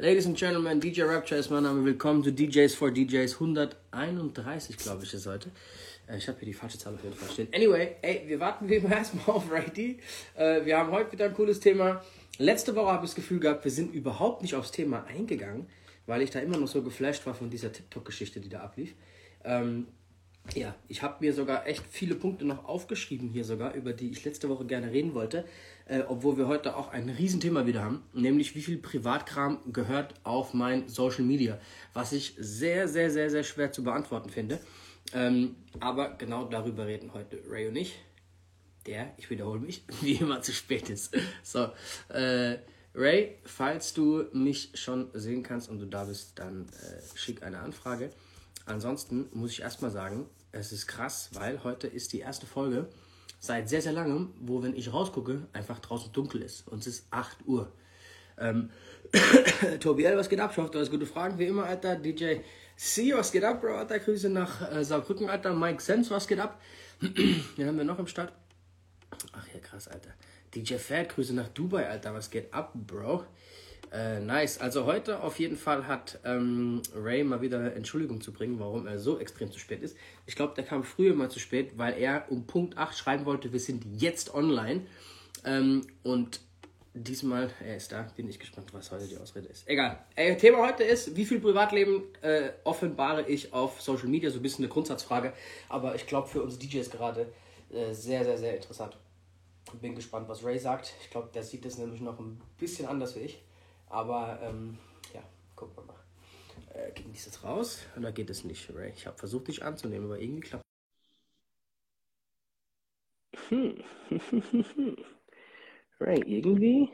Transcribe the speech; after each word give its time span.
Ladies 0.00 0.26
and 0.26 0.38
Gentlemen, 0.38 0.78
DJ 0.80 1.02
Rapture 1.02 1.40
ist 1.40 1.50
mein 1.50 1.64
Name. 1.64 1.84
Willkommen 1.84 2.22
zu 2.22 2.32
DJs 2.32 2.72
for 2.72 2.92
DJs 2.92 3.34
131, 3.34 4.76
glaube 4.76 5.02
ich, 5.02 5.12
ist 5.12 5.26
heute. 5.26 5.50
Äh, 6.06 6.18
ich 6.18 6.28
habe 6.28 6.38
hier 6.38 6.46
die 6.46 6.54
falsche 6.54 6.78
Zahl 6.78 6.94
auf 6.94 7.02
jeden 7.02 7.16
Fall 7.16 7.28
stehen. 7.28 7.48
Anyway, 7.52 7.96
ey, 8.02 8.22
wir 8.28 8.38
warten 8.38 8.68
wie 8.68 8.76
immer 8.76 8.92
erstmal 8.96 9.34
auf 9.34 9.50
Righty. 9.50 9.98
Äh, 10.36 10.64
wir 10.64 10.78
haben 10.78 10.92
heute 10.92 11.10
wieder 11.10 11.24
ein 11.24 11.34
cooles 11.34 11.58
Thema. 11.58 12.00
Letzte 12.38 12.76
Woche 12.76 12.92
habe 12.92 13.06
ich 13.06 13.10
das 13.10 13.16
Gefühl 13.16 13.40
gehabt, 13.40 13.64
wir 13.64 13.72
sind 13.72 13.92
überhaupt 13.92 14.42
nicht 14.42 14.54
aufs 14.54 14.70
Thema 14.70 15.04
eingegangen, 15.06 15.66
weil 16.06 16.22
ich 16.22 16.30
da 16.30 16.38
immer 16.38 16.58
noch 16.58 16.68
so 16.68 16.80
geflasht 16.80 17.26
war 17.26 17.34
von 17.34 17.50
dieser 17.50 17.72
TikTok-Geschichte, 17.72 18.38
die 18.38 18.48
da 18.48 18.60
ablief. 18.60 18.94
Ähm, 19.42 19.88
ja, 20.54 20.74
ich 20.88 21.02
habe 21.02 21.16
mir 21.20 21.32
sogar 21.32 21.66
echt 21.66 21.84
viele 21.90 22.14
Punkte 22.14 22.44
noch 22.44 22.64
aufgeschrieben 22.64 23.28
hier 23.28 23.44
sogar, 23.44 23.74
über 23.74 23.92
die 23.92 24.10
ich 24.10 24.24
letzte 24.24 24.48
Woche 24.48 24.64
gerne 24.64 24.90
reden 24.92 25.14
wollte, 25.14 25.44
äh, 25.86 26.00
obwohl 26.06 26.36
wir 26.36 26.48
heute 26.48 26.76
auch 26.76 26.88
ein 26.88 27.08
Riesenthema 27.08 27.66
wieder 27.66 27.82
haben, 27.82 28.02
nämlich 28.12 28.54
wie 28.54 28.62
viel 28.62 28.78
Privatkram 28.78 29.58
gehört 29.72 30.14
auf 30.24 30.54
mein 30.54 30.88
Social 30.88 31.24
Media, 31.24 31.60
was 31.92 32.12
ich 32.12 32.34
sehr, 32.38 32.88
sehr, 32.88 33.10
sehr, 33.10 33.30
sehr 33.30 33.44
schwer 33.44 33.72
zu 33.72 33.82
beantworten 33.82 34.30
finde. 34.30 34.60
Ähm, 35.14 35.56
aber 35.80 36.14
genau 36.16 36.44
darüber 36.44 36.86
reden 36.86 37.12
heute 37.14 37.40
Ray 37.48 37.68
und 37.68 37.76
ich, 37.76 37.98
der, 38.86 39.12
ich 39.16 39.30
wiederhole 39.30 39.60
mich, 39.60 39.84
wie 40.02 40.14
immer 40.14 40.42
zu 40.42 40.52
spät 40.52 40.90
ist. 40.90 41.16
So, 41.42 41.68
äh, 42.08 42.58
Ray, 42.94 43.38
falls 43.44 43.94
du 43.94 44.24
mich 44.32 44.72
schon 44.74 45.10
sehen 45.14 45.42
kannst 45.42 45.68
und 45.68 45.78
du 45.78 45.86
da 45.86 46.04
bist, 46.04 46.38
dann 46.38 46.66
äh, 46.68 47.16
schick 47.16 47.42
eine 47.42 47.60
Anfrage. 47.60 48.10
Ansonsten 48.66 49.28
muss 49.32 49.52
ich 49.52 49.62
erstmal 49.62 49.90
sagen, 49.90 50.26
es 50.52 50.72
ist 50.72 50.86
krass, 50.86 51.30
weil 51.34 51.62
heute 51.64 51.86
ist 51.86 52.12
die 52.12 52.20
erste 52.20 52.46
Folge 52.46 52.88
seit 53.38 53.68
sehr, 53.68 53.82
sehr 53.82 53.92
langem, 53.92 54.32
wo, 54.40 54.62
wenn 54.62 54.74
ich 54.74 54.92
rausgucke, 54.92 55.46
einfach 55.52 55.78
draußen 55.78 56.12
dunkel 56.12 56.42
ist. 56.42 56.66
Und 56.68 56.80
es 56.80 56.86
ist 56.86 57.06
8 57.10 57.46
Uhr. 57.46 57.72
Ähm, 58.38 58.70
Tobi 59.80 60.04
L, 60.04 60.16
was 60.16 60.28
geht 60.28 60.40
ab? 60.40 60.50
Ich 60.52 60.58
hoffe, 60.58 60.70
du 60.70 60.78
hast 60.78 60.90
gute 60.90 61.06
Fragen, 61.06 61.38
wie 61.38 61.46
immer, 61.46 61.64
Alter. 61.64 61.96
DJ 61.96 62.36
C, 62.76 63.12
was 63.14 63.32
geht 63.32 63.44
ab, 63.44 63.60
Bro, 63.60 63.76
Alter? 63.76 63.98
Grüße 63.98 64.28
nach 64.28 64.72
äh, 64.72 64.84
Saarbrücken, 64.84 65.28
Alter. 65.28 65.54
Mike 65.54 65.82
Sense, 65.82 66.10
was 66.10 66.26
geht 66.26 66.40
ab? 66.40 66.60
Wen 67.00 67.66
haben 67.66 67.76
wir 67.76 67.84
noch 67.84 67.98
im 67.98 68.06
Start? 68.06 68.32
Ach 69.32 69.46
ja, 69.52 69.60
krass, 69.60 69.88
Alter. 69.88 70.10
DJ 70.54 70.74
Fat, 70.74 71.08
Grüße 71.10 71.34
nach 71.34 71.48
Dubai, 71.48 71.88
Alter. 71.88 72.14
Was 72.14 72.30
geht 72.30 72.52
ab, 72.52 72.72
Bro? 72.74 73.24
Äh, 73.92 74.20
nice. 74.20 74.60
Also 74.60 74.84
heute 74.84 75.22
auf 75.22 75.38
jeden 75.38 75.56
Fall 75.56 75.86
hat 75.86 76.20
ähm, 76.24 76.82
Ray 76.94 77.24
mal 77.24 77.40
wieder 77.40 77.74
Entschuldigung 77.74 78.20
zu 78.20 78.32
bringen, 78.32 78.58
warum 78.58 78.86
er 78.86 78.98
so 78.98 79.18
extrem 79.18 79.50
zu 79.50 79.58
spät 79.58 79.82
ist. 79.82 79.96
Ich 80.26 80.36
glaube, 80.36 80.54
der 80.54 80.64
kam 80.64 80.84
früher 80.84 81.14
mal 81.14 81.30
zu 81.30 81.38
spät, 81.38 81.78
weil 81.78 81.94
er 81.98 82.26
um 82.30 82.46
Punkt 82.46 82.76
8 82.76 82.96
schreiben 82.96 83.24
wollte, 83.24 83.52
wir 83.52 83.60
sind 83.60 83.84
jetzt 84.00 84.34
online. 84.34 84.86
Ähm, 85.44 85.86
und 86.02 86.40
diesmal, 86.94 87.50
er 87.64 87.76
ist 87.76 87.92
da, 87.92 88.10
bin 88.16 88.28
ich 88.28 88.38
gespannt, 88.38 88.72
was 88.72 88.90
heute 88.90 89.06
die 89.06 89.16
Ausrede 89.16 89.48
ist. 89.48 89.66
Egal. 89.68 89.98
Äh, 90.16 90.36
Thema 90.36 90.66
heute 90.66 90.84
ist, 90.84 91.16
wie 91.16 91.24
viel 91.24 91.40
Privatleben 91.40 92.02
äh, 92.22 92.50
offenbare 92.64 93.28
ich 93.28 93.52
auf 93.52 93.80
Social 93.80 94.08
Media? 94.08 94.30
So 94.30 94.38
ein 94.38 94.42
bisschen 94.42 94.64
eine 94.64 94.72
Grundsatzfrage. 94.72 95.32
Aber 95.68 95.94
ich 95.94 96.06
glaube 96.06 96.28
für 96.28 96.42
uns 96.42 96.58
DJs 96.58 96.90
gerade 96.90 97.32
äh, 97.70 97.92
sehr, 97.92 98.24
sehr, 98.24 98.38
sehr 98.38 98.56
interessant. 98.56 98.96
Bin 99.80 99.94
gespannt, 99.94 100.28
was 100.28 100.42
Ray 100.44 100.58
sagt. 100.58 100.94
Ich 101.02 101.10
glaube, 101.10 101.28
der 101.32 101.42
sieht 101.42 101.64
das 101.64 101.76
nämlich 101.78 102.00
noch 102.00 102.18
ein 102.18 102.40
bisschen 102.58 102.86
anders 102.86 103.14
wie 103.16 103.20
ich. 103.20 103.42
Aber 103.90 104.38
ähm, 104.42 104.78
ja, 105.14 105.22
gucken 105.56 105.76
wir 105.76 105.84
mal. 105.84 105.98
Äh, 106.74 106.92
ging 106.92 107.10
dies 107.12 107.26
jetzt 107.26 107.42
raus 107.44 107.86
oder 107.96 108.12
geht 108.12 108.30
es 108.30 108.44
nicht, 108.44 108.70
Ray? 108.74 108.92
Ich 108.94 109.06
habe 109.06 109.16
versucht, 109.16 109.48
dich 109.48 109.64
anzunehmen, 109.64 110.06
aber 110.06 110.20
irgendwie 110.20 110.40
klappt. 110.40 110.62
Hm. 113.48 113.82
Ray, 116.00 116.22
irgendwie. 116.22 116.92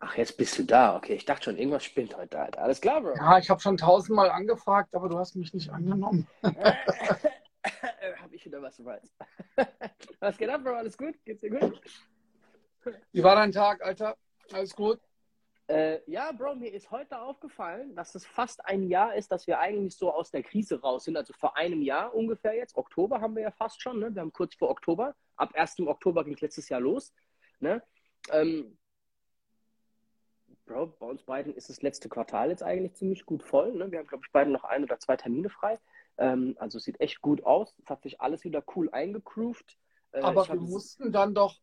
Ach, 0.00 0.16
jetzt 0.16 0.36
bist 0.36 0.58
du 0.58 0.64
da. 0.64 0.96
Okay, 0.96 1.14
ich 1.14 1.24
dachte 1.24 1.44
schon, 1.44 1.56
irgendwas 1.56 1.84
spinnt 1.84 2.16
heute, 2.16 2.38
Alter. 2.38 2.60
Alles 2.60 2.80
klar, 2.80 3.00
Bro. 3.00 3.14
Ja, 3.16 3.38
ich 3.38 3.48
habe 3.48 3.60
schon 3.60 3.76
tausendmal 3.76 4.30
angefragt, 4.30 4.94
aber 4.94 5.08
du 5.08 5.18
hast 5.18 5.36
mich 5.36 5.54
nicht 5.54 5.70
angenommen. 5.70 6.26
habe 6.42 8.34
ich 8.34 8.44
wieder 8.44 8.60
was, 8.60 8.76
du 8.76 8.84
weißt. 8.84 9.14
was 10.20 10.36
geht 10.36 10.50
ab, 10.50 10.62
Bro? 10.62 10.74
Alles 10.74 10.98
gut? 10.98 11.14
Geht's 11.24 11.40
dir 11.40 11.50
gut? 11.50 11.80
Wie 13.12 13.22
war 13.22 13.36
dein 13.36 13.52
Tag, 13.52 13.82
Alter? 13.82 14.16
Alles 14.52 14.74
gut? 14.74 15.00
Äh, 15.66 16.00
ja, 16.10 16.30
Bro, 16.32 16.56
mir 16.56 16.72
ist 16.72 16.90
heute 16.90 17.18
aufgefallen, 17.18 17.94
dass 17.96 18.14
es 18.14 18.26
fast 18.26 18.64
ein 18.66 18.82
Jahr 18.82 19.14
ist, 19.14 19.32
dass 19.32 19.46
wir 19.46 19.58
eigentlich 19.58 19.96
so 19.96 20.12
aus 20.12 20.30
der 20.30 20.42
Krise 20.42 20.80
raus 20.80 21.04
sind. 21.04 21.16
Also 21.16 21.32
vor 21.32 21.56
einem 21.56 21.80
Jahr 21.80 22.14
ungefähr 22.14 22.54
jetzt. 22.54 22.76
Oktober 22.76 23.20
haben 23.20 23.34
wir 23.34 23.42
ja 23.44 23.50
fast 23.50 23.80
schon. 23.80 23.98
Ne? 23.98 24.14
Wir 24.14 24.20
haben 24.20 24.32
kurz 24.32 24.54
vor 24.54 24.68
Oktober. 24.68 25.14
Ab 25.36 25.54
1. 25.54 25.80
Oktober 25.80 26.24
ging 26.24 26.36
letztes 26.38 26.68
Jahr 26.68 26.80
los. 26.80 27.14
Ne? 27.60 27.82
Ähm, 28.30 28.76
Bro, 30.66 30.88
bei 30.98 31.06
uns 31.06 31.22
beiden 31.22 31.54
ist 31.54 31.70
das 31.70 31.80
letzte 31.80 32.10
Quartal 32.10 32.50
jetzt 32.50 32.62
eigentlich 32.62 32.94
ziemlich 32.94 33.24
gut 33.24 33.42
voll. 33.42 33.72
Ne? 33.72 33.90
Wir 33.90 34.00
haben, 34.00 34.06
glaube 34.06 34.24
ich, 34.26 34.32
beide 34.32 34.50
noch 34.50 34.64
ein 34.64 34.84
oder 34.84 34.98
zwei 34.98 35.16
Termine 35.16 35.48
frei. 35.48 35.78
Ähm, 36.18 36.56
also 36.58 36.76
es 36.76 36.84
sieht 36.84 37.00
echt 37.00 37.22
gut 37.22 37.42
aus. 37.44 37.74
Es 37.82 37.88
hat 37.88 38.02
sich 38.02 38.20
alles 38.20 38.44
wieder 38.44 38.62
cool 38.76 38.90
eingegroovt. 38.90 39.78
Äh, 40.12 40.20
Aber 40.20 40.46
wir 40.46 40.56
mussten 40.56 41.10
dann 41.10 41.34
doch 41.34 41.58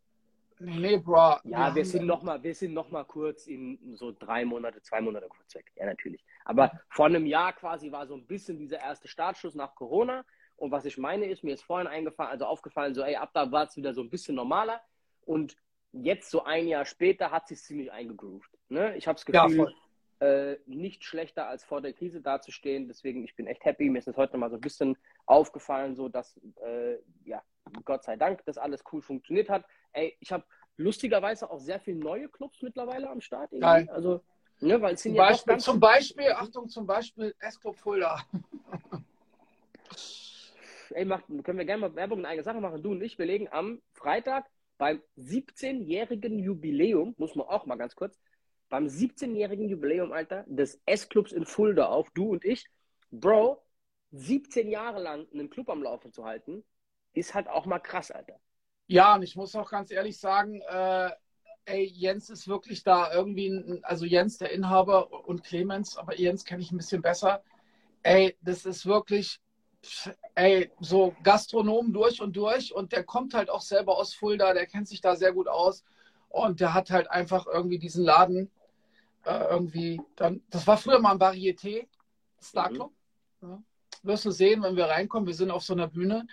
Nee, 0.64 0.98
Bro. 0.98 1.38
Ja, 1.44 1.74
wir 1.74 1.86
sind 1.86 2.06
noch 2.06 2.22
mal, 2.22 2.42
wir 2.44 2.54
sind 2.54 2.74
noch 2.74 2.92
mal 2.92 3.04
kurz 3.04 3.48
in 3.48 3.96
so 3.96 4.12
drei 4.12 4.46
Monate, 4.46 4.82
zwei 4.82 5.02
Monate 5.02 5.28
kurz 5.28 5.56
weg. 5.56 5.72
Ja, 5.76 5.86
natürlich. 5.86 6.24
Aber 6.46 6.72
vor 6.90 7.08
einem 7.08 7.26
Jahr 7.26 7.54
quasi 7.54 7.92
war 7.92 8.06
so 8.06 8.16
ein 8.16 8.28
bisschen 8.28 8.58
dieser 8.60 8.80
erste 8.80 9.08
Startschuss 9.08 9.56
nach 9.56 9.76
Corona. 9.76 10.24
Und 10.58 10.72
was 10.72 10.86
ich 10.86 10.98
meine 10.98 11.26
ist, 11.26 11.44
mir 11.44 11.56
ist 11.56 11.64
vorhin 11.64 11.88
eingefallen, 11.88 12.32
also 12.32 12.46
aufgefallen, 12.46 12.94
so, 12.94 13.02
ey, 13.02 13.16
ab 13.16 13.32
da 13.34 13.52
war 13.52 13.66
es 13.66 13.76
wieder 13.76 13.94
so 13.94 14.02
ein 14.02 14.10
bisschen 14.10 14.36
normaler. 14.36 14.82
Und 15.26 15.58
jetzt, 15.92 16.30
so 16.30 16.44
ein 16.44 16.68
Jahr 16.68 16.86
später, 16.86 17.32
hat 17.32 17.48
sich 17.48 17.60
ziemlich 17.62 17.92
eingegroovt. 17.92 18.52
Ne? 18.70 18.96
Ich 18.96 19.08
habe 19.08 19.16
das 19.16 19.26
Gefühl, 19.26 19.74
ja, 20.20 20.28
äh, 20.28 20.60
nicht 20.68 21.04
schlechter 21.04 21.48
als 21.48 21.64
vor 21.64 21.82
der 21.82 21.94
Krise 21.94 22.22
dazustehen. 22.22 22.88
Deswegen, 22.88 23.24
ich 23.24 23.36
bin 23.36 23.48
echt 23.48 23.66
happy. 23.66 23.90
Mir 23.90 23.98
ist 23.98 24.08
das 24.08 24.18
heute 24.18 24.38
mal 24.38 24.52
so 24.52 24.58
ein 24.58 24.62
bisschen 24.62 24.96
aufgefallen, 25.26 25.96
so 25.96 26.10
dass, 26.10 26.40
äh, 26.64 26.98
ja, 27.26 27.42
Gott 27.86 28.04
sei 28.04 28.16
Dank, 28.16 28.46
das 28.46 28.58
alles 28.60 28.84
cool 28.92 29.02
funktioniert 29.02 29.50
hat. 29.50 29.66
Ey, 29.94 30.18
ich 30.20 30.32
habe 30.32 30.46
lustigerweise 30.78 31.50
auch 31.50 31.60
sehr 31.60 31.80
viele 31.80 31.98
neue 31.98 32.30
Clubs 32.30 32.62
mittlerweile 32.62 33.10
am 33.10 33.22
Start. 33.22 33.52
Geil. 33.60 33.90
Also, 33.90 34.24
ne, 34.60 34.82
weil 34.82 34.96
es 34.96 35.04
sind 35.04 35.14
zum, 35.14 35.18
ja 35.18 35.30
Beispiel, 35.30 35.58
zum 35.58 35.80
Beispiel, 35.80 36.32
Achtung, 36.32 36.70
zum 36.70 36.86
Beispiel 36.86 37.36
S-Club 37.40 37.78
Fulda. 37.78 38.20
Ey, 40.92 41.06
mach, 41.06 41.22
können 41.44 41.58
wir 41.58 41.66
gerne 41.66 41.82
mal 41.82 41.96
Werbung 41.96 42.20
in 42.20 42.26
eigene 42.26 42.44
Sache 42.44 42.60
machen. 42.60 42.84
Du 42.84 42.92
und 42.92 43.02
ich, 43.02 43.18
wir 43.18 43.26
legen 43.26 43.48
am 43.50 43.82
Freitag 43.94 44.50
beim 44.78 45.02
17-jährigen 45.18 46.40
Jubiläum, 46.40 47.14
muss 47.18 47.36
man 47.36 47.48
auch 47.48 47.66
mal 47.66 47.78
ganz 47.78 47.96
kurz, 47.96 48.20
beim 48.70 48.88
17-jährigen 48.88 49.70
Jubiläum, 49.70 50.12
Alter, 50.12 50.44
des 50.48 50.82
S-Clubs 50.86 51.32
in 51.32 51.46
Fulda 51.46 51.88
auf, 51.88 52.10
du 52.12 52.32
und 52.32 52.44
ich. 52.44 52.66
Bro, 53.12 53.64
17 54.12 54.70
Jahre 54.70 55.02
lang 55.02 55.28
einen 55.34 55.50
Club 55.50 55.70
am 55.70 55.84
Laufen 55.84 56.12
zu 56.12 56.26
halten, 56.26 56.64
ist 57.14 57.34
halt 57.34 57.48
auch 57.48 57.66
mal 57.66 57.80
krass, 57.80 58.12
Alter. 58.12 58.40
Ja, 58.92 59.16
und 59.16 59.22
ich 59.22 59.38
muss 59.38 59.56
auch 59.56 59.72
ganz 59.72 59.90
ehrlich 59.90 60.20
sagen, 60.20 60.60
äh, 60.68 61.12
ey, 61.64 61.86
Jens 61.86 62.30
ist 62.30 62.50
wirklich 62.50 62.84
da 62.84 63.14
irgendwie, 63.14 63.48
ein, 63.48 63.80
also 63.84 64.04
Jens, 64.04 64.38
der 64.38 64.52
Inhaber 64.52 65.26
und 65.30 65.46
Clemens, 65.46 65.96
aber 65.96 66.20
Jens 66.20 66.44
kenne 66.44 66.62
ich 66.62 66.74
ein 66.74 66.78
bisschen 66.78 67.02
besser. 67.02 67.42
Ey, 68.04 68.36
das 68.42 68.66
ist 68.66 68.86
wirklich, 68.86 69.40
ey, 70.36 70.70
so 70.82 71.16
Gastronom 71.24 71.94
durch 71.94 72.22
und 72.22 72.36
durch 72.36 72.76
und 72.76 72.92
der 72.92 73.06
kommt 73.06 73.34
halt 73.34 73.50
auch 73.50 73.62
selber 73.62 73.98
aus 73.98 74.14
Fulda, 74.14 74.54
der 74.54 74.66
kennt 74.66 74.90
sich 74.90 75.00
da 75.00 75.16
sehr 75.16 75.32
gut 75.32 75.48
aus 75.48 75.86
und 76.28 76.60
der 76.60 76.74
hat 76.74 76.92
halt 76.92 77.10
einfach 77.10 77.48
irgendwie 77.48 77.80
diesen 77.80 78.04
Laden 78.04 78.52
äh, 79.24 79.46
irgendwie, 79.52 80.02
dann, 80.18 80.42
das 80.50 80.68
war 80.68 80.76
früher 80.76 81.00
mal 81.00 81.14
ein 81.14 81.20
Varieté, 81.22 81.88
Star 82.42 82.70
mhm. 82.70 82.76
Club. 82.76 82.92
Mhm. 83.40 83.50
Ja. 83.50 83.64
Wirst 84.04 84.26
du 84.26 84.32
sehen, 84.32 84.62
wenn 84.64 84.76
wir 84.76 84.90
reinkommen, 84.90 85.28
wir 85.28 85.34
sind 85.34 85.50
auf 85.50 85.64
so 85.64 85.72
einer 85.72 85.88
Bühne 85.88 86.28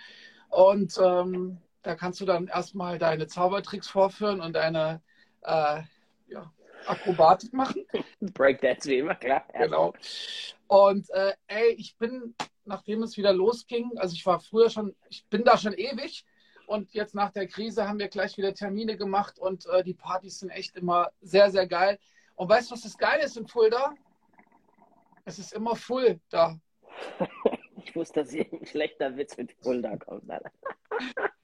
und 0.49 0.99
ähm, 1.01 1.61
da 1.81 1.95
kannst 1.95 2.19
du 2.21 2.25
dann 2.25 2.47
erstmal 2.47 2.99
deine 2.99 3.27
Zaubertricks 3.27 3.87
vorführen 3.87 4.41
und 4.41 4.53
deine 4.53 5.01
äh, 5.41 5.81
ja, 6.27 6.53
Akrobatik 6.85 7.53
machen. 7.53 7.85
Breakdance 8.19 8.89
wie 8.89 8.99
immer, 8.99 9.15
klar. 9.15 9.45
Genau. 9.53 9.93
Und 10.67 11.09
äh, 11.11 11.33
ey, 11.47 11.71
ich 11.77 11.97
bin, 11.97 12.35
nachdem 12.65 13.03
es 13.03 13.17
wieder 13.17 13.33
losging, 13.33 13.91
also 13.97 14.13
ich 14.13 14.25
war 14.25 14.39
früher 14.39 14.69
schon, 14.69 14.95
ich 15.09 15.25
bin 15.25 15.43
da 15.43 15.57
schon 15.57 15.73
ewig 15.73 16.25
und 16.67 16.93
jetzt 16.93 17.15
nach 17.15 17.31
der 17.31 17.47
Krise 17.47 17.87
haben 17.87 17.99
wir 17.99 18.09
gleich 18.09 18.37
wieder 18.37 18.53
Termine 18.53 18.97
gemacht 18.97 19.39
und 19.39 19.65
äh, 19.67 19.83
die 19.83 19.95
Partys 19.95 20.39
sind 20.39 20.49
echt 20.49 20.75
immer 20.75 21.11
sehr, 21.21 21.49
sehr 21.49 21.67
geil. 21.67 21.97
Und 22.35 22.49
weißt 22.49 22.69
du, 22.69 22.75
was 22.75 22.83
das 22.83 22.97
Geile 22.97 23.23
ist 23.23 23.37
in 23.37 23.47
Fulda? 23.47 23.93
Es 25.25 25.39
ist 25.39 25.53
immer 25.53 25.75
full 25.75 26.19
da. 26.29 26.59
ich 27.83 27.95
wusste, 27.95 28.21
dass 28.21 28.31
hier 28.31 28.45
ein 28.51 28.65
schlechter 28.65 29.17
Witz 29.17 29.35
mit 29.37 29.51
Fulda 29.61 29.97
kommt. 29.97 30.29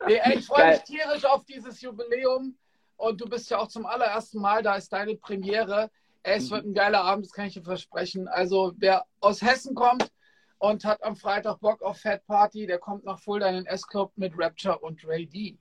Nee, 0.08 0.20
ey, 0.24 0.38
ich 0.38 0.46
freue 0.46 0.72
mich 0.72 0.84
tierisch 0.84 1.26
auf 1.26 1.46
dieses 1.46 1.82
Jubiläum. 1.82 2.58
Und 2.98 3.20
du 3.20 3.28
bist 3.28 3.50
ja 3.50 3.58
auch 3.58 3.68
zum 3.68 3.86
allerersten 3.86 4.40
Mal, 4.40 4.64
da 4.64 4.76
ist 4.76 4.92
deine 4.94 5.16
Premiere. 5.16 5.90
Ey, 6.24 6.38
es 6.38 6.50
wird 6.50 6.66
ein 6.66 6.74
geiler 6.74 7.02
Abend, 7.04 7.26
das 7.26 7.34
kann 7.34 7.48
ich 7.48 7.54
dir 7.54 7.64
versprechen. 7.64 8.28
Also, 8.28 8.74
wer 8.78 9.06
aus 9.20 9.42
Hessen 9.42 9.76
kommt 9.76 10.12
und 10.60 10.86
hat 10.86 11.04
am 11.04 11.16
Freitag 11.16 11.60
Bock 11.60 11.82
auf 11.82 12.00
Fat 12.00 12.26
Party, 12.26 12.66
der 12.66 12.80
kommt 12.80 13.04
nach 13.04 13.20
Fulda 13.20 13.48
in 13.50 13.56
den 13.56 13.66
S-Club 13.66 14.12
mit 14.16 14.34
Rapture 14.38 14.80
und 14.80 15.06
Ray 15.06 15.28
D. 15.28 15.58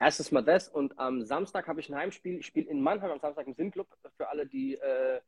Erstes 0.00 0.30
Mal 0.30 0.42
das 0.42 0.68
und 0.68 0.98
am 0.98 1.24
Samstag 1.24 1.66
habe 1.66 1.80
ich 1.80 1.88
ein 1.88 1.96
Heimspiel. 1.96 2.38
Ich 2.38 2.46
spiele 2.46 2.70
in 2.70 2.80
Mannheim 2.80 3.10
am 3.10 3.20
Samstag 3.20 3.46
im 3.46 3.54
Sinnclub 3.54 3.88
für 4.16 4.28
alle, 4.28 4.46
die 4.46 4.74
äh, 4.74 5.20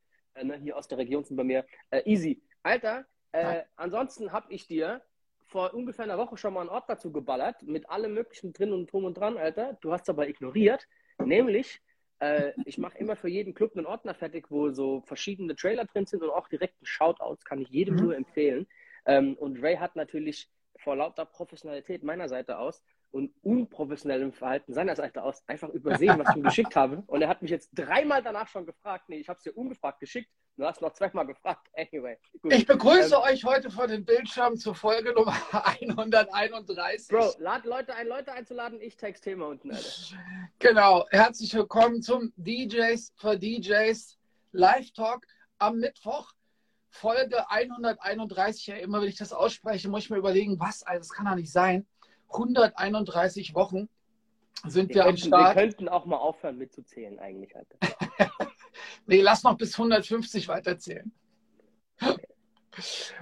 ne, 0.43 0.57
hier 0.57 0.77
aus 0.77 0.87
der 0.87 0.97
Region 0.97 1.23
sind 1.23 1.35
bei 1.35 1.43
mir. 1.43 1.65
Äh, 1.89 2.01
easy. 2.05 2.41
Alter, 2.63 3.05
äh, 3.33 3.63
ansonsten 3.75 4.31
habe 4.31 4.51
ich 4.51 4.67
dir 4.67 5.01
vor 5.51 5.73
ungefähr 5.73 6.05
einer 6.05 6.17
Woche 6.17 6.37
schon 6.37 6.53
mal 6.53 6.61
einen 6.61 6.69
Ort 6.69 6.89
dazu 6.89 7.11
geballert, 7.11 7.61
mit 7.63 7.89
allem 7.89 8.13
möglichen 8.13 8.53
drin 8.53 8.71
und 8.71 8.91
drum 8.91 9.03
und 9.03 9.15
dran, 9.15 9.37
Alter. 9.37 9.77
Du 9.81 9.91
hast 9.91 10.09
aber 10.09 10.29
ignoriert. 10.29 10.87
Nämlich, 11.19 11.81
äh, 12.19 12.53
ich 12.65 12.77
mache 12.77 12.97
immer 12.97 13.17
für 13.17 13.27
jeden 13.27 13.53
Club 13.53 13.75
einen 13.75 13.85
Ordner 13.85 14.13
fertig, 14.13 14.49
wo 14.49 14.71
so 14.71 15.01
verschiedene 15.01 15.55
Trailer 15.55 15.83
drin 15.85 16.05
sind 16.05 16.23
und 16.23 16.29
auch 16.29 16.47
direkt 16.47 16.81
ein 16.81 16.85
Shoutouts, 16.85 17.43
kann 17.43 17.59
ich 17.59 17.67
jedem 17.67 17.95
mhm. 17.95 18.01
nur 18.01 18.15
empfehlen. 18.15 18.65
Ähm, 19.05 19.35
und 19.35 19.61
Ray 19.61 19.75
hat 19.75 19.97
natürlich 19.97 20.49
vor 20.77 20.95
lauter 20.95 21.25
Professionalität 21.25 22.01
meiner 22.01 22.29
Seite 22.29 22.57
aus 22.57 22.81
und 23.11 23.33
unprofessionellem 23.43 24.31
Verhalten 24.31 24.73
seiner 24.73 24.95
Seite 24.95 25.23
aus 25.23 25.43
einfach 25.47 25.69
übersehen, 25.69 26.17
was 26.19 26.29
ich 26.29 26.37
ihm 26.37 26.43
geschickt 26.43 26.75
habe. 26.75 27.03
Und 27.07 27.21
er 27.21 27.27
hat 27.27 27.41
mich 27.41 27.51
jetzt 27.51 27.69
dreimal 27.73 28.23
danach 28.23 28.47
schon 28.47 28.65
gefragt. 28.65 29.09
Nee, 29.09 29.17
ich 29.17 29.27
habe 29.27 29.37
es 29.37 29.43
dir 29.43 29.55
ungefragt 29.55 29.99
geschickt. 29.99 30.29
Du 30.57 30.65
hast 30.65 30.81
noch 30.81 30.93
zweimal 30.93 31.25
gefragt. 31.25 31.67
Anyway. 31.75 32.17
Gut. 32.41 32.53
Ich 32.53 32.65
begrüße 32.65 33.15
ähm, 33.15 33.21
euch 33.21 33.43
heute 33.43 33.69
vor 33.69 33.87
den 33.87 34.05
Bildschirmen 34.05 34.57
zur 34.57 34.75
Folge 34.75 35.13
Nummer 35.13 35.35
131. 35.51 37.07
Bro, 37.09 37.33
lad 37.39 37.65
Leute 37.65 37.95
ein, 37.95 38.07
Leute 38.07 38.31
einzuladen. 38.31 38.79
Ich 38.81 38.95
text 38.95 39.23
Thema 39.23 39.47
unten, 39.47 39.71
Alter. 39.71 39.89
Genau. 40.59 41.05
Herzlich 41.09 41.53
willkommen 41.53 42.01
zum 42.01 42.31
DJs 42.37 43.13
für 43.17 43.37
DJs 43.37 44.17
Live 44.51 44.91
Talk 44.93 45.25
am 45.57 45.77
Mittwoch. 45.77 46.31
Folge 46.89 47.49
131. 47.49 48.67
Ja, 48.67 48.75
immer 48.75 49.01
wenn 49.01 49.09
ich 49.09 49.17
das 49.17 49.33
ausspreche, 49.33 49.89
muss 49.89 50.03
ich 50.03 50.09
mir 50.09 50.17
überlegen, 50.17 50.59
was, 50.59 50.83
also 50.83 50.99
das 50.99 51.09
kann 51.09 51.25
doch 51.25 51.35
nicht 51.35 51.51
sein. 51.51 51.87
131 52.33 53.53
Wochen 53.55 53.89
sind 54.65 54.89
wir, 54.89 54.95
wir 54.95 55.03
könnten, 55.03 55.33
am 55.33 55.39
Start. 55.39 55.55
Wir 55.55 55.61
könnten 55.63 55.89
auch 55.89 56.05
mal 56.05 56.17
aufhören 56.17 56.57
mitzuzählen 56.57 57.19
eigentlich. 57.19 57.55
Alter. 57.55 57.77
nee, 59.07 59.21
lass 59.21 59.43
noch 59.43 59.57
bis 59.57 59.73
150 59.77 60.47
weiterzählen. 60.47 61.11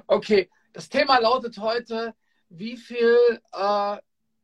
Okay, 0.05 0.47
das 0.73 0.89
Thema 0.89 1.17
lautet 1.17 1.57
heute, 1.57 2.13
wie 2.49 2.77
viel, 2.77 3.17
äh, 3.51 3.97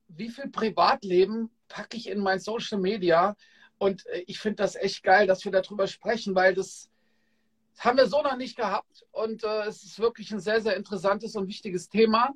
wie 0.08 0.30
viel 0.30 0.50
Privatleben 0.50 1.52
packe 1.68 1.96
ich 1.96 2.10
in 2.10 2.20
mein 2.20 2.40
Social 2.40 2.80
Media? 2.80 3.36
Und 3.78 4.06
äh, 4.08 4.24
ich 4.28 4.40
finde 4.40 4.58
das 4.58 4.76
echt 4.76 5.04
geil, 5.04 5.28
dass 5.28 5.46
wir 5.46 5.52
darüber 5.52 5.88
sprechen, 5.88 6.34
weil 6.34 6.56
das, 6.56 6.90
das 7.76 7.86
haben 7.86 7.98
wir 7.98 8.08
so 8.08 8.22
noch 8.22 8.38
nicht 8.38 8.56
gehabt. 8.56 9.06
Und 9.12 9.44
äh, 9.44 9.64
es 9.66 9.84
ist 9.84 10.00
wirklich 10.00 10.32
ein 10.32 10.40
sehr, 10.40 10.62
sehr 10.62 10.76
interessantes 10.76 11.36
und 11.36 11.48
wichtiges 11.48 11.90
Thema. 11.90 12.34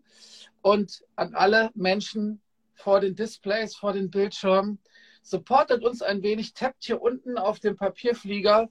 Und 0.61 1.03
an 1.15 1.33
alle 1.33 1.71
Menschen 1.75 2.41
vor 2.73 2.99
den 2.99 3.15
Displays, 3.15 3.75
vor 3.75 3.93
den 3.93 4.09
Bildschirmen, 4.09 4.79
supportet 5.21 5.83
uns 5.83 6.01
ein 6.01 6.23
wenig, 6.23 6.53
tappt 6.53 6.83
hier 6.83 7.01
unten 7.01 7.37
auf 7.37 7.59
dem 7.59 7.75
Papierflieger 7.75 8.69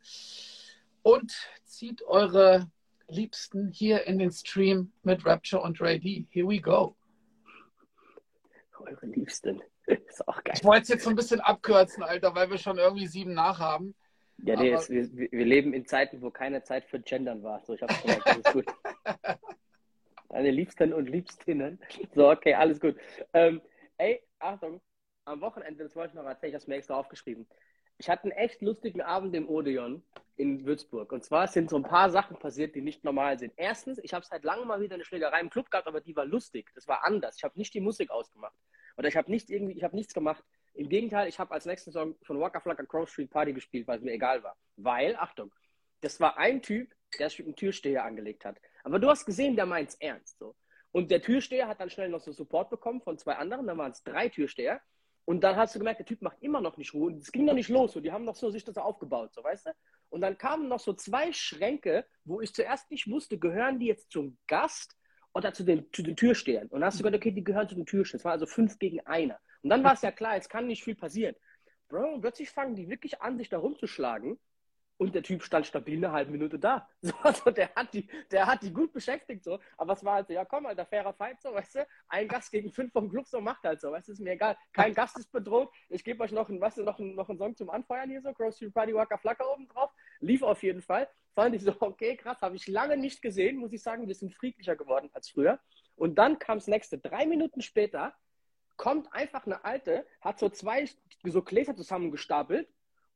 und 1.03 1.33
zieht 1.65 2.03
eure 2.03 2.71
Liebsten 3.09 3.71
hier 3.71 4.07
in 4.07 4.19
den 4.19 4.31
Stream 4.31 4.93
mit 5.03 5.25
Rapture 5.25 5.63
und 5.63 5.81
Ray 5.81 5.99
D. 5.99 6.27
Here 6.31 6.47
we 6.47 6.61
go. 6.61 6.95
Eure 8.79 9.07
Liebsten. 9.07 9.63
Ist 9.87 10.27
auch 10.29 10.43
geil. 10.45 10.55
Ich 10.57 10.65
wollte 10.65 10.83
es 10.83 10.89
jetzt 10.89 11.05
so 11.05 11.11
ein 11.11 11.17
bisschen 11.17 11.41
abkürzen, 11.41 12.03
Alter, 12.03 12.35
weil 12.35 12.51
wir 12.51 12.59
schon 12.59 12.79
irgendwie 12.79 13.07
sieben 13.07 13.33
nachhaben. 13.33 13.95
Ja, 14.39 14.57
nee, 14.57 14.71
jetzt, 14.71 14.91
wir, 14.91 15.11
wir, 15.13 15.45
leben 15.45 15.73
in 15.75 15.85
Zeiten, 15.87 16.23
wo 16.23 16.31
keine 16.31 16.63
Zeit 16.63 16.85
für 16.85 17.01
Gendern 17.01 17.43
war. 17.43 17.63
So, 17.65 17.75
ich 17.75 17.83
hab's 17.83 18.01
gesagt, 18.03 18.27
alles 18.27 18.53
gut. 18.53 18.67
Deine 20.29 20.51
Liebsten 20.51 20.93
und 20.93 21.09
Liebstinnen. 21.09 21.81
So, 22.15 22.31
okay, 22.31 22.55
alles 22.55 22.81
gut. 22.81 22.97
Ähm, 23.33 23.61
ey, 23.97 24.23
Achtung, 24.39 24.81
am 25.25 25.41
Wochenende, 25.41 25.85
das 25.85 25.97
wollte 25.97 26.11
ich 26.11 26.15
noch 26.15 26.25
erzählen, 26.25 26.51
ich 26.51 26.55
habe 26.55 26.63
es 26.63 26.69
mir 26.69 26.77
extra 26.77 26.95
aufgeschrieben. 26.95 27.47
Ich 27.99 28.09
hatte 28.09 28.25
einen 28.25 28.33
echt 28.33 28.63
lustigen 28.63 29.01
Abend 29.01 29.35
im 29.35 29.49
Odeon 29.49 30.05
in 30.37 30.65
Würzburg. 30.65 31.11
Und 31.11 31.25
zwar 31.25 31.49
sind 31.49 31.69
so 31.69 31.77
ein 31.77 31.83
paar 31.83 32.11
Sachen 32.11 32.39
passiert, 32.39 32.77
die 32.77 32.81
nicht 32.81 33.03
normal 33.03 33.39
sind. 33.41 33.53
Erstens, 33.57 33.99
ich 34.03 34.15
habe 34.15 34.25
seit 34.25 34.45
langem 34.45 34.69
mal 34.69 34.81
wieder 34.81 34.95
eine 34.95 35.05
Schlägerei 35.05 35.41
im 35.41 35.51
Club 35.51 35.71
gehabt, 35.71 35.89
aber 35.89 36.01
die 36.01 36.15
war 36.15 36.25
lustig. 36.25 36.71
Das 36.75 36.87
war 36.87 37.05
anders. 37.05 37.37
Ich 37.37 37.45
habe 37.45 37.59
nicht 37.59 37.75
die 37.75 37.81
Musik 37.81 38.11
ausgemacht. 38.11 38.55
Oder 38.97 39.09
ich 39.09 39.17
habe 39.17 39.31
nicht 39.31 39.51
irgendwie, 39.51 39.77
ich 39.77 39.83
habe 39.83 39.97
nichts 39.97 40.15
gemacht. 40.15 40.45
Im 40.79 40.89
Gegenteil, 40.89 41.27
ich 41.29 41.41
habe 41.41 41.53
als 41.53 41.67
nächsten 41.67 41.91
Song 41.91 42.15
von 42.23 42.39
Waka 42.39 42.61
Flocka 42.61 42.85
Cross 42.85 43.11
Street 43.11 43.31
Party 43.31 43.53
gespielt, 43.53 43.89
weil 43.89 43.99
es 43.99 44.05
mir 44.05 44.13
egal 44.13 44.45
war. 44.45 44.57
Weil, 44.77 45.17
Achtung, 45.17 45.53
das 46.03 46.21
war 46.21 46.39
ein 46.39 46.63
Typ, 46.63 46.95
der 47.19 47.29
sich 47.29 47.41
mit 47.41 47.49
einem 47.49 47.57
Türsteher 47.57 48.05
angelegt 48.05 48.45
hat. 48.45 48.61
Aber 48.85 49.01
du 49.01 49.09
hast 49.09 49.27
gesehen, 49.27 49.57
der 49.57 49.67
meint 49.67 49.89
es 49.89 49.95
ernst. 49.97 50.39
So. 50.39 50.55
Und 50.93 51.11
der 51.11 51.21
Türsteher 51.21 51.67
hat 51.67 51.81
dann 51.81 51.91
schnell 51.91 52.09
noch 52.09 52.21
so 52.21 52.31
Support 52.31 52.71
bekommen 52.71 53.01
von 53.01 53.19
zwei 53.19 53.35
anderen. 53.35 53.67
Dann 53.67 53.77
waren 53.77 53.91
es 53.91 54.05
drei 54.05 54.29
Türsteher. 54.29 54.81
Und 55.25 55.43
dann 55.43 55.57
hast 55.57 55.75
du 55.75 55.81
gemerkt, 55.81 55.99
der 55.99 56.07
Typ 56.07 56.23
macht 56.23 56.41
immer 56.43 56.61
noch 56.61 56.77
nicht 56.77 56.95
Ruhe. 56.95 57.09
Und 57.09 57.19
es 57.19 57.33
ging 57.33 57.45
noch 57.45 57.55
nicht 57.55 57.71
los. 57.71 57.95
So. 57.95 57.99
Die 57.99 58.13
haben 58.13 58.25
noch 58.25 58.37
so 58.37 58.49
sich 58.51 58.63
das 58.63 58.77
aufgebaut, 58.77 59.35
so 59.35 59.43
weißt 59.43 59.67
du? 59.67 59.71
Und 60.11 60.21
dann 60.21 60.39
kamen 60.39 60.69
noch 60.69 60.79
so 60.79 60.93
zwei 60.93 61.33
Schränke, 61.33 62.07
wo 62.25 62.41
ich 62.41 62.55
zuerst 62.55 62.89
nicht 62.93 63.11
wusste, 63.11 63.37
gehören 63.37 63.81
die 63.81 63.87
jetzt 63.87 64.13
zum 64.13 64.39
Gast 64.47 64.97
oder 65.35 65.53
zu 65.53 65.65
den, 65.65 65.93
zu 65.93 66.05
den 66.05 66.15
Türstehern. 66.15 66.69
Und 66.69 66.81
dann 66.81 66.85
hast 66.85 67.01
du 67.01 67.03
gesagt, 67.03 67.17
okay, 67.17 67.33
die 67.33 67.43
gehören 67.43 67.69
zu 67.69 67.75
den 67.75 67.85
Türstehern. 67.85 68.21
Es 68.21 68.25
war 68.25 68.33
also 68.33 68.47
fünf 68.47 68.79
gegen 68.79 69.01
einer. 69.01 69.41
Und 69.63 69.71
dann 69.71 69.85
war 69.85 69.95
es 69.95 70.03
ja 70.03 70.13
klar, 70.13 70.35
jetzt 70.35 70.51
kann 70.51 70.67
nicht 70.67 70.85
viel 70.85 70.95
passieren. 70.95 71.35
Bro, 71.89 72.21
plötzlich 72.21 72.51
fangen 72.51 72.75
die 72.75 72.89
wirklich 72.89 73.23
an, 73.23 73.39
sich 73.39 73.49
da 73.49 73.59
rumzuschlagen. 73.59 74.39
Und 74.99 75.15
der 75.15 75.23
Typ 75.23 75.45
stand 75.45 75.65
stabil 75.65 75.97
eine 75.97 76.13
halbe 76.13 76.33
Minute 76.33 76.59
da. 76.59 76.89
So, 77.01 77.15
also 77.23 77.51
der 77.53 77.73
hat 77.77 77.95
die, 77.95 78.09
der 78.33 78.47
hat 78.47 78.63
die 78.65 78.73
gut 78.73 78.93
beschäftigt 78.93 79.45
so. 79.45 79.61
Aber 79.77 79.93
es 79.93 80.05
war 80.05 80.15
halt 80.15 80.27
so, 80.27 80.33
ja 80.33 80.45
komm, 80.45 80.67
alter, 80.67 80.85
fairer 80.85 81.13
Fight 81.13 81.41
so, 81.41 81.55
weißt 81.55 81.77
du? 81.77 81.87
Ein 82.09 82.27
Gast 82.27 82.51
gegen 82.51 82.73
fünf 82.73 82.93
vom 82.93 83.09
Club 83.09 83.29
so 83.29 83.41
macht 83.41 83.63
halt 83.63 83.81
so, 83.81 83.93
weißt 83.93 84.09
du, 84.09 84.13
ist 84.13 84.21
mir 84.21 84.33
egal. 84.33 84.57
Kein 84.73 84.95
Gast 84.95 85.17
ist 85.17 85.31
bedroht. 85.31 85.73
Ich 85.89 86.03
gebe 86.03 86.23
euch 86.25 86.33
noch, 86.33 86.49
ein, 86.49 86.61
weißt 86.61 86.79
du, 86.79 86.83
noch, 86.83 86.99
ein, 86.99 87.15
noch 87.15 87.29
einen 87.29 87.39
Song 87.39 87.55
zum 87.55 87.71
Anfeuern 87.71 88.11
hier 88.11 88.21
so, 88.21 88.33
Cross 88.33 88.57
Street 88.57 88.75
Party 88.75 88.93
Waka 88.93 89.17
Flacker 89.19 89.51
oben 89.53 89.69
drauf. 89.69 89.93
Lief 90.19 90.43
auf 90.43 90.63
jeden 90.65 90.83
Fall. 90.83 91.09
Fand 91.33 91.55
ich 91.55 91.63
so, 91.63 91.77
okay, 91.79 92.17
krass, 92.17 92.43
habe 92.43 92.57
ich 92.57 92.67
lange 92.67 92.97
nicht 92.97 93.23
gesehen, 93.23 93.59
muss 93.59 93.73
ich 93.73 93.83
sagen. 93.83 94.09
Wir 94.09 94.17
sind 94.17 94.35
friedlicher 94.35 94.75
geworden 94.75 95.11
als 95.13 95.31
früher. 95.31 95.61
Und 95.95 96.17
dann 96.17 96.41
kam 96.41 96.59
das 96.59 96.67
nächste. 96.67 96.99
Drei 96.99 97.25
Minuten 97.27 97.63
später 97.63 98.15
kommt 98.79 99.13
einfach 99.13 99.45
eine 99.45 99.63
Alte, 99.65 100.07
hat 100.23 100.39
so 100.39 100.49
zwei 100.49 100.89
so 101.25 101.43
Gläser 101.43 101.77
zusammengestapelt 101.77 102.67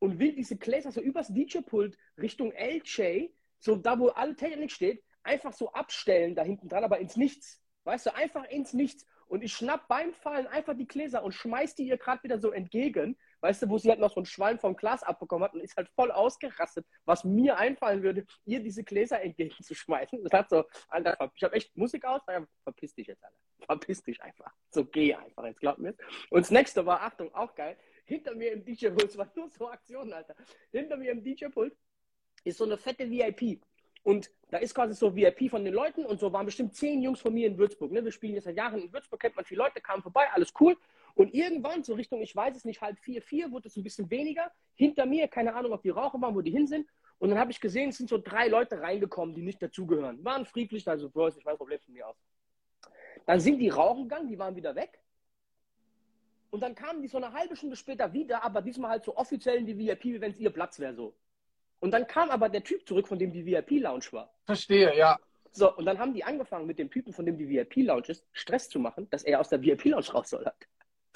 und 0.00 0.18
will 0.18 0.34
diese 0.34 0.56
Gläser 0.56 0.92
so 0.92 1.00
übers 1.00 1.28
DJ-Pult 1.28 1.96
Richtung 2.18 2.52
LJ, 2.52 3.30
so 3.58 3.76
da, 3.76 3.98
wo 3.98 4.08
alle 4.08 4.36
Technik 4.36 4.72
steht, 4.72 5.02
einfach 5.22 5.52
so 5.52 5.72
abstellen 5.72 6.34
da 6.34 6.42
hinten 6.42 6.68
dran, 6.68 6.84
aber 6.84 6.98
ins 6.98 7.16
Nichts. 7.16 7.62
Weißt 7.84 8.06
du, 8.06 8.14
einfach 8.14 8.44
ins 8.50 8.72
Nichts. 8.72 9.06
Und 9.26 9.42
ich 9.42 9.54
schnapp 9.54 9.88
beim 9.88 10.12
Fallen 10.12 10.46
einfach 10.48 10.76
die 10.76 10.86
Gläser 10.86 11.24
und 11.24 11.32
schmeiß 11.32 11.76
die 11.76 11.86
ihr 11.86 11.96
gerade 11.96 12.22
wieder 12.24 12.38
so 12.38 12.50
entgegen. 12.50 13.16
Weißt 13.42 13.60
du, 13.60 13.68
wo 13.68 13.76
sie 13.76 13.90
halt 13.90 13.98
noch 13.98 14.12
so 14.12 14.20
einen 14.20 14.26
Schwalm 14.26 14.58
vom 14.60 14.76
Glas 14.76 15.02
abbekommen 15.02 15.44
hat 15.44 15.52
und 15.52 15.60
ist 15.60 15.76
halt 15.76 15.88
voll 15.90 16.12
ausgerastet, 16.12 16.86
was 17.04 17.24
mir 17.24 17.58
einfallen 17.58 18.02
würde, 18.04 18.24
ihr 18.44 18.60
diese 18.60 18.84
Gläser 18.84 19.20
entgegenzuschmeißen. 19.20 20.22
Das 20.22 20.32
hat 20.32 20.48
so, 20.48 20.64
Alter, 20.88 21.30
ich 21.34 21.42
habe 21.42 21.56
echt 21.56 21.76
Musik 21.76 22.04
aus, 22.04 22.22
ja, 22.28 22.46
verpiss 22.62 22.94
dich 22.94 23.08
jetzt, 23.08 23.24
Alter. 23.24 23.36
Verpiss 23.66 24.02
dich 24.02 24.22
einfach. 24.22 24.52
So, 24.70 24.84
geh 24.84 25.14
einfach, 25.14 25.44
jetzt 25.44 25.60
glaubt 25.60 25.80
mir. 25.80 25.94
Und 26.30 26.42
das 26.42 26.52
nächste 26.52 26.86
war, 26.86 27.02
Achtung, 27.02 27.34
auch 27.34 27.54
geil, 27.56 27.76
hinter 28.04 28.34
mir 28.34 28.52
im 28.52 28.64
DJ-Pult, 28.64 29.10
es 29.10 29.18
war 29.18 29.30
nur 29.34 29.48
so 29.48 29.68
Aktionen, 29.68 30.12
Alter. 30.12 30.36
Hinter 30.70 30.96
mir 30.96 31.10
im 31.10 31.22
DJ-Pult 31.24 31.76
ist 32.44 32.58
so 32.58 32.64
eine 32.64 32.78
fette 32.78 33.10
VIP. 33.10 33.60
Und 34.04 34.30
da 34.50 34.58
ist 34.58 34.74
quasi 34.74 34.94
so 34.94 35.14
VIP 35.14 35.50
von 35.50 35.64
den 35.64 35.74
Leuten 35.74 36.04
und 36.04 36.18
so 36.18 36.32
waren 36.32 36.46
bestimmt 36.46 36.74
zehn 36.74 37.02
Jungs 37.02 37.20
von 37.20 37.32
mir 37.32 37.46
in 37.46 37.56
Würzburg. 37.56 37.92
Ne? 37.92 38.04
Wir 38.04 38.12
spielen 38.12 38.34
jetzt 38.34 38.44
seit 38.44 38.56
Jahren 38.56 38.82
in 38.82 38.92
Würzburg, 38.92 39.20
kennt 39.20 39.36
man 39.36 39.44
viele 39.44 39.62
Leute, 39.62 39.80
kamen 39.80 40.02
vorbei, 40.02 40.28
alles 40.32 40.52
cool. 40.60 40.76
Und 41.14 41.34
irgendwann, 41.34 41.84
so 41.84 41.94
Richtung, 41.94 42.22
ich 42.22 42.34
weiß 42.34 42.56
es 42.56 42.64
nicht, 42.64 42.80
halb 42.80 42.98
vier, 42.98 43.22
vier, 43.22 43.50
wurde 43.50 43.68
es 43.68 43.76
ein 43.76 43.82
bisschen 43.82 44.10
weniger. 44.10 44.50
Hinter 44.74 45.06
mir, 45.06 45.28
keine 45.28 45.54
Ahnung, 45.54 45.72
ob 45.72 45.82
die 45.82 45.90
Raucher 45.90 46.20
waren, 46.20 46.34
wo 46.34 46.40
die 46.40 46.50
hin 46.50 46.66
sind. 46.66 46.86
Und 47.18 47.30
dann 47.30 47.38
habe 47.38 47.52
ich 47.52 47.60
gesehen, 47.60 47.90
es 47.90 47.98
sind 47.98 48.08
so 48.08 48.18
drei 48.18 48.48
Leute 48.48 48.80
reingekommen, 48.80 49.34
die 49.34 49.42
nicht 49.42 49.62
dazugehören. 49.62 50.24
Waren 50.24 50.44
friedlich, 50.44 50.88
also 50.88 51.08
Bro, 51.08 51.28
ich 51.28 51.44
weiß 51.44 51.56
Problem 51.56 51.78
von 51.80 51.94
mir 51.94 52.08
aus. 52.08 52.16
Dann 53.26 53.40
sind 53.40 53.58
die 53.58 53.68
rauchen 53.68 54.08
gegangen, 54.08 54.28
die 54.28 54.38
waren 54.38 54.56
wieder 54.56 54.74
weg. 54.74 54.98
Und 56.50 56.60
dann 56.60 56.74
kamen 56.74 57.00
die 57.00 57.08
so 57.08 57.16
eine 57.18 57.32
halbe 57.32 57.56
Stunde 57.56 57.76
später 57.76 58.12
wieder, 58.12 58.42
aber 58.44 58.60
diesmal 58.60 58.90
halt 58.90 59.04
so 59.04 59.16
offiziell 59.16 59.58
in 59.58 59.66
die 59.66 59.78
VIP, 59.78 60.04
wie 60.04 60.20
wenn 60.20 60.32
es 60.32 60.38
ihr 60.38 60.50
Platz 60.50 60.78
wäre 60.78 60.94
so. 60.94 61.14
Und 61.80 61.92
dann 61.92 62.06
kam 62.06 62.30
aber 62.30 62.48
der 62.48 62.62
Typ 62.62 62.86
zurück, 62.86 63.08
von 63.08 63.18
dem 63.18 63.32
die 63.32 63.44
VIP-Lounge 63.46 64.06
war. 64.12 64.32
Verstehe, 64.44 64.96
ja. 64.96 65.18
So, 65.50 65.74
und 65.76 65.84
dann 65.84 65.98
haben 65.98 66.14
die 66.14 66.24
angefangen, 66.24 66.66
mit 66.66 66.78
dem 66.78 66.90
Typen, 66.90 67.12
von 67.12 67.26
dem 67.26 67.38
die 67.38 67.48
VIP-Lounge 67.48 68.08
ist, 68.08 68.24
Stress 68.32 68.68
zu 68.68 68.78
machen, 68.78 69.08
dass 69.10 69.22
er 69.22 69.40
aus 69.40 69.48
der 69.48 69.62
VIP-Lounge 69.62 70.12
raus 70.12 70.30
soll. 70.30 70.44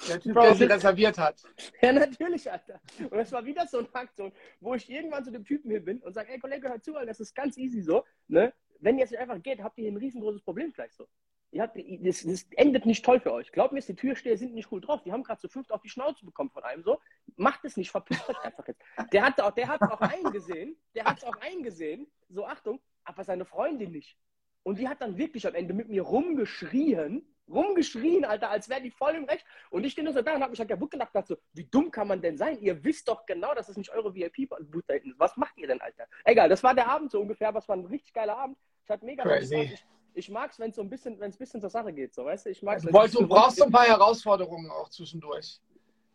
Der 0.07 0.19
Typ, 0.19 0.33
Bro, 0.33 0.41
der 0.41 0.55
sie 0.55 0.63
reserviert 0.65 1.17
hat. 1.17 1.41
Ja, 1.81 1.91
natürlich, 1.91 2.51
Alter. 2.51 2.79
Und 2.99 3.17
das 3.17 3.31
war 3.31 3.43
wieder 3.45 3.65
so 3.67 3.79
eine 3.79 3.93
Aktion, 3.93 4.31
wo 4.59 4.73
ich 4.75 4.89
irgendwann 4.89 5.23
zu 5.23 5.31
dem 5.31 5.43
Typen 5.43 5.71
hin 5.71 5.83
bin 5.83 5.99
und 6.01 6.13
sage, 6.13 6.31
ey 6.31 6.39
Kollege, 6.39 6.69
hör 6.69 6.81
zu, 6.81 6.93
das 6.93 7.19
ist 7.19 7.35
ganz 7.35 7.57
easy 7.57 7.81
so. 7.81 8.03
Ne? 8.27 8.53
Wenn 8.79 8.97
ihr 8.97 9.05
es 9.05 9.13
einfach 9.13 9.41
geht, 9.41 9.61
habt 9.61 9.77
ihr 9.79 9.91
ein 9.91 9.97
riesengroßes 9.97 10.41
Problem 10.41 10.71
gleich 10.71 10.93
so. 10.93 11.07
Ihr 11.51 11.61
habt, 11.61 11.77
das, 11.77 12.23
das, 12.23 12.45
endet 12.51 12.85
nicht 12.85 13.03
toll 13.05 13.19
für 13.19 13.31
euch. 13.31 13.51
Glaubt 13.51 13.73
mir, 13.73 13.79
die 13.79 13.95
Türsteher 13.95 14.37
sind 14.37 14.53
nicht 14.53 14.71
cool 14.71 14.81
drauf. 14.81 15.01
Die 15.03 15.11
haben 15.11 15.23
gerade 15.23 15.39
zu 15.39 15.47
fünft 15.47 15.71
auf 15.71 15.81
die 15.81 15.89
Schnauze 15.89 16.25
bekommen 16.25 16.49
von 16.49 16.63
einem 16.63 16.83
so. 16.83 16.99
Macht 17.37 17.63
es 17.63 17.77
nicht, 17.77 17.89
verpisst 17.89 18.27
euch 18.29 18.39
einfach 18.41 18.67
jetzt. 18.67 18.81
Der 19.13 19.25
hat 19.25 19.39
auch, 19.39 19.51
der 19.51 19.67
hat 19.69 19.81
auch 19.81 20.01
eingesehen, 20.01 20.77
der 20.93 21.05
hat 21.05 21.19
es 21.19 21.23
auch 21.23 21.37
eingesehen, 21.39 22.07
so 22.29 22.45
Achtung, 22.45 22.81
aber 23.05 23.23
seine 23.23 23.45
Freundin 23.45 23.91
nicht. 23.91 24.17
Und 24.63 24.77
die 24.79 24.89
hat 24.89 25.01
dann 25.01 25.17
wirklich 25.17 25.47
am 25.47 25.55
Ende 25.55 25.73
mit 25.73 25.87
mir 25.87 26.01
rumgeschrien, 26.01 27.25
rumgeschrien, 27.49 28.25
Alter, 28.25 28.49
als 28.49 28.69
wären 28.69 28.83
die 28.83 28.91
voll 28.91 29.15
im 29.15 29.25
Recht. 29.25 29.45
Und 29.69 29.83
ich 29.85 29.93
stehe 29.93 30.03
nur 30.05 30.13
so 30.13 30.21
da 30.21 30.35
und 30.35 30.41
habe 30.41 30.51
mich 30.51 30.59
halt 30.59 30.69
kaputt 30.69 30.91
gelacht, 30.91 31.13
dachte 31.15 31.35
so, 31.35 31.37
wie 31.53 31.65
dumm 31.65 31.91
kann 31.91 32.07
man 32.07 32.21
denn 32.21 32.37
sein? 32.37 32.59
Ihr 32.61 32.83
wisst 32.83 33.07
doch 33.07 33.25
genau, 33.25 33.53
dass 33.53 33.69
es 33.69 33.77
nicht 33.77 33.91
eure 33.91 34.13
VIP-Boot 34.13 34.83
da 34.87 34.93
hinten 34.95 35.11
ist. 35.11 35.19
Was 35.19 35.37
macht 35.37 35.57
ihr 35.57 35.67
denn, 35.67 35.81
Alter? 35.81 36.07
Egal, 36.25 36.49
das 36.49 36.63
war 36.63 36.73
der 36.75 36.89
Abend 36.89 37.11
so 37.11 37.21
ungefähr, 37.21 37.49
aber 37.49 37.59
es 37.59 37.67
war 37.67 37.75
ein 37.77 37.85
richtig 37.85 38.13
geiler 38.13 38.37
Abend. 38.37 38.57
Ich 38.83 38.89
hatte 38.89 39.05
mega 39.05 39.23
Crazy. 39.23 39.55
Spaß. 39.55 39.73
Ich, 39.73 39.85
ich 40.13 40.29
mag 40.29 40.51
es, 40.51 40.59
wenn 40.59 40.69
es 40.71 40.75
so 40.75 40.81
ein 40.81 40.89
bisschen, 40.89 41.19
wenn 41.19 41.29
es 41.29 41.35
ein 41.35 41.39
bisschen 41.39 41.61
zur 41.61 41.69
Sache 41.69 41.93
geht, 41.93 42.13
so, 42.13 42.25
weißt 42.25 42.45
du? 42.45 42.49
Ich 42.49 42.61
mag's, 42.63 42.81
Du, 42.83 42.89
ein 42.89 42.93
du 42.93 43.01
bisschen 43.01 43.27
brauchst 43.27 43.57
so 43.57 43.65
ein 43.65 43.71
paar 43.71 43.85
Herausforderungen 43.85 44.69
auch 44.71 44.89
zwischendurch. 44.89 45.59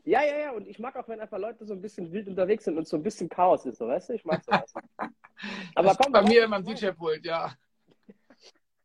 Ja, 0.05 0.23
ja, 0.25 0.39
ja. 0.39 0.51
Und 0.53 0.67
ich 0.67 0.79
mag 0.79 0.97
auch, 0.97 1.07
wenn 1.09 1.21
einfach 1.21 1.39
Leute 1.39 1.65
so 1.65 1.75
ein 1.75 1.81
bisschen 1.81 2.11
wild 2.13 2.27
unterwegs 2.29 2.65
sind 2.65 2.77
und 2.77 2.89
so 2.89 2.97
ein 2.97 3.03
bisschen 3.03 3.29
Chaos 3.29 3.65
ist, 3.67 3.79
so, 3.79 3.87
weißt 3.87 4.09
du? 4.09 4.15
Ich 4.15 4.25
mag 4.25 4.43
sowas. 4.45 4.73
Aber 5.75 5.89
das 5.89 5.97
komm, 5.97 6.07
ist 6.07 6.13
bei 6.13 6.21
komm, 6.21 6.29
mir 6.29 6.45
immer 6.45 6.57
im 6.57 6.65
komm. 6.65 6.75
DJ-Pult, 6.75 7.25
ja. 7.25 7.55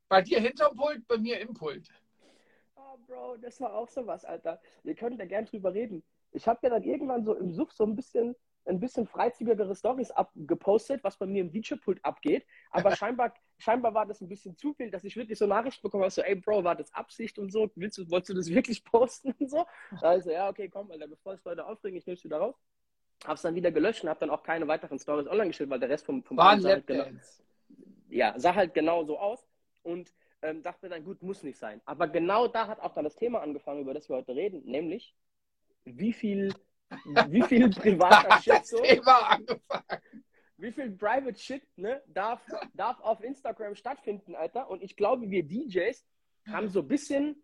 Bei 0.10 0.22
dir 0.22 0.40
hinterm 0.40 0.76
Pult, 0.76 1.08
bei 1.08 1.18
mir 1.18 1.40
im 1.40 1.54
Pult. 1.54 1.90
Bro, 3.06 3.38
das 3.38 3.60
war 3.62 3.74
auch 3.74 3.90
sowas, 3.90 4.26
Alter. 4.26 4.60
Wir 4.84 4.96
können 4.96 5.18
da 5.18 5.26
gern 5.26 5.46
drüber 5.46 5.74
reden. 5.74 6.04
Ich 6.32 6.48
habe 6.48 6.60
ja 6.64 6.70
dann 6.70 6.84
irgendwann 6.84 7.24
so 7.24 7.34
im 7.36 7.52
Suff 7.52 7.72
so 7.72 7.84
ein 7.84 7.96
bisschen, 7.96 8.36
ein 8.66 8.80
bisschen 8.80 9.08
freizügigere 9.08 9.76
Stories 9.76 10.12
abgepostet, 10.12 11.04
was 11.04 11.18
bei 11.18 11.26
mir 11.26 11.42
im 11.42 11.52
DJ-Pult 11.52 12.04
abgeht. 12.04 12.46
Aber 12.72 12.92
scheinbar, 12.96 13.34
scheinbar 13.58 13.94
war 13.94 14.06
das 14.06 14.22
ein 14.22 14.28
bisschen 14.28 14.58
zu 14.58 14.74
viel, 14.74 14.92
dass 14.92 15.04
ich 15.04 15.16
wirklich 15.16 15.38
so 15.38 15.48
Nachrichten 15.48 15.82
bekommen 15.82 16.04
habe, 16.04 16.12
so, 16.12 16.22
ey, 16.22 16.36
Bro, 16.36 16.64
war 16.64 16.76
das 16.76 16.94
Absicht 16.94 17.40
und 17.40 17.52
so? 17.52 17.70
Willst 17.76 17.98
du, 17.98 18.10
wolltest 18.10 18.30
du 18.30 18.34
das 18.34 18.50
wirklich 18.50 18.84
posten 18.84 19.34
und 19.40 19.50
so? 19.50 19.66
Also, 20.02 20.32
ja, 20.32 20.50
okay, 20.50 20.70
komm, 20.70 20.92
Alter, 20.92 21.08
bevor 21.08 21.34
es 21.34 21.44
Leute 21.44 21.66
aufregen, 21.66 21.98
ich 21.98 22.06
nehme 22.06 22.16
es 22.16 22.24
wieder 22.24 22.38
raus. 22.38 22.56
Hab's 23.26 23.42
dann 23.42 23.56
wieder 23.56 23.72
gelöscht 23.72 24.04
und 24.04 24.10
hab 24.10 24.20
dann 24.20 24.30
auch 24.30 24.44
keine 24.44 24.68
weiteren 24.68 25.00
Stories 25.00 25.28
online 25.28 25.48
gestellt, 25.48 25.70
weil 25.70 25.80
der 25.80 25.90
Rest 25.90 26.06
vom, 26.06 26.24
vom 26.24 26.38
War 26.38 26.60
sah 26.60 26.70
halt 26.70 26.86
genau, 26.86 27.06
ja, 28.10 28.34
sah 28.38 28.54
halt 28.54 28.74
genau 28.74 29.04
so 29.04 29.18
aus 29.18 29.48
und 29.82 30.14
ähm, 30.42 30.62
dachte 30.62 30.86
mir 30.86 30.90
dann, 30.90 31.04
gut, 31.04 31.22
muss 31.22 31.44
nicht 31.44 31.58
sein. 31.58 31.82
Aber 31.86 32.08
genau 32.08 32.48
da 32.48 32.68
hat 32.68 32.80
auch 32.80 32.94
dann 32.94 33.04
das 33.04 33.16
Thema 33.16 33.42
angefangen, 33.42 33.82
über 33.82 33.94
das 33.94 34.10
wir 34.10 34.18
heute 34.18 34.36
reden, 34.36 34.64
nämlich 34.66 35.16
wie 35.86 36.14
viel, 36.14 36.54
wie 37.30 37.42
viel 37.44 37.72
so, 38.64 38.82
Thema 38.82 39.32
angefangen. 39.32 40.02
wie 40.58 40.72
viel 40.72 40.92
Private 40.92 41.40
Shit 41.40 41.64
ne, 41.78 42.02
darf, 42.08 42.42
darf 42.74 43.00
auf 43.02 43.24
Instagram 43.24 43.76
stattfinden, 43.76 44.36
Alter. 44.36 44.70
Und 44.70 44.84
ich 44.84 44.96
glaube, 44.96 45.30
wir 45.30 45.44
DJs 45.44 46.06
haben 46.48 46.70
so 46.70 46.82
ein 46.82 46.88
bisschen 46.88 47.44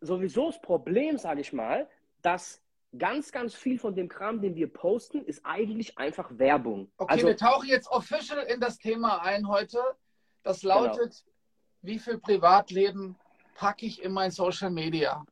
sowieso 0.00 0.46
das 0.46 0.60
Problem, 0.60 1.18
sage 1.18 1.40
ich 1.40 1.52
mal, 1.52 1.88
dass 2.22 2.62
ganz, 2.96 3.30
ganz 3.30 3.54
viel 3.54 3.78
von 3.78 3.94
dem 3.94 4.08
Kram, 4.08 4.40
den 4.40 4.56
wir 4.56 4.72
posten, 4.72 5.24
ist 5.24 5.44
eigentlich 5.44 5.98
einfach 5.98 6.30
Werbung. 6.38 6.90
Okay, 6.96 7.12
also, 7.12 7.26
wir 7.28 7.36
tauchen 7.36 7.68
jetzt 7.68 7.88
official 7.88 8.44
in 8.46 8.60
das 8.60 8.78
Thema 8.78 9.22
ein 9.22 9.46
heute. 9.48 9.78
Das 10.42 10.62
lautet, 10.62 11.24
wie 11.82 11.98
viel 11.98 12.18
Privatleben 12.18 13.16
packe 13.54 13.86
ich 13.86 14.02
in 14.02 14.12
mein 14.12 14.30
Social 14.30 14.70
Media? 14.70 15.24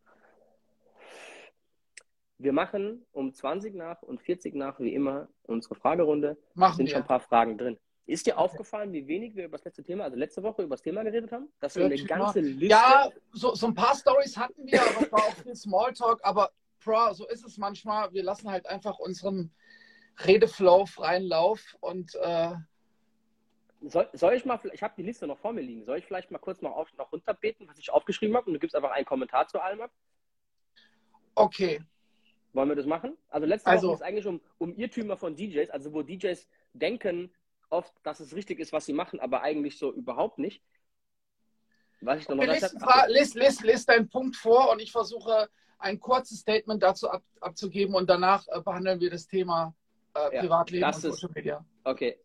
wir 2.38 2.52
machen 2.52 3.04
um 3.12 3.32
20 3.34 3.74
nach 3.74 4.00
und 4.02 4.22
40 4.22 4.54
nach, 4.54 4.78
wie 4.78 4.94
immer, 4.94 5.28
unsere 5.42 5.74
Fragerunde. 5.74 6.38
Machen 6.54 6.76
sind 6.76 6.90
schon 6.90 6.98
ein 6.98 7.02
wir. 7.02 7.08
paar 7.08 7.20
Fragen 7.20 7.58
drin. 7.58 7.78
Ist 8.06 8.26
dir 8.26 8.38
aufgefallen, 8.38 8.92
wie 8.92 9.06
wenig 9.06 9.36
wir 9.36 9.44
über 9.44 9.58
das 9.58 9.64
letzte 9.64 9.84
Thema, 9.84 10.04
also 10.04 10.16
letzte 10.16 10.42
Woche 10.42 10.62
über 10.62 10.76
das 10.76 10.82
Thema 10.82 11.02
geredet 11.02 11.30
haben? 11.30 11.48
Dass 11.60 11.76
wir 11.76 11.84
eine 11.84 12.02
ganze 12.04 12.40
Liste. 12.40 12.66
Ja, 12.66 13.10
so, 13.32 13.54
so 13.54 13.66
ein 13.66 13.74
paar 13.74 13.94
Stories 13.94 14.36
hatten 14.36 14.64
wir, 14.66 14.80
aber 14.80 15.02
es 15.02 15.12
war 15.12 15.20
auch 15.20 15.34
viel 15.34 15.54
Smalltalk. 15.54 16.20
Aber 16.22 16.50
Bro, 16.82 17.12
so 17.12 17.26
ist 17.26 17.44
es 17.44 17.58
manchmal. 17.58 18.12
Wir 18.12 18.22
lassen 18.22 18.50
halt 18.50 18.66
einfach 18.66 18.98
unseren 18.98 19.52
Redeflow 20.24 20.86
freien 20.86 21.24
Lauf 21.24 21.76
und 21.80 22.14
äh, 22.14 22.54
Soll, 23.80 24.08
soll 24.12 24.34
ich 24.34 24.44
mal, 24.44 24.58
ich 24.72 24.82
habe 24.82 24.94
die 24.96 25.04
Liste 25.04 25.26
noch 25.28 25.38
vor 25.38 25.52
mir 25.52 25.60
liegen, 25.60 25.84
soll 25.84 25.98
ich 25.98 26.04
vielleicht 26.04 26.30
mal 26.32 26.38
kurz 26.38 26.60
noch, 26.62 26.72
auf, 26.72 26.92
noch 26.96 27.12
runterbeten, 27.12 27.68
was 27.68 27.78
ich 27.78 27.90
aufgeschrieben 27.90 28.36
habe 28.36 28.46
und 28.48 28.54
du 28.54 28.58
gibst 28.58 28.74
einfach 28.74 28.90
einen 28.90 29.06
Kommentar 29.06 29.46
zu 29.46 29.60
allem 29.60 29.80
ab? 29.82 29.90
okay. 31.34 31.80
Wollen 32.54 32.70
wir 32.70 32.76
das 32.76 32.86
machen? 32.86 33.16
Also 33.28 33.46
letzte 33.46 33.68
Also- 33.70 33.88
Woche 33.88 33.96
ist 33.96 34.02
eigentlich 34.02 34.26
um, 34.26 34.40
um 34.56 34.74
Irrtümer 34.74 35.16
von 35.16 35.36
DJs, 35.36 35.70
also 35.70 35.92
wo 35.92 36.02
DJs 36.02 36.48
denken 36.72 37.30
oft, 37.68 37.92
dass 38.02 38.20
es 38.20 38.34
richtig 38.34 38.58
ist, 38.58 38.72
was 38.72 38.86
sie 38.86 38.94
machen, 38.94 39.20
aber 39.20 39.42
eigentlich 39.42 39.78
so 39.78 39.92
überhaupt 39.92 40.38
nicht. 40.38 40.62
Was 42.00 42.20
ich 42.20 42.28
noch 42.28 42.36
noch 42.36 42.44
listen, 42.44 42.80
Fra- 42.80 43.06
list, 43.06 43.34
list, 43.34 43.62
list 43.62 43.88
deinen 43.88 44.08
Punkt 44.08 44.34
vor 44.36 44.70
und 44.72 44.80
ich 44.80 44.90
versuche 44.90 45.48
ein 45.78 46.00
kurzes 46.00 46.40
Statement 46.40 46.82
dazu 46.82 47.10
ab, 47.10 47.22
abzugeben 47.40 47.94
und 47.94 48.08
danach 48.08 48.46
äh, 48.48 48.60
behandeln 48.62 48.98
wir 49.00 49.10
das 49.10 49.26
Thema 49.26 49.74
äh, 50.14 50.34
Ja, 50.34 50.40
Privatleben 50.40 50.84
und 50.84 50.90
ist- 50.90 51.02
Social 51.02 51.30
Media. 51.34 51.64
Okay. 51.84 52.18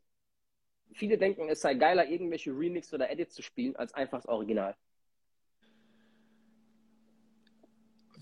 Viele 0.93 1.17
denken, 1.17 1.49
es 1.49 1.61
sei 1.61 1.73
geiler, 1.73 2.07
irgendwelche 2.07 2.51
Remix 2.51 2.93
oder 2.93 3.09
Edits 3.09 3.33
zu 3.33 3.41
spielen, 3.41 3.75
als 3.75 3.93
einfach 3.93 4.19
das 4.19 4.27
Original. 4.27 4.75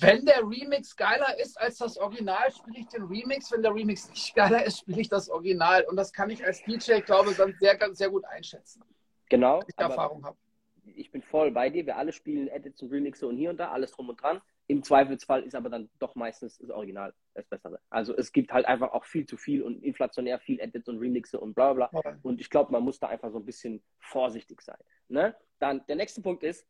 Wenn 0.01 0.25
der 0.25 0.39
Remix 0.39 0.95
geiler 0.95 1.37
ist 1.39 1.59
als 1.59 1.77
das 1.77 1.97
Original, 1.97 2.51
spiele 2.51 2.79
ich 2.79 2.87
den 2.87 3.03
Remix. 3.03 3.51
Wenn 3.51 3.61
der 3.61 3.73
Remix 3.73 4.09
nicht 4.09 4.33
geiler 4.33 4.65
ist, 4.65 4.79
spiele 4.79 4.99
ich 4.99 5.09
das 5.09 5.29
Original. 5.29 5.85
Und 5.87 5.95
das 5.95 6.11
kann 6.11 6.29
ich 6.31 6.43
als 6.43 6.63
DJ, 6.63 7.01
glaube 7.01 7.31
ich, 7.31 7.37
dann 7.37 7.55
sehr, 7.59 7.77
sehr 7.93 8.09
gut 8.09 8.25
einschätzen, 8.25 8.83
Genau. 9.29 9.61
ich 9.67 9.77
Erfahrung 9.77 10.25
habe. 10.25 10.37
ich 10.83 11.11
bin 11.11 11.21
voll 11.21 11.51
bei 11.51 11.69
dir. 11.69 11.85
Wir 11.85 11.97
alle 11.97 12.13
spielen 12.13 12.47
Edits 12.47 12.81
und 12.81 12.91
Remixe 12.91 13.27
und 13.27 13.37
hier 13.37 13.51
und 13.51 13.57
da, 13.57 13.71
alles 13.71 13.91
drum 13.91 14.09
und 14.09 14.21
dran. 14.21 14.41
Im 14.71 14.83
Zweifelsfall 14.83 15.43
ist 15.43 15.53
aber 15.53 15.69
dann 15.69 15.89
doch 15.99 16.15
meistens 16.15 16.57
das 16.57 16.69
Original 16.69 17.13
das 17.33 17.45
Bessere. 17.45 17.81
Also 17.89 18.15
es 18.15 18.31
gibt 18.31 18.53
halt 18.53 18.65
einfach 18.65 18.93
auch 18.93 19.03
viel 19.03 19.25
zu 19.25 19.35
viel 19.35 19.63
und 19.63 19.83
inflationär 19.83 20.39
viel 20.39 20.61
Edits 20.61 20.87
und 20.87 20.97
Remixe 20.97 21.41
und 21.41 21.55
bla 21.55 21.73
bla 21.73 21.87
bla. 21.87 22.17
Und 22.21 22.39
ich 22.39 22.49
glaube, 22.49 22.71
man 22.71 22.81
muss 22.81 22.97
da 22.97 23.07
einfach 23.07 23.31
so 23.31 23.39
ein 23.39 23.45
bisschen 23.45 23.83
vorsichtig 23.99 24.61
sein. 24.61 24.77
Ne? 25.09 25.35
Dann 25.59 25.85
der 25.89 25.97
nächste 25.97 26.21
Punkt 26.21 26.43
ist, 26.43 26.65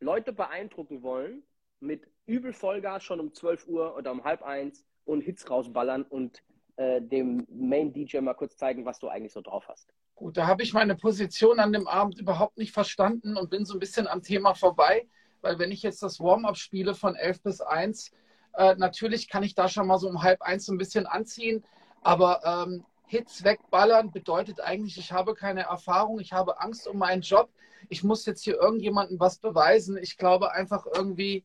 Leute 0.00 0.32
beeindrucken 0.32 1.04
wollen 1.04 1.44
mit 1.78 2.08
übel 2.26 2.52
Vollgas 2.52 3.04
schon 3.04 3.20
um 3.20 3.32
12 3.32 3.68
Uhr 3.68 3.96
oder 3.96 4.10
um 4.10 4.24
halb 4.24 4.42
eins 4.42 4.84
und 5.04 5.20
Hits 5.20 5.48
rausballern 5.48 6.02
und 6.02 6.42
äh, 6.78 7.00
dem 7.00 7.46
Main 7.48 7.92
DJ 7.92 8.18
mal 8.18 8.34
kurz 8.34 8.56
zeigen, 8.56 8.84
was 8.84 8.98
du 8.98 9.06
eigentlich 9.06 9.32
so 9.32 9.40
drauf 9.40 9.68
hast. 9.68 9.94
Gut, 10.16 10.36
da 10.36 10.48
habe 10.48 10.64
ich 10.64 10.72
meine 10.72 10.96
Position 10.96 11.60
an 11.60 11.72
dem 11.72 11.86
Abend 11.86 12.18
überhaupt 12.18 12.58
nicht 12.58 12.72
verstanden 12.72 13.36
und 13.36 13.50
bin 13.50 13.64
so 13.64 13.74
ein 13.74 13.78
bisschen 13.78 14.08
am 14.08 14.20
Thema 14.20 14.54
vorbei, 14.54 15.08
weil 15.42 15.58
wenn 15.58 15.72
ich 15.72 15.82
jetzt 15.82 16.02
das 16.02 16.20
Warm-up 16.20 16.56
spiele 16.56 16.94
von 16.94 17.14
11 17.14 17.42
bis 17.42 17.60
1, 17.60 18.12
äh, 18.54 18.74
natürlich 18.76 19.28
kann 19.28 19.42
ich 19.42 19.54
da 19.54 19.68
schon 19.68 19.86
mal 19.86 19.98
so 19.98 20.08
um 20.08 20.22
halb 20.22 20.42
eins 20.42 20.66
so 20.66 20.72
ein 20.72 20.78
bisschen 20.78 21.06
anziehen, 21.06 21.64
aber 22.02 22.40
ähm, 22.44 22.84
Hits 23.06 23.42
wegballern 23.42 24.12
bedeutet 24.12 24.60
eigentlich, 24.60 24.96
ich 24.96 25.12
habe 25.12 25.34
keine 25.34 25.62
Erfahrung, 25.62 26.20
ich 26.20 26.32
habe 26.32 26.60
Angst 26.60 26.86
um 26.86 26.98
meinen 26.98 27.22
Job, 27.22 27.50
ich 27.88 28.04
muss 28.04 28.24
jetzt 28.24 28.44
hier 28.44 28.54
irgendjemandem 28.54 29.18
was 29.18 29.38
beweisen. 29.38 29.98
Ich 30.00 30.16
glaube 30.16 30.52
einfach 30.52 30.86
irgendwie, 30.86 31.44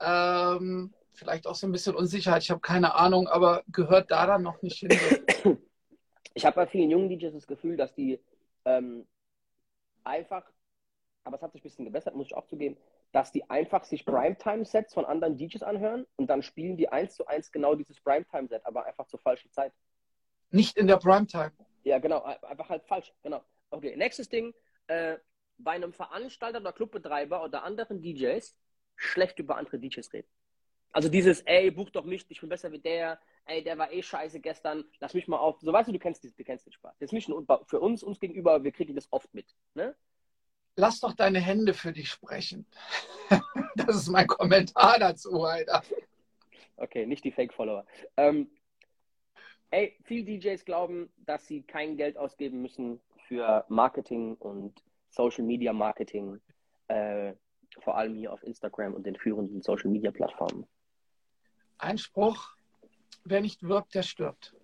ähm, 0.00 0.92
vielleicht 1.12 1.48
auch 1.48 1.56
so 1.56 1.66
ein 1.66 1.72
bisschen 1.72 1.96
Unsicherheit, 1.96 2.42
ich 2.42 2.50
habe 2.50 2.60
keine 2.60 2.94
Ahnung, 2.94 3.26
aber 3.26 3.64
gehört 3.72 4.10
da 4.12 4.26
dann 4.26 4.42
noch 4.42 4.62
nicht 4.62 4.78
hin. 4.78 4.90
Ich 6.32 6.46
habe 6.46 6.54
bei 6.54 6.66
vielen 6.68 6.90
jungen 6.90 7.08
DJs 7.08 7.34
das 7.34 7.46
Gefühl, 7.48 7.76
dass 7.76 7.92
die 7.92 8.20
ähm, 8.64 9.04
einfach, 10.04 10.48
aber 11.24 11.36
es 11.36 11.42
hat 11.42 11.50
sich 11.50 11.60
ein 11.60 11.64
bisschen 11.64 11.84
gebessert, 11.86 12.14
muss 12.14 12.28
ich 12.28 12.36
auch 12.36 12.46
zugeben, 12.46 12.76
dass 13.12 13.32
die 13.32 13.48
einfach 13.50 13.84
sich 13.84 14.04
Primetime-Sets 14.04 14.94
von 14.94 15.04
anderen 15.04 15.36
DJs 15.36 15.62
anhören 15.62 16.06
und 16.16 16.28
dann 16.28 16.42
spielen 16.42 16.76
die 16.76 16.88
eins 16.88 17.14
zu 17.14 17.26
eins 17.26 17.50
genau 17.50 17.74
dieses 17.74 18.00
Primetime-Set, 18.00 18.64
aber 18.64 18.86
einfach 18.86 19.06
zur 19.06 19.18
falschen 19.20 19.50
Zeit. 19.50 19.72
Nicht 20.50 20.76
in 20.76 20.86
der 20.86 20.96
Primetime. 20.96 21.52
Ja, 21.84 21.98
genau, 21.98 22.22
ein- 22.22 22.42
einfach 22.44 22.68
halt 22.68 22.84
falsch. 22.84 23.12
Genau. 23.22 23.42
Okay, 23.70 23.96
nächstes 23.96 24.28
Ding. 24.28 24.52
Äh, 24.86 25.18
bei 25.58 25.72
einem 25.72 25.92
Veranstalter 25.92 26.60
oder 26.60 26.72
Clubbetreiber 26.72 27.42
oder 27.44 27.62
anderen 27.64 28.00
DJs 28.00 28.56
schlecht 28.96 29.38
über 29.38 29.56
andere 29.56 29.78
DJs 29.78 30.12
reden. 30.12 30.28
Also 30.92 31.08
dieses, 31.08 31.42
ey, 31.42 31.70
buch 31.70 31.90
doch 31.90 32.04
mich, 32.04 32.26
ich 32.28 32.40
bin 32.40 32.48
besser 32.48 32.72
wie 32.72 32.80
der, 32.80 33.20
ey, 33.44 33.62
der 33.62 33.78
war 33.78 33.92
eh 33.92 34.02
scheiße 34.02 34.40
gestern, 34.40 34.84
lass 34.98 35.14
mich 35.14 35.28
mal 35.28 35.38
auf. 35.38 35.60
So 35.60 35.72
weißt 35.72 35.88
du, 35.88 35.92
du 35.92 35.98
kennst, 36.00 36.24
du 36.24 36.44
kennst 36.44 36.66
den 36.66 36.72
Spaß. 36.72 36.96
Das 36.98 37.08
ist 37.08 37.12
nicht 37.12 37.28
nur 37.28 37.44
für 37.66 37.78
uns, 37.80 38.02
uns 38.02 38.18
gegenüber, 38.18 38.64
wir 38.64 38.72
kriegen 38.72 38.94
das 38.96 39.06
oft 39.12 39.32
mit. 39.32 39.54
Ne? 39.74 39.94
Lass 40.80 40.98
doch 41.00 41.12
deine 41.12 41.40
Hände 41.40 41.74
für 41.74 41.92
dich 41.92 42.08
sprechen. 42.08 42.66
Das 43.76 43.96
ist 43.96 44.08
mein 44.08 44.26
Kommentar 44.26 44.98
dazu, 44.98 45.44
Alter. 45.44 45.82
Okay, 46.76 47.06
nicht 47.06 47.22
die 47.22 47.30
Fake-Follower. 47.30 47.84
Ähm, 48.16 48.50
ey, 49.70 49.96
viele 50.04 50.24
DJs 50.24 50.64
glauben, 50.64 51.12
dass 51.18 51.46
sie 51.46 51.62
kein 51.62 51.96
Geld 51.96 52.16
ausgeben 52.16 52.60
müssen 52.62 53.00
für 53.28 53.64
Marketing 53.68 54.34
und 54.36 54.82
Social 55.10 55.44
Media 55.44 55.72
Marketing, 55.72 56.40
äh, 56.88 57.34
vor 57.80 57.96
allem 57.96 58.16
hier 58.16 58.32
auf 58.32 58.42
Instagram 58.42 58.94
und 58.94 59.04
den 59.04 59.16
führenden 59.16 59.62
Social 59.62 59.90
Media 59.90 60.10
Plattformen. 60.10 60.66
Ein 61.78 61.98
Spruch, 61.98 62.56
wer 63.24 63.40
nicht 63.40 63.62
wirbt, 63.62 63.94
der 63.94 64.02
stirbt. 64.02 64.54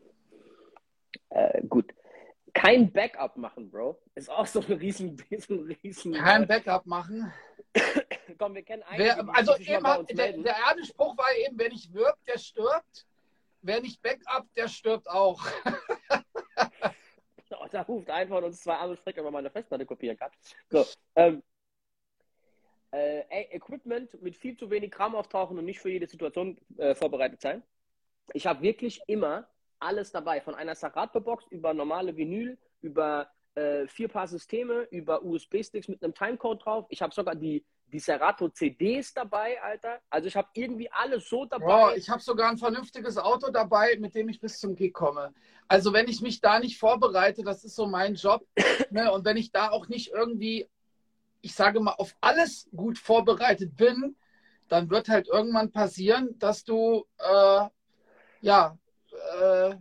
Äh. 2.67 2.73
Kein 2.73 2.93
Backup 2.93 3.37
machen, 3.37 3.71
Bro. 3.71 4.01
Ist 4.15 4.31
auch 4.31 4.47
so 4.47 4.61
ein 4.61 4.73
riesen, 4.73 5.17
riesen, 5.31 5.79
riesen. 5.83 6.15
Kein 6.15 6.47
Backup 6.47 6.87
machen. 6.87 7.33
Komm, 8.39 8.55
wir 8.55 8.63
kennen 8.63 8.83
einen. 8.85 8.99
Wer, 8.99 9.35
also 9.35 9.57
eben 9.57 9.87
hat, 9.87 10.09
der, 10.11 10.33
der 10.33 10.57
erste 10.57 10.85
Spruch 10.87 11.17
war 11.17 11.27
eben, 11.47 11.59
wer 11.59 11.69
nicht 11.69 11.93
wirbt, 11.93 12.27
der 12.27 12.39
stirbt. 12.39 13.07
Wer 13.63 13.81
nicht 13.81 14.01
Backup, 14.03 14.47
der 14.57 14.69
stirbt 14.69 15.09
auch. 15.09 15.45
Oh, 17.59 17.67
da 17.71 17.83
ruft 17.83 18.11
ein 18.11 18.29
von 18.29 18.43
uns 18.43 18.61
zwei 18.61 18.77
und 18.85 18.99
fragt, 18.99 19.19
ob 19.19 19.25
man 19.25 19.33
meine 19.33 19.51
Festplatte 19.51 19.87
kopieren 19.87 20.17
kann. 20.17 20.31
So, 20.69 20.85
ähm, 21.15 21.43
Äh, 22.97 23.57
Equipment 23.57 24.23
mit 24.23 24.37
viel 24.37 24.57
zu 24.57 24.71
wenig 24.71 24.91
Kram 24.91 25.15
auftauchen 25.15 25.59
und 25.59 25.65
nicht 25.65 25.81
für 25.81 25.91
jede 25.91 26.07
Situation 26.07 26.59
äh, 26.79 26.95
vorbereitet 26.95 27.41
sein. 27.41 27.63
Ich 28.33 28.47
habe 28.47 28.63
wirklich 28.63 29.01
immer 29.07 29.49
alles 29.79 30.13
dabei, 30.13 30.41
von 30.41 30.55
einer 30.55 30.75
Sarat-Box 30.75 31.47
über 31.51 31.75
normale 31.75 32.17
Vinyl, 32.17 32.59
über 32.81 33.29
äh, 33.57 33.87
vier 33.87 34.09
Paar 34.09 34.29
Systeme, 34.29 34.83
über 34.91 35.23
USB-Sticks 35.25 35.89
mit 35.89 36.03
einem 36.03 36.15
Timecode 36.15 36.65
drauf. 36.65 36.87
Ich 36.91 37.03
habe 37.03 37.15
sogar 37.15 37.35
die, 37.35 37.65
die 37.93 37.99
Serato 37.99 38.49
CDs 38.49 39.15
dabei, 39.15 39.61
Alter. 39.63 40.01
Also 40.11 40.29
ich 40.29 40.37
habe 40.37 40.49
irgendwie 40.53 40.91
alles 40.91 41.29
so 41.29 41.47
dabei. 41.47 41.65
Boah, 41.65 41.97
ich 41.97 42.09
habe 42.09 42.21
sogar 42.21 42.51
ein 42.51 42.59
vernünftiges 42.59 43.17
Auto 43.17 43.51
dabei, 43.51 43.97
mit 43.99 44.15
dem 44.15 44.29
ich 44.29 44.41
bis 44.41 44.59
zum 44.59 44.75
Gig 44.75 44.93
komme. 44.93 45.33
Also 45.69 45.93
wenn 45.93 46.09
ich 46.09 46.21
mich 46.21 46.41
da 46.41 46.59
nicht 46.59 46.79
vorbereite, 46.79 47.43
das 47.43 47.65
ist 47.65 47.77
so 47.77 47.87
mein 47.87 48.15
Job. 48.15 48.47
ne? 48.91 49.11
Und 49.11 49.25
wenn 49.25 49.37
ich 49.37 49.53
da 49.53 49.71
auch 49.71 49.89
nicht 49.89 50.13
irgendwie, 50.13 50.69
ich 51.41 51.55
sage 51.55 51.81
mal, 51.81 51.95
auf 51.95 52.15
alles 52.21 52.69
gut 52.75 52.99
vorbereitet 52.99 53.77
bin, 53.77 54.17
dann 54.69 54.91
wird 54.91 55.09
halt 55.09 55.29
irgendwann 55.29 55.71
passieren, 55.71 56.39
dass 56.39 56.65
du 56.65 57.07
äh, 57.19 57.69
ja 58.41 58.77
äh, 59.41 59.77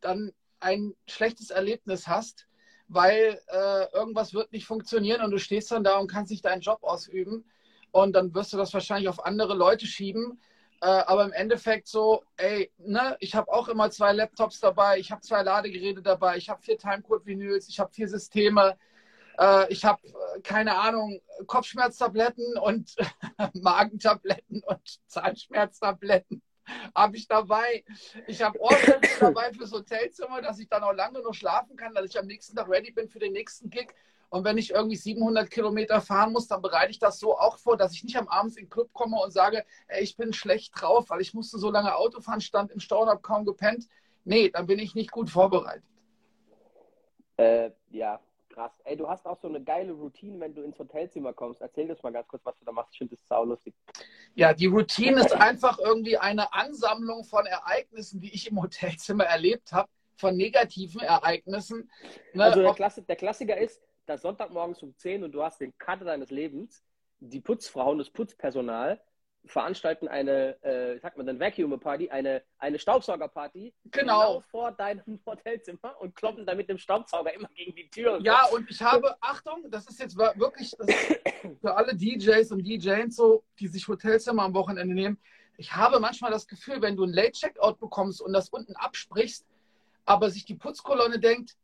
dann 0.00 0.32
ein 0.60 0.94
schlechtes 1.06 1.50
Erlebnis 1.50 2.06
hast, 2.06 2.46
weil 2.88 3.40
äh, 3.48 3.92
irgendwas 3.92 4.34
wird 4.34 4.52
nicht 4.52 4.66
funktionieren 4.66 5.22
und 5.22 5.30
du 5.30 5.38
stehst 5.38 5.70
dann 5.70 5.84
da 5.84 5.98
und 5.98 6.10
kannst 6.10 6.30
nicht 6.30 6.44
deinen 6.44 6.60
Job 6.60 6.82
ausüben 6.82 7.44
und 7.92 8.12
dann 8.12 8.34
wirst 8.34 8.52
du 8.52 8.56
das 8.56 8.74
wahrscheinlich 8.74 9.08
auf 9.08 9.24
andere 9.24 9.54
Leute 9.54 9.86
schieben. 9.86 10.40
Äh, 10.82 10.86
aber 10.86 11.24
im 11.24 11.32
Endeffekt 11.32 11.88
so, 11.88 12.24
ey, 12.36 12.72
ne, 12.78 13.16
ich 13.20 13.34
habe 13.34 13.52
auch 13.52 13.68
immer 13.68 13.90
zwei 13.90 14.12
Laptops 14.12 14.60
dabei, 14.60 14.98
ich 14.98 15.10
habe 15.12 15.20
zwei 15.20 15.42
Ladegeräte 15.42 16.02
dabei, 16.02 16.36
ich 16.36 16.48
habe 16.48 16.62
vier 16.62 16.78
Timecode-Vinyls, 16.78 17.68
ich 17.68 17.78
habe 17.78 17.92
vier 17.92 18.08
Systeme, 18.08 18.78
äh, 19.38 19.70
ich 19.70 19.84
habe, 19.84 20.00
äh, 20.06 20.40
keine 20.40 20.78
Ahnung, 20.78 21.20
Kopfschmerztabletten 21.46 22.56
und 22.58 22.96
Magentabletten 23.54 24.62
und 24.64 25.00
Zahnschmerztabletten 25.06 26.42
habe 26.94 27.16
ich 27.16 27.26
dabei. 27.26 27.84
Ich 28.26 28.42
habe 28.42 28.60
Ohrschützer 28.60 29.00
dabei 29.20 29.52
fürs 29.52 29.72
Hotelzimmer, 29.72 30.42
dass 30.42 30.58
ich 30.58 30.68
dann 30.68 30.82
auch 30.82 30.92
lange 30.92 31.20
noch 31.20 31.34
schlafen 31.34 31.76
kann, 31.76 31.94
dass 31.94 32.06
ich 32.06 32.18
am 32.18 32.26
nächsten 32.26 32.56
Tag 32.56 32.68
ready 32.68 32.90
bin 32.90 33.08
für 33.08 33.18
den 33.18 33.32
nächsten 33.32 33.70
Gig. 33.70 33.94
Und 34.28 34.44
wenn 34.44 34.58
ich 34.58 34.70
irgendwie 34.70 34.96
700 34.96 35.50
Kilometer 35.50 36.00
fahren 36.00 36.32
muss, 36.32 36.46
dann 36.46 36.62
bereite 36.62 36.92
ich 36.92 37.00
das 37.00 37.18
so 37.18 37.36
auch 37.36 37.58
vor, 37.58 37.76
dass 37.76 37.94
ich 37.94 38.04
nicht 38.04 38.16
am 38.16 38.28
Abend 38.28 38.56
in 38.56 38.64
den 38.64 38.70
Club 38.70 38.92
komme 38.92 39.20
und 39.20 39.32
sage, 39.32 39.64
ey, 39.88 40.04
ich 40.04 40.16
bin 40.16 40.32
schlecht 40.32 40.72
drauf, 40.80 41.10
weil 41.10 41.20
ich 41.20 41.34
musste 41.34 41.58
so 41.58 41.70
lange 41.70 41.96
Auto 41.96 42.20
fahren, 42.20 42.40
stand 42.40 42.70
im 42.70 42.78
Stau 42.78 43.02
und 43.02 43.08
habe 43.08 43.22
kaum 43.22 43.44
gepennt. 43.44 43.88
Nee, 44.24 44.50
dann 44.50 44.66
bin 44.66 44.78
ich 44.78 44.94
nicht 44.94 45.10
gut 45.10 45.30
vorbereitet. 45.30 45.82
Äh, 47.38 47.70
ja, 47.90 48.20
krass. 48.50 48.72
Ey, 48.84 48.96
du 48.96 49.08
hast 49.08 49.26
auch 49.26 49.38
so 49.40 49.48
eine 49.48 49.62
geile 49.62 49.92
Routine, 49.92 50.38
wenn 50.40 50.54
du 50.54 50.62
ins 50.62 50.78
Hotelzimmer 50.78 51.32
kommst. 51.32 51.60
Erzähl 51.60 51.88
das 51.88 52.02
mal 52.02 52.12
ganz 52.12 52.28
kurz, 52.28 52.44
was 52.44 52.58
du 52.58 52.64
da 52.64 52.72
machst. 52.72 52.92
Ich 52.92 52.98
finde 52.98 53.16
das 53.16 53.26
saulustig. 53.26 53.74
Ja, 54.34 54.52
die 54.52 54.66
Routine 54.66 55.20
ist 55.20 55.32
einfach 55.32 55.78
irgendwie 55.78 56.18
eine 56.18 56.52
Ansammlung 56.52 57.24
von 57.24 57.46
Ereignissen, 57.46 58.20
die 58.20 58.34
ich 58.34 58.50
im 58.50 58.60
Hotelzimmer 58.60 59.24
erlebt 59.24 59.72
habe, 59.72 59.88
von 60.16 60.36
negativen 60.36 61.00
Ereignissen. 61.00 61.90
Ne? 62.34 62.44
Also 62.44 62.62
der, 62.62 62.74
Klassi 62.74 63.02
der 63.02 63.16
Klassiker 63.16 63.56
ist, 63.56 63.80
dass 64.06 64.22
Sonntagmorgens 64.22 64.82
um 64.82 64.94
10 64.96 65.24
und 65.24 65.32
du 65.32 65.42
hast 65.42 65.60
den 65.60 65.76
Kater 65.78 66.04
deines 66.04 66.30
Lebens, 66.30 66.84
die 67.20 67.40
Putzfrauen, 67.40 67.98
das 67.98 68.10
Putzpersonal 68.10 69.00
veranstalten 69.46 70.08
eine, 70.08 70.62
äh, 70.62 70.98
sag 70.98 71.16
mal, 71.16 71.24
dann 71.24 71.40
Vacuum-Party, 71.40 72.10
eine, 72.10 72.42
eine 72.58 72.78
Staubsaugerparty 72.78 73.72
genau. 73.90 74.34
genau 74.34 74.40
vor 74.50 74.72
deinem 74.72 75.20
Hotelzimmer 75.26 76.00
und 76.00 76.14
kloppen 76.14 76.46
dann 76.46 76.56
mit 76.56 76.68
dem 76.68 76.78
Staubsauger 76.78 77.32
immer 77.32 77.48
gegen 77.54 77.74
die 77.74 77.88
Tür. 77.88 78.14
Und 78.14 78.24
ja, 78.24 78.46
so. 78.48 78.56
und 78.56 78.70
ich 78.70 78.80
habe, 78.82 79.16
Achtung, 79.20 79.70
das 79.70 79.86
ist 79.86 80.00
jetzt 80.00 80.16
wirklich 80.16 80.78
ist 80.78 81.20
für 81.60 81.74
alle 81.74 81.94
DJs 81.94 82.52
und 82.52 82.66
DJs 82.66 83.14
so, 83.14 83.42
die 83.58 83.68
sich 83.68 83.86
Hotelzimmer 83.88 84.42
am 84.42 84.54
Wochenende 84.54 84.94
nehmen. 84.94 85.18
Ich 85.56 85.74
habe 85.74 86.00
manchmal 86.00 86.30
das 86.30 86.46
Gefühl, 86.46 86.80
wenn 86.80 86.96
du 86.96 87.04
ein 87.04 87.12
Late-Checkout 87.12 87.80
bekommst 87.80 88.22
und 88.22 88.32
das 88.32 88.48
unten 88.48 88.76
absprichst, 88.76 89.46
aber 90.06 90.30
sich 90.30 90.44
die 90.44 90.54
Putzkolonne 90.54 91.18
denkt, 91.18 91.56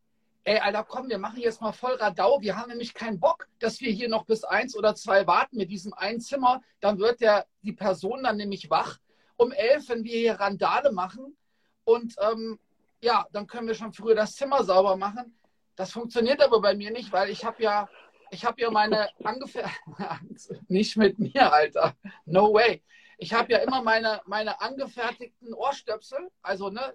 ey, 0.46 0.60
Alter, 0.60 0.84
komm, 0.84 1.08
wir 1.08 1.18
machen 1.18 1.40
jetzt 1.40 1.60
mal 1.60 1.72
voll 1.72 1.94
Radau. 1.94 2.40
Wir 2.40 2.56
haben 2.56 2.68
nämlich 2.68 2.94
keinen 2.94 3.18
Bock, 3.18 3.48
dass 3.58 3.80
wir 3.80 3.90
hier 3.90 4.08
noch 4.08 4.24
bis 4.24 4.44
eins 4.44 4.76
oder 4.76 4.94
zwei 4.94 5.26
warten 5.26 5.56
mit 5.56 5.70
diesem 5.70 5.92
einen 5.92 6.20
Zimmer. 6.20 6.62
Dann 6.80 7.00
wird 7.00 7.20
der, 7.20 7.46
die 7.62 7.72
Person 7.72 8.22
dann 8.22 8.36
nämlich 8.36 8.70
wach 8.70 8.98
um 9.36 9.52
elf, 9.52 9.88
wenn 9.88 10.04
wir 10.04 10.16
hier 10.16 10.34
Randale 10.40 10.92
machen. 10.92 11.36
Und 11.84 12.14
ähm, 12.20 12.60
ja, 13.00 13.26
dann 13.32 13.48
können 13.48 13.66
wir 13.66 13.74
schon 13.74 13.92
früher 13.92 14.14
das 14.14 14.36
Zimmer 14.36 14.62
sauber 14.62 14.96
machen. 14.96 15.36
Das 15.74 15.90
funktioniert 15.90 16.40
aber 16.40 16.60
bei 16.60 16.74
mir 16.74 16.92
nicht, 16.92 17.12
weil 17.12 17.28
ich 17.28 17.44
habe 17.44 17.62
ja, 17.62 17.88
ich 18.30 18.44
habe 18.44 18.60
ja 18.62 18.70
meine 18.70 19.08
ungefähr 19.18 19.68
nicht 20.68 20.96
mit 20.96 21.18
mir, 21.18 21.52
Alter. 21.52 21.96
No 22.24 22.54
way. 22.54 22.84
Ich 23.18 23.34
habe 23.34 23.52
ja 23.52 23.58
immer 23.58 23.82
meine, 23.82 24.20
meine 24.26 24.60
angefertigten 24.60 25.52
Ohrstöpsel, 25.54 26.30
also 26.40 26.70
ne, 26.70 26.94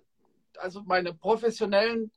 also 0.58 0.84
meine 0.84 1.14
professionellen 1.14 2.12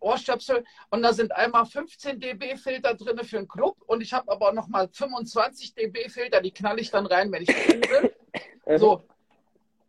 Ohrstöpsel 0.00 0.64
und 0.90 1.02
da 1.02 1.12
sind 1.12 1.32
einmal 1.32 1.66
15 1.66 2.20
dB 2.20 2.56
Filter 2.56 2.94
drin 2.94 3.18
für 3.24 3.38
einen 3.38 3.48
Club 3.48 3.76
und 3.86 4.00
ich 4.00 4.12
habe 4.12 4.30
aber 4.30 4.52
noch 4.52 4.68
mal 4.68 4.88
25 4.90 5.74
dB 5.74 6.08
Filter, 6.08 6.40
die 6.40 6.52
knall 6.52 6.78
ich 6.78 6.90
dann 6.90 7.06
rein, 7.06 7.32
wenn 7.32 7.42
ich 7.42 7.48
will. 8.68 8.78
So. 8.78 9.02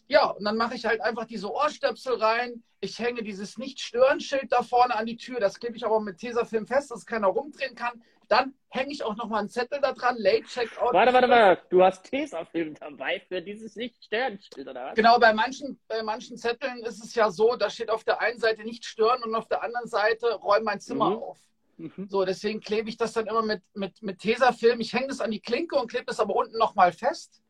Ja, 0.08 0.32
und 0.32 0.44
dann 0.44 0.58
mache 0.58 0.74
ich 0.76 0.86
halt 0.86 1.02
einfach 1.02 1.26
diese 1.26 1.52
Ohrstöpsel 1.52 2.16
rein. 2.16 2.64
Ich 2.82 2.98
hänge 2.98 3.22
dieses 3.22 3.58
Nicht-Stören-Schild 3.58 4.52
da 4.52 4.64
vorne 4.64 4.96
an 4.96 5.06
die 5.06 5.18
Tür. 5.18 5.40
Das 5.40 5.60
klebe 5.60 5.78
ich 5.78 5.86
aber 5.86 6.00
mit 6.00 6.18
Tesafilm 6.18 6.66
fest, 6.66 6.90
dass 6.90 7.06
keiner 7.06 7.28
rumdrehen 7.28 7.76
kann. 7.76 8.02
Dann 8.30 8.54
hänge 8.70 8.92
ich 8.92 9.04
auch 9.04 9.16
noch 9.16 9.28
mal 9.28 9.40
einen 9.40 9.50
Zettel 9.50 9.82
da 9.82 9.92
dran, 9.92 10.16
Late 10.20 10.44
Checkout. 10.44 10.94
Warte, 10.94 11.14
warte, 11.14 11.30
warte. 11.30 11.64
Du 11.70 11.84
hast 11.84 12.04
Tesafilm 12.04 12.76
dabei 12.76 13.20
für 13.28 13.42
dieses 13.42 13.76
Nicht-Stören-Schild, 13.76 14.68
oder 14.68 14.86
was? 14.86 14.96
Genau, 14.96 15.18
bei 15.20 15.34
manchen, 15.34 15.80
bei 15.88 16.04
manchen 16.04 16.38
Zetteln 16.38 16.84
ist 16.84 17.04
es 17.04 17.16
ja 17.16 17.32
so, 17.32 17.56
da 17.56 17.72
steht 17.72 17.90
auf 17.90 18.04
der 18.04 18.22
einen 18.22 18.40
Seite 18.40 18.64
nicht 18.64 18.86
stören 18.86 19.24
und 19.24 19.34
auf 19.34 19.48
der 19.48 19.64
anderen 19.64 19.88
Seite 19.88 20.36
räum 20.36 20.64
mein 20.64 20.80
Zimmer 20.80 21.10
mhm. 21.10 21.18
auf. 21.18 21.40
Mhm. 21.78 22.08
So, 22.08 22.24
deswegen 22.24 22.60
klebe 22.60 22.88
ich 22.88 22.98
das 22.98 23.14
dann 23.14 23.26
immer 23.26 23.42
mit, 23.42 23.64
mit, 23.74 24.00
mit 24.04 24.20
Tesafilm. 24.20 24.80
Ich 24.80 24.94
hänge 24.94 25.08
das 25.08 25.22
an 25.22 25.32
die 25.32 25.42
Klinke 25.42 25.76
und 25.78 25.90
klebe 25.90 26.06
das 26.06 26.20
aber 26.20 26.36
unten 26.36 26.58
noch 26.60 26.76
mal 26.76 26.92
fest. 26.92 27.42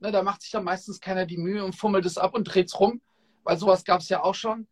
Ne, 0.00 0.10
da 0.10 0.24
macht 0.24 0.42
sich 0.42 0.50
dann 0.50 0.64
meistens 0.64 1.00
keiner 1.00 1.26
die 1.26 1.38
Mühe 1.38 1.64
und 1.64 1.76
fummelt 1.76 2.04
es 2.06 2.18
ab 2.18 2.34
und 2.34 2.44
dreht 2.44 2.66
es 2.66 2.80
rum, 2.80 3.00
weil 3.44 3.56
sowas 3.56 3.84
gab 3.84 4.00
es 4.00 4.08
ja 4.08 4.24
auch 4.24 4.34
schon. 4.34 4.66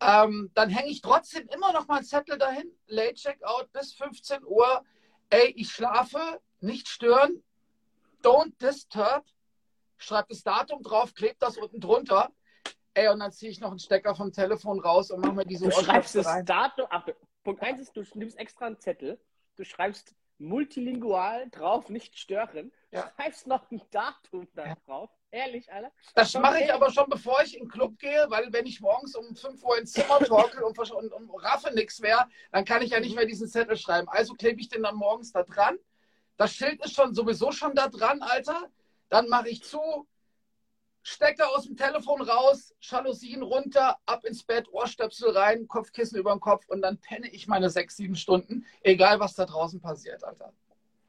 Ähm, 0.00 0.50
dann 0.54 0.70
hänge 0.70 0.90
ich 0.90 1.02
trotzdem 1.02 1.48
immer 1.48 1.72
noch 1.72 1.88
mal 1.88 1.96
einen 1.96 2.06
Zettel 2.06 2.38
dahin, 2.38 2.70
Late 2.86 3.14
Checkout 3.14 3.72
bis 3.72 3.92
15 3.94 4.44
Uhr 4.44 4.84
ey, 5.30 5.52
ich 5.56 5.70
schlafe, 5.70 6.40
nicht 6.60 6.88
stören, 6.88 7.42
don't 8.22 8.56
disturb, 8.60 9.24
schreib 9.96 10.28
das 10.28 10.42
Datum 10.42 10.82
drauf, 10.82 11.14
kleb 11.14 11.38
das 11.38 11.56
unten 11.56 11.80
drunter. 11.80 12.30
Ey, 12.94 13.08
und 13.08 13.20
dann 13.20 13.32
ziehe 13.32 13.50
ich 13.50 13.60
noch 13.60 13.70
einen 13.70 13.78
Stecker 13.78 14.14
vom 14.14 14.32
Telefon 14.32 14.80
raus 14.80 15.10
und 15.10 15.20
mache 15.20 15.32
mir 15.32 15.46
diese 15.46 15.66
Du 15.66 15.70
schreibst 15.70 16.16
das 16.16 16.26
rein. 16.26 16.44
Datum, 16.44 16.86
ach, 16.90 17.06
Punkt 17.44 17.62
1 17.62 17.80
ist, 17.80 17.96
du 17.96 18.04
nimmst 18.14 18.38
extra 18.38 18.66
einen 18.66 18.78
Zettel, 18.78 19.18
du 19.56 19.64
schreibst 19.64 20.14
multilingual 20.38 21.48
drauf, 21.50 21.88
nicht 21.88 22.18
stören, 22.18 22.72
ja. 22.90 23.12
schreibst 23.16 23.46
noch 23.46 23.70
ein 23.70 23.80
Datum 23.90 24.48
da 24.54 24.66
ja. 24.66 24.74
drauf 24.86 25.10
Ehrlich, 25.32 25.72
Alter? 25.72 25.92
Das 26.14 26.34
mache 26.34 26.60
ich 26.60 26.72
aber 26.72 26.90
schon, 26.90 27.08
bevor 27.08 27.40
ich 27.42 27.54
in 27.56 27.64
den 27.64 27.70
Club 27.70 27.98
gehe, 27.98 28.26
weil 28.28 28.52
wenn 28.52 28.66
ich 28.66 28.80
morgens 28.80 29.14
um 29.14 29.36
5 29.36 29.62
Uhr 29.62 29.78
ins 29.78 29.92
Zimmer 29.92 30.18
torkel 30.18 30.62
und, 30.62 30.76
und, 30.78 31.12
und 31.12 31.30
raffe 31.44 31.72
nichts 31.72 32.00
mehr, 32.00 32.28
dann 32.50 32.64
kann 32.64 32.82
ich 32.82 32.90
ja 32.90 33.00
nicht 33.00 33.14
mehr 33.14 33.26
diesen 33.26 33.46
Zettel 33.46 33.76
schreiben. 33.76 34.08
Also 34.08 34.34
klebe 34.34 34.60
ich 34.60 34.68
den 34.68 34.82
dann 34.82 34.96
morgens 34.96 35.32
da 35.32 35.44
dran. 35.44 35.78
Das 36.36 36.52
Schild 36.52 36.84
ist 36.84 36.94
schon 36.94 37.14
sowieso 37.14 37.52
schon 37.52 37.74
da 37.74 37.88
dran, 37.88 38.22
Alter. 38.22 38.70
Dann 39.08 39.28
mache 39.28 39.50
ich 39.50 39.62
zu, 39.62 40.08
Stecker 41.02 41.48
aus 41.56 41.64
dem 41.64 41.76
Telefon 41.76 42.20
raus, 42.22 42.74
Jalousien 42.80 43.42
runter, 43.42 43.96
ab 44.06 44.24
ins 44.24 44.42
Bett, 44.42 44.68
Ohrstöpsel 44.72 45.30
rein, 45.30 45.66
Kopfkissen 45.66 46.18
über 46.18 46.32
den 46.32 46.40
Kopf 46.40 46.66
und 46.68 46.82
dann 46.82 46.98
penne 46.98 47.28
ich 47.28 47.46
meine 47.46 47.70
sechs, 47.70 47.96
sieben 47.96 48.16
Stunden, 48.16 48.66
egal 48.82 49.18
was 49.20 49.34
da 49.34 49.46
draußen 49.46 49.80
passiert, 49.80 50.22
Alter. 50.24 50.52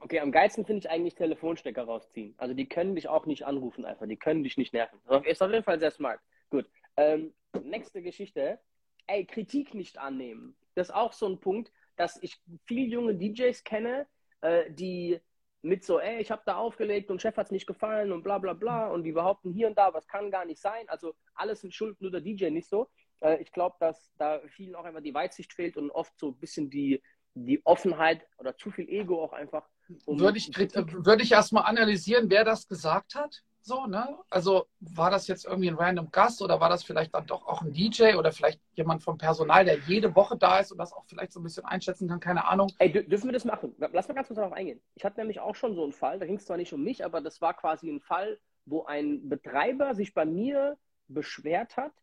Okay, 0.03 0.19
am 0.19 0.31
geilsten 0.31 0.65
finde 0.65 0.79
ich 0.79 0.89
eigentlich 0.89 1.13
Telefonstecker 1.15 1.83
rausziehen. 1.83 2.33
Also 2.37 2.55
die 2.55 2.67
können 2.67 2.95
dich 2.95 3.07
auch 3.07 3.27
nicht 3.27 3.45
anrufen 3.45 3.85
einfach, 3.85 4.07
die 4.07 4.17
können 4.17 4.43
dich 4.43 4.57
nicht 4.57 4.73
nerven. 4.73 4.99
Ist 5.25 5.43
auf 5.43 5.51
jeden 5.51 5.63
Fall 5.63 5.79
sehr 5.79 5.91
smart. 5.91 6.19
Gut. 6.49 6.67
Ähm, 6.97 7.33
nächste 7.63 8.01
Geschichte. 8.01 8.59
Ey, 9.05 9.25
Kritik 9.25 9.73
nicht 9.75 9.99
annehmen. 9.99 10.55
Das 10.73 10.89
ist 10.89 10.95
auch 10.95 11.13
so 11.13 11.27
ein 11.27 11.39
Punkt, 11.39 11.71
dass 11.97 12.21
ich 12.23 12.41
viele 12.65 12.87
junge 12.87 13.15
DJs 13.15 13.63
kenne, 13.63 14.07
äh, 14.41 14.71
die 14.71 15.19
mit 15.61 15.85
so, 15.85 15.99
ey, 15.99 16.19
ich 16.19 16.31
habe 16.31 16.41
da 16.45 16.55
aufgelegt 16.55 17.11
und 17.11 17.21
Chef 17.21 17.37
hat 17.37 17.47
es 17.47 17.51
nicht 17.51 17.67
gefallen 17.67 18.11
und 18.11 18.23
bla 18.23 18.39
bla 18.39 18.53
bla 18.53 18.87
und 18.87 19.03
die 19.03 19.11
behaupten 19.11 19.53
hier 19.53 19.67
und 19.67 19.77
da, 19.77 19.93
was 19.93 20.07
kann 20.07 20.31
gar 20.31 20.45
nicht 20.45 20.59
sein. 20.59 20.89
Also 20.89 21.13
alles 21.35 21.63
in 21.63 21.71
Schuld, 21.71 22.01
nur 22.01 22.09
der 22.09 22.21
DJ 22.21 22.49
nicht 22.49 22.67
so. 22.67 22.89
Äh, 23.19 23.37
ich 23.41 23.51
glaube, 23.51 23.75
dass 23.79 24.11
da 24.17 24.41
vielen 24.47 24.73
auch 24.73 24.85
einfach 24.85 25.01
die 25.01 25.13
Weitsicht 25.13 25.53
fehlt 25.53 25.77
und 25.77 25.91
oft 25.91 26.17
so 26.17 26.29
ein 26.29 26.39
bisschen 26.39 26.71
die, 26.71 27.03
die 27.35 27.63
Offenheit 27.65 28.27
oder 28.39 28.57
zu 28.57 28.71
viel 28.71 28.89
Ego 28.89 29.23
auch 29.23 29.33
einfach. 29.33 29.69
Um 30.05 30.19
würde 30.19 30.37
ich, 30.37 30.51
würde 30.55 31.23
ich 31.23 31.31
erstmal 31.31 31.65
analysieren, 31.65 32.29
wer 32.29 32.43
das 32.43 32.67
gesagt 32.67 33.15
hat? 33.15 33.43
So, 33.63 33.85
ne? 33.85 34.17
Also 34.31 34.65
war 34.79 35.11
das 35.11 35.27
jetzt 35.27 35.45
irgendwie 35.45 35.69
ein 35.69 35.75
random 35.75 36.11
Gast 36.11 36.41
oder 36.41 36.59
war 36.59 36.69
das 36.69 36.83
vielleicht 36.83 37.13
dann 37.13 37.27
doch 37.27 37.45
auch 37.45 37.61
ein 37.61 37.71
DJ 37.71 38.15
oder 38.15 38.31
vielleicht 38.31 38.59
jemand 38.73 39.03
vom 39.03 39.19
Personal, 39.19 39.65
der 39.65 39.77
jede 39.87 40.15
Woche 40.15 40.35
da 40.35 40.59
ist 40.59 40.71
und 40.71 40.79
das 40.79 40.93
auch 40.93 41.05
vielleicht 41.05 41.31
so 41.31 41.39
ein 41.39 41.43
bisschen 41.43 41.65
einschätzen 41.65 42.07
kann, 42.07 42.19
keine 42.19 42.47
Ahnung. 42.47 42.71
Ey, 42.79 42.91
dürfen 42.91 43.27
wir 43.27 43.33
das 43.33 43.45
machen? 43.45 43.75
Lass 43.77 44.07
mal 44.07 44.15
ganz 44.15 44.27
kurz 44.27 44.37
darauf 44.37 44.53
eingehen. 44.53 44.81
Ich 44.95 45.05
hatte 45.05 45.19
nämlich 45.19 45.39
auch 45.39 45.55
schon 45.55 45.75
so 45.75 45.83
einen 45.83 45.93
Fall, 45.93 46.17
da 46.17 46.25
ging 46.25 46.37
es 46.37 46.45
zwar 46.45 46.57
nicht 46.57 46.73
um 46.73 46.83
mich, 46.83 47.05
aber 47.05 47.21
das 47.21 47.39
war 47.39 47.53
quasi 47.53 47.87
ein 47.89 47.99
Fall, 47.99 48.39
wo 48.65 48.85
ein 48.85 49.29
Betreiber 49.29 49.93
sich 49.93 50.15
bei 50.15 50.25
mir 50.25 50.77
beschwert 51.07 51.77
hat, 51.77 51.93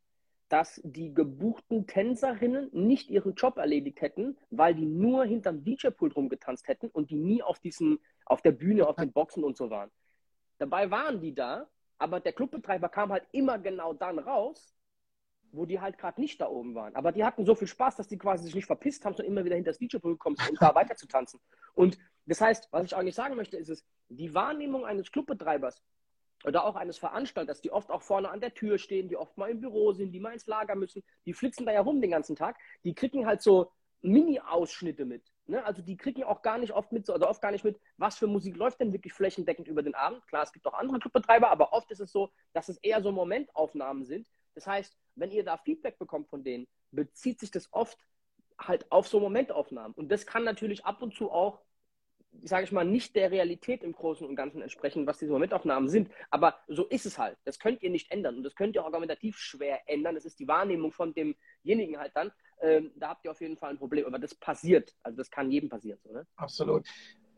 dass 0.48 0.80
die 0.82 1.12
gebuchten 1.12 1.86
Tänzerinnen 1.86 2.70
nicht 2.72 3.10
ihren 3.10 3.34
Job 3.34 3.58
erledigt 3.58 4.00
hätten, 4.00 4.38
weil 4.50 4.74
die 4.74 4.86
nur 4.86 5.24
hinterm 5.24 5.62
DJ-Pult 5.64 6.16
rumgetanzt 6.16 6.68
hätten 6.68 6.88
und 6.88 7.10
die 7.10 7.16
nie 7.16 7.42
auf 7.42 7.58
diesen, 7.58 7.98
auf 8.24 8.40
der 8.40 8.52
Bühne, 8.52 8.86
auf 8.86 8.96
den 8.96 9.12
Boxen 9.12 9.44
und 9.44 9.56
so 9.56 9.70
waren. 9.70 9.90
Dabei 10.58 10.90
waren 10.90 11.20
die 11.20 11.34
da, 11.34 11.68
aber 11.98 12.20
der 12.20 12.32
Clubbetreiber 12.32 12.88
kam 12.88 13.12
halt 13.12 13.26
immer 13.32 13.58
genau 13.58 13.92
dann 13.92 14.18
raus, 14.18 14.74
wo 15.52 15.66
die 15.66 15.80
halt 15.80 15.98
gerade 15.98 16.20
nicht 16.20 16.40
da 16.40 16.48
oben 16.48 16.74
waren. 16.74 16.94
Aber 16.94 17.12
die 17.12 17.24
hatten 17.24 17.44
so 17.44 17.54
viel 17.54 17.68
Spaß, 17.68 17.96
dass 17.96 18.08
die 18.08 18.18
quasi 18.18 18.44
sich 18.44 18.54
nicht 18.54 18.66
verpisst 18.66 19.04
haben, 19.04 19.14
sondern 19.14 19.32
immer 19.32 19.44
wieder 19.44 19.56
hinter 19.56 19.70
das 19.70 19.78
DJ-Pult 19.78 20.14
gekommen 20.14 20.36
sind, 20.36 20.50
um 20.50 20.56
da 20.60 20.74
weiter 20.74 20.96
zu 20.96 21.06
tanzen. 21.06 21.40
Und 21.74 21.98
das 22.26 22.40
heißt, 22.40 22.68
was 22.70 22.84
ich 22.84 22.96
eigentlich 22.96 23.14
sagen 23.14 23.36
möchte, 23.36 23.56
ist 23.56 23.68
es, 23.68 23.84
die 24.08 24.34
Wahrnehmung 24.34 24.84
eines 24.84 25.10
Clubbetreibers 25.10 25.82
oder 26.44 26.64
auch 26.64 26.76
eines 26.76 26.98
Veranstalters, 26.98 27.60
die 27.60 27.72
oft 27.72 27.90
auch 27.90 28.02
vorne 28.02 28.30
an 28.30 28.40
der 28.40 28.54
Tür 28.54 28.78
stehen, 28.78 29.08
die 29.08 29.16
oft 29.16 29.36
mal 29.36 29.50
im 29.50 29.60
Büro 29.60 29.92
sind, 29.92 30.12
die 30.12 30.20
mal 30.20 30.32
ins 30.32 30.46
Lager 30.46 30.76
müssen, 30.76 31.02
die 31.26 31.32
flitzen 31.32 31.66
da 31.66 31.72
ja 31.72 31.80
rum 31.80 32.00
den 32.00 32.10
ganzen 32.10 32.36
Tag, 32.36 32.56
die 32.84 32.94
kriegen 32.94 33.26
halt 33.26 33.42
so 33.42 33.72
Mini-Ausschnitte 34.02 35.04
mit. 35.04 35.24
Ne? 35.46 35.64
Also 35.64 35.82
die 35.82 35.96
kriegen 35.96 36.22
auch 36.24 36.42
gar 36.42 36.58
nicht 36.58 36.72
oft 36.72 36.92
mit, 36.92 37.08
oder 37.10 37.28
oft 37.28 37.42
gar 37.42 37.50
nicht 37.50 37.64
mit, 37.64 37.80
was 37.96 38.16
für 38.16 38.26
Musik 38.26 38.56
läuft 38.56 38.80
denn 38.80 38.92
wirklich 38.92 39.12
flächendeckend 39.12 39.66
über 39.66 39.82
den 39.82 39.94
Abend. 39.94 40.26
Klar, 40.28 40.44
es 40.44 40.52
gibt 40.52 40.66
auch 40.66 40.74
andere 40.74 41.00
Clubbetreiber, 41.00 41.50
aber 41.50 41.72
oft 41.72 41.90
ist 41.90 42.00
es 42.00 42.12
so, 42.12 42.30
dass 42.52 42.68
es 42.68 42.78
eher 42.78 43.02
so 43.02 43.10
Momentaufnahmen 43.10 44.04
sind. 44.04 44.28
Das 44.54 44.66
heißt, 44.66 44.96
wenn 45.16 45.30
ihr 45.30 45.44
da 45.44 45.56
Feedback 45.56 45.98
bekommt 45.98 46.28
von 46.28 46.44
denen, 46.44 46.66
bezieht 46.92 47.40
sich 47.40 47.50
das 47.50 47.72
oft 47.72 47.98
halt 48.60 48.90
auf 48.90 49.08
so 49.08 49.20
Momentaufnahmen. 49.20 49.94
Und 49.94 50.10
das 50.10 50.26
kann 50.26 50.44
natürlich 50.44 50.84
ab 50.84 51.02
und 51.02 51.14
zu 51.14 51.30
auch 51.30 51.60
sage 52.42 52.64
ich 52.64 52.72
mal, 52.72 52.84
nicht 52.84 53.14
der 53.16 53.30
Realität 53.30 53.82
im 53.82 53.92
Großen 53.92 54.26
und 54.26 54.36
Ganzen 54.36 54.62
entsprechen, 54.62 55.06
was 55.06 55.18
diese 55.18 55.32
Momentaufnahmen 55.32 55.88
sind. 55.88 56.10
Aber 56.30 56.58
so 56.68 56.84
ist 56.86 57.06
es 57.06 57.18
halt. 57.18 57.36
Das 57.44 57.58
könnt 57.58 57.82
ihr 57.82 57.90
nicht 57.90 58.10
ändern. 58.10 58.36
Und 58.36 58.42
das 58.42 58.54
könnt 58.54 58.74
ihr 58.74 58.82
auch 58.82 58.86
argumentativ 58.86 59.38
schwer 59.38 59.80
ändern. 59.86 60.14
Das 60.14 60.24
ist 60.24 60.38
die 60.38 60.48
Wahrnehmung 60.48 60.92
von 60.92 61.14
demjenigen 61.14 61.98
halt 61.98 62.12
dann. 62.14 62.32
Ähm, 62.60 62.92
da 62.96 63.10
habt 63.10 63.24
ihr 63.24 63.30
auf 63.30 63.40
jeden 63.40 63.56
Fall 63.56 63.70
ein 63.70 63.78
Problem. 63.78 64.06
Aber 64.06 64.18
das 64.18 64.34
passiert. 64.34 64.94
Also 65.02 65.16
das 65.16 65.30
kann 65.30 65.50
jedem 65.50 65.68
passieren. 65.68 65.98
So, 66.02 66.12
ne? 66.12 66.26
Absolut. 66.36 66.86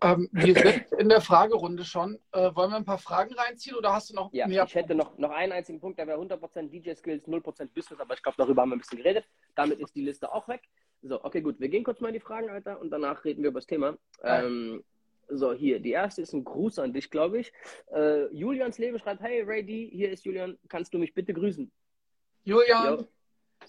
Ähm, 0.03 0.29
wir 0.33 0.55
sind 0.55 0.87
in 0.99 1.09
der 1.09 1.21
Fragerunde 1.21 1.85
schon. 1.85 2.19
Äh, 2.33 2.55
wollen 2.55 2.71
wir 2.71 2.77
ein 2.77 2.85
paar 2.85 2.99
Fragen 2.99 3.35
reinziehen 3.35 3.77
oder 3.77 3.93
hast 3.93 4.11
du 4.11 4.15
noch 4.15 4.33
ja, 4.33 4.47
mehr? 4.47 4.65
Ich 4.65 4.75
hätte 4.75 4.95
noch, 4.95 5.19
noch 5.19 5.31
einen 5.31 5.53
einzigen 5.53 5.81
Punkt, 5.81 5.99
der 5.99 6.07
wäre 6.07 6.19
100% 6.19 6.71
DJ-Skills, 6.71 7.27
0% 7.27 7.69
Business, 7.75 8.01
aber 8.01 8.15
ich 8.15 8.23
glaube, 8.23 8.37
darüber 8.39 8.63
haben 8.63 8.71
wir 8.71 8.77
ein 8.77 8.81
bisschen 8.81 8.99
geredet. 8.99 9.27
Damit 9.55 9.79
ist 9.79 9.95
die 9.95 10.03
Liste 10.03 10.33
auch 10.33 10.49
weg. 10.49 10.63
So, 11.03 11.25
okay, 11.25 11.41
gut. 11.41 11.59
Wir 11.59 11.69
gehen 11.69 11.85
kurz 11.85 12.01
mal 12.01 12.09
in 12.09 12.15
die 12.15 12.21
Fragen, 12.21 12.51
Alter, 12.51 12.81
und 12.81 12.91
danach 12.91 13.25
reden 13.25 13.43
wir 13.43 13.51
über 13.51 13.61
das 13.61 13.67
Thema. 13.67 13.97
Ähm, 14.23 14.85
so, 15.29 15.53
hier, 15.53 15.81
die 15.81 15.93
erste 15.93 16.23
ist 16.23 16.33
ein 16.33 16.45
Gruß 16.45 16.79
an 16.79 16.93
dich, 16.93 17.11
glaube 17.11 17.41
ich. 17.41 17.53
Äh, 17.93 18.27
Julians 18.35 18.79
Leben 18.79 18.99
schreibt: 18.99 19.23
Hey, 19.23 19.43
Ray 19.43 19.65
D, 19.65 19.89
hier 19.91 20.11
ist 20.11 20.25
Julian, 20.25 20.59
kannst 20.69 20.93
du 20.93 20.99
mich 20.99 21.15
bitte 21.15 21.33
grüßen? 21.33 21.71
Julian, 22.45 23.07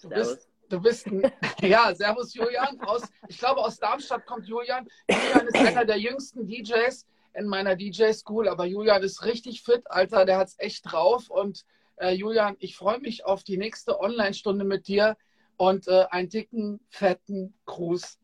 du 0.00 0.08
bist, 0.08 0.48
du 0.68 0.80
bist 0.80 1.06
ein, 1.06 1.22
ja, 1.60 1.94
Servus 1.94 2.34
Julian. 2.34 2.78
Aus, 2.80 3.02
ich 3.28 3.38
glaube, 3.38 3.60
aus 3.60 3.78
Darmstadt 3.78 4.26
kommt 4.26 4.46
Julian. 4.46 4.86
Julian 5.08 5.46
ist 5.46 5.56
einer 5.56 5.84
der 5.84 5.98
jüngsten 5.98 6.46
DJs 6.46 7.06
in 7.34 7.46
meiner 7.46 7.76
DJ-School, 7.76 8.48
aber 8.48 8.66
Julian 8.66 9.02
ist 9.02 9.24
richtig 9.24 9.62
fit, 9.62 9.82
Alter, 9.86 10.26
der 10.26 10.36
hat 10.36 10.48
es 10.48 10.58
echt 10.58 10.90
drauf. 10.90 11.30
Und 11.30 11.64
äh, 11.96 12.10
Julian, 12.10 12.56
ich 12.58 12.76
freue 12.76 12.98
mich 13.00 13.24
auf 13.24 13.42
die 13.42 13.56
nächste 13.56 14.00
Online-Stunde 14.00 14.64
mit 14.64 14.86
dir 14.86 15.16
und 15.62 15.86
äh, 15.86 16.06
einen 16.10 16.28
dicken, 16.28 16.80
fetten 16.88 17.54
Gruß 17.66 18.18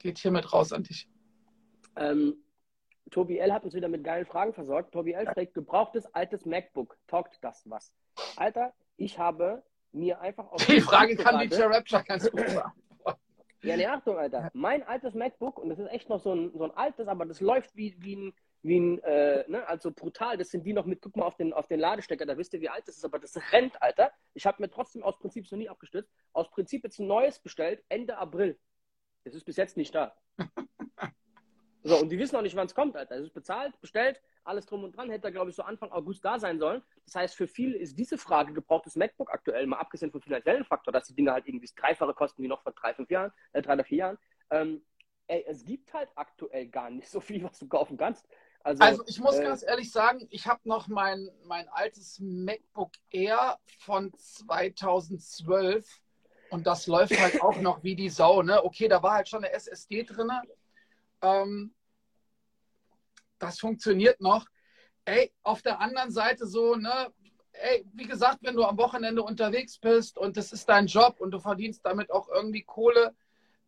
geht 0.00 0.18
hiermit 0.18 0.52
raus 0.52 0.72
an 0.72 0.82
dich. 0.82 1.08
Ähm, 1.94 2.34
Tobi 3.12 3.38
L. 3.38 3.52
hat 3.52 3.64
uns 3.64 3.74
wieder 3.74 3.86
mit 3.86 4.02
geilen 4.02 4.26
Fragen 4.26 4.52
versorgt. 4.52 4.92
Tobi 4.92 5.12
L. 5.12 5.24
fragt, 5.26 5.54
gebrauchtes 5.54 6.12
altes 6.12 6.44
MacBook, 6.46 6.98
taugt 7.06 7.38
das 7.42 7.62
was? 7.70 7.92
Alter, 8.34 8.72
ich 8.96 9.20
habe 9.20 9.62
mir 9.92 10.20
einfach 10.20 10.50
auf 10.50 10.66
Die 10.66 10.80
Frage 10.80 11.14
kann 11.14 11.38
die 11.48 11.54
Rapture 11.54 12.02
ganz 12.02 12.28
gut 12.28 12.44
beantworten. 12.46 13.20
Ja, 13.62 13.76
ne, 13.76 13.86
Achtung, 13.86 14.18
Alter. 14.18 14.50
Mein 14.52 14.82
altes 14.82 15.14
MacBook, 15.14 15.60
und 15.60 15.68
das 15.68 15.78
ist 15.78 15.92
echt 15.92 16.08
noch 16.08 16.20
so 16.20 16.34
ein, 16.34 16.50
so 16.56 16.64
ein 16.64 16.72
altes, 16.72 17.06
aber 17.06 17.24
das 17.24 17.40
läuft 17.40 17.76
wie, 17.76 17.94
wie 18.00 18.16
ein, 18.16 18.34
wie 18.62 18.78
ein 18.78 18.98
äh, 19.02 19.44
ne, 19.48 19.66
also 19.66 19.90
brutal. 19.90 20.36
Das 20.36 20.50
sind 20.50 20.64
die 20.64 20.72
noch 20.72 20.86
mit, 20.86 21.00
guck 21.00 21.16
mal 21.16 21.24
auf 21.24 21.36
den, 21.36 21.52
auf 21.52 21.66
den 21.66 21.80
Ladestecker, 21.80 22.26
da 22.26 22.36
wisst 22.36 22.52
ihr, 22.54 22.60
wie 22.60 22.68
alt 22.68 22.86
das 22.86 22.96
ist, 22.96 23.04
aber 23.04 23.18
das 23.18 23.36
rennt, 23.52 23.80
Alter. 23.82 24.12
Ich 24.34 24.46
habe 24.46 24.62
mir 24.62 24.70
trotzdem 24.70 25.02
aus 25.02 25.18
Prinzip 25.18 25.50
noch 25.50 25.58
nie 25.58 25.68
abgestürzt. 25.68 26.10
Aus 26.32 26.50
Prinzip 26.50 26.84
jetzt 26.84 26.98
ein 26.98 27.06
neues 27.06 27.38
bestellt, 27.38 27.82
Ende 27.88 28.18
April. 28.18 28.58
Das 29.24 29.34
ist 29.34 29.44
bis 29.44 29.56
jetzt 29.56 29.76
nicht 29.76 29.94
da. 29.94 30.14
So, 31.82 31.96
und 31.98 32.10
die 32.10 32.18
wissen 32.18 32.36
auch 32.36 32.42
nicht, 32.42 32.56
wann 32.56 32.66
es 32.66 32.74
kommt, 32.74 32.94
Alter. 32.94 33.16
Es 33.16 33.24
ist 33.24 33.32
bezahlt, 33.32 33.80
bestellt, 33.80 34.20
alles 34.44 34.66
drum 34.66 34.84
und 34.84 34.94
dran. 34.94 35.08
Hätte, 35.08 35.32
glaube 35.32 35.48
ich, 35.48 35.56
so 35.56 35.62
Anfang 35.62 35.90
August 35.92 36.22
da 36.22 36.38
sein 36.38 36.58
sollen. 36.58 36.82
Das 37.06 37.14
heißt, 37.14 37.34
für 37.34 37.48
viele 37.48 37.78
ist 37.78 37.98
diese 37.98 38.18
Frage 38.18 38.52
gebrauchtes 38.52 38.96
MacBook 38.96 39.32
aktuell, 39.32 39.66
mal 39.66 39.78
abgesehen 39.78 40.12
vom 40.12 40.20
finanziellen 40.20 40.64
Faktor, 40.64 40.92
dass 40.92 41.06
die 41.06 41.14
Dinge 41.14 41.32
halt 41.32 41.46
irgendwie 41.46 41.66
das 41.66 41.74
Dreifache 41.74 42.12
kosten 42.12 42.42
wie 42.42 42.48
noch 42.48 42.62
vor 42.62 42.72
drei, 42.72 42.92
fünf 42.92 43.10
Jahren, 43.10 43.32
äh, 43.52 43.62
drei 43.62 43.74
oder 43.74 43.84
vier 43.84 43.98
Jahren. 43.98 44.18
Ähm, 44.50 44.84
ey, 45.28 45.44
es 45.48 45.64
gibt 45.64 45.94
halt 45.94 46.10
aktuell 46.16 46.68
gar 46.68 46.90
nicht 46.90 47.08
so 47.08 47.20
viel, 47.20 47.42
was 47.44 47.58
du 47.58 47.66
kaufen 47.66 47.96
kannst. 47.96 48.28
Also, 48.62 48.82
also 48.82 49.04
ich 49.06 49.18
muss 49.20 49.36
äh, 49.36 49.42
ganz 49.42 49.62
ehrlich 49.62 49.90
sagen, 49.90 50.26
ich 50.30 50.46
habe 50.46 50.60
noch 50.64 50.88
mein, 50.88 51.30
mein 51.44 51.68
altes 51.70 52.18
MacBook 52.20 52.92
Air 53.10 53.58
von 53.78 54.12
2012 54.14 55.86
und 56.50 56.66
das 56.66 56.86
läuft 56.86 57.18
halt 57.18 57.40
auch 57.40 57.58
noch 57.60 57.82
wie 57.82 57.96
die 57.96 58.10
Sau. 58.10 58.42
Ne? 58.42 58.62
Okay, 58.62 58.88
da 58.88 59.02
war 59.02 59.14
halt 59.14 59.28
schon 59.28 59.44
eine 59.44 59.52
SSD 59.54 60.02
drin, 60.02 60.30
ähm, 61.22 61.74
das 63.38 63.58
funktioniert 63.58 64.20
noch. 64.20 64.46
Ey, 65.06 65.32
auf 65.42 65.62
der 65.62 65.80
anderen 65.80 66.10
Seite 66.10 66.46
so, 66.46 66.76
ne, 66.76 67.12
ey, 67.52 67.86
wie 67.94 68.06
gesagt, 68.06 68.40
wenn 68.42 68.54
du 68.54 68.64
am 68.64 68.76
Wochenende 68.76 69.22
unterwegs 69.22 69.78
bist 69.78 70.18
und 70.18 70.36
das 70.36 70.52
ist 70.52 70.68
dein 70.68 70.86
Job 70.86 71.16
und 71.20 71.30
du 71.30 71.40
verdienst 71.40 71.84
damit 71.84 72.10
auch 72.10 72.28
irgendwie 72.28 72.62
Kohle 72.62 73.14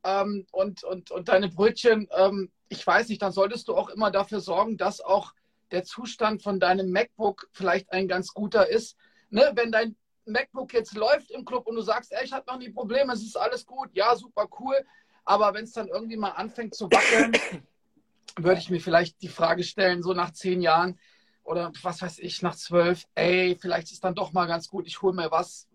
ähm, 0.05 0.46
und, 0.52 0.85
und, 0.85 1.11
und 1.11 1.28
deine 1.28 1.48
Brötchen, 1.48 2.09
ähm, 2.14 2.52
ich 2.72 2.87
weiß 2.87 3.11
nicht, 3.11 3.20
dann 3.20 3.32
solltest 3.32 3.68
du 3.68 3.76
auch 3.76 3.90
immer 3.90 4.11
dafür 4.11 4.40
sorgen, 4.40 4.78
dass 4.78 5.02
auch 5.02 5.35
der 5.72 5.85
Zustand 5.85 6.42
von 6.42 6.58
deinem 6.58 6.90
MacBook 6.90 7.48
vielleicht 7.52 7.92
ein 7.92 8.08
ganz 8.08 8.32
guter 8.32 8.68
ist. 8.68 8.96
Ne, 9.28 9.52
wenn 9.54 9.70
dein 9.70 9.94
MacBook 10.24 10.72
jetzt 10.72 10.94
läuft 10.94 11.30
im 11.30 11.44
Club 11.44 11.66
und 11.66 11.76
du 11.76 11.82
sagst, 11.82 12.12
ey, 12.12 12.24
ich 12.24 12.32
habe 12.32 12.50
noch 12.50 12.58
nie 12.58 12.70
Probleme, 12.70 13.12
es 13.12 13.22
ist 13.22 13.37
alles 13.37 13.66
gut, 13.66 13.90
ja, 13.92 14.16
super 14.16 14.48
cool, 14.58 14.76
aber 15.24 15.52
wenn 15.54 15.64
es 15.64 15.72
dann 15.72 15.88
irgendwie 15.88 16.16
mal 16.16 16.30
anfängt 16.30 16.74
zu 16.74 16.87
wackeln, 16.87 17.32
würde 18.37 18.61
ich 18.61 18.70
mir 18.70 18.80
vielleicht 18.80 19.20
die 19.20 19.28
Frage 19.28 19.64
stellen, 19.64 20.02
so 20.02 20.14
nach 20.14 20.32
zehn 20.32 20.62
Jahren 20.62 20.98
oder 21.44 21.72
was 21.82 22.00
weiß 22.00 22.20
ich, 22.20 22.40
nach 22.40 22.54
zwölf, 22.54 23.04
ey, 23.14 23.56
vielleicht 23.61 23.90
ist 23.90 24.04
dann 24.04 24.14
doch 24.14 24.32
mal 24.32 24.46
ganz 24.46 24.68
gut, 24.68 24.87
ich 24.87 25.02
hole 25.02 25.14
mir 25.14 25.30
was, 25.30 25.68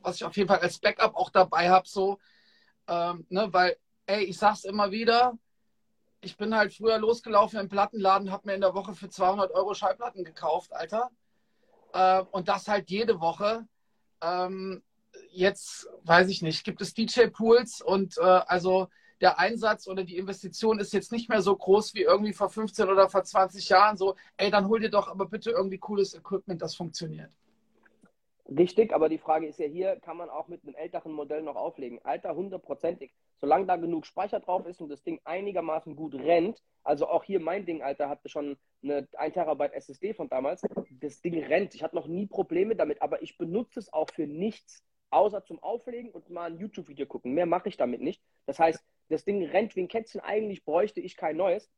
was 0.00 0.16
ich 0.16 0.24
auf 0.24 0.36
jeden 0.36 0.48
Fall 0.48 0.60
als 0.60 0.78
Backup 0.78 1.14
auch 1.14 1.30
dabei 1.30 1.68
habe, 1.70 1.88
so, 1.88 2.18
ähm, 2.86 3.26
ne, 3.28 3.48
weil, 3.52 3.76
ey, 4.06 4.24
ich 4.24 4.38
sag's 4.38 4.64
immer 4.64 4.90
wieder, 4.90 5.36
ich 6.20 6.36
bin 6.36 6.54
halt 6.54 6.74
früher 6.74 6.98
losgelaufen 6.98 7.58
im 7.58 7.68
Plattenladen, 7.68 8.30
habe 8.30 8.48
mir 8.48 8.54
in 8.54 8.60
der 8.60 8.74
Woche 8.74 8.94
für 8.94 9.08
200 9.08 9.52
Euro 9.52 9.74
Schallplatten 9.74 10.24
gekauft, 10.24 10.72
Alter. 10.72 11.10
Äh, 11.92 12.22
und 12.30 12.48
das 12.48 12.68
halt 12.68 12.90
jede 12.90 13.20
Woche. 13.20 13.66
Ähm, 14.20 14.82
jetzt 15.30 15.88
weiß 16.04 16.28
ich 16.28 16.42
nicht, 16.42 16.64
gibt 16.64 16.80
es 16.80 16.94
DJ-Pools 16.94 17.80
und 17.82 18.18
äh, 18.18 18.22
also 18.22 18.88
der 19.20 19.38
Einsatz 19.38 19.88
oder 19.88 20.04
die 20.04 20.16
Investition 20.16 20.78
ist 20.78 20.92
jetzt 20.92 21.12
nicht 21.12 21.28
mehr 21.28 21.42
so 21.42 21.54
groß 21.56 21.94
wie 21.94 22.02
irgendwie 22.02 22.32
vor 22.32 22.50
15 22.50 22.88
oder 22.88 23.08
vor 23.08 23.24
20 23.24 23.68
Jahren. 23.68 23.96
So, 23.96 24.16
ey, 24.36 24.50
dann 24.50 24.68
hol 24.68 24.80
dir 24.80 24.90
doch 24.90 25.08
aber 25.08 25.26
bitte 25.26 25.50
irgendwie 25.50 25.78
cooles 25.78 26.14
Equipment, 26.14 26.62
das 26.62 26.76
funktioniert. 26.76 27.30
Richtig, 28.48 28.94
aber 28.94 29.10
die 29.10 29.18
Frage 29.18 29.46
ist 29.46 29.58
ja 29.58 29.66
hier, 29.66 29.96
kann 30.00 30.16
man 30.16 30.30
auch 30.30 30.48
mit 30.48 30.62
einem 30.62 30.74
älteren 30.74 31.12
Modell 31.12 31.42
noch 31.42 31.56
auflegen? 31.56 32.00
Alter, 32.02 32.34
hundertprozentig. 32.34 33.12
Solange 33.36 33.66
da 33.66 33.76
genug 33.76 34.06
Speicher 34.06 34.40
drauf 34.40 34.64
ist 34.66 34.80
und 34.80 34.88
das 34.88 35.02
Ding 35.02 35.20
einigermaßen 35.24 35.94
gut 35.94 36.14
rennt, 36.14 36.62
also 36.82 37.08
auch 37.08 37.24
hier 37.24 37.40
mein 37.40 37.66
Ding, 37.66 37.82
Alter, 37.82 38.08
hatte 38.08 38.30
schon 38.30 38.56
eine 38.82 39.06
1 39.18 39.34
Terabyte 39.34 39.74
SSD 39.74 40.14
von 40.14 40.30
damals, 40.30 40.62
das 40.90 41.20
Ding 41.20 41.44
rennt. 41.44 41.74
Ich 41.74 41.82
hatte 41.82 41.94
noch 41.94 42.06
nie 42.06 42.26
Probleme 42.26 42.74
damit, 42.74 43.02
aber 43.02 43.20
ich 43.22 43.36
benutze 43.36 43.80
es 43.80 43.92
auch 43.92 44.08
für 44.10 44.26
nichts 44.26 44.82
außer 45.10 45.44
zum 45.44 45.62
Auflegen 45.62 46.10
und 46.10 46.30
mal 46.30 46.50
ein 46.50 46.58
YouTube-Video 46.58 47.04
gucken. 47.04 47.34
Mehr 47.34 47.46
mache 47.46 47.68
ich 47.68 47.76
damit 47.76 48.00
nicht. 48.00 48.22
Das 48.46 48.58
heißt, 48.58 48.82
das 49.10 49.24
Ding 49.24 49.44
rennt 49.44 49.76
wie 49.76 49.82
ein 49.82 49.88
Kätzchen. 49.88 50.22
Eigentlich 50.22 50.64
bräuchte 50.64 51.00
ich 51.00 51.16
kein 51.16 51.36
neues. 51.36 51.70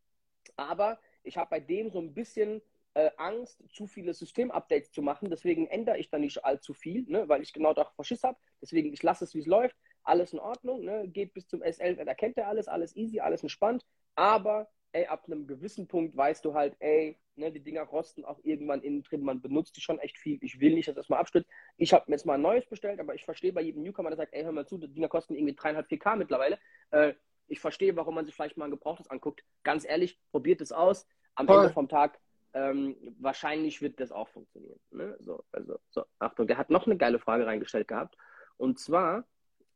Aber 0.56 1.00
ich 1.24 1.36
habe 1.36 1.50
bei 1.50 1.60
dem 1.60 1.90
so 1.90 1.98
ein 1.98 2.14
bisschen 2.14 2.62
äh, 2.94 3.10
Angst, 3.16 3.62
zu 3.70 3.86
viele 3.86 4.14
System-Updates 4.14 4.90
zu 4.90 5.02
machen. 5.02 5.30
Deswegen 5.30 5.66
ändere 5.66 5.98
ich 5.98 6.10
da 6.10 6.18
nicht 6.18 6.44
allzu 6.44 6.74
viel, 6.74 7.04
ne, 7.08 7.28
weil 7.28 7.42
ich 7.42 7.52
genau 7.52 7.72
darauf 7.72 7.94
Verschiss 7.94 8.22
habe. 8.22 8.38
Deswegen, 8.60 8.92
ich 8.92 9.02
lasse 9.02 9.24
es, 9.24 9.34
wie 9.34 9.40
es 9.40 9.46
läuft. 9.46 9.76
Alles 10.02 10.32
in 10.32 10.38
Ordnung. 10.38 10.84
Ne, 10.84 11.08
geht 11.08 11.34
bis 11.34 11.46
zum 11.46 11.62
S11. 11.62 12.04
Da 12.04 12.14
kennt 12.14 12.36
er 12.36 12.48
alles, 12.48 12.68
alles 12.68 12.96
easy, 12.96 13.20
alles 13.20 13.42
entspannt. 13.42 13.84
Aber 14.16 14.68
ey, 14.92 15.06
ab 15.06 15.24
einem 15.26 15.46
gewissen 15.46 15.86
Punkt 15.86 16.16
weißt 16.16 16.44
du 16.44 16.54
halt, 16.54 16.74
ey, 16.80 17.16
ne, 17.36 17.52
die 17.52 17.62
Dinger 17.62 17.82
rosten 17.82 18.24
auch 18.24 18.40
irgendwann 18.42 18.82
innen 18.82 19.02
drin, 19.02 19.22
man 19.22 19.40
benutzt 19.40 19.76
die 19.76 19.80
schon 19.80 19.98
echt 20.00 20.18
viel. 20.18 20.38
Ich 20.42 20.60
will 20.60 20.74
nicht, 20.74 20.88
dass 20.88 20.96
das 20.96 21.08
mal 21.08 21.18
abstürzt. 21.18 21.48
Ich 21.76 21.92
habe 21.92 22.04
mir 22.08 22.16
jetzt 22.16 22.26
mal 22.26 22.34
ein 22.34 22.42
neues 22.42 22.66
bestellt, 22.66 22.98
aber 22.98 23.14
ich 23.14 23.24
verstehe 23.24 23.52
bei 23.52 23.62
jedem 23.62 23.82
Newcomer, 23.82 24.10
der 24.10 24.16
sagt, 24.16 24.34
ey, 24.34 24.42
hör 24.42 24.52
mal 24.52 24.66
zu, 24.66 24.78
die 24.78 24.92
Dinger 24.92 25.08
kosten 25.08 25.34
irgendwie 25.34 25.54
3,5, 25.54 25.88
4K 25.88 26.16
mittlerweile. 26.16 26.58
Äh, 26.90 27.14
ich 27.46 27.60
verstehe, 27.60 27.94
warum 27.96 28.14
man 28.14 28.26
sich 28.26 28.34
vielleicht 28.34 28.56
mal 28.56 28.66
ein 28.66 28.70
gebrauchtes 28.70 29.08
anguckt. 29.10 29.44
Ganz 29.62 29.84
ehrlich, 29.84 30.18
probiert 30.30 30.60
es 30.60 30.72
aus. 30.72 31.06
Am 31.34 31.46
Voll. 31.46 31.62
Ende 31.62 31.72
vom 31.72 31.88
Tag 31.88 32.18
ähm, 32.54 32.96
wahrscheinlich 33.18 33.80
wird 33.80 34.00
das 34.00 34.12
auch 34.12 34.28
funktionieren. 34.28 34.80
Ne? 34.90 35.16
So, 35.20 35.44
also, 35.52 35.78
so, 35.90 36.04
Achtung, 36.18 36.46
der 36.46 36.58
hat 36.58 36.70
noch 36.70 36.86
eine 36.86 36.96
geile 36.96 37.18
Frage 37.18 37.46
reingestellt 37.46 37.88
gehabt. 37.88 38.16
Und 38.56 38.78
zwar 38.78 39.24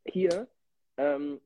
hier, 0.05 0.49
ähm, 0.97 1.41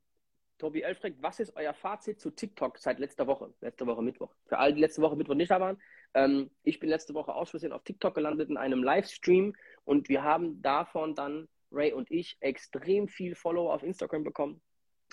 Tobi 0.59 0.83
Elfreck, 0.83 1.15
was 1.21 1.39
ist 1.39 1.55
euer 1.55 1.73
Fazit 1.73 2.21
zu 2.21 2.31
TikTok 2.31 2.79
seit 2.79 2.99
letzter 2.99 3.27
Woche? 3.27 3.55
Letzte 3.61 3.87
Woche 3.87 4.03
Mittwoch. 4.03 4.35
Für 4.47 4.59
alle, 4.59 4.75
die 4.75 4.81
letzte 4.81 5.01
Woche 5.03 5.17
Mittwoch 5.17 5.35
nicht 5.35 5.51
da 5.51 5.61
waren. 5.61 5.81
Ähm, 6.15 6.51
ich 6.65 6.81
bin 6.81 6.89
letzte 6.89 7.15
Woche 7.15 7.33
aus 7.35 7.51
Versehen 7.51 7.73
auf 7.73 7.85
TikTok 7.85 8.15
gelandet 8.15 8.51
in 8.51 8.57
einem 8.57 8.83
Livestream 8.83 9.55
und 9.85 10.09
wir 10.09 10.25
haben 10.25 10.61
davon 10.61 11.15
dann, 11.15 11.49
Ray 11.71 11.93
und 11.93 12.11
ich, 12.11 12.39
extrem 12.41 13.09
viel 13.09 13.35
Follower 13.35 13.73
auf 13.73 13.83
Instagram 13.83 14.25
bekommen. 14.25 14.61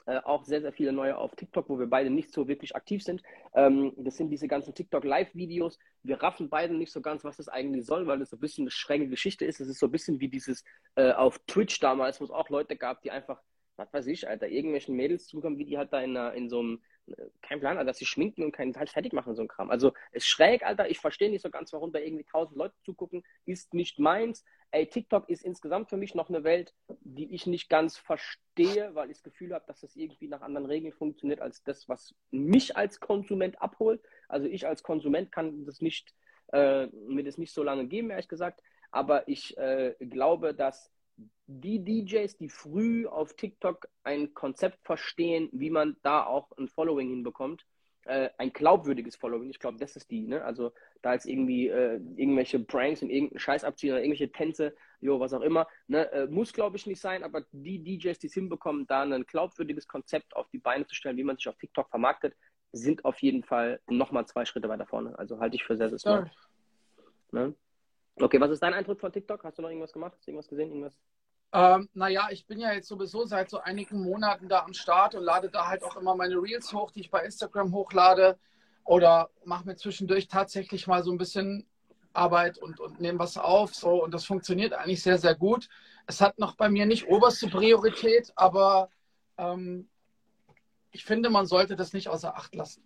Äh, 0.07 0.19
auch 0.23 0.43
sehr, 0.43 0.61
sehr 0.61 0.71
viele 0.71 0.91
neue 0.91 1.17
auf 1.17 1.35
TikTok, 1.35 1.67
wo 1.67 1.79
wir 1.79 1.87
beide 1.87 2.11
nicht 2.11 2.31
so 2.31 2.47
wirklich 2.47 2.75
aktiv 2.75 3.03
sind. 3.03 3.23
Ähm, 3.53 3.93
das 3.97 4.17
sind 4.17 4.29
diese 4.29 4.47
ganzen 4.47 4.73
TikTok-Live-Videos. 4.73 5.79
Wir 6.03 6.21
raffen 6.21 6.49
beide 6.49 6.75
nicht 6.75 6.91
so 6.91 7.01
ganz, 7.01 7.23
was 7.23 7.37
das 7.37 7.49
eigentlich 7.49 7.85
soll, 7.85 8.05
weil 8.05 8.19
das 8.19 8.29
so 8.29 8.37
ein 8.37 8.39
bisschen 8.39 8.63
eine 8.63 8.71
schräge 8.71 9.07
Geschichte 9.07 9.45
ist. 9.45 9.59
Es 9.59 9.67
ist 9.67 9.79
so 9.79 9.87
ein 9.87 9.91
bisschen 9.91 10.19
wie 10.19 10.27
dieses 10.27 10.63
äh, 10.95 11.11
auf 11.11 11.39
Twitch 11.47 11.79
damals, 11.79 12.21
wo 12.21 12.25
es 12.25 12.31
auch 12.31 12.49
Leute 12.49 12.75
gab, 12.75 13.01
die 13.01 13.11
einfach 13.11 13.41
was 13.77 13.91
weiß 13.93 14.07
ich, 14.07 14.27
Alter, 14.27 14.47
irgendwelchen 14.47 14.95
Mädels 14.95 15.27
zukommen, 15.27 15.57
wie 15.57 15.65
die 15.65 15.77
halt 15.77 15.91
da 15.91 15.99
in, 15.99 16.15
in 16.15 16.49
so 16.49 16.59
einem, 16.59 16.81
kein 17.41 17.59
Plan, 17.59 17.77
Alter, 17.77 17.87
dass 17.87 17.97
sie 17.97 18.05
schminken 18.05 18.43
und 18.43 18.51
keinen 18.51 18.75
halt 18.75 18.89
fertig 18.89 19.13
machen, 19.13 19.35
so 19.35 19.41
ein 19.41 19.47
Kram. 19.47 19.69
Also, 19.69 19.93
ist 20.11 20.27
schräg, 20.27 20.63
Alter, 20.63 20.89
ich 20.89 20.99
verstehe 20.99 21.29
nicht 21.29 21.41
so 21.41 21.49
ganz, 21.49 21.71
warum 21.73 21.91
da 21.91 21.99
irgendwie 21.99 22.23
tausend 22.23 22.57
Leute 22.57 22.75
zugucken, 22.83 23.23
ist 23.45 23.73
nicht 23.73 23.99
meins. 23.99 24.43
Ey, 24.71 24.87
TikTok 24.87 25.29
ist 25.29 25.43
insgesamt 25.43 25.89
für 25.89 25.97
mich 25.97 26.15
noch 26.15 26.29
eine 26.29 26.43
Welt, 26.43 26.73
die 27.01 27.33
ich 27.33 27.45
nicht 27.45 27.69
ganz 27.69 27.97
verstehe, 27.97 28.93
weil 28.93 29.09
ich 29.09 29.17
das 29.17 29.23
Gefühl 29.23 29.53
habe, 29.53 29.65
dass 29.67 29.81
das 29.81 29.95
irgendwie 29.95 30.27
nach 30.27 30.41
anderen 30.41 30.65
Regeln 30.65 30.93
funktioniert, 30.93 31.41
als 31.41 31.63
das, 31.63 31.87
was 31.87 32.15
mich 32.31 32.75
als 32.75 32.99
Konsument 32.99 33.61
abholt. 33.61 34.01
Also, 34.27 34.47
ich 34.47 34.67
als 34.67 34.83
Konsument 34.83 35.31
kann 35.31 35.65
das 35.65 35.81
nicht, 35.81 36.13
äh, 36.51 36.87
mir 36.87 37.23
das 37.23 37.37
nicht 37.37 37.53
so 37.53 37.63
lange 37.63 37.87
geben, 37.87 38.09
ehrlich 38.09 38.27
gesagt. 38.27 38.61
Aber 38.91 39.27
ich 39.27 39.57
äh, 39.57 39.93
glaube, 39.99 40.53
dass 40.53 40.91
die 41.47 41.83
DJs, 41.83 42.37
die 42.37 42.49
früh 42.49 43.07
auf 43.07 43.35
TikTok 43.35 43.87
ein 44.03 44.33
Konzept 44.33 44.83
verstehen, 44.83 45.49
wie 45.51 45.69
man 45.69 45.97
da 46.01 46.25
auch 46.25 46.51
ein 46.57 46.67
Following 46.67 47.09
hinbekommt, 47.09 47.65
äh, 48.05 48.29
ein 48.37 48.53
glaubwürdiges 48.53 49.15
Following, 49.15 49.49
ich 49.49 49.59
glaube, 49.59 49.77
das 49.77 49.95
ist 49.95 50.09
die, 50.11 50.27
ne? 50.27 50.43
Also 50.43 50.71
da 51.01 51.13
jetzt 51.13 51.25
irgendwie 51.25 51.67
äh, 51.67 51.99
irgendwelche 52.15 52.59
Pranks 52.59 53.01
und 53.01 53.09
irgendeinen 53.09 53.39
Scheiß 53.39 53.63
abziehen 53.63 53.91
oder 53.91 54.01
irgendwelche 54.01 54.31
Tänze, 54.31 54.75
jo, 55.01 55.19
was 55.19 55.33
auch 55.33 55.41
immer, 55.41 55.67
ne? 55.87 56.11
Äh, 56.11 56.27
muss, 56.27 56.53
glaube 56.53 56.77
ich, 56.77 56.85
nicht 56.85 57.01
sein, 57.01 57.23
aber 57.23 57.45
die 57.51 57.83
DJs, 57.83 58.17
die 58.19 58.27
es 58.27 58.33
hinbekommen, 58.33 58.87
da 58.87 59.01
ein 59.01 59.25
glaubwürdiges 59.25 59.87
Konzept 59.87 60.35
auf 60.35 60.47
die 60.49 60.59
Beine 60.59 60.85
zu 60.85 60.95
stellen, 60.95 61.17
wie 61.17 61.23
man 61.23 61.37
sich 61.37 61.47
auf 61.47 61.57
TikTok 61.57 61.89
vermarktet, 61.89 62.35
sind 62.71 63.05
auf 63.05 63.19
jeden 63.19 63.43
Fall 63.43 63.79
nochmal 63.87 64.25
zwei 64.27 64.45
Schritte 64.45 64.69
weiter 64.69 64.85
vorne. 64.85 65.17
Also 65.17 65.39
halte 65.39 65.55
ich 65.55 65.63
für 65.63 65.77
sehr, 65.77 65.89
sehr 65.89 65.99
smart. 65.99 66.31
Ne? 67.31 67.55
Okay, 68.17 68.39
was 68.39 68.51
ist 68.51 68.63
dein 68.63 68.73
Eindruck 68.73 68.99
von 68.99 69.11
TikTok? 69.11 69.43
Hast 69.43 69.57
du 69.57 69.61
noch 69.61 69.69
irgendwas 69.69 69.91
gemacht? 69.91 70.13
Hast 70.15 70.25
du 70.25 70.31
irgendwas 70.31 70.47
gesehen? 70.47 70.69
Irgendwas? 70.69 70.97
Ähm, 71.51 71.89
naja, 71.93 72.27
ich 72.31 72.45
bin 72.47 72.59
ja 72.59 72.71
jetzt 72.73 72.87
sowieso 72.87 73.25
seit 73.25 73.49
so 73.49 73.59
einigen 73.59 74.01
Monaten 74.01 74.47
da 74.47 74.63
am 74.63 74.73
Start 74.73 75.15
und 75.15 75.23
lade 75.23 75.49
da 75.49 75.67
halt 75.67 75.83
auch 75.83 75.97
immer 75.97 76.15
meine 76.15 76.35
Reels 76.35 76.71
hoch, 76.73 76.91
die 76.91 77.01
ich 77.01 77.11
bei 77.11 77.23
Instagram 77.25 77.73
hochlade. 77.73 78.37
Oder 78.85 79.29
mache 79.43 79.65
mir 79.65 79.75
zwischendurch 79.75 80.27
tatsächlich 80.27 80.87
mal 80.87 81.03
so 81.03 81.11
ein 81.11 81.17
bisschen 81.17 81.65
Arbeit 82.13 82.57
und, 82.57 82.79
und 82.79 83.01
nehme 83.01 83.19
was 83.19 83.37
auf. 83.37 83.75
So, 83.75 84.03
und 84.03 84.13
das 84.13 84.25
funktioniert 84.25 84.73
eigentlich 84.73 85.03
sehr, 85.03 85.17
sehr 85.17 85.35
gut. 85.35 85.67
Es 86.07 86.21
hat 86.21 86.39
noch 86.39 86.55
bei 86.55 86.69
mir 86.69 86.85
nicht 86.85 87.07
oberste 87.07 87.49
Priorität, 87.49 88.31
aber 88.35 88.89
ähm, 89.37 89.89
ich 90.91 91.03
finde, 91.03 91.29
man 91.29 91.47
sollte 91.47 91.75
das 91.75 91.91
nicht 91.91 92.07
außer 92.07 92.35
Acht 92.37 92.55
lassen 92.55 92.81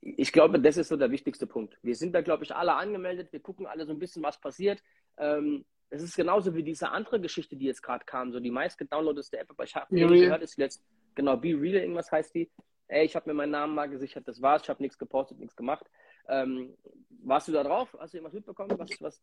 ich 0.00 0.32
glaube, 0.32 0.60
das 0.60 0.76
ist 0.76 0.88
so 0.88 0.96
der 0.96 1.10
wichtigste 1.10 1.46
Punkt. 1.46 1.78
Wir 1.82 1.94
sind 1.94 2.14
da, 2.14 2.22
glaube 2.22 2.44
ich, 2.44 2.54
alle 2.54 2.74
angemeldet. 2.74 3.32
Wir 3.32 3.40
gucken 3.40 3.66
alle 3.66 3.84
so 3.86 3.92
ein 3.92 3.98
bisschen, 3.98 4.22
was 4.22 4.40
passiert. 4.40 4.82
Ähm, 5.18 5.64
es 5.90 6.02
ist 6.02 6.16
genauso 6.16 6.54
wie 6.54 6.62
diese 6.62 6.90
andere 6.90 7.20
Geschichte, 7.20 7.56
die 7.56 7.66
jetzt 7.66 7.82
gerade 7.82 8.04
kam, 8.04 8.32
so 8.32 8.40
die 8.40 8.50
meistgedownloadeste 8.50 9.38
App, 9.38 9.50
aber 9.50 9.64
ich 9.64 9.74
habe 9.74 9.92
nicht 9.92 10.08
gehört, 10.08 10.42
ist 10.42 10.56
jetzt, 10.56 10.82
genau, 11.14 11.36
Be 11.36 11.48
Real, 11.48 11.82
irgendwas 11.82 12.10
heißt 12.10 12.34
die. 12.34 12.50
Ey, 12.86 13.04
ich 13.04 13.14
habe 13.16 13.28
mir 13.28 13.34
meinen 13.34 13.50
Namen 13.50 13.74
mal 13.74 13.88
gesichert, 13.88 14.26
das 14.26 14.40
war's, 14.40 14.62
ich 14.62 14.68
habe 14.68 14.82
nichts 14.82 14.98
gepostet, 14.98 15.38
nichts 15.38 15.56
gemacht. 15.56 15.84
Ähm, 16.28 16.76
warst 17.22 17.48
du 17.48 17.52
da 17.52 17.64
drauf? 17.64 17.94
Hast 17.98 18.14
du 18.14 18.18
irgendwas 18.18 18.34
mitbekommen? 18.34 18.78
Was, 18.78 18.90
was... 19.00 19.22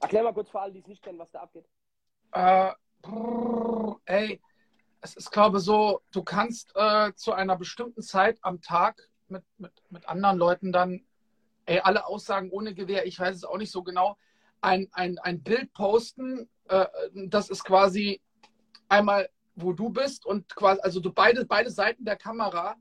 Erklär 0.00 0.22
mal 0.22 0.34
kurz 0.34 0.50
für 0.50 0.60
alle, 0.60 0.72
die 0.72 0.80
es 0.80 0.86
nicht 0.86 1.02
kennen, 1.02 1.18
was 1.18 1.30
da 1.30 1.40
abgeht. 1.40 1.66
Äh, 2.32 2.72
brr, 3.02 4.00
ey, 4.04 4.40
es 5.00 5.16
ist, 5.16 5.30
glaube 5.30 5.58
ich, 5.58 5.64
so, 5.64 6.02
du 6.12 6.22
kannst 6.22 6.72
äh, 6.74 7.12
zu 7.14 7.32
einer 7.32 7.56
bestimmten 7.56 8.02
Zeit 8.02 8.38
am 8.42 8.60
Tag 8.60 9.00
mit, 9.30 9.44
mit, 9.58 9.72
mit 9.90 10.08
anderen 10.08 10.38
Leuten 10.38 10.72
dann, 10.72 11.04
ey, 11.66 11.80
alle 11.80 12.06
Aussagen 12.06 12.50
ohne 12.50 12.74
Gewehr, 12.74 13.06
ich 13.06 13.18
weiß 13.18 13.36
es 13.36 13.44
auch 13.44 13.58
nicht 13.58 13.70
so 13.70 13.82
genau, 13.82 14.16
ein, 14.60 14.88
ein, 14.92 15.18
ein 15.18 15.42
Bild 15.42 15.72
posten, 15.72 16.48
äh, 16.68 16.86
das 17.14 17.50
ist 17.50 17.64
quasi 17.64 18.20
einmal, 18.88 19.28
wo 19.54 19.72
du 19.72 19.90
bist 19.90 20.26
und 20.26 20.54
quasi, 20.54 20.80
also 20.82 21.00
du 21.00 21.12
beide, 21.12 21.44
beide 21.44 21.70
Seiten 21.70 22.04
der 22.04 22.16
Kamera. 22.16 22.76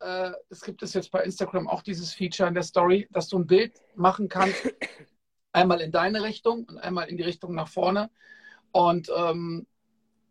Äh, 0.00 0.32
es 0.50 0.62
gibt 0.62 0.82
es 0.82 0.94
jetzt 0.94 1.10
bei 1.10 1.22
Instagram 1.22 1.68
auch 1.68 1.82
dieses 1.82 2.12
Feature 2.14 2.48
in 2.48 2.54
der 2.54 2.62
Story, 2.62 3.08
dass 3.10 3.28
du 3.28 3.38
ein 3.38 3.46
Bild 3.46 3.80
machen 3.94 4.28
kannst, 4.28 4.62
einmal 5.52 5.80
in 5.80 5.90
deine 5.90 6.22
Richtung 6.22 6.64
und 6.64 6.78
einmal 6.78 7.08
in 7.08 7.16
die 7.16 7.22
Richtung 7.22 7.54
nach 7.54 7.68
vorne. 7.68 8.10
Und 8.72 9.10
ähm, 9.16 9.66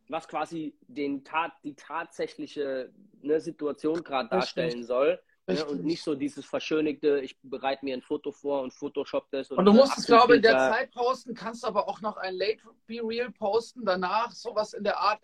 was 0.08 0.28
quasi 0.28 0.76
den 0.88 1.24
Tat, 1.24 1.54
die 1.64 1.76
tatsächliche 1.76 2.92
ne, 3.22 3.40
Situation 3.40 4.04
gerade 4.04 4.30
darstellen 4.30 4.84
soll. 4.84 5.20
Ja, 5.48 5.64
und 5.66 5.84
nicht 5.84 6.02
so 6.02 6.16
dieses 6.16 6.44
verschönigte, 6.44 7.20
ich 7.20 7.38
bereite 7.44 7.86
mir 7.86 7.96
ein 7.96 8.02
Foto 8.02 8.32
vor 8.32 8.64
und 8.64 8.74
Photoshop 8.74 9.30
das. 9.30 9.52
Und, 9.52 9.60
und 9.60 9.66
du 9.66 9.74
musst 9.74 9.96
es, 9.96 10.08
glaube 10.08 10.34
ich, 10.34 10.38
in 10.38 10.42
der 10.42 10.58
Zeit 10.58 10.92
posten, 10.92 11.36
kannst 11.36 11.64
aber 11.64 11.88
auch 11.88 12.02
noch 12.02 12.18
ein 12.18 12.34
Late 12.36 12.62
Be 12.88 13.00
Real 13.04 13.30
posten, 13.32 13.86
danach 13.86 14.32
sowas 14.32 14.74
in 14.74 14.84
der 14.84 14.98
Art. 14.98 15.20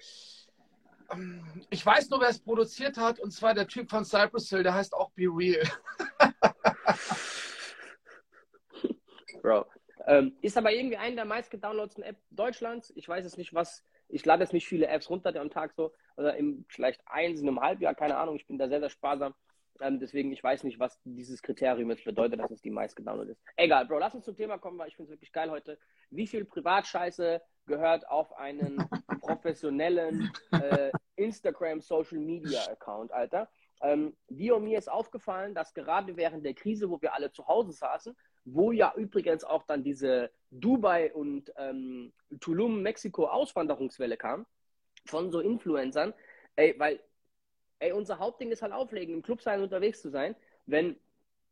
Ähm, 1.11 1.43
ich 1.71 1.83
weiß 1.83 2.11
nur, 2.11 2.21
wer 2.21 2.29
es 2.29 2.37
produziert 2.37 2.97
hat, 2.97 3.19
und 3.19 3.31
zwar 3.31 3.55
der 3.55 3.67
Typ 3.67 3.89
von 3.89 4.05
Cypress 4.05 4.49
Hill, 4.49 4.61
der 4.61 4.75
heißt 4.75 4.93
auch 4.93 5.09
Be 5.11 5.23
Real. 5.23 5.63
Bro. 9.41 9.65
Ähm, 10.05 10.35
ist 10.41 10.57
aber 10.57 10.71
irgendwie 10.71 10.97
eine 10.97 11.15
der 11.15 11.25
meistgedownloadeten 11.25 12.03
Apps 12.03 12.21
Deutschlands. 12.29 12.93
Ich 12.95 13.07
weiß 13.07 13.25
es 13.25 13.37
nicht, 13.37 13.53
was. 13.53 13.83
Ich 14.07 14.25
lade 14.25 14.43
jetzt 14.43 14.53
nicht 14.53 14.67
viele 14.67 14.87
Apps 14.87 15.09
runter 15.09 15.35
am 15.39 15.49
Tag 15.49 15.73
so. 15.73 15.93
Oder 16.17 16.35
im, 16.35 16.65
vielleicht 16.67 17.01
eins 17.07 17.39
in 17.39 17.47
einem 17.47 17.61
Halbjahr, 17.61 17.95
keine 17.95 18.17
Ahnung. 18.17 18.35
Ich 18.35 18.45
bin 18.45 18.57
da 18.57 18.67
sehr, 18.67 18.81
sehr 18.81 18.89
sparsam. 18.89 19.33
Ähm, 19.81 19.99
deswegen, 19.99 20.31
ich 20.31 20.43
weiß 20.43 20.63
nicht, 20.63 20.79
was 20.79 20.99
dieses 21.03 21.41
Kriterium 21.41 21.89
jetzt 21.89 22.05
bedeutet, 22.05 22.39
dass 22.39 22.51
es 22.51 22.61
die 22.61 22.69
meist 22.69 22.95
gedownloadet 22.95 23.37
ist. 23.37 23.43
Egal, 23.57 23.85
Bro, 23.85 23.99
lass 23.99 24.15
uns 24.15 24.25
zum 24.25 24.35
Thema 24.35 24.57
kommen, 24.57 24.77
weil 24.77 24.87
ich 24.87 24.95
finde 24.95 25.11
es 25.11 25.15
wirklich 25.17 25.31
geil 25.31 25.49
heute. 25.49 25.77
Wie 26.09 26.27
viel 26.27 26.45
Privatscheiße 26.45 27.41
gehört 27.65 28.07
auf 28.07 28.33
einen 28.37 28.77
professionellen 29.21 30.31
äh, 30.51 30.91
Instagram 31.15 31.81
Social 31.81 32.19
Media 32.19 32.61
Account, 32.69 33.11
Alter? 33.11 33.49
Ähm, 33.81 34.15
dir 34.29 34.55
und 34.55 34.65
mir 34.65 34.77
ist 34.77 34.91
aufgefallen, 34.91 35.55
dass 35.55 35.73
gerade 35.73 36.15
während 36.15 36.45
der 36.45 36.53
Krise, 36.53 36.89
wo 36.89 37.01
wir 37.01 37.13
alle 37.13 37.31
zu 37.31 37.47
Hause 37.47 37.71
saßen, 37.71 38.15
wo 38.45 38.71
ja 38.71 38.93
übrigens 38.95 39.43
auch 39.43 39.63
dann 39.63 39.83
diese 39.83 40.31
Dubai 40.51 41.13
und 41.13 41.51
ähm, 41.57 42.13
Tulum, 42.39 42.81
Mexiko 42.81 43.27
Auswanderungswelle 43.27 44.17
kam, 44.17 44.45
von 45.05 45.31
so 45.31 45.39
Influencern, 45.39 46.13
ey, 46.55 46.75
weil 46.77 46.99
ey, 47.81 47.91
unser 47.91 48.19
Hauptding 48.19 48.51
ist 48.51 48.61
halt 48.61 48.73
auflegen, 48.73 49.15
im 49.15 49.21
Club 49.23 49.41
sein, 49.41 49.61
unterwegs 49.61 50.01
zu 50.01 50.09
sein. 50.09 50.35
Wenn 50.65 50.95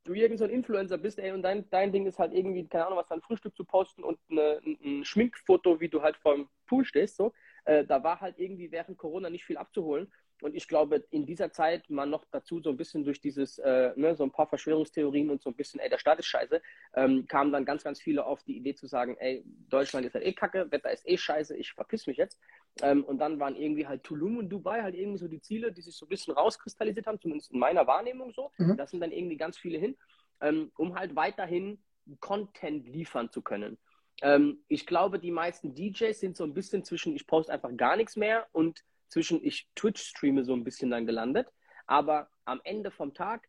du 0.05 0.13
irgend 0.13 0.39
so 0.39 0.45
ein 0.45 0.51
Influencer 0.51 0.97
bist, 0.97 1.19
ey, 1.19 1.31
und 1.31 1.41
dein, 1.43 1.69
dein 1.69 1.91
Ding 1.91 2.05
ist 2.05 2.19
halt 2.19 2.33
irgendwie, 2.33 2.67
keine 2.67 2.85
Ahnung, 2.87 2.99
was 2.99 3.07
dein 3.07 3.21
Frühstück 3.21 3.55
zu 3.55 3.65
posten 3.65 4.03
und 4.03 4.19
eine, 4.29 4.61
ein 4.65 5.03
Schminkfoto, 5.05 5.79
wie 5.79 5.89
du 5.89 6.01
halt 6.01 6.17
vor 6.17 6.35
dem 6.35 6.49
Pool 6.67 6.85
stehst, 6.85 7.17
so, 7.17 7.33
äh, 7.65 7.85
da 7.85 8.03
war 8.03 8.21
halt 8.21 8.39
irgendwie 8.39 8.71
während 8.71 8.97
Corona 8.97 9.29
nicht 9.29 9.45
viel 9.45 9.57
abzuholen. 9.57 10.11
Und 10.41 10.55
ich 10.55 10.67
glaube, 10.67 11.05
in 11.11 11.25
dieser 11.25 11.51
Zeit 11.51 11.89
man 11.89 12.09
noch 12.09 12.25
dazu 12.31 12.61
so 12.61 12.69
ein 12.69 12.77
bisschen 12.77 13.03
durch 13.03 13.19
dieses, 13.19 13.59
äh, 13.59 13.91
ne, 13.95 14.15
so 14.15 14.23
ein 14.23 14.31
paar 14.31 14.47
Verschwörungstheorien 14.47 15.29
und 15.29 15.41
so 15.41 15.49
ein 15.49 15.55
bisschen, 15.55 15.79
ey, 15.79 15.89
der 15.89 15.97
Staat 15.97 16.19
ist 16.19 16.27
scheiße, 16.27 16.61
ähm, 16.95 17.27
kamen 17.27 17.51
dann 17.51 17.65
ganz, 17.65 17.83
ganz 17.83 17.99
viele 17.99 18.25
auf 18.25 18.43
die 18.43 18.57
Idee 18.57 18.75
zu 18.75 18.87
sagen, 18.87 19.17
ey, 19.19 19.43
Deutschland 19.69 20.05
ist 20.05 20.13
halt 20.13 20.25
eh 20.25 20.33
kacke, 20.33 20.71
Wetter 20.71 20.91
ist 20.91 21.07
eh 21.07 21.17
scheiße, 21.17 21.55
ich 21.57 21.73
verpiss 21.73 22.07
mich 22.07 22.17
jetzt. 22.17 22.39
Ähm, 22.81 23.03
und 23.03 23.19
dann 23.19 23.39
waren 23.39 23.55
irgendwie 23.55 23.87
halt 23.87 24.03
Tulum 24.03 24.37
und 24.37 24.49
Dubai 24.49 24.81
halt 24.81 24.95
irgendwie 24.95 25.17
so 25.19 25.27
die 25.27 25.41
Ziele, 25.41 25.71
die 25.71 25.81
sich 25.81 25.95
so 25.95 26.05
ein 26.05 26.09
bisschen 26.09 26.33
rauskristallisiert 26.33 27.07
haben, 27.07 27.19
zumindest 27.19 27.51
in 27.51 27.59
meiner 27.59 27.85
Wahrnehmung 27.87 28.31
so. 28.33 28.51
Mhm. 28.57 28.77
Da 28.77 28.87
sind 28.87 29.01
dann 29.01 29.11
irgendwie 29.11 29.37
ganz 29.37 29.57
viele 29.57 29.77
hin, 29.77 29.97
ähm, 30.41 30.71
um 30.77 30.95
halt 30.95 31.15
weiterhin 31.15 31.79
Content 32.19 32.87
liefern 32.87 33.29
zu 33.31 33.41
können. 33.41 33.77
Ähm, 34.21 34.63
ich 34.67 34.85
glaube, 34.85 35.19
die 35.19 35.31
meisten 35.31 35.73
DJs 35.73 36.19
sind 36.19 36.37
so 36.37 36.43
ein 36.43 36.53
bisschen 36.53 36.83
zwischen, 36.83 37.15
ich 37.15 37.27
poste 37.27 37.51
einfach 37.51 37.75
gar 37.75 37.95
nichts 37.95 38.15
mehr 38.15 38.47
und 38.51 38.83
zwischen 39.09 39.43
ich 39.43 39.67
Twitch 39.75 40.01
streame 40.01 40.43
so 40.43 40.53
ein 40.53 40.63
bisschen 40.63 40.89
dann 40.89 41.05
gelandet. 41.05 41.47
Aber 41.85 42.29
am 42.45 42.61
Ende 42.63 42.91
vom 42.91 43.13
Tag 43.13 43.47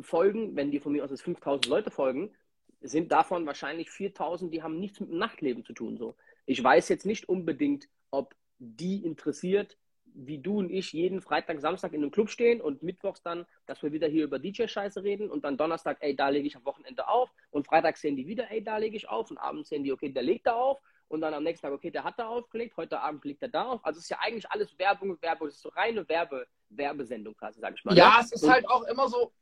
folgen, 0.00 0.56
wenn 0.56 0.70
die 0.70 0.80
von 0.80 0.92
mir 0.92 1.04
aus 1.04 1.10
jetzt 1.10 1.22
5000 1.22 1.66
Leute 1.66 1.90
folgen, 1.90 2.34
sind 2.80 3.12
davon 3.12 3.46
wahrscheinlich 3.46 3.90
4000, 3.90 4.52
die 4.52 4.62
haben 4.62 4.80
nichts 4.80 5.00
mit 5.00 5.10
dem 5.10 5.18
Nachtleben 5.18 5.64
zu 5.64 5.72
tun. 5.72 5.96
So. 5.98 6.16
Ich 6.46 6.62
weiß 6.62 6.88
jetzt 6.88 7.06
nicht 7.06 7.28
unbedingt, 7.28 7.88
ob 8.10 8.34
die 8.58 9.04
interessiert, 9.04 9.76
wie 10.14 10.38
du 10.38 10.58
und 10.58 10.70
ich 10.70 10.92
jeden 10.92 11.22
Freitag, 11.22 11.60
Samstag 11.60 11.92
in 11.92 12.02
einem 12.02 12.10
Club 12.10 12.28
stehen 12.28 12.60
und 12.60 12.82
mittwochs 12.82 13.22
dann, 13.22 13.46
dass 13.66 13.82
wir 13.82 13.92
wieder 13.92 14.08
hier 14.08 14.24
über 14.24 14.38
DJ-Scheiße 14.38 15.02
reden 15.02 15.30
und 15.30 15.44
dann 15.44 15.56
Donnerstag, 15.56 15.98
ey, 16.00 16.14
da 16.14 16.28
lege 16.28 16.46
ich 16.46 16.56
am 16.56 16.64
Wochenende 16.64 17.08
auf 17.08 17.32
und 17.50 17.66
Freitag 17.66 17.96
sehen 17.96 18.16
die 18.16 18.26
wieder, 18.26 18.50
ey, 18.50 18.62
da 18.62 18.76
lege 18.76 18.96
ich 18.96 19.08
auf 19.08 19.30
und 19.30 19.38
abends 19.38 19.70
sehen 19.70 19.84
die, 19.84 19.92
okay, 19.92 20.10
der 20.10 20.22
legt 20.22 20.46
da 20.46 20.54
auf 20.54 20.80
und 21.12 21.20
dann 21.20 21.34
am 21.34 21.42
nächsten 21.42 21.66
Tag, 21.66 21.74
okay, 21.74 21.90
der 21.90 22.04
hat 22.04 22.18
da 22.18 22.28
aufgelegt, 22.28 22.76
heute 22.76 23.00
Abend 23.00 23.24
legt 23.24 23.42
er 23.42 23.48
da 23.48 23.64
auf. 23.64 23.84
Also 23.84 23.98
es 23.98 24.04
ist 24.04 24.10
ja 24.10 24.18
eigentlich 24.20 24.50
alles 24.50 24.78
Werbung, 24.78 25.20
Werbung, 25.20 25.48
es 25.48 25.54
ist 25.54 25.62
so 25.62 25.68
reine 25.70 26.08
Werbe, 26.08 26.46
Werbesendung 26.70 27.34
quasi, 27.34 27.60
sag 27.60 27.74
ich 27.76 27.84
mal. 27.84 27.96
Ja, 27.96 28.16
ne? 28.16 28.20
es 28.22 28.32
ist 28.32 28.44
und, 28.44 28.50
halt 28.50 28.68
auch 28.68 28.82
immer 28.84 29.08
so, 29.08 29.32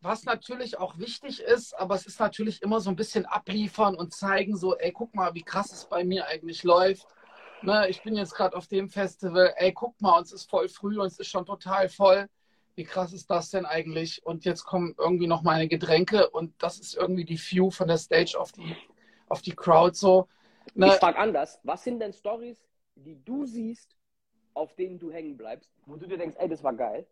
was 0.00 0.24
natürlich 0.24 0.78
auch 0.78 0.98
wichtig 0.98 1.40
ist, 1.40 1.78
aber 1.78 1.94
es 1.94 2.06
ist 2.06 2.20
natürlich 2.20 2.62
immer 2.62 2.80
so 2.80 2.90
ein 2.90 2.96
bisschen 2.96 3.26
abliefern 3.26 3.94
und 3.94 4.14
zeigen, 4.14 4.56
so, 4.56 4.76
ey, 4.76 4.92
guck 4.92 5.14
mal, 5.14 5.34
wie 5.34 5.42
krass 5.42 5.72
es 5.72 5.86
bei 5.86 6.04
mir 6.04 6.26
eigentlich 6.26 6.62
läuft 6.64 7.06
ne, 7.62 7.88
ich 7.88 8.02
bin 8.02 8.16
jetzt 8.16 8.34
gerade 8.34 8.56
auf 8.56 8.66
dem 8.66 8.88
Festival, 8.88 9.52
ey, 9.56 9.72
guck 9.72 10.00
mal, 10.00 10.18
uns 10.18 10.32
ist 10.32 10.48
voll 10.48 10.68
früh, 10.68 10.98
uns 10.98 11.18
ist 11.18 11.28
schon 11.28 11.46
total 11.46 11.88
voll. 11.88 12.26
Wie 12.76 12.84
krass 12.84 13.12
ist 13.12 13.30
das 13.30 13.50
denn 13.50 13.66
eigentlich? 13.66 14.24
Und 14.24 14.44
jetzt 14.44 14.64
kommen 14.64 14.94
irgendwie 14.98 15.26
noch 15.26 15.42
meine 15.42 15.68
Getränke 15.68 16.30
und 16.30 16.54
das 16.62 16.78
ist 16.78 16.94
irgendwie 16.94 17.24
die 17.24 17.38
View 17.38 17.70
von 17.70 17.88
der 17.88 17.98
Stage 17.98 18.38
auf 18.38 18.52
die, 18.52 18.76
auf 19.28 19.42
die 19.42 19.54
Crowd 19.54 19.96
so. 19.96 20.28
Ne? 20.74 20.86
Ich 20.86 20.94
frage 20.94 21.18
anders, 21.18 21.58
was 21.62 21.84
sind 21.84 22.00
denn 22.00 22.12
Stories, 22.12 22.66
die 22.94 23.22
du 23.24 23.46
siehst, 23.46 23.96
auf 24.54 24.74
denen 24.74 24.98
du 24.98 25.10
hängen 25.10 25.36
bleibst, 25.36 25.70
wo 25.86 25.96
du 25.96 26.06
dir 26.06 26.18
denkst, 26.18 26.36
ey, 26.38 26.48
das 26.48 26.62
war 26.62 26.74
geil? 26.74 27.06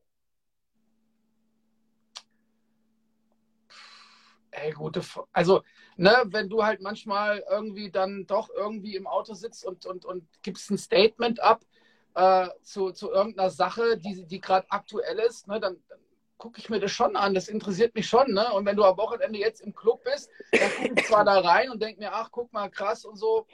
Ey, 4.51 4.73
gute, 4.73 5.03
also, 5.33 5.63
ne, 5.97 6.23
wenn 6.27 6.49
du 6.49 6.65
halt 6.65 6.81
manchmal 6.81 7.45
irgendwie 7.51 7.91
dann 7.91 8.27
doch 8.27 8.49
irgendwie 8.51 8.97
im 8.97 9.07
Auto 9.07 9.35
sitzt 9.35 9.65
und, 9.65 9.87
und, 9.87 10.05
und 10.05 10.27
gibst 10.43 10.71
ein 10.71 10.79
Statement 10.79 11.41
ab 11.41 11.65
äh, 12.15 12.49
zu, 12.63 12.91
zu 12.93 13.11
irgendeiner 13.11 13.51
Sache, 13.51 13.99
die, 13.99 14.27
die 14.27 14.41
gerade 14.41 14.67
aktuell 14.71 15.19
ist, 15.21 15.47
ne, 15.47 15.61
dann, 15.61 15.77
dann 15.89 16.01
gucke 16.38 16.61
ich 16.61 16.70
mir 16.70 16.81
das 16.81 16.92
schon 16.92 17.16
an. 17.16 17.35
Das 17.35 17.48
interessiert 17.48 17.94
mich 17.94 18.07
schon, 18.07 18.33
ne? 18.33 18.53
Und 18.53 18.64
wenn 18.64 18.77
du 18.77 18.85
am 18.85 18.96
Wochenende 18.96 19.38
jetzt 19.38 19.61
im 19.61 19.74
Club 19.74 20.03
bist, 20.05 20.31
dann 20.53 20.70
gucke 20.70 20.94
ich 21.01 21.07
zwar 21.07 21.24
da 21.24 21.40
rein 21.40 21.70
und 21.70 21.83
denke 21.83 22.01
mir, 22.01 22.12
ach, 22.12 22.31
guck 22.31 22.53
mal, 22.53 22.70
krass 22.70 23.05
und 23.05 23.16
so, 23.16 23.46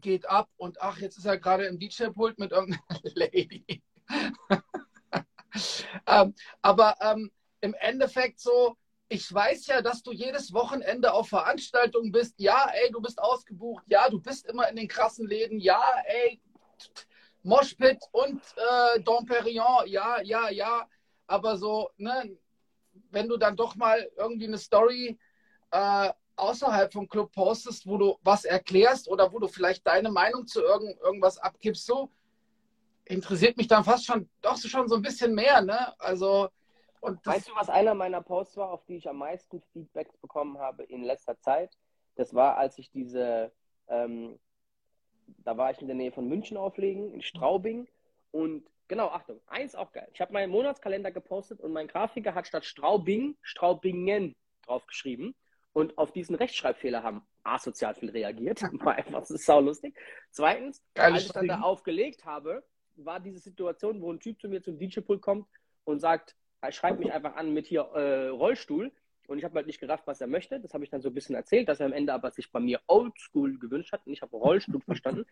geht 0.00 0.28
ab 0.28 0.48
und 0.56 0.80
ach, 0.80 0.98
jetzt 0.98 1.18
ist 1.18 1.24
er 1.24 1.38
gerade 1.38 1.66
im 1.66 1.78
DJ-Pult 1.78 2.38
mit 2.38 2.52
irgendeiner 2.52 2.82
Lady. 3.14 3.82
ähm, 6.06 6.34
aber 6.62 6.94
ähm, 7.00 7.30
im 7.60 7.74
Endeffekt 7.74 8.40
so, 8.40 8.76
ich 9.08 9.32
weiß 9.32 9.66
ja, 9.66 9.82
dass 9.82 10.02
du 10.02 10.12
jedes 10.12 10.52
Wochenende 10.52 11.12
auf 11.12 11.28
Veranstaltungen 11.28 12.12
bist. 12.12 12.34
Ja, 12.38 12.70
ey, 12.72 12.92
du 12.92 13.00
bist 13.00 13.20
ausgebucht. 13.20 13.84
Ja, 13.88 14.08
du 14.08 14.20
bist 14.20 14.46
immer 14.46 14.68
in 14.68 14.76
den 14.76 14.86
krassen 14.88 15.26
Läden. 15.26 15.58
Ja, 15.58 15.82
ey, 16.04 16.40
Moshpit 17.42 17.98
und 18.12 18.40
äh, 18.56 19.00
Dom 19.00 19.26
Perignon. 19.26 19.86
Ja, 19.86 20.20
ja, 20.22 20.48
ja. 20.50 20.86
Aber 21.30 21.56
so, 21.56 21.90
ne, 21.96 22.36
wenn 23.10 23.28
du 23.28 23.36
dann 23.36 23.56
doch 23.56 23.76
mal 23.76 24.10
irgendwie 24.16 24.46
eine 24.46 24.58
Story 24.58 25.16
äh, 25.70 26.10
außerhalb 26.34 26.92
vom 26.92 27.08
Club 27.08 27.30
postest, 27.32 27.86
wo 27.86 27.96
du 27.98 28.18
was 28.22 28.44
erklärst 28.44 29.08
oder 29.08 29.32
wo 29.32 29.38
du 29.38 29.46
vielleicht 29.46 29.86
deine 29.86 30.10
Meinung 30.10 30.46
zu 30.46 30.60
irgend, 30.60 30.98
irgendwas 31.00 31.38
abgibst, 31.38 31.86
so 31.86 32.10
interessiert 33.04 33.56
mich 33.56 33.68
dann 33.68 33.84
fast 33.84 34.06
schon 34.06 34.28
doch 34.42 34.56
schon 34.56 34.88
so 34.88 34.96
ein 34.96 35.02
bisschen 35.02 35.34
mehr, 35.34 35.62
ne? 35.62 35.94
Also 36.00 36.48
und 37.00 37.24
weißt 37.24 37.48
du, 37.48 37.54
was 37.54 37.70
einer 37.70 37.94
meiner 37.94 38.20
Posts 38.20 38.56
war, 38.56 38.70
auf 38.70 38.84
die 38.86 38.96
ich 38.96 39.08
am 39.08 39.18
meisten 39.18 39.62
Feedbacks 39.72 40.16
bekommen 40.18 40.58
habe 40.58 40.82
in 40.82 41.04
letzter 41.04 41.38
Zeit? 41.38 41.70
Das 42.16 42.34
war, 42.34 42.56
als 42.56 42.76
ich 42.76 42.90
diese, 42.90 43.52
ähm, 43.88 44.38
da 45.38 45.56
war 45.56 45.70
ich 45.70 45.80
in 45.80 45.86
der 45.86 45.96
Nähe 45.96 46.12
von 46.12 46.28
München 46.28 46.56
auflegen, 46.56 47.12
in 47.14 47.22
Straubing. 47.22 47.88
Und 48.32 48.64
genau, 48.90 49.08
Achtung, 49.08 49.40
eins 49.46 49.74
auch 49.74 49.92
geil. 49.92 50.08
Ich 50.12 50.20
habe 50.20 50.32
meinen 50.32 50.50
Monatskalender 50.50 51.12
gepostet 51.12 51.60
und 51.60 51.72
mein 51.72 51.86
Grafiker 51.86 52.34
hat 52.34 52.46
statt 52.46 52.64
Straubing 52.64 53.36
Straubingen 53.40 54.36
draufgeschrieben. 54.66 55.34
Und 55.72 55.96
auf 55.96 56.12
diesen 56.12 56.34
Rechtschreibfehler 56.34 57.04
haben 57.04 57.22
asozial 57.44 57.94
viel 57.94 58.10
reagiert. 58.10 58.60
War 58.84 58.96
einfach, 58.96 59.20
das 59.20 59.30
ist 59.30 59.46
saulustig. 59.46 59.96
Zweitens, 60.32 60.82
Geile 60.94 61.14
als 61.14 61.26
ich 61.26 61.32
dann 61.32 61.46
da 61.46 61.60
aufgelegt 61.60 62.24
habe, 62.24 62.64
war 62.96 63.20
diese 63.20 63.38
Situation, 63.38 64.02
wo 64.02 64.12
ein 64.12 64.18
Typ 64.18 64.40
zu 64.40 64.48
mir 64.48 64.60
zum 64.60 64.76
DJ-Pool 64.76 65.20
kommt 65.20 65.46
und 65.84 66.00
sagt, 66.00 66.34
er 66.60 66.72
schreibt 66.72 66.98
mich 66.98 67.12
einfach 67.12 67.36
an 67.36 67.54
mit 67.54 67.66
hier 67.66 67.82
äh, 67.94 68.26
Rollstuhl. 68.26 68.92
Und 69.28 69.38
ich 69.38 69.44
habe 69.44 69.54
halt 69.54 69.66
nicht 69.66 69.80
gerafft, 69.80 70.06
was 70.06 70.20
er 70.20 70.26
möchte. 70.26 70.58
Das 70.60 70.74
habe 70.74 70.82
ich 70.84 70.90
dann 70.90 71.02
so 71.02 71.08
ein 71.08 71.14
bisschen 71.14 71.36
erzählt, 71.36 71.68
dass 71.68 71.80
er 71.80 71.86
am 71.86 71.92
Ende 71.92 72.12
aber 72.12 72.30
sich 72.30 72.50
bei 72.50 72.60
mir 72.60 72.80
Oldschool 72.86 73.58
gewünscht 73.58 73.92
hat 73.92 74.06
und 74.06 74.12
ich 74.12 74.22
habe 74.22 74.36
Rollstuhl 74.36 74.80
verstanden. 74.80 75.24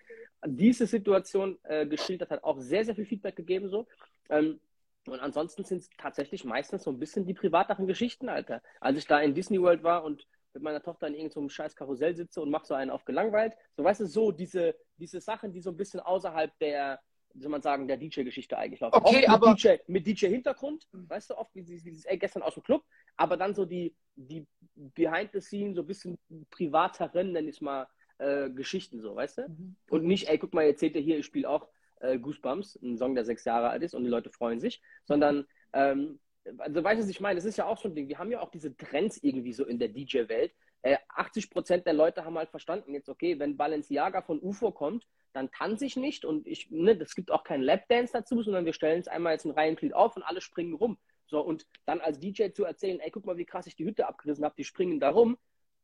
Diese 0.46 0.86
Situation 0.86 1.58
äh, 1.64 1.86
geschildert 1.86 2.30
hat 2.30 2.44
auch 2.44 2.60
sehr, 2.60 2.84
sehr 2.84 2.94
viel 2.94 3.06
Feedback 3.06 3.36
gegeben 3.36 3.68
so. 3.68 3.86
Ähm, 4.28 4.60
und 5.06 5.20
ansonsten 5.20 5.64
sind 5.64 5.78
es 5.78 5.90
tatsächlich 5.96 6.44
meistens 6.44 6.84
so 6.84 6.90
ein 6.90 6.98
bisschen 6.98 7.26
die 7.26 7.34
privateren 7.34 7.86
Geschichten, 7.86 8.28
Alter. 8.28 8.62
Als 8.80 8.98
ich 8.98 9.06
da 9.06 9.20
in 9.20 9.34
Disney 9.34 9.60
World 9.60 9.82
war 9.82 10.04
und 10.04 10.26
mit 10.54 10.62
meiner 10.62 10.82
Tochter 10.82 11.06
in 11.06 11.14
irgendeinem 11.14 11.44
so 11.44 11.48
scheiß 11.48 11.76
Karussell 11.76 12.14
sitze 12.16 12.40
und 12.40 12.50
mache 12.50 12.66
so 12.66 12.74
einen 12.74 12.90
auf 12.90 13.04
gelangweilt. 13.04 13.54
So, 13.76 13.84
weißt 13.84 14.00
du, 14.00 14.06
so 14.06 14.32
diese, 14.32 14.74
diese 14.96 15.20
Sachen, 15.20 15.52
die 15.52 15.60
so 15.60 15.70
ein 15.70 15.76
bisschen 15.76 16.00
außerhalb 16.00 16.56
der, 16.58 17.00
wie 17.34 17.42
soll 17.42 17.50
man 17.50 17.62
sagen, 17.62 17.86
der 17.86 17.96
DJ-Geschichte 17.96 18.56
eigentlich 18.56 18.80
laufen. 18.80 18.96
Okay, 18.96 19.24
oft 19.26 19.28
aber. 19.28 19.50
Mit, 19.50 19.62
DJ, 19.62 19.68
mit 19.86 20.06
DJ-Hintergrund, 20.06 20.86
weißt 20.92 21.30
du, 21.30 21.38
oft 21.38 21.54
wie 21.54 21.62
dieses, 21.62 22.04
ey, 22.04 22.18
gestern 22.18 22.42
aus 22.42 22.54
dem 22.54 22.62
Club, 22.62 22.84
aber 23.16 23.36
dann 23.36 23.54
so 23.54 23.64
die, 23.64 23.94
die 24.16 24.46
Behind 24.74 25.30
the 25.32 25.40
Scene, 25.40 25.74
so 25.74 25.82
ein 25.82 25.86
bisschen 25.86 26.18
privateren, 26.50 27.32
nenne 27.32 27.48
ich 27.48 27.56
es 27.56 27.60
mal, 27.60 27.86
äh, 28.18 28.50
Geschichten, 28.50 29.00
so, 29.00 29.14
weißt 29.14 29.38
du? 29.38 29.48
Mhm. 29.48 29.76
Und 29.90 30.04
nicht, 30.04 30.28
ey, 30.28 30.38
guck 30.38 30.52
mal, 30.54 30.64
jetzt 30.64 30.80
seht 30.80 30.94
ihr 30.96 31.02
hier, 31.02 31.18
ich 31.18 31.26
spiele 31.26 31.48
auch 31.48 31.68
äh, 32.00 32.18
Goosebumps, 32.18 32.76
ein 32.82 32.96
Song, 32.96 33.14
der 33.14 33.24
sechs 33.24 33.44
Jahre 33.44 33.70
alt 33.70 33.82
ist 33.82 33.94
und 33.94 34.04
die 34.04 34.10
Leute 34.10 34.30
freuen 34.30 34.60
sich, 34.60 34.82
sondern, 35.04 35.46
ähm, 35.72 36.18
also 36.58 36.82
weißt 36.82 36.98
du, 36.98 37.02
was 37.04 37.10
ich 37.10 37.20
meine? 37.20 37.36
Das 37.36 37.44
ist 37.44 37.58
ja 37.58 37.66
auch 37.66 37.78
so 37.78 37.88
ein 37.88 37.94
Ding. 37.94 38.08
Wir 38.08 38.18
haben 38.18 38.30
ja 38.30 38.40
auch 38.40 38.50
diese 38.50 38.74
Trends 38.74 39.18
irgendwie 39.22 39.52
so 39.52 39.66
in 39.66 39.78
der 39.78 39.88
DJ-Welt. 39.88 40.52
Äh, 40.80 40.96
80 41.10 41.50
Prozent 41.50 41.86
der 41.86 41.92
Leute 41.92 42.24
haben 42.24 42.38
halt 42.38 42.48
verstanden, 42.50 42.94
jetzt, 42.94 43.08
okay, 43.08 43.38
wenn 43.38 43.56
Balenciaga 43.56 44.22
von 44.22 44.40
UFO 44.40 44.72
kommt, 44.72 45.06
dann 45.32 45.50
tanze 45.50 45.84
ich 45.84 45.96
nicht 45.96 46.24
und 46.24 46.46
ich, 46.46 46.70
ne, 46.70 46.96
das 46.96 47.14
gibt 47.14 47.30
auch 47.30 47.44
keinen 47.44 47.62
Lapdance 47.62 48.12
dazu, 48.12 48.42
sondern 48.42 48.64
wir 48.64 48.72
stellen 48.72 49.00
es 49.00 49.08
einmal 49.08 49.32
jetzt 49.32 49.44
ein 49.44 49.52
Reihenglied 49.52 49.94
auf 49.94 50.16
und 50.16 50.22
alle 50.22 50.40
springen 50.40 50.74
rum. 50.74 50.98
So, 51.26 51.40
und 51.40 51.66
dann 51.84 52.00
als 52.00 52.18
DJ 52.18 52.50
zu 52.50 52.64
erzählen, 52.64 53.00
ey, 53.00 53.10
guck 53.10 53.26
mal, 53.26 53.36
wie 53.36 53.44
krass 53.44 53.66
ich 53.66 53.76
die 53.76 53.84
Hütte 53.84 54.08
abgerissen 54.08 54.44
habe, 54.44 54.54
die 54.56 54.64
springen 54.64 54.98
da 54.98 55.10
rum. 55.10 55.36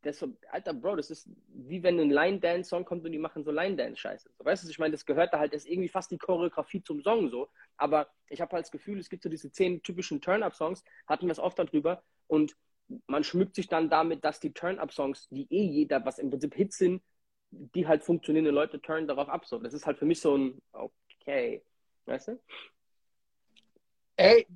Das 0.02 0.18
so, 0.18 0.36
alter 0.50 0.74
Bro, 0.74 0.96
das 0.96 1.10
ist 1.10 1.30
wie 1.48 1.82
wenn 1.82 1.98
ein 1.98 2.10
Line-Dance-Song 2.10 2.84
kommt 2.84 3.04
und 3.04 3.12
die 3.12 3.18
machen 3.18 3.42
so 3.42 3.50
Line-Dance-Scheiße. 3.50 4.30
So, 4.36 4.44
weißt 4.44 4.64
du, 4.64 4.68
ich 4.68 4.78
meine, 4.78 4.92
das 4.92 5.06
gehört 5.06 5.32
da 5.32 5.38
halt, 5.38 5.54
das 5.54 5.64
ist 5.64 5.70
irgendwie 5.70 5.88
fast 5.88 6.10
die 6.10 6.18
Choreografie 6.18 6.82
zum 6.82 7.02
Song 7.02 7.30
so. 7.30 7.48
Aber 7.76 8.08
ich 8.28 8.40
habe 8.40 8.52
halt 8.52 8.64
das 8.64 8.70
Gefühl, 8.70 8.98
es 8.98 9.08
gibt 9.08 9.22
so 9.22 9.28
diese 9.28 9.50
zehn 9.50 9.82
typischen 9.82 10.20
Turn-Up-Songs, 10.20 10.84
hatten 11.06 11.26
wir 11.26 11.32
es 11.32 11.38
oft 11.38 11.58
darüber. 11.58 12.02
Und 12.26 12.54
man 13.06 13.24
schmückt 13.24 13.54
sich 13.54 13.68
dann 13.68 13.88
damit, 13.88 14.24
dass 14.24 14.40
die 14.40 14.52
Turn-Up-Songs, 14.52 15.28
die 15.30 15.46
eh 15.50 15.64
jeder, 15.64 16.04
was 16.04 16.18
im 16.18 16.30
Prinzip 16.30 16.54
Hits 16.54 16.76
sind, 16.78 17.02
die 17.74 17.86
halt 17.86 18.02
funktionierende 18.02 18.50
Leute 18.50 18.80
turnen 18.80 19.06
darauf 19.06 19.28
ab. 19.28 19.46
So. 19.46 19.58
Das 19.58 19.74
ist 19.74 19.86
halt 19.86 19.98
für 19.98 20.06
mich 20.06 20.20
so 20.20 20.36
ein 20.36 20.60
okay. 20.72 21.62
Weißt 22.06 22.28
du? 22.28 22.40
Ey, 24.16 24.46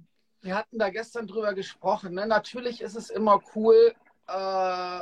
wir 0.40 0.56
hatten 0.56 0.78
da 0.78 0.90
gestern 0.90 1.26
drüber 1.26 1.54
gesprochen. 1.54 2.14
Ne? 2.14 2.26
Natürlich 2.26 2.80
ist 2.80 2.96
es 2.96 3.11
immer 3.11 3.42
cool, 3.54 3.94
äh, 4.28 5.00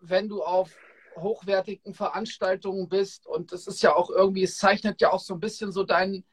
wenn 0.00 0.28
du 0.28 0.42
auf 0.42 0.76
hochwertigen 1.16 1.94
Veranstaltungen 1.94 2.88
bist. 2.88 3.26
Und 3.26 3.52
das 3.52 3.66
ist 3.66 3.82
ja 3.82 3.94
auch 3.94 4.10
irgendwie, 4.10 4.42
es 4.42 4.58
zeichnet 4.58 5.00
ja 5.00 5.12
auch 5.12 5.20
so 5.20 5.34
ein 5.34 5.40
bisschen 5.40 5.70
so 5.70 5.84
dein, 5.84 6.24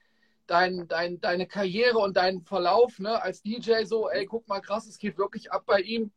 dein, 0.48 0.88
dein, 0.88 1.20
deine 1.20 1.48
Karriere 1.48 2.00
und 2.00 2.18
deinen 2.18 2.42
Verlauf 2.42 2.98
ne? 3.00 3.22
als 3.22 3.42
DJ. 3.42 3.84
So, 3.84 4.10
ey, 4.10 4.26
guck 4.26 4.48
mal, 4.48 4.62
krass, 4.62 4.88
es 4.88 4.98
geht 4.98 5.18
wirklich 5.18 5.52
ab 5.52 5.64
bei 5.66 5.82
ihm. 5.82 6.12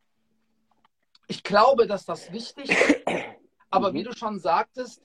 Ich 1.27 1.43
glaube, 1.43 1.87
dass 1.87 2.05
das 2.05 2.31
wichtig 2.31 2.69
ist. 2.69 3.24
Aber 3.75 3.91
mhm. 3.91 3.95
wie 3.95 4.03
du 4.03 4.13
schon 4.13 4.39
sagtest, 4.39 5.01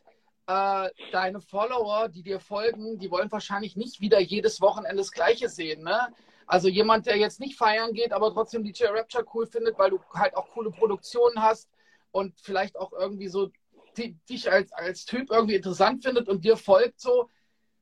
äh, 0.47 0.89
deine 1.13 1.41
Follower, 1.41 2.09
die 2.09 2.23
dir 2.23 2.41
folgen, 2.41 2.99
die 2.99 3.11
wollen 3.11 3.31
wahrscheinlich 3.31 3.77
nicht 3.77 4.01
wieder 4.01 4.21
jedes 4.21 4.61
Wochenende 4.61 4.99
das 4.99 5.13
Gleiche 5.13 5.49
sehen. 5.49 5.83
Ne? 5.83 6.15
Also 6.47 6.69
jemand, 6.69 7.07
der 7.07 7.17
jetzt 7.17 7.41
nicht 7.41 7.57
feiern 7.57 7.93
geht, 7.93 8.13
aber 8.13 8.33
trotzdem 8.33 8.65
DJ 8.65 8.87
Rapture 8.87 9.25
cool 9.35 9.47
findet, 9.47 9.79
weil 9.79 9.91
du 9.91 10.01
halt 10.15 10.37
auch 10.37 10.49
coole 10.51 10.71
Produktionen 10.71 11.43
hast 11.43 11.69
und 12.13 12.39
vielleicht 12.41 12.77
auch 12.77 12.93
irgendwie 12.93 13.29
so 13.29 13.51
die, 13.97 14.17
dich 14.29 14.51
als, 14.51 14.73
als 14.73 15.05
Typ 15.05 15.31
irgendwie 15.31 15.57
interessant 15.57 16.03
findet 16.03 16.29
und 16.29 16.45
dir 16.45 16.57
folgt 16.57 17.01
so, 17.01 17.29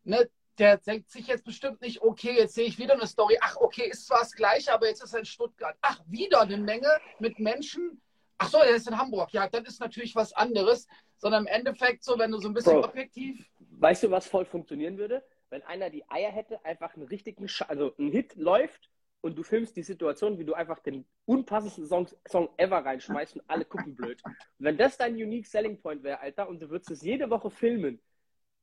ne, 0.04 0.28
der 0.58 0.78
denkt 0.78 1.10
sich 1.10 1.26
jetzt 1.28 1.44
bestimmt 1.44 1.80
nicht, 1.80 2.02
okay, 2.02 2.36
jetzt 2.36 2.54
sehe 2.54 2.66
ich 2.66 2.78
wieder 2.78 2.94
eine 2.94 3.06
Story. 3.06 3.38
Ach, 3.40 3.56
okay, 3.56 3.88
ist 3.88 4.06
zwar 4.06 4.20
das 4.20 4.32
Gleiche, 4.32 4.72
aber 4.72 4.88
jetzt 4.88 5.02
ist 5.02 5.12
er 5.12 5.20
in 5.20 5.24
Stuttgart. 5.24 5.76
Ach, 5.80 6.00
wieder 6.06 6.40
eine 6.40 6.56
Menge 6.56 6.90
mit 7.20 7.38
Menschen, 7.38 8.00
Ach 8.38 8.48
so, 8.48 8.58
er 8.58 8.76
ist 8.76 8.88
in 8.88 8.96
Hamburg. 8.96 9.32
Ja, 9.32 9.48
dann 9.48 9.64
ist 9.64 9.80
natürlich 9.80 10.14
was 10.14 10.32
anderes. 10.32 10.86
Sondern 11.18 11.46
im 11.46 11.52
Endeffekt 11.52 12.04
so, 12.04 12.18
wenn 12.18 12.30
du 12.30 12.38
so 12.38 12.48
ein 12.48 12.54
bisschen 12.54 12.80
Bro, 12.80 12.84
objektiv. 12.84 13.44
Weißt 13.72 14.04
du, 14.04 14.10
was 14.10 14.26
voll 14.26 14.44
funktionieren 14.44 14.96
würde? 14.96 15.24
Wenn 15.50 15.62
einer 15.62 15.90
die 15.90 16.08
Eier 16.08 16.30
hätte, 16.30 16.64
einfach 16.64 16.94
einen 16.94 17.08
richtigen, 17.08 17.48
Sch 17.48 17.62
also 17.62 17.92
ein 17.98 18.10
Hit 18.10 18.36
läuft 18.36 18.88
und 19.20 19.36
du 19.36 19.42
filmst 19.42 19.76
die 19.76 19.82
Situation, 19.82 20.38
wie 20.38 20.44
du 20.44 20.54
einfach 20.54 20.78
den 20.78 21.04
unpassendsten 21.24 21.86
Song, 21.86 22.08
Song 22.28 22.50
ever 22.56 22.84
reinschmeißt 22.84 23.36
und 23.36 23.42
alle 23.48 23.64
gucken 23.64 23.96
blöd. 23.96 24.22
Und 24.24 24.36
wenn 24.58 24.76
das 24.76 24.96
dein 24.96 25.14
Unique 25.14 25.46
Selling 25.46 25.80
Point 25.80 26.04
wäre, 26.04 26.20
Alter, 26.20 26.48
und 26.48 26.60
du 26.60 26.70
würdest 26.70 26.90
es 26.90 27.02
jede 27.02 27.28
Woche 27.30 27.50
filmen, 27.50 28.00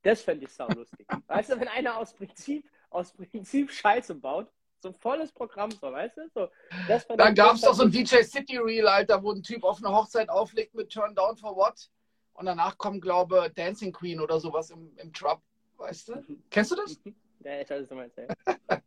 das 0.03 0.21
fände 0.21 0.45
ich 0.45 0.51
sau 0.51 0.67
lustig. 0.69 1.07
weißt 1.27 1.51
du, 1.51 1.59
wenn 1.59 1.67
einer 1.67 1.97
aus 1.97 2.13
Prinzip, 2.13 2.69
aus 2.89 3.11
Prinzip 3.11 3.71
Scheiße 3.71 4.15
baut, 4.15 4.47
so 4.79 4.89
ein 4.89 4.95
volles 4.95 5.31
Programm, 5.31 5.71
so, 5.71 5.91
weißt 5.91 6.17
du? 6.17 6.29
So, 6.33 6.49
das 6.87 7.07
Dann 7.07 7.35
gab 7.35 7.55
es 7.55 7.61
doch 7.61 7.73
so 7.73 7.83
ein 7.83 7.91
DJ 7.91 8.21
City 8.23 8.57
Reel, 8.57 8.87
Alter, 8.87 9.21
wo 9.23 9.31
ein 9.31 9.41
Typ 9.41 9.63
auf 9.63 9.77
eine 9.83 9.95
Hochzeit 9.95 10.29
auflegt 10.29 10.75
mit 10.75 10.91
Turn 10.91 11.15
Down 11.15 11.37
for 11.37 11.55
What 11.55 11.89
und 12.33 12.45
danach 12.45 12.77
kommt, 12.77 13.01
glaube 13.01 13.51
Dancing 13.55 13.91
Queen 13.91 14.19
oder 14.19 14.39
sowas 14.39 14.69
im, 14.69 14.95
im 14.97 15.11
Trap, 15.13 15.41
weißt 15.77 16.09
du? 16.09 16.15
Mhm. 16.15 16.43
Kennst 16.49 16.71
du 16.71 16.75
das? 16.75 16.99
Ja, 17.39 17.61
ich 17.61 17.69
weiß, 17.69 17.81
was 17.81 17.89
du 17.89 17.95
meinst, 17.95 18.17
ja. 18.17 18.27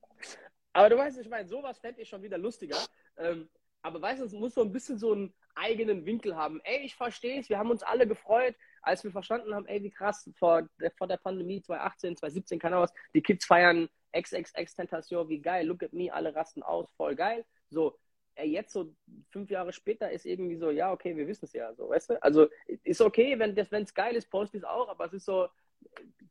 Aber 0.72 0.90
du 0.90 0.96
weißt, 0.96 1.18
ich 1.18 1.28
meine, 1.28 1.48
sowas 1.48 1.78
fände 1.78 2.02
ich 2.02 2.08
schon 2.08 2.22
wieder 2.22 2.38
lustiger. 2.38 2.76
Ähm, 3.16 3.48
aber 3.82 4.00
weißt 4.02 4.20
du, 4.20 4.26
es 4.26 4.32
muss 4.32 4.54
so 4.54 4.62
ein 4.62 4.72
bisschen 4.72 4.98
so 4.98 5.12
einen 5.12 5.34
eigenen 5.54 6.04
Winkel 6.04 6.36
haben. 6.36 6.60
Ey, 6.64 6.84
ich 6.84 6.94
verstehe 6.94 7.40
es, 7.40 7.48
wir 7.48 7.58
haben 7.58 7.70
uns 7.70 7.82
alle 7.82 8.06
gefreut, 8.06 8.54
als 8.82 9.02
wir 9.02 9.10
verstanden 9.10 9.54
haben, 9.54 9.66
ey, 9.66 9.82
wie 9.82 9.90
krass, 9.90 10.30
vor, 10.36 10.68
vor 10.96 11.06
der 11.06 11.16
Pandemie 11.16 11.62
2018, 11.62 12.16
2017, 12.16 12.58
keine 12.58 12.76
Ahnung 12.76 12.84
was, 12.84 12.94
die 13.14 13.22
Kids 13.22 13.44
feiern 13.44 13.88
XXX 14.12 14.74
Tentation, 14.74 15.28
wie 15.28 15.40
geil, 15.40 15.66
look 15.66 15.82
at 15.82 15.92
me, 15.92 16.12
alle 16.12 16.34
rasten 16.34 16.62
aus, 16.62 16.90
voll 16.92 17.14
geil. 17.14 17.44
So, 17.70 17.98
ey, 18.34 18.48
jetzt 18.48 18.72
so 18.72 18.94
fünf 19.30 19.50
Jahre 19.50 19.72
später 19.72 20.10
ist 20.10 20.24
irgendwie 20.24 20.56
so, 20.56 20.70
ja, 20.70 20.92
okay, 20.92 21.16
wir 21.16 21.26
wissen 21.26 21.44
es 21.44 21.52
ja, 21.52 21.74
so, 21.74 21.88
weißt 21.88 22.10
du? 22.10 22.22
Also, 22.22 22.48
ist 22.84 23.00
okay, 23.00 23.38
wenn 23.38 23.56
es 23.56 23.94
geil 23.94 24.16
ist, 24.16 24.30
post 24.30 24.54
es 24.54 24.64
auch, 24.64 24.88
aber 24.88 25.06
es 25.06 25.12
ist 25.12 25.24
so, 25.24 25.48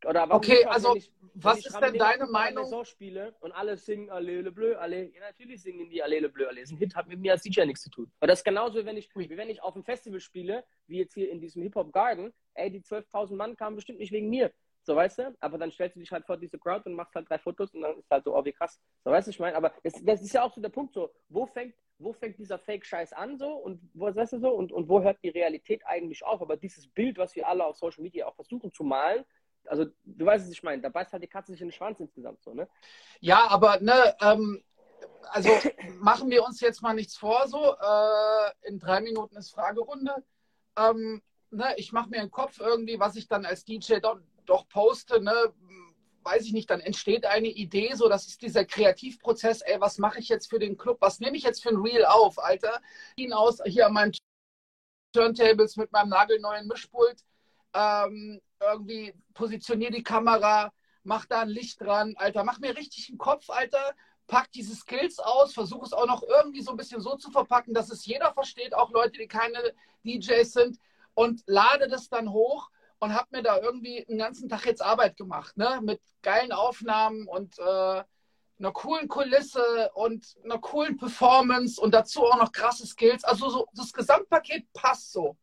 oder 0.06 0.32
okay, 0.32 0.64
also 0.66 0.96
ich, 0.96 1.12
was 1.34 1.66
ist 1.66 1.80
denn 1.80 1.98
deine 1.98 2.28
Meinung? 2.28 2.86
spiele 2.86 3.36
und 3.40 3.52
alle 3.52 3.78
singen 3.78 4.10
Allele 4.10 4.52
Bleu, 4.52 4.78
alle, 4.78 5.06
ja, 5.06 5.22
natürlich 5.22 5.62
singen 5.62 5.90
die 5.90 6.04
Allele 6.04 6.30
Bleu, 6.30 6.48
alle. 6.48 6.62
Ein 6.62 6.78
Hit 6.78 6.96
hat 6.96 7.08
mit 7.08 7.20
mir 7.20 7.32
als 7.32 7.42
DJ 7.42 7.66
nichts 7.66 7.82
zu 7.84 7.90
tun. 7.90 8.12
Aber 8.20 8.28
das 8.28 8.40
ist 8.40 8.46
genauso, 8.46 8.86
wenn 8.86 8.96
ich, 8.96 9.10
wie 9.16 9.30
wenn 9.36 9.50
ich 9.50 9.62
auf 9.62 9.76
einem 9.76 9.84
Festival 9.84 10.20
spiele, 10.20 10.64
wie 10.88 11.00
jetzt 11.00 11.14
hier 11.14 11.32
in 11.32 11.40
diesem 11.40 11.64
Hip-Hop 11.64 11.92
Garden, 11.92 12.32
ey, 12.54 12.70
die 12.70 12.82
12.000 12.82 13.36
Mann 13.36 13.56
kamen 13.56 13.76
bestimmt 13.76 14.00
nicht 14.00 14.12
wegen 14.12 14.30
mir. 14.30 14.52
So, 14.88 14.96
weißt 14.96 15.20
du? 15.20 15.36
Aber 15.42 15.58
dann 15.58 15.70
stellst 15.70 15.98
du 15.98 16.00
dich 16.00 16.12
halt 16.14 16.26
vor 16.26 16.38
diese 16.38 16.58
Crowd 16.58 16.84
und 16.86 16.96
machst 16.96 17.14
halt 17.14 17.30
drei 17.30 17.38
Fotos 17.38 17.74
und 17.74 17.82
dann 17.82 18.00
ist 18.00 18.10
halt 18.10 18.24
so, 18.24 18.34
oh, 18.34 18.46
wie 18.46 18.54
krass. 18.54 18.80
So, 19.04 19.12
weißt 19.12 19.28
du, 19.28 19.32
ich 19.32 19.40
meine, 19.40 19.58
aber 19.58 19.74
das, 19.84 19.94
das, 20.02 20.22
ist 20.22 20.32
ja 20.32 20.44
auch 20.44 20.54
so 20.54 20.62
der 20.62 20.70
Punkt, 20.70 20.94
so, 20.94 21.12
wo 21.28 21.46
fängt, 21.46 21.76
wo 22.00 22.14
fängt 22.14 22.40
dieser 22.40 22.58
Fake-Scheiß 22.58 23.12
an, 23.12 23.38
so, 23.38 23.50
und 23.50 23.82
wo, 23.94 24.16
weißt 24.16 24.34
du, 24.34 24.40
so, 24.40 24.50
und, 24.50 24.72
und 24.72 24.88
wo 24.88 25.02
hört 25.02 25.22
die 25.24 25.30
Realität 25.30 25.86
eigentlich 25.86 26.26
auf? 26.26 26.42
Aber 26.42 26.56
dieses 26.56 26.88
Bild, 26.88 27.18
was 27.18 27.36
wir 27.36 27.46
alle 27.50 27.66
auf 27.66 27.76
Social 27.76 28.02
Media 28.02 28.28
auch 28.28 28.36
versuchen 28.36 28.72
zu 28.72 28.86
malen, 28.86 29.26
also 29.66 29.88
du 30.06 30.26
weißt, 30.26 30.46
was 30.46 30.54
ich 30.54 30.64
meine, 30.64 30.82
da 30.82 30.88
beißt 30.88 31.12
halt 31.12 31.24
die 31.24 31.28
Katze 31.28 31.52
sich 31.52 31.60
in 31.60 31.68
den 31.68 31.74
Schwanz 31.74 32.00
insgesamt 32.00 32.42
so, 32.42 32.54
ne? 32.54 32.70
Ja, 33.20 33.46
aber 33.50 33.82
ne, 33.82 34.16
ähm, 34.22 34.64
also 35.24 35.50
machen 36.00 36.30
wir 36.30 36.46
uns 36.46 36.62
jetzt 36.62 36.82
mal 36.82 36.94
nichts 36.94 37.18
vor, 37.18 37.46
so 37.50 37.76
äh, 37.76 38.70
in 38.70 38.80
drei 38.80 39.02
Minuten 39.02 39.36
ist 39.36 39.52
Fragerunde. 39.52 40.16
Ähm, 40.78 41.22
ne, 41.52 41.74
ich 41.76 41.92
mache 41.92 42.10
mir 42.10 42.22
einen 42.22 42.32
Kopf 42.32 42.62
irgendwie, 42.62 43.02
was 43.02 43.18
ich 43.18 43.28
dann 43.28 43.46
als 43.46 43.66
DJ 43.66 44.00
doch, 44.48 44.68
poste, 44.68 45.22
ne, 45.22 45.54
weiß 46.24 46.46
ich 46.46 46.54
nicht, 46.54 46.70
dann 46.70 46.82
entsteht 46.82 47.26
eine 47.26 47.48
Idee, 47.48 47.94
so 47.94 48.10
das 48.10 48.28
ist 48.28 48.42
dieser 48.42 48.66
Kreativprozess, 48.66 49.62
ey, 49.62 49.80
was 49.80 49.98
mache 49.98 50.20
ich 50.20 50.30
jetzt 50.30 50.50
für 50.50 50.60
den 50.60 50.78
Club, 50.78 50.98
was 51.00 51.20
nehme 51.20 51.38
ich 51.38 51.44
jetzt 51.44 51.64
für 51.64 51.70
ein 51.70 51.78
Reel 51.78 52.06
auf, 52.06 52.40
Alter? 52.40 52.82
Hinaus 53.18 53.62
hier 53.66 53.88
an 53.88 53.94
meinen 53.94 54.12
Turntables 55.14 55.78
mit 55.78 55.92
meinem 55.92 56.10
nagelneuen 56.10 56.68
Mischpult 56.68 57.24
ähm, 57.74 58.42
irgendwie 58.60 59.14
positionier 59.34 59.92
die 59.92 60.04
Kamera, 60.04 60.74
mach 61.04 61.26
da 61.26 61.42
ein 61.42 61.50
Licht 61.50 61.80
dran, 61.82 62.16
Alter, 62.18 62.44
mach 62.44 62.60
mir 62.60 62.76
richtig 62.76 63.10
einen 63.10 63.18
Kopf, 63.18 63.50
Alter, 63.50 63.96
pack 64.28 64.52
diese 64.52 64.76
Skills 64.76 65.20
aus, 65.20 65.54
versuche 65.54 65.86
es 65.86 65.94
auch 65.94 66.08
noch 66.08 66.24
irgendwie 66.24 66.62
so 66.62 66.72
ein 66.72 66.78
bisschen 66.78 67.02
so 67.02 67.16
zu 67.16 67.32
verpacken, 67.32 67.74
dass 67.74 67.90
es 67.90 68.06
jeder 68.06 68.34
versteht, 68.34 68.74
auch 68.74 68.92
Leute, 68.92 69.20
die 69.20 69.28
keine 69.28 69.74
DJs 70.04 70.52
sind, 70.52 70.80
und 71.14 71.42
lade 71.48 71.88
das 71.88 72.10
dann 72.10 72.32
hoch 72.32 72.70
und 73.00 73.14
habe 73.14 73.28
mir 73.32 73.44
da 73.44 73.60
irgendwie 73.60 74.06
einen 74.08 74.18
ganzen 74.18 74.50
Tag 74.50 74.66
jetzt 74.66 74.82
Arbeit 74.82 75.18
gemacht, 75.18 75.58
ne? 75.58 75.80
Mit 75.84 76.02
geilen 76.22 76.52
Aufnahmen 76.52 77.28
und 77.28 77.58
äh, 77.60 78.04
einer 78.60 78.72
coolen 78.72 79.08
Kulisse 79.08 79.92
und 79.94 80.36
einer 80.44 80.60
coolen 80.60 80.98
Performance 80.98 81.80
und 81.80 81.94
dazu 81.94 82.24
auch 82.26 82.38
noch 82.38 82.52
krasse 82.52 82.88
Skills. 82.88 83.24
Also 83.24 83.50
so 83.50 83.68
das 83.74 83.94
Gesamtpaket 83.94 84.72
passt 84.74 85.12
so. 85.12 85.38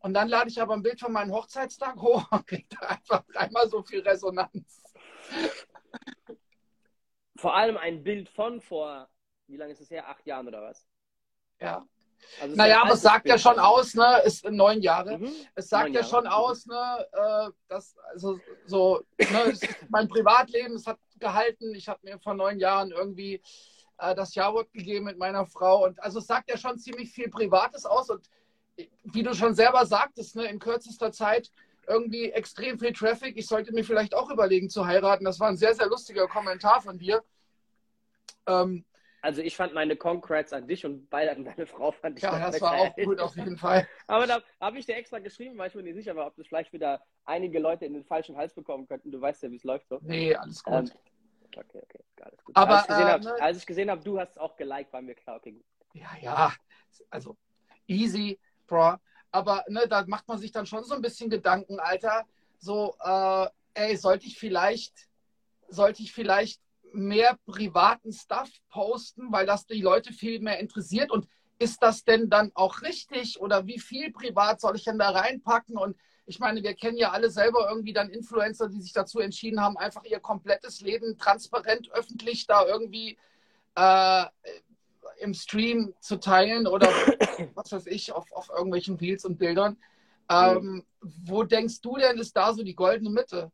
Und 0.00 0.14
dann 0.14 0.28
lade 0.28 0.48
ich 0.48 0.60
aber 0.60 0.74
ein 0.74 0.82
Bild 0.82 1.00
von 1.00 1.12
meinem 1.12 1.32
Hochzeitstag 1.32 1.96
hoch 2.00 2.30
und 2.30 2.46
kriege 2.46 2.68
da 2.70 2.86
einfach 2.86 3.24
dreimal 3.32 3.68
so 3.68 3.82
viel 3.82 4.00
Resonanz. 4.00 4.82
Vor 7.36 7.54
allem 7.54 7.76
ein 7.76 8.02
Bild 8.02 8.28
von 8.28 8.60
vor, 8.60 9.08
wie 9.46 9.56
lange 9.56 9.72
ist 9.72 9.80
es 9.80 9.90
her? 9.90 10.08
Acht 10.08 10.26
Jahren 10.26 10.48
oder 10.48 10.62
was? 10.62 10.86
Ja. 11.60 11.86
Also 12.40 12.56
naja, 12.56 12.82
aber 12.82 12.94
es 12.94 13.02
sagt 13.02 13.24
Bild 13.24 13.34
ja 13.34 13.38
schon 13.38 13.58
aus, 13.58 13.94
ne, 13.94 14.22
ist 14.24 14.44
neun 14.50 14.80
Jahre. 14.80 15.18
Mhm. 15.18 15.32
Es 15.54 15.68
sagt 15.68 15.90
ja 15.90 16.04
schon 16.04 16.26
aus, 16.26 16.66
ne, 16.66 17.06
äh, 17.12 17.50
dass, 17.68 17.96
also 18.12 18.38
so, 18.66 19.02
ne, 19.18 19.54
mein 19.88 20.08
Privatleben, 20.08 20.74
es 20.74 20.86
hat 20.86 20.98
gehalten. 21.18 21.74
Ich 21.74 21.88
habe 21.88 22.00
mir 22.02 22.18
vor 22.18 22.34
neun 22.34 22.58
Jahren 22.58 22.90
irgendwie 22.90 23.42
äh, 23.98 24.14
das 24.14 24.34
Jawort 24.34 24.72
gegeben 24.72 25.06
mit 25.06 25.18
meiner 25.18 25.46
Frau. 25.46 25.84
Und 25.84 26.02
also 26.02 26.18
es 26.20 26.26
sagt 26.26 26.50
ja 26.50 26.56
schon 26.56 26.78
ziemlich 26.78 27.10
viel 27.10 27.28
Privates 27.28 27.84
aus. 27.86 28.10
Und 28.10 28.28
wie 29.04 29.22
du 29.22 29.34
schon 29.34 29.54
selber 29.54 29.84
sagtest, 29.86 30.36
ne, 30.36 30.44
in 30.44 30.58
kürzester 30.58 31.12
Zeit 31.12 31.50
irgendwie 31.86 32.30
extrem 32.30 32.78
viel 32.78 32.92
Traffic. 32.92 33.36
Ich 33.36 33.46
sollte 33.46 33.72
mir 33.72 33.84
vielleicht 33.84 34.14
auch 34.14 34.30
überlegen 34.30 34.68
zu 34.68 34.86
heiraten. 34.86 35.24
Das 35.24 35.40
war 35.40 35.48
ein 35.48 35.56
sehr, 35.56 35.74
sehr 35.74 35.86
lustiger 35.86 36.28
Kommentar 36.28 36.82
von 36.82 36.98
dir. 36.98 37.22
Ähm, 38.46 38.84
also 39.28 39.42
ich 39.42 39.56
fand 39.56 39.74
meine 39.74 39.94
Congrats 39.94 40.54
an 40.54 40.66
dich 40.66 40.86
und 40.86 41.10
beide 41.10 41.32
an 41.32 41.44
deine 41.44 41.66
Frau 41.66 41.92
fand 41.92 42.16
ich. 42.16 42.22
Ja, 42.22 42.50
das 42.50 42.62
war 42.62 42.78
auch 42.78 42.96
gut 42.96 43.20
auf 43.20 43.36
jeden 43.36 43.58
Fall. 43.58 43.86
Aber 44.06 44.26
da 44.26 44.40
habe 44.58 44.78
ich 44.78 44.86
dir 44.86 44.96
extra 44.96 45.18
geschrieben, 45.18 45.58
weil 45.58 45.68
ich 45.68 45.74
mir 45.74 45.82
nicht 45.82 45.96
sicher 45.96 46.16
war, 46.16 46.28
ob 46.28 46.36
das 46.36 46.46
vielleicht 46.46 46.72
wieder 46.72 47.04
einige 47.26 47.58
Leute 47.58 47.84
in 47.84 47.92
den 47.92 48.06
falschen 48.06 48.38
Hals 48.38 48.54
bekommen 48.54 48.88
könnten. 48.88 49.10
Du 49.10 49.20
weißt 49.20 49.42
ja, 49.42 49.50
wie 49.50 49.56
es 49.56 49.64
läuft 49.64 49.86
so. 49.90 49.98
Nee, 50.00 50.34
alles 50.34 50.64
gut. 50.64 50.74
Ähm, 50.74 50.90
okay, 51.58 51.82
okay, 51.82 52.00
alles 52.22 52.42
gut. 52.42 52.56
Aber, 52.56 52.76
als 53.42 53.58
ich 53.58 53.66
gesehen 53.66 53.88
äh, 53.88 53.90
habe, 53.90 54.00
ne... 54.00 54.00
hab, 54.00 54.04
du 54.04 54.18
hast 54.18 54.30
es 54.30 54.38
auch 54.38 54.56
geliked, 54.56 54.94
war 54.94 55.02
mir 55.02 55.14
klar, 55.14 55.36
okay, 55.36 55.52
gut. 55.52 55.64
Ja, 55.92 56.08
ja, 56.22 56.52
also 57.10 57.36
easy. 57.86 58.40
Pro. 58.66 58.94
Aber 59.30 59.62
ne, 59.68 59.86
da 59.88 60.06
macht 60.06 60.26
man 60.26 60.38
sich 60.38 60.52
dann 60.52 60.64
schon 60.64 60.84
so 60.84 60.94
ein 60.94 61.02
bisschen 61.02 61.28
Gedanken, 61.28 61.80
Alter. 61.80 62.24
So, 62.58 62.96
äh, 63.04 63.46
ey, 63.74 63.94
sollte 63.94 64.26
ich 64.26 64.38
vielleicht, 64.38 64.94
sollte 65.68 66.02
ich 66.02 66.14
vielleicht 66.14 66.62
mehr 66.92 67.38
privaten 67.46 68.12
Stuff 68.12 68.50
posten, 68.70 69.32
weil 69.32 69.46
das 69.46 69.66
die 69.66 69.80
Leute 69.80 70.12
viel 70.12 70.40
mehr 70.40 70.58
interessiert 70.58 71.10
und 71.10 71.26
ist 71.58 71.82
das 71.82 72.04
denn 72.04 72.30
dann 72.30 72.52
auch 72.54 72.82
richtig 72.82 73.40
oder 73.40 73.66
wie 73.66 73.80
viel 73.80 74.12
privat 74.12 74.60
soll 74.60 74.76
ich 74.76 74.84
denn 74.84 74.98
da 74.98 75.10
reinpacken? 75.10 75.76
Und 75.76 75.96
ich 76.26 76.38
meine, 76.38 76.62
wir 76.62 76.74
kennen 76.74 76.96
ja 76.96 77.10
alle 77.10 77.30
selber 77.30 77.68
irgendwie 77.68 77.92
dann 77.92 78.10
Influencer, 78.10 78.68
die 78.68 78.80
sich 78.80 78.92
dazu 78.92 79.18
entschieden 79.18 79.60
haben, 79.60 79.76
einfach 79.76 80.04
ihr 80.04 80.20
komplettes 80.20 80.80
Leben 80.80 81.18
transparent 81.18 81.90
öffentlich 81.92 82.46
da 82.46 82.64
irgendwie 82.64 83.18
äh, 83.74 84.24
im 85.20 85.34
Stream 85.34 85.94
zu 86.00 86.20
teilen 86.20 86.66
oder 86.66 86.88
was 87.54 87.72
weiß 87.72 87.86
ich, 87.86 88.12
auf, 88.12 88.30
auf 88.32 88.50
irgendwelchen 88.50 88.96
Reels 88.96 89.24
und 89.24 89.38
Bildern. 89.38 89.78
Ähm, 90.30 90.84
wo 91.00 91.42
denkst 91.42 91.80
du 91.80 91.96
denn, 91.96 92.18
ist 92.18 92.36
da 92.36 92.52
so 92.52 92.62
die 92.62 92.74
goldene 92.74 93.10
Mitte? 93.10 93.50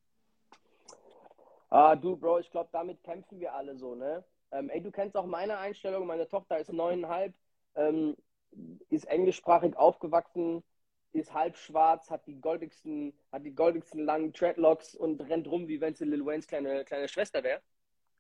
Ah, 1.74 1.96
du, 1.96 2.16
Bro, 2.16 2.38
ich 2.38 2.50
glaube, 2.52 2.68
damit 2.70 3.02
kämpfen 3.02 3.40
wir 3.40 3.52
alle 3.52 3.76
so, 3.76 3.96
ne? 3.96 4.24
Ähm, 4.52 4.70
ey, 4.70 4.80
du 4.80 4.92
kennst 4.92 5.16
auch 5.16 5.26
meine 5.26 5.58
Einstellung. 5.58 6.06
Meine 6.06 6.28
Tochter 6.28 6.60
ist 6.60 6.72
neuneinhalb, 6.72 7.34
ähm, 7.74 8.14
ist 8.90 9.06
englischsprachig 9.06 9.76
aufgewachsen, 9.76 10.62
ist 11.12 11.34
halb 11.34 11.56
schwarz, 11.56 12.10
hat 12.10 12.28
die 12.28 12.40
goldigsten, 12.40 13.12
hat 13.32 13.44
die 13.44 13.56
goldigsten 13.56 14.04
langen 14.04 14.32
Dreadlocks 14.32 14.94
und 14.94 15.20
rennt 15.22 15.48
rum, 15.48 15.66
wie 15.66 15.80
wenn 15.80 15.96
sie 15.96 16.04
Lil 16.04 16.24
Waynes 16.24 16.46
kleine, 16.46 16.84
kleine 16.84 17.08
Schwester 17.08 17.42
wäre. 17.42 17.60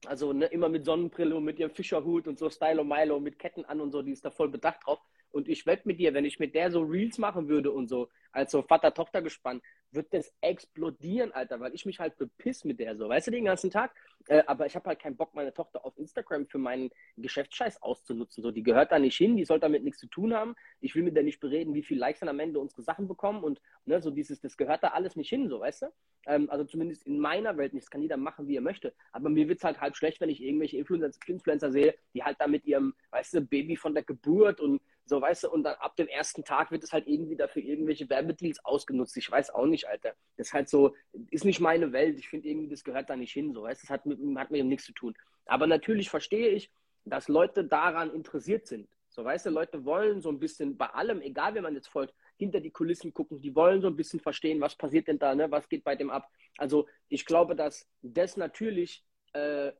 Also 0.06 0.32
ne, 0.32 0.46
immer 0.46 0.68
mit 0.68 0.84
Sonnenbrille 0.84 1.36
und 1.36 1.44
mit 1.44 1.60
ihrem 1.60 1.70
Fischerhut 1.70 2.26
und 2.26 2.40
so 2.40 2.50
Stylo 2.50 2.82
Milo 2.82 3.20
mit 3.20 3.38
Ketten 3.38 3.64
an 3.66 3.80
und 3.80 3.92
so, 3.92 4.02
die 4.02 4.10
ist 4.12 4.24
da 4.24 4.32
voll 4.32 4.48
bedacht 4.48 4.80
drauf. 4.84 4.98
Und 5.30 5.48
ich 5.48 5.64
wette 5.64 5.86
mit 5.86 6.00
dir, 6.00 6.12
wenn 6.12 6.24
ich 6.24 6.40
mit 6.40 6.56
der 6.56 6.72
so 6.72 6.82
Reels 6.82 7.18
machen 7.18 7.48
würde 7.48 7.70
und 7.70 7.88
so, 7.88 8.08
als 8.32 8.50
so 8.50 8.62
Vater-Tochter 8.62 9.22
gespannt, 9.22 9.62
wird 9.94 10.12
das 10.12 10.32
explodieren, 10.40 11.32
Alter, 11.32 11.60
weil 11.60 11.74
ich 11.74 11.86
mich 11.86 12.00
halt 12.00 12.16
bepiss 12.16 12.64
mit 12.64 12.80
der 12.80 12.96
so, 12.96 13.08
weißt 13.08 13.28
du, 13.28 13.30
den 13.30 13.44
ganzen 13.44 13.70
Tag. 13.70 13.94
Äh, 14.28 14.42
aber 14.46 14.66
ich 14.66 14.74
habe 14.74 14.88
halt 14.88 15.00
keinen 15.00 15.16
Bock, 15.16 15.34
meine 15.34 15.52
Tochter 15.52 15.84
auf 15.84 15.96
Instagram 15.98 16.46
für 16.46 16.58
meinen 16.58 16.90
Geschäftsscheiß 17.16 17.82
auszunutzen. 17.82 18.42
So, 18.42 18.50
die 18.50 18.62
gehört 18.62 18.92
da 18.92 18.98
nicht 18.98 19.16
hin, 19.16 19.36
die 19.36 19.44
soll 19.44 19.60
damit 19.60 19.84
nichts 19.84 20.00
zu 20.00 20.06
tun 20.06 20.34
haben. 20.34 20.54
Ich 20.80 20.94
will 20.94 21.02
mit 21.02 21.16
der 21.16 21.22
nicht 21.22 21.40
bereden, 21.40 21.74
wie 21.74 21.82
viel 21.82 21.98
Likes 21.98 22.20
dann 22.20 22.28
am 22.28 22.40
Ende 22.40 22.58
unsere 22.58 22.82
Sachen 22.82 23.08
bekommen 23.08 23.44
und 23.44 23.60
ne, 23.84 24.00
so 24.00 24.10
dieses, 24.10 24.40
das 24.40 24.56
gehört 24.56 24.82
da 24.82 24.88
alles 24.88 25.16
nicht 25.16 25.28
hin, 25.28 25.48
so, 25.48 25.60
weißt 25.60 25.82
du? 25.82 25.86
Ähm, 26.26 26.48
also 26.50 26.64
zumindest 26.64 27.06
in 27.06 27.18
meiner 27.18 27.56
Welt 27.56 27.74
nicht. 27.74 27.84
Das 27.84 27.90
kann 27.90 28.02
jeder 28.02 28.16
machen, 28.16 28.46
wie 28.48 28.56
er 28.56 28.62
möchte. 28.62 28.94
Aber 29.12 29.28
mir 29.28 29.48
wird 29.48 29.58
es 29.58 29.64
halt 29.64 29.80
halb 29.80 29.96
schlecht, 29.96 30.20
wenn 30.20 30.30
ich 30.30 30.42
irgendwelche 30.42 30.78
Influencer, 30.78 31.10
Influencer 31.26 31.70
sehe, 31.70 31.94
die 32.14 32.22
halt 32.22 32.36
da 32.40 32.46
mit 32.46 32.64
ihrem, 32.64 32.94
weißt 33.10 33.34
du, 33.34 33.40
Baby 33.42 33.76
von 33.76 33.94
der 33.94 34.04
Geburt 34.04 34.60
und 34.60 34.80
so, 35.06 35.20
weißt 35.20 35.44
du, 35.44 35.50
und 35.50 35.64
dann 35.64 35.74
ab 35.74 35.96
dem 35.96 36.08
ersten 36.08 36.44
Tag 36.44 36.70
wird 36.70 36.82
es 36.82 36.92
halt 36.92 37.06
irgendwie 37.06 37.36
dafür 37.36 37.62
irgendwelche 37.62 38.08
Werbedeals 38.08 38.64
ausgenutzt. 38.64 39.16
Ich 39.18 39.30
weiß 39.30 39.50
auch 39.50 39.66
nicht, 39.66 39.86
Alter. 39.86 40.14
Das 40.36 40.48
ist 40.48 40.54
halt 40.54 40.68
so, 40.68 40.94
ist 41.30 41.44
nicht 41.44 41.60
meine 41.60 41.92
Welt. 41.92 42.18
Ich 42.18 42.28
finde 42.28 42.48
irgendwie, 42.48 42.68
das 42.68 42.84
gehört 42.84 43.10
da 43.10 43.16
nicht 43.16 43.32
hin, 43.32 43.52
so, 43.52 43.62
weißt 43.62 43.82
du, 43.82 43.86
das 43.86 43.90
hat 43.90 44.06
mit, 44.06 44.18
hat 44.38 44.50
mit 44.50 44.60
ihm 44.60 44.68
nichts 44.68 44.86
zu 44.86 44.92
tun. 44.92 45.14
Aber 45.44 45.66
natürlich 45.66 46.08
verstehe 46.08 46.48
ich, 46.48 46.70
dass 47.04 47.28
Leute 47.28 47.64
daran 47.64 48.14
interessiert 48.14 48.66
sind. 48.66 48.88
So, 49.14 49.24
weißt 49.24 49.46
du, 49.46 49.50
Leute 49.50 49.84
wollen 49.84 50.20
so 50.20 50.28
ein 50.28 50.40
bisschen 50.40 50.76
bei 50.76 50.86
allem, 50.86 51.20
egal 51.20 51.54
wer 51.54 51.62
man 51.62 51.74
jetzt 51.74 51.86
folgt, 51.86 52.12
hinter 52.36 52.60
die 52.60 52.72
Kulissen 52.72 53.14
gucken. 53.14 53.40
Die 53.40 53.54
wollen 53.54 53.80
so 53.80 53.86
ein 53.86 53.94
bisschen 53.94 54.18
verstehen, 54.18 54.60
was 54.60 54.74
passiert 54.74 55.06
denn 55.06 55.20
da, 55.20 55.36
ne? 55.36 55.48
was 55.52 55.68
geht 55.68 55.84
bei 55.84 55.94
dem 55.94 56.10
ab. 56.10 56.28
Also 56.58 56.88
ich 57.08 57.24
glaube, 57.24 57.54
dass 57.54 57.88
das 58.02 58.36
natürlich 58.36 59.04
äh, 59.32 59.70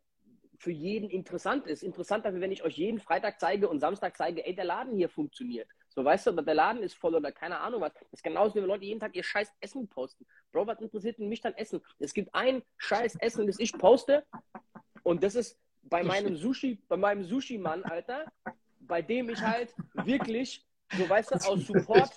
für 0.57 0.71
jeden 0.71 1.11
interessant 1.11 1.67
ist. 1.67 1.83
Interessanter, 1.83 2.33
wenn 2.41 2.53
ich 2.53 2.63
euch 2.63 2.79
jeden 2.79 3.01
Freitag 3.01 3.41
zeige 3.41 3.69
und 3.69 3.81
Samstag 3.81 4.17
zeige, 4.17 4.47
ey, 4.47 4.55
der 4.55 4.67
Laden 4.67 4.97
hier 4.97 5.09
funktioniert. 5.09 5.69
So, 5.89 6.05
weißt 6.05 6.29
du, 6.29 6.33
der 6.33 6.55
Laden 6.55 6.85
ist 6.85 6.95
voll 6.95 7.17
oder 7.17 7.33
keine 7.33 7.59
Ahnung 7.59 7.81
was. 7.81 7.93
Das 7.95 8.13
ist 8.13 8.23
genauso, 8.23 8.55
wie 8.55 8.61
wenn 8.61 8.69
Leute 8.69 8.85
jeden 8.85 9.01
Tag 9.01 9.17
ihr 9.17 9.25
scheiß 9.25 9.51
Essen 9.61 9.89
posten. 9.89 10.25
Bro, 10.53 10.69
was 10.69 10.81
interessiert 10.81 11.19
mich 11.19 11.41
dann 11.41 11.55
Essen? 11.55 11.81
Es 11.99 12.15
gibt 12.15 12.33
ein 12.37 12.63
scheiß 12.79 13.17
Essen, 13.17 13.49
das 13.49 13.59
ich 13.59 13.73
poste 13.73 14.25
und 15.03 15.25
das 15.25 15.35
ist 15.35 15.59
bei 15.83 16.05
meinem 16.05 16.37
Sushi, 16.37 16.81
bei 16.89 16.97
meinem 16.97 17.25
Sushi-Mann, 17.25 17.83
Alter, 17.83 18.33
bei 18.87 19.03
dem 19.03 19.29
ich 19.31 19.41
halt 19.41 19.75
wirklich, 19.95 20.65
so 20.97 21.09
weißt 21.09 21.33
du, 21.33 21.35
aus 21.37 21.67
Support, 21.67 22.13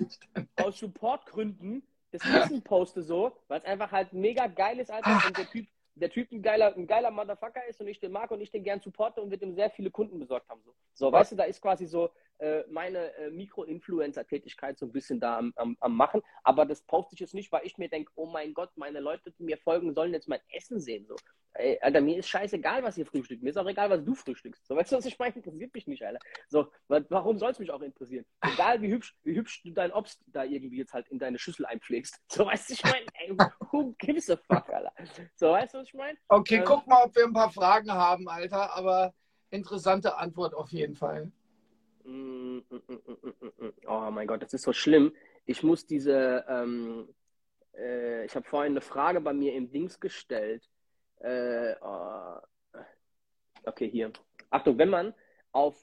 aus 0.58 0.78
Supportgründen 0.78 1.84
das 2.12 2.24
Essen 2.24 2.62
poste 2.64 3.02
so, 3.02 3.34
weil 3.48 3.60
es 3.60 3.66
einfach 3.66 3.92
halt 3.92 4.14
mega 4.14 4.48
geil 4.48 4.80
ist, 4.80 4.90
Alter, 4.90 5.28
und 5.28 5.38
der 5.38 5.50
Typ 5.50 5.68
der 6.00 6.10
Typ 6.10 6.32
ein 6.32 6.42
geiler, 6.42 6.76
ein 6.76 6.88
geiler 6.88 7.12
Motherfucker 7.12 7.66
ist 7.68 7.82
und 7.82 7.88
ich 7.88 8.00
den 8.00 8.12
mag 8.12 8.32
und 8.32 8.42
ich 8.42 8.52
den 8.52 8.64
gern 8.64 8.80
supporte 8.80 9.22
und 9.22 9.32
wird 9.32 9.42
ihm 9.42 9.54
sehr 9.54 9.70
viele 9.70 9.92
Kunden 9.92 10.20
besorgt 10.20 10.48
haben. 10.50 10.62
So, 10.64 10.74
so 10.94 11.12
weißt 11.12 11.32
du, 11.32 11.36
da 11.36 11.44
ist 11.44 11.62
quasi 11.62 11.86
so 11.86 12.12
meine 12.70 13.14
äh, 13.16 13.30
Mikro-Influencer-Tätigkeit 13.32 14.78
so 14.78 14.86
ein 14.86 14.92
bisschen 14.92 15.20
da 15.20 15.38
am, 15.38 15.54
am, 15.56 15.78
am, 15.80 15.96
Machen. 15.96 16.22
Aber 16.44 16.66
das 16.66 16.82
poste 16.84 17.16
ich 17.16 17.20
jetzt 17.20 17.34
nicht, 17.34 17.52
weil 17.52 17.66
ich 17.66 17.78
mir 17.78 17.90
denke, 17.90 18.12
oh 18.16 18.28
mein 18.28 18.54
Gott, 18.54 18.70
meine 18.76 19.00
Leute, 19.00 19.32
die 19.32 19.44
mir 19.44 19.58
folgen, 19.58 19.94
sollen 19.94 20.14
jetzt 20.14 20.28
mein 20.28 20.42
Essen 20.50 20.80
sehen. 20.80 21.06
So. 21.08 21.16
Ey, 21.54 21.80
Alter, 21.82 22.02
mir 22.02 22.18
ist 22.18 22.30
scheißegal, 22.30 22.84
was 22.84 22.98
ihr 23.00 23.06
frühstückt. 23.08 23.42
Mir 23.42 23.50
ist 23.50 23.58
auch 23.58 23.68
egal, 23.68 23.90
was 23.90 24.04
du 24.04 24.14
frühstückst. 24.14 24.68
So, 24.68 24.76
weißt 24.76 24.92
du, 24.92 24.98
was 24.98 25.06
ich 25.06 25.18
meine? 25.18 25.34
Interessiert 25.36 25.74
mich 25.74 25.88
nicht, 25.88 26.04
Alter. 26.04 26.20
So, 26.50 26.72
warum 26.88 27.40
soll 27.40 27.52
es 27.52 27.60
mich 27.60 27.72
auch 27.72 27.82
interessieren? 27.82 28.26
Egal, 28.42 28.82
wie 28.82 28.92
hübsch, 28.92 29.16
wie 29.24 29.36
hübsch 29.36 29.64
du 29.64 29.72
dein 29.72 29.92
Obst 29.92 30.22
da 30.28 30.44
irgendwie 30.44 30.78
jetzt 30.78 30.94
halt 30.94 31.08
in 31.10 31.18
deine 31.18 31.40
Schüssel 31.40 31.66
einpflegst. 31.66 32.22
So, 32.30 32.46
weißt 32.46 32.70
du, 32.70 32.74
ich 32.74 32.84
meine, 32.84 33.06
ey, 33.14 33.36
who 33.72 33.96
gives 33.98 34.30
a 34.30 34.38
fuck, 34.38 34.70
Alter? 34.70 34.94
So, 35.36 35.52
weißt 35.52 35.74
du, 35.74 35.80
was 35.80 35.88
ich 35.88 35.94
meine? 35.96 36.18
Okay, 36.28 36.58
ähm, 36.58 36.64
guck 36.66 36.86
mal, 36.86 37.06
ob 37.06 37.16
wir 37.16 37.24
ein 37.24 37.34
paar 37.34 37.52
Fragen 37.52 37.92
haben, 37.92 38.30
Alter, 38.30 38.76
aber 38.76 39.16
interessante 39.50 40.18
Antwort 40.18 40.54
auf 40.54 40.70
jeden 40.72 40.96
Fall. 40.96 41.32
Mm, 42.08 42.64
mm, 42.70 42.82
mm, 42.88 43.74
oh 43.86 44.10
mein 44.12 44.28
Gott, 44.28 44.42
das 44.42 44.54
ist 44.54 44.62
so 44.62 44.72
schlimm. 44.72 45.14
Ich 45.46 45.62
muss 45.62 45.86
diese, 45.86 46.46
ähm, 46.48 47.14
äh, 47.78 48.26
ich 48.26 48.34
habe 48.34 48.48
vorhin 48.48 48.74
eine 48.74 48.82
Frage 48.82 49.20
bei 49.20 49.34
mir 49.34 49.54
im 49.54 49.70
Dings 49.70 50.00
gestellt. 50.00 50.70
Äh, 51.20 51.76
oh, 51.82 52.38
okay, 53.66 53.90
hier. 53.90 54.14
Achtung, 54.50 54.78
wenn 54.78 54.90
man 54.90 55.14
auf, 55.52 55.76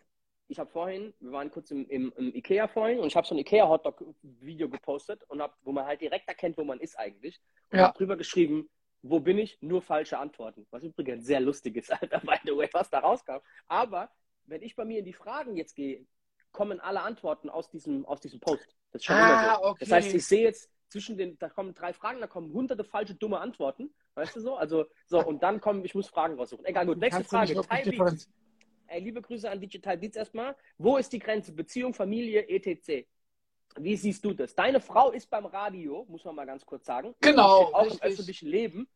ich 0.48 0.58
habe 0.58 0.70
vorhin, 0.70 1.12
wir 1.20 1.32
waren 1.32 1.50
kurz 1.50 1.70
im, 1.70 1.86
im, 1.88 2.10
im 2.16 2.34
Ikea 2.34 2.68
vorhin 2.68 3.00
und 3.00 3.08
ich 3.08 3.16
habe 3.16 3.26
so 3.26 3.34
ein 3.34 3.38
Ikea 3.38 3.68
Hotdog-Video 3.68 4.70
gepostet 4.70 5.22
und 5.28 5.42
hab, 5.42 5.58
wo 5.62 5.72
man 5.72 5.84
halt 5.84 6.00
direkt 6.00 6.26
erkennt, 6.26 6.56
wo 6.56 6.64
man 6.64 6.80
ist 6.80 6.98
eigentlich. 6.98 7.38
Und 7.70 7.78
ja. 7.78 7.88
habe 7.88 7.98
drüber 7.98 8.16
geschrieben, 8.16 8.70
wo 9.02 9.20
bin 9.20 9.38
ich? 9.38 9.58
Nur 9.60 9.82
falsche 9.82 10.18
Antworten. 10.18 10.66
Was 10.70 10.82
übrigens 10.82 11.26
sehr 11.26 11.40
lustig 11.40 11.76
ist, 11.76 11.92
Alter, 12.00 12.20
by 12.20 12.36
the 12.44 12.56
way, 12.56 12.70
was 12.72 12.88
da 12.88 13.00
rauskam. 13.00 13.40
Aber 13.66 14.10
wenn 14.46 14.62
ich 14.62 14.74
bei 14.74 14.86
mir 14.86 15.00
in 15.00 15.04
die 15.04 15.12
Fragen 15.12 15.56
jetzt 15.56 15.74
gehe, 15.74 16.06
kommen 16.54 16.80
alle 16.80 17.02
Antworten 17.02 17.50
aus 17.50 17.68
diesem, 17.68 18.06
aus 18.06 18.20
diesem 18.20 18.40
Post. 18.40 18.74
Das 18.92 19.02
ist 19.02 19.06
schon 19.06 19.16
ah, 19.16 19.44
immer 19.44 19.54
so. 19.56 19.64
Okay. 19.64 19.76
Das 19.80 19.92
heißt, 19.92 20.14
ich 20.14 20.24
sehe 20.24 20.44
jetzt 20.44 20.70
zwischen 20.88 21.18
den, 21.18 21.36
da 21.38 21.50
kommen 21.50 21.74
drei 21.74 21.92
Fragen, 21.92 22.20
da 22.20 22.26
kommen 22.26 22.50
hunderte 22.52 22.84
falsche, 22.84 23.14
dumme 23.14 23.40
Antworten. 23.40 23.92
Weißt 24.14 24.36
du 24.36 24.40
so? 24.40 24.54
Also, 24.56 24.86
so, 25.06 25.22
und 25.22 25.42
dann 25.42 25.60
kommen, 25.60 25.84
ich 25.84 25.94
muss 25.94 26.06
Fragen 26.06 26.36
raussuchen. 26.36 26.64
Egal, 26.64 26.86
gut. 26.86 26.98
Nächste 26.98 27.24
Frage. 27.24 27.60
Ey, 28.86 29.00
liebe 29.00 29.20
Grüße 29.20 29.50
an 29.50 29.60
Digital 29.60 29.98
Beats 29.98 30.16
erstmal. 30.16 30.54
Wo 30.78 30.96
ist 30.96 31.12
die 31.12 31.18
Grenze? 31.18 31.52
Beziehung, 31.52 31.92
Familie, 31.92 32.48
etc. 32.48 33.06
Wie 33.76 33.96
siehst 33.96 34.24
du 34.24 34.32
das? 34.32 34.54
Deine 34.54 34.80
Frau 34.80 35.10
ist 35.10 35.28
beim 35.28 35.46
Radio, 35.46 36.06
muss 36.08 36.24
man 36.24 36.36
mal 36.36 36.46
ganz 36.46 36.64
kurz 36.64 36.86
sagen. 36.86 37.14
Genau. 37.20 37.72
Auch 37.72 37.86
richtig. 37.86 38.02
im 38.02 38.08
öffentlichen 38.08 38.48
Leben. 38.48 38.88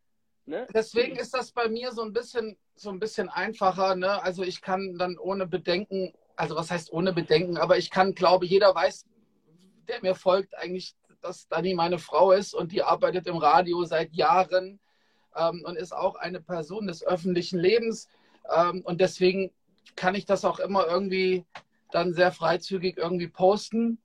Ne? 0.45 0.67
Deswegen 0.73 1.17
ist 1.17 1.35
das 1.35 1.51
bei 1.51 1.69
mir 1.69 1.91
so 1.91 2.03
ein 2.03 2.13
bisschen, 2.13 2.57
so 2.77 2.91
ein 2.91 3.01
bisschen 3.01 3.29
einfacher. 3.29 3.97
Ne? 3.97 4.23
Also 4.23 4.45
ich 4.45 4.61
kann 4.61 4.97
dann 4.97 5.19
ohne 5.19 5.47
Bedenken, 5.47 6.13
also 6.39 6.55
was 6.55 6.71
heißt 6.71 6.93
ohne 6.93 7.13
Bedenken, 7.13 7.57
aber 7.57 7.79
ich 7.79 7.91
kann, 7.91 8.15
glaube, 8.15 8.47
jeder 8.47 8.75
weiß, 8.75 9.07
der 9.89 10.01
mir 10.03 10.15
folgt, 10.15 10.57
eigentlich, 10.57 10.95
dass 11.21 11.49
Dani 11.49 11.75
meine 11.75 11.99
Frau 11.99 12.31
ist 12.31 12.55
und 12.55 12.71
die 12.71 12.83
arbeitet 12.83 13.27
im 13.27 13.39
Radio 13.39 13.83
seit 13.85 14.13
Jahren 14.15 14.79
ähm, 15.35 15.65
und 15.67 15.77
ist 15.77 15.93
auch 15.93 16.15
eine 16.15 16.41
Person 16.41 16.87
des 16.87 17.05
öffentlichen 17.05 17.59
Lebens. 17.59 18.09
Ähm, 18.55 18.83
und 18.85 19.01
deswegen 19.01 19.51
kann 19.97 20.15
ich 20.15 20.27
das 20.27 20.45
auch 20.45 20.61
immer 20.61 20.87
irgendwie 20.87 21.45
dann 21.91 22.15
sehr 22.15 22.31
freizügig 22.31 22.99
irgendwie 22.99 23.29
posten 23.29 23.99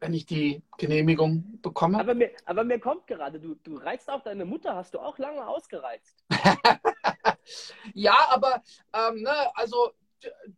wenn 0.00 0.14
ich 0.14 0.24
die 0.24 0.62
Genehmigung 0.78 1.60
bekomme. 1.60 2.00
Aber 2.00 2.14
mir, 2.14 2.30
aber 2.46 2.64
mir 2.64 2.80
kommt 2.80 3.06
gerade, 3.06 3.38
du, 3.38 3.54
du 3.56 3.76
reizt 3.76 4.08
auch 4.08 4.22
deine 4.22 4.46
Mutter, 4.46 4.74
hast 4.74 4.94
du 4.94 4.98
auch 4.98 5.18
lange 5.18 5.46
ausgereizt. 5.46 6.24
ja, 7.94 8.16
aber 8.30 8.62
ähm, 8.94 9.20
ne, 9.22 9.30
also 9.54 9.92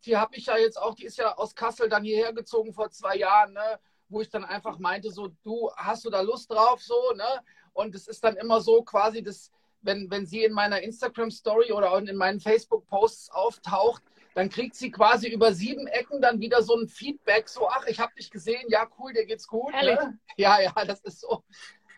die, 0.04 0.16
habe 0.16 0.36
ich 0.36 0.46
ja 0.46 0.56
jetzt 0.56 0.80
auch, 0.80 0.94
die 0.94 1.04
ist 1.04 1.18
ja 1.18 1.36
aus 1.36 1.54
Kassel 1.54 1.88
dann 1.88 2.04
hierher 2.04 2.32
gezogen 2.32 2.72
vor 2.72 2.90
zwei 2.90 3.16
Jahren, 3.16 3.52
ne, 3.52 3.78
wo 4.08 4.20
ich 4.20 4.30
dann 4.30 4.44
einfach 4.44 4.78
meinte, 4.78 5.10
so, 5.10 5.28
du 5.42 5.70
hast 5.76 6.04
du 6.04 6.10
da 6.10 6.20
Lust 6.20 6.50
drauf, 6.50 6.82
so, 6.82 7.12
ne? 7.14 7.42
Und 7.72 7.94
es 7.94 8.06
ist 8.06 8.22
dann 8.22 8.36
immer 8.36 8.60
so 8.60 8.82
quasi, 8.82 9.22
dass, 9.22 9.50
wenn, 9.80 10.10
wenn 10.10 10.26
sie 10.26 10.44
in 10.44 10.52
meiner 10.52 10.82
Instagram-Story 10.82 11.72
oder 11.72 11.96
in 11.96 12.16
meinen 12.16 12.40
Facebook-Posts 12.40 13.30
auftaucht, 13.30 14.02
dann 14.34 14.50
kriegt 14.50 14.76
sie 14.76 14.90
quasi 14.90 15.28
über 15.28 15.52
sieben 15.54 15.86
Ecken 15.86 16.20
dann 16.20 16.40
wieder 16.40 16.62
so 16.62 16.76
ein 16.76 16.88
Feedback, 16.88 17.48
so, 17.48 17.68
ach, 17.68 17.86
ich 17.86 18.00
habe 18.00 18.14
dich 18.14 18.30
gesehen, 18.30 18.64
ja, 18.68 18.86
cool, 18.98 19.12
dir 19.12 19.26
geht's 19.26 19.46
gut. 19.46 19.72
Ne? 19.72 20.18
Ja, 20.36 20.60
ja, 20.60 20.72
das 20.84 21.00
ist 21.00 21.20
so. 21.20 21.44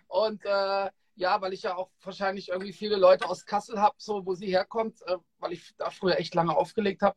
Und 0.09 0.45
äh, 0.45 0.91
ja, 1.17 1.41
weil 1.41 1.53
ich 1.53 1.63
ja 1.63 1.77
auch 1.77 1.91
wahrscheinlich 2.03 2.49
irgendwie 2.49 2.73
viele 2.73 2.97
Leute 2.97 3.29
aus 3.29 3.47
Kassel 3.47 3.81
habe, 3.81 3.95
so 3.99 4.27
wo 4.27 4.35
sie 4.35 4.49
herkommt, 4.49 5.01
äh, 5.07 5.17
weil 5.39 5.53
ich 5.53 5.75
da 5.77 5.91
früher 5.91 6.19
echt 6.19 6.35
lange 6.35 6.57
aufgelegt 6.57 7.03
habe. 7.03 7.17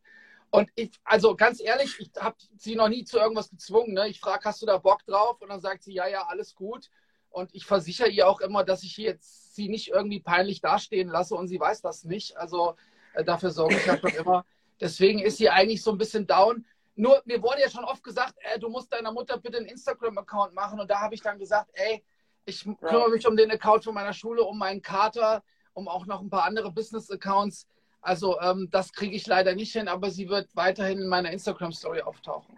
Und 0.49 0.69
ich, 0.75 0.91
also 1.03 1.35
ganz 1.35 1.61
ehrlich, 1.61 1.99
ich 1.99 2.11
habe 2.19 2.37
sie 2.57 2.75
noch 2.75 2.87
nie 2.87 3.03
zu 3.03 3.17
irgendwas 3.17 3.49
gezwungen. 3.49 3.93
Ne? 3.93 4.07
Ich 4.07 4.19
frage, 4.19 4.45
hast 4.45 4.61
du 4.61 4.65
da 4.65 4.77
Bock 4.77 5.05
drauf? 5.05 5.41
Und 5.41 5.49
dann 5.49 5.59
sagt 5.59 5.83
sie, 5.83 5.93
ja, 5.93 6.07
ja, 6.07 6.25
alles 6.27 6.55
gut. 6.55 6.89
Und 7.29 7.53
ich 7.53 7.65
versichere 7.65 8.09
ihr 8.09 8.27
auch 8.27 8.39
immer, 8.39 8.63
dass 8.63 8.83
ich 8.83 8.97
jetzt 8.97 9.55
sie 9.55 9.69
nicht 9.69 9.89
irgendwie 9.89 10.21
peinlich 10.21 10.61
dastehen 10.61 11.09
lasse 11.09 11.35
und 11.35 11.47
sie 11.47 11.59
weiß 11.59 11.81
das 11.81 12.05
nicht. 12.05 12.37
Also 12.37 12.75
äh, 13.13 13.23
dafür 13.23 13.51
sorge 13.51 13.75
ich 13.75 13.85
ja 13.85 13.97
schon 13.97 14.11
immer. 14.11 14.45
Deswegen 14.79 15.19
ist 15.19 15.37
sie 15.37 15.49
eigentlich 15.49 15.83
so 15.83 15.91
ein 15.91 15.97
bisschen 15.97 16.25
down. 16.27 16.65
Nur, 16.95 17.21
mir 17.25 17.41
wurde 17.43 17.61
ja 17.61 17.69
schon 17.69 17.83
oft 17.83 18.03
gesagt, 18.03 18.35
ey, 18.39 18.59
du 18.59 18.69
musst 18.69 18.91
deiner 18.91 19.11
Mutter 19.11 19.37
bitte 19.37 19.57
einen 19.57 19.67
Instagram-Account 19.67 20.53
machen. 20.53 20.79
Und 20.79 20.89
da 20.89 21.01
habe 21.01 21.13
ich 21.13 21.21
dann 21.21 21.37
gesagt, 21.37 21.69
ey, 21.73 22.03
ich 22.45 22.63
kümmere 22.63 23.09
mich 23.09 23.27
um 23.27 23.35
den 23.35 23.51
Account 23.51 23.83
von 23.83 23.93
meiner 23.93 24.13
Schule, 24.13 24.43
um 24.43 24.57
meinen 24.57 24.81
Kater, 24.81 25.43
um 25.73 25.87
auch 25.87 26.05
noch 26.05 26.21
ein 26.21 26.29
paar 26.29 26.45
andere 26.45 26.71
Business-Accounts. 26.71 27.67
Also 28.07 28.39
ähm, 28.39 28.69
das 28.71 28.93
kriege 28.93 29.15
ich 29.15 29.27
leider 29.27 29.53
nicht 29.53 29.73
hin, 29.73 29.87
aber 29.87 30.11
sie 30.11 30.29
wird 30.29 30.47
weiterhin 30.55 30.99
in 30.99 31.07
meiner 31.07 31.31
Instagram-Story 31.31 32.01
auftauchen. 32.01 32.55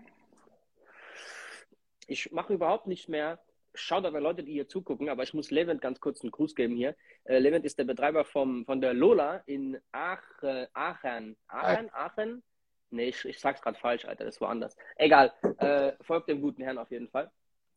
Ich 2.08 2.32
mache 2.32 2.54
überhaupt 2.54 2.88
nicht 2.88 3.10
mehr 3.10 3.40
schaut 3.74 4.06
aber 4.06 4.20
Leute, 4.20 4.44
die 4.44 4.54
hier 4.54 4.68
zugucken, 4.68 5.10
aber 5.10 5.24
ich 5.24 5.34
muss 5.34 5.52
Levent 5.52 5.82
ganz 5.82 6.00
kurz 6.00 6.22
einen 6.22 6.32
Gruß 6.32 6.56
geben 6.56 6.76
hier. 6.76 6.96
Äh, 7.26 7.40
Levent 7.40 7.66
ist 7.66 7.78
der 7.78 7.84
Betreiber 7.84 8.26
vom, 8.26 8.66
von 8.66 8.82
der 8.82 8.94
Lola 8.94 9.44
in 9.46 9.80
Ach, 9.92 10.22
äh, 10.44 10.68
Aachen. 10.74 11.38
Aachen? 11.48 11.90
Aachen? 11.94 12.44
Nee, 12.92 13.10
ich, 13.10 13.24
ich 13.26 13.40
sag's 13.40 13.62
gerade 13.62 13.78
falsch, 13.78 14.06
Alter, 14.06 14.26
das 14.26 14.36
ist 14.36 14.42
woanders. 14.42 14.76
Egal, 14.96 15.32
äh, 15.60 15.94
folgt 16.02 16.28
dem 16.30 16.42
guten 16.42 16.64
Herrn 16.64 16.78
auf 16.78 16.92
jeden 16.92 17.08
Fall. 17.08 17.32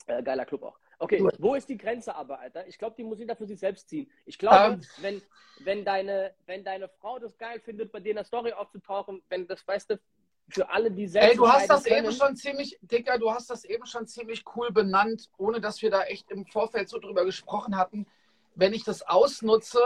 Äh, 0.06 0.22
geiler 0.22 0.46
Club 0.46 0.62
auch. 0.62 0.78
Okay, 0.98 1.18
Gut. 1.18 1.34
wo 1.38 1.54
ist 1.54 1.68
die 1.68 1.76
Grenze 1.76 2.14
aber, 2.14 2.38
Alter? 2.38 2.66
Ich 2.66 2.78
glaube, 2.78 2.94
die 2.96 3.04
muss 3.04 3.18
jeder 3.18 3.34
für 3.34 3.46
sich 3.46 3.58
selbst 3.58 3.88
ziehen. 3.88 4.10
Ich 4.24 4.38
glaube. 4.38 4.74
Ähm. 4.74 4.80
wenn, 4.98 5.22
wenn, 5.60 5.84
deine, 5.84 6.34
wenn 6.46 6.64
deine 6.64 6.88
Frau 6.88 7.18
das 7.18 7.36
geil 7.38 7.60
findet, 7.60 7.92
bei 7.92 8.00
dir 8.00 8.10
in 8.10 8.16
der 8.16 8.24
Story 8.24 8.52
aufzutauchen, 8.52 9.22
wenn 9.28 9.46
das, 9.46 9.66
weißt 9.66 9.90
du, 9.90 10.00
für 10.48 10.68
alle, 10.68 10.90
die 10.90 11.06
selbst. 11.06 11.30
Ey, 11.30 11.36
du 11.36 11.48
hast 11.48 11.68
das 11.68 11.84
können. 11.84 12.06
eben 12.06 12.14
schon 12.14 12.36
ziemlich, 12.36 12.78
Dicker, 12.82 13.18
du 13.18 13.30
hast 13.32 13.50
das 13.50 13.64
eben 13.64 13.86
schon 13.86 14.06
ziemlich 14.06 14.44
cool 14.54 14.70
benannt, 14.70 15.30
ohne 15.38 15.60
dass 15.60 15.82
wir 15.82 15.90
da 15.90 16.02
echt 16.02 16.30
im 16.30 16.46
Vorfeld 16.46 16.88
so 16.88 16.98
drüber 16.98 17.24
gesprochen 17.24 17.76
hatten. 17.76 18.06
Wenn 18.54 18.74
ich 18.74 18.84
das 18.84 19.02
ausnutze, 19.02 19.80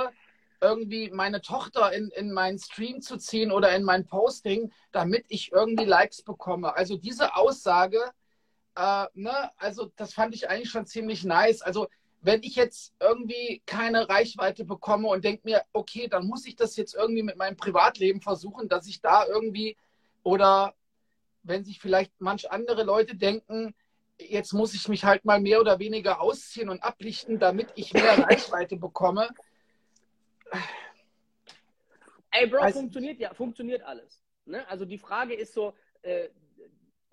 irgendwie 0.61 1.11
meine 1.11 1.41
Tochter 1.41 1.93
in, 1.93 2.09
in 2.11 2.33
meinen 2.33 2.59
Stream 2.59 3.01
zu 3.01 3.17
ziehen 3.17 3.53
oder 3.53 3.75
in 3.75 3.83
mein 3.83 4.07
Posting, 4.07 4.73
damit 4.93 5.25
ich 5.29 5.53
irgendwie 5.53 5.85
Likes 5.85 6.23
bekomme. 6.23 6.75
Also 6.75 6.97
diese 6.97 7.37
Aussage, 7.37 8.01
äh, 8.77 9.07
ne, 9.14 9.51
also 9.57 9.91
das 9.97 10.14
fand 10.14 10.35
ich 10.35 10.49
eigentlich 10.49 10.70
schon 10.70 10.87
ziemlich 10.87 11.24
nice. 11.24 11.62
Also 11.62 11.89
wenn 12.20 12.43
ich 12.43 12.57
jetzt 12.57 12.95
irgendwie 13.01 13.62
keine 13.66 14.09
Reichweite 14.09 14.64
bekomme 14.64 15.09
und 15.09 15.24
denke 15.24 15.43
mir, 15.45 15.62
okay, 15.72 16.09
dann 16.09 16.27
muss 16.27 16.47
ich 16.47 16.57
das 16.57 16.77
jetzt 16.77 16.95
irgendwie 16.95 17.22
mit 17.22 17.37
meinem 17.37 17.57
Privatleben 17.57 18.20
versuchen, 18.20 18.68
dass 18.68 18.87
ich 18.87 19.01
da 19.01 19.27
irgendwie 19.27 19.77
oder 20.22 20.74
wenn 21.43 21.64
sich 21.64 21.79
vielleicht 21.79 22.12
manch 22.18 22.51
andere 22.51 22.83
Leute 22.83 23.16
denken, 23.16 23.74
jetzt 24.18 24.53
muss 24.53 24.74
ich 24.74 24.89
mich 24.89 25.05
halt 25.05 25.24
mal 25.24 25.41
mehr 25.41 25.61
oder 25.61 25.79
weniger 25.79 26.20
ausziehen 26.20 26.68
und 26.68 26.83
ablichten, 26.83 27.39
damit 27.39 27.68
ich 27.77 27.93
mehr 27.93 28.18
Reichweite 28.27 28.77
bekomme. 28.77 29.29
Ey, 32.33 32.47
Bro, 32.49 32.59
also, 32.59 32.81
funktioniert 32.81 33.20
ja, 33.20 33.33
funktioniert 33.35 33.83
alles. 33.83 34.20
Ne? 34.45 34.68
Also 34.68 34.85
die 34.85 34.99
Frage 34.99 35.35
ist 35.35 35.55
so, 35.55 35.74
äh, 36.03 36.29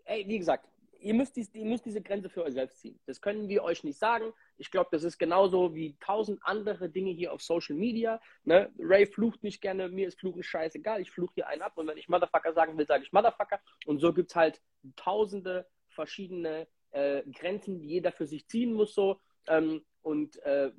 ey, 0.06 0.28
wie 0.28 0.40
gesagt, 0.40 0.68
ihr 1.04 1.14
müsst, 1.14 1.36
dies, 1.36 1.54
ihr 1.54 1.66
müsst 1.66 1.86
diese 1.86 2.02
Grenze 2.02 2.30
für 2.30 2.44
euch 2.44 2.54
selbst 2.54 2.80
ziehen. 2.80 3.00
Das 3.06 3.22
können 3.22 3.50
wir 3.50 3.64
euch 3.64 3.84
nicht 3.84 4.00
sagen. 4.00 4.34
Ich 4.58 4.72
glaube, 4.72 4.90
das 4.92 5.04
ist 5.04 5.18
genauso 5.18 5.76
wie 5.76 5.96
tausend 6.00 6.40
andere 6.44 6.90
Dinge 6.90 7.12
hier 7.12 7.34
auf 7.34 7.42
Social 7.42 7.76
Media. 7.76 8.22
Ne? 8.46 8.72
Ray 8.80 9.06
flucht 9.06 9.44
nicht 9.44 9.62
gerne, 9.62 9.90
mir 9.90 10.08
ist 10.08 10.20
Fluchen 10.20 10.44
scheißegal. 10.44 11.02
Ich 11.02 11.12
fluche 11.12 11.34
hier 11.36 11.48
einen 11.48 11.62
ab 11.62 11.74
und 11.76 11.88
wenn 11.88 11.98
ich 11.98 12.10
Motherfucker 12.10 12.54
sagen 12.54 12.78
will, 12.78 12.88
sage 12.88 13.04
ich 13.04 13.12
Motherfucker. 13.12 13.60
Und 13.86 14.00
so 14.00 14.14
gibt 14.14 14.32
es 14.32 14.36
halt 14.36 14.62
tausende 14.96 15.68
verschiedene 15.90 16.68
äh, 16.92 17.24
Grenzen, 17.32 17.80
die 17.80 17.88
jeder 17.88 18.12
für 18.12 18.26
sich 18.26 18.48
ziehen 18.48 18.74
muss. 18.74 18.96
So. 18.96 19.20
Ähm, 19.48 19.84
und 20.02 20.42
äh, 20.44 20.72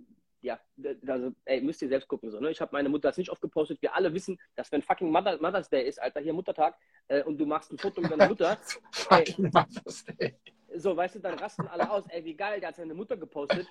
ja, 0.44 0.60
also, 1.06 1.32
ey, 1.46 1.62
müsst 1.62 1.80
ihr 1.80 1.88
selbst 1.88 2.06
gucken. 2.06 2.30
So, 2.30 2.38
ne? 2.38 2.50
Ich 2.50 2.60
habe 2.60 2.70
meine 2.72 2.90
Mutter 2.90 3.08
das 3.08 3.16
nicht 3.16 3.30
oft 3.30 3.40
gepostet. 3.40 3.80
Wir 3.80 3.94
alle 3.94 4.12
wissen, 4.12 4.38
dass 4.56 4.70
wenn 4.70 4.82
fucking 4.82 5.10
Mother, 5.10 5.40
Mother's 5.40 5.70
Day 5.70 5.88
ist, 5.88 6.00
Alter, 6.00 6.20
hier 6.20 6.34
Muttertag, 6.34 6.76
äh, 7.08 7.22
und 7.22 7.38
du 7.38 7.46
machst 7.46 7.72
ein 7.72 7.78
Foto 7.78 8.02
mit 8.02 8.10
deiner 8.10 8.28
Mutter. 8.28 8.58
fucking 8.92 9.50
Mother's 9.50 10.04
Day. 10.04 10.34
So, 10.74 10.94
weißt 10.94 11.14
du, 11.14 11.20
dann 11.20 11.38
rasten 11.38 11.66
alle 11.66 11.90
aus. 11.90 12.06
Ey, 12.08 12.22
wie 12.26 12.36
geil, 12.36 12.60
der 12.60 12.68
hat 12.68 12.76
seine 12.76 12.92
Mutter 12.92 13.16
gepostet. 13.16 13.66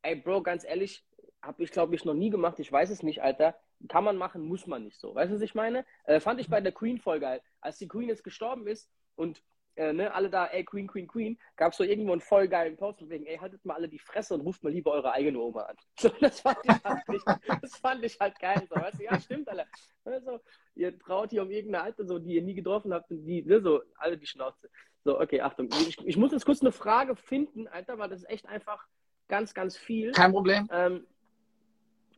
Ey, 0.00 0.16
Bro, 0.16 0.42
ganz 0.42 0.64
ehrlich, 0.64 1.04
habe 1.42 1.62
ich, 1.62 1.70
glaube 1.70 1.94
ich, 1.94 2.06
noch 2.06 2.14
nie 2.14 2.30
gemacht. 2.30 2.58
Ich 2.60 2.72
weiß 2.72 2.88
es 2.88 3.02
nicht, 3.02 3.22
Alter. 3.22 3.54
Kann 3.88 4.04
man 4.04 4.16
machen, 4.16 4.40
muss 4.40 4.66
man 4.66 4.84
nicht 4.84 4.98
so. 4.98 5.14
Weißt 5.14 5.30
du, 5.30 5.34
was 5.34 5.42
ich 5.42 5.54
meine? 5.54 5.84
Äh, 6.04 6.20
fand 6.20 6.40
ich 6.40 6.48
bei 6.48 6.62
der 6.62 6.72
Queen 6.72 6.98
voll 6.98 7.20
geil. 7.20 7.42
Als 7.60 7.76
die 7.76 7.88
Queen 7.88 8.08
jetzt 8.08 8.24
gestorben 8.24 8.66
ist 8.66 8.90
und 9.16 9.42
äh, 9.76 9.92
ne, 9.92 10.12
alle 10.12 10.30
da, 10.30 10.46
ey, 10.46 10.64
Queen, 10.64 10.86
Queen, 10.86 11.06
Queen, 11.06 11.38
gab 11.56 11.72
es 11.72 11.78
so 11.78 11.84
irgendwo 11.84 12.12
einen 12.12 12.20
voll 12.20 12.48
geilen 12.48 12.76
Post 12.76 13.08
wegen, 13.08 13.26
ey, 13.26 13.36
haltet 13.38 13.64
mal 13.64 13.74
alle 13.74 13.88
die 13.88 13.98
Fresse 13.98 14.34
und 14.34 14.42
ruft 14.42 14.62
mal 14.62 14.72
lieber 14.72 14.92
eure 14.92 15.12
eigene 15.12 15.38
Oma 15.38 15.62
an. 15.62 15.76
So, 15.98 16.08
das, 16.20 16.40
fand 16.40 16.58
ich 16.64 16.84
halt 16.84 17.08
nicht, 17.08 17.26
das 17.62 17.76
fand 17.76 18.04
ich 18.04 18.18
halt 18.20 18.38
geil. 18.38 18.66
So, 18.68 18.76
weißt 18.76 18.98
du, 18.98 19.04
ja, 19.04 19.20
stimmt, 19.20 19.48
alle. 19.48 19.66
Also, 20.04 20.40
ihr 20.74 20.98
traut 20.98 21.30
hier 21.30 21.42
um 21.42 21.50
irgendeine 21.50 21.84
Alte, 21.84 22.06
so, 22.06 22.18
die 22.18 22.34
ihr 22.34 22.42
nie 22.42 22.54
getroffen 22.54 22.92
habt 22.92 23.10
und 23.10 23.24
die, 23.24 23.42
ne, 23.42 23.60
so, 23.60 23.82
alle 23.96 24.16
die 24.18 24.26
Schnauze. 24.26 24.70
So, 25.04 25.20
okay, 25.20 25.40
Achtung. 25.40 25.68
Ich, 25.88 25.98
ich 26.06 26.16
muss 26.16 26.32
jetzt 26.32 26.44
kurz 26.44 26.60
eine 26.60 26.72
Frage 26.72 27.16
finden, 27.16 27.66
Alter, 27.68 27.98
weil 27.98 28.08
das 28.08 28.20
ist 28.20 28.30
echt 28.30 28.46
einfach 28.46 28.86
ganz, 29.28 29.54
ganz 29.54 29.76
viel. 29.76 30.12
Kein 30.12 30.32
Problem. 30.32 30.68
Ähm, 30.70 31.06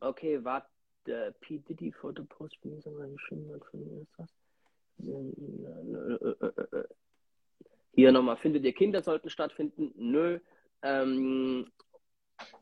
okay, 0.01 0.45
warte. 0.45 0.67
P. 1.41 1.59
Diddy 1.59 1.91
Photo 1.91 2.25
Post, 2.25 2.59
wie 2.63 2.77
ist 2.77 2.87
das? 2.87 4.29
Hier 7.95 8.11
nochmal, 8.11 8.37
findet 8.37 8.65
ihr 8.65 8.73
Kinder 8.73 9.03
sollten 9.03 9.29
stattfinden? 9.29 9.93
Nö. 9.97 10.41
Ähm, 10.83 11.71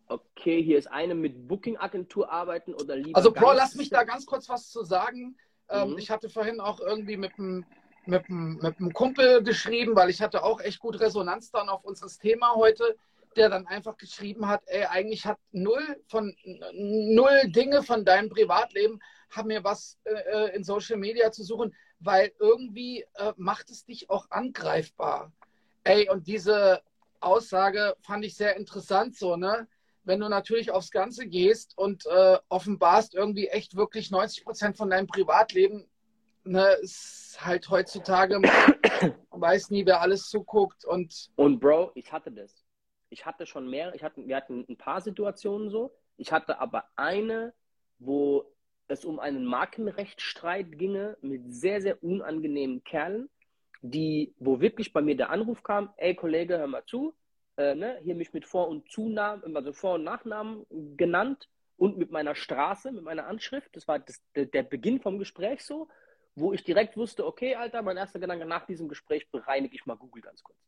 okay, 0.08 0.62
hier 0.62 0.78
ist 0.78 0.88
eine 0.88 1.14
mit 1.14 1.46
Booking-Agentur 1.46 2.30
arbeiten 2.30 2.74
oder 2.74 2.96
lieber. 2.96 3.16
Also, 3.16 3.32
Bro, 3.32 3.52
lass 3.52 3.76
mich 3.76 3.90
da 3.90 4.02
ganz 4.02 4.26
kurz 4.26 4.48
was 4.48 4.68
zu 4.70 4.82
sagen. 4.82 5.36
Ähm, 5.68 5.92
mhm. 5.92 5.98
Ich 5.98 6.10
hatte 6.10 6.28
vorhin 6.28 6.60
auch 6.60 6.80
irgendwie 6.80 7.16
mit 7.16 7.32
einem 7.38 7.64
mit 8.06 8.28
mit 8.28 8.78
einem 8.78 8.92
Kumpel 8.92 9.42
geschrieben, 9.42 9.94
weil 9.94 10.10
ich 10.10 10.20
hatte 10.20 10.42
auch 10.42 10.60
echt 10.60 10.80
gut 10.80 10.98
Resonanz 10.98 11.50
dann 11.50 11.68
auf 11.68 11.84
unseres 11.84 12.18
Thema 12.18 12.54
heute, 12.56 12.96
der 13.36 13.48
dann 13.48 13.66
einfach 13.68 13.96
geschrieben 13.96 14.48
hat, 14.48 14.62
ey, 14.66 14.84
eigentlich 14.86 15.26
hat 15.26 15.38
null 15.52 16.02
von 16.08 16.34
null 16.72 17.42
Dinge 17.46 17.84
von 17.84 18.04
deinem 18.04 18.30
Privatleben 18.30 19.00
haben 19.30 19.46
mir 19.46 19.62
was 19.62 20.00
äh, 20.04 20.12
äh 20.12 20.56
in 20.56 20.64
Social 20.64 20.96
Media 20.96 21.30
zu 21.30 21.44
suchen 21.44 21.72
weil 22.01 22.32
irgendwie 22.38 23.05
äh, 23.14 23.32
macht 23.36 23.70
es 23.70 23.84
dich 23.84 24.11
auch 24.11 24.30
angreifbar. 24.30 25.32
Ey, 25.84 26.09
und 26.09 26.26
diese 26.26 26.82
Aussage 27.20 27.94
fand 28.03 28.24
ich 28.24 28.34
sehr 28.34 28.57
interessant, 28.57 29.16
so, 29.16 29.36
ne? 29.36 29.68
Wenn 30.03 30.20
du 30.20 30.28
natürlich 30.28 30.70
aufs 30.70 30.90
Ganze 30.90 31.26
gehst 31.26 31.76
und 31.76 32.07
äh, 32.07 32.38
offenbarst 32.48 33.14
irgendwie 33.14 33.48
echt 33.48 33.76
wirklich 33.76 34.11
90 34.11 34.44
Prozent 34.44 34.76
von 34.76 34.88
deinem 34.88 35.07
Privatleben, 35.07 35.86
ne, 36.44 36.72
ist 36.80 37.38
halt 37.40 37.68
heutzutage, 37.68 38.40
man 38.40 38.51
weiß 39.30 39.70
nie, 39.70 39.84
wer 39.84 40.01
alles 40.01 40.28
zuguckt 40.28 40.84
und. 40.84 41.30
Und 41.36 41.61
Bro, 41.61 41.92
ich 41.94 42.11
hatte 42.12 42.32
das. 42.32 42.64
Ich 43.11 43.26
hatte 43.26 43.44
schon 43.44 43.68
mehr, 43.68 43.94
ich 43.94 44.03
hatte, 44.03 44.26
wir 44.26 44.36
hatten 44.36 44.64
ein 44.68 44.76
paar 44.76 45.01
Situationen 45.01 45.68
so. 45.68 45.92
Ich 46.16 46.32
hatte 46.32 46.61
aber 46.61 46.84
eine, 46.96 47.53
wo 47.98 48.44
es 48.91 49.05
um 49.05 49.18
einen 49.18 49.45
Markenrechtsstreit 49.45 50.78
ginge 50.78 51.16
mit 51.22 51.53
sehr, 51.53 51.80
sehr 51.80 52.03
unangenehmen 52.03 52.82
Kerlen, 52.84 53.28
die, 53.82 54.34
wo 54.38 54.61
wirklich 54.61 54.93
bei 54.93 55.03
mir 55.03 55.16
der 55.16 55.30
Anruf 55.30 55.62
kam, 55.62 55.93
ey 55.97 56.14
Kollege, 56.14 56.59
hör 56.59 56.66
mal 56.66 56.84
zu, 56.84 57.14
äh, 57.57 57.74
ne, 57.74 57.99
hier 58.03 58.14
mich 58.14 58.32
mit 58.32 58.47
Vor- 58.47 58.68
und 58.68 58.91
Zunamen, 58.91 59.57
also 59.57 59.72
Vor- 59.72 59.95
und 59.95 60.05
Nachnamen 60.05 60.66
genannt 60.97 61.49
und 61.76 61.97
mit 61.97 62.11
meiner 62.11 62.34
Straße, 62.34 62.93
mit 62.93 63.05
meiner 63.05 63.26
Anschrift. 63.26 63.74
Das 63.74 63.88
war 63.88 63.99
das, 63.99 64.22
der, 64.34 64.62
Beginn 64.62 65.01
vom 65.01 65.18
Gespräch 65.18 65.64
so, 65.64 65.88
wo 66.34 66.53
ich 66.53 66.62
direkt 66.64 66.97
wusste, 66.97 67.26
okay, 67.26 67.55
Alter, 67.55 67.82
mein 67.82 67.97
erster 67.97 68.20
Gedanke 68.20 68.45
nach 68.45 68.66
diesem 68.66 68.88
Gespräch 68.88 69.30
bereinige 69.30 69.74
ich 69.74 69.86
mal 69.86 69.97
Google 69.97 70.22
ganz 70.22 70.43
kurz. 70.43 70.59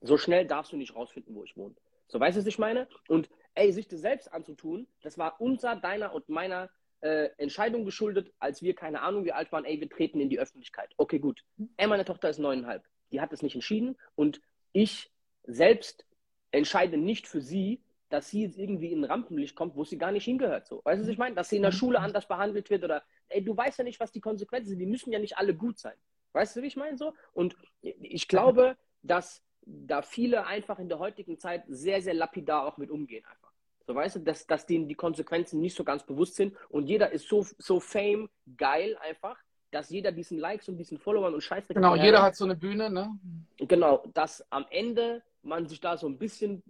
So 0.00 0.16
schnell 0.16 0.46
darfst 0.46 0.72
du 0.72 0.76
nicht 0.76 0.94
rausfinden, 0.94 1.34
wo 1.34 1.42
ich 1.44 1.56
wohne. 1.56 1.74
So 2.06 2.20
weißt 2.20 2.36
du, 2.36 2.40
was 2.40 2.46
ich 2.46 2.58
meine? 2.58 2.88
Und 3.08 3.28
ey, 3.54 3.72
sich 3.72 3.88
das 3.88 4.00
selbst 4.00 4.32
anzutun, 4.32 4.86
das 5.02 5.18
war 5.18 5.40
unser, 5.40 5.76
deiner 5.76 6.14
und 6.14 6.28
meiner 6.28 6.70
äh, 7.00 7.30
Entscheidung 7.36 7.84
geschuldet, 7.84 8.32
als 8.38 8.62
wir, 8.62 8.74
keine 8.74 9.02
Ahnung, 9.02 9.24
wie 9.24 9.32
alt 9.32 9.52
waren, 9.52 9.64
ey, 9.64 9.80
wir 9.80 9.88
treten 9.88 10.20
in 10.20 10.28
die 10.28 10.40
Öffentlichkeit. 10.40 10.92
Okay, 10.96 11.18
gut. 11.18 11.44
Ey, 11.76 11.86
meine 11.86 12.04
Tochter 12.04 12.28
ist 12.28 12.38
neuneinhalb. 12.38 12.84
Die 13.12 13.20
hat 13.20 13.32
es 13.32 13.42
nicht 13.42 13.54
entschieden 13.54 13.96
und 14.14 14.40
ich 14.72 15.10
selbst 15.44 16.06
entscheide 16.50 16.96
nicht 16.96 17.26
für 17.26 17.40
sie, 17.40 17.82
dass 18.08 18.30
sie 18.30 18.42
jetzt 18.42 18.58
irgendwie 18.58 18.92
in 18.92 19.00
ein 19.00 19.04
Rampenlicht 19.04 19.54
kommt, 19.54 19.76
wo 19.76 19.84
sie 19.84 19.98
gar 19.98 20.12
nicht 20.12 20.24
hingehört. 20.24 20.66
So. 20.66 20.80
Weißt 20.84 21.00
du, 21.00 21.04
was 21.04 21.12
ich 21.12 21.18
meine? 21.18 21.34
Dass 21.34 21.50
sie 21.50 21.56
in 21.56 21.62
der 21.62 21.72
Schule 21.72 22.00
anders 22.00 22.26
behandelt 22.26 22.70
wird 22.70 22.84
oder, 22.84 23.02
ey, 23.28 23.44
du 23.44 23.56
weißt 23.56 23.78
ja 23.78 23.84
nicht, 23.84 24.00
was 24.00 24.12
die 24.12 24.20
Konsequenzen 24.20 24.70
sind. 24.70 24.78
Die 24.78 24.86
müssen 24.86 25.12
ja 25.12 25.18
nicht 25.18 25.36
alle 25.36 25.54
gut 25.54 25.78
sein. 25.78 25.96
Weißt 26.32 26.56
du, 26.56 26.62
wie 26.62 26.66
ich 26.66 26.76
meine? 26.76 26.96
So? 26.96 27.14
Und 27.32 27.56
ich 27.82 28.28
glaube, 28.28 28.76
dass 29.02 29.42
da 29.62 30.02
viele 30.02 30.46
einfach 30.46 30.78
in 30.78 30.88
der 30.88 30.98
heutigen 30.98 31.38
Zeit 31.38 31.64
sehr, 31.68 32.00
sehr 32.00 32.14
lapidar 32.14 32.66
auch 32.66 32.78
mit 32.78 32.90
umgehen 32.90 33.24
einfach. 33.26 33.47
So 33.88 33.94
weißt 33.94 34.16
du, 34.16 34.20
dass, 34.20 34.46
dass 34.46 34.66
denen 34.66 34.86
die 34.86 34.94
Konsequenzen 34.94 35.62
nicht 35.62 35.74
so 35.74 35.82
ganz 35.82 36.04
bewusst 36.04 36.34
sind 36.34 36.54
und 36.68 36.88
jeder 36.88 37.10
ist 37.10 37.26
so, 37.26 37.46
so 37.56 37.80
fame 37.80 38.28
geil 38.58 38.98
einfach, 39.00 39.38
dass 39.70 39.88
jeder 39.88 40.12
diesen 40.12 40.38
Likes 40.38 40.68
und 40.68 40.76
diesen 40.76 40.98
Followern 40.98 41.32
und 41.32 41.40
Scheiß. 41.40 41.68
Genau, 41.68 41.96
jeder 41.96 42.20
hat 42.20 42.36
so 42.36 42.44
eine 42.44 42.54
Bühne, 42.54 42.90
ne? 42.90 43.18
Genau, 43.56 44.04
dass 44.12 44.44
am 44.52 44.66
Ende 44.68 45.22
man 45.42 45.66
sich 45.66 45.80
da 45.80 45.96
so 45.96 46.06
ein 46.06 46.18
bisschen, 46.18 46.62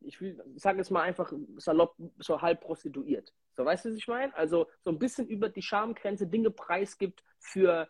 ich 0.00 0.20
will, 0.20 0.40
sage 0.54 0.78
jetzt 0.78 0.92
mal 0.92 1.02
einfach 1.02 1.32
salopp, 1.56 1.96
so 2.20 2.40
halb 2.40 2.60
prostituiert. 2.60 3.32
So 3.56 3.64
weißt 3.64 3.86
du, 3.86 3.88
was 3.88 3.96
ich 3.96 4.06
meine? 4.06 4.32
Also 4.36 4.68
so 4.84 4.90
ein 4.90 4.98
bisschen 5.00 5.26
über 5.26 5.48
die 5.48 5.62
Schamgrenze 5.62 6.28
Dinge 6.28 6.52
preisgibt 6.52 7.24
für 7.40 7.88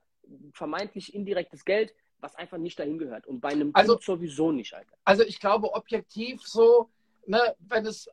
vermeintlich 0.54 1.14
indirektes 1.14 1.66
Geld, 1.66 1.92
was 2.20 2.34
einfach 2.34 2.56
nicht 2.56 2.78
dahin 2.78 2.96
gehört. 2.96 3.26
Und 3.26 3.42
bei 3.42 3.50
einem 3.50 3.72
also, 3.74 3.98
sowieso 3.98 4.52
nicht, 4.52 4.72
Alter. 4.72 4.96
Also 5.04 5.22
ich 5.22 5.38
glaube, 5.38 5.70
objektiv 5.74 6.40
so, 6.46 6.88
ne, 7.26 7.54
wenn 7.58 7.84
es 7.84 8.08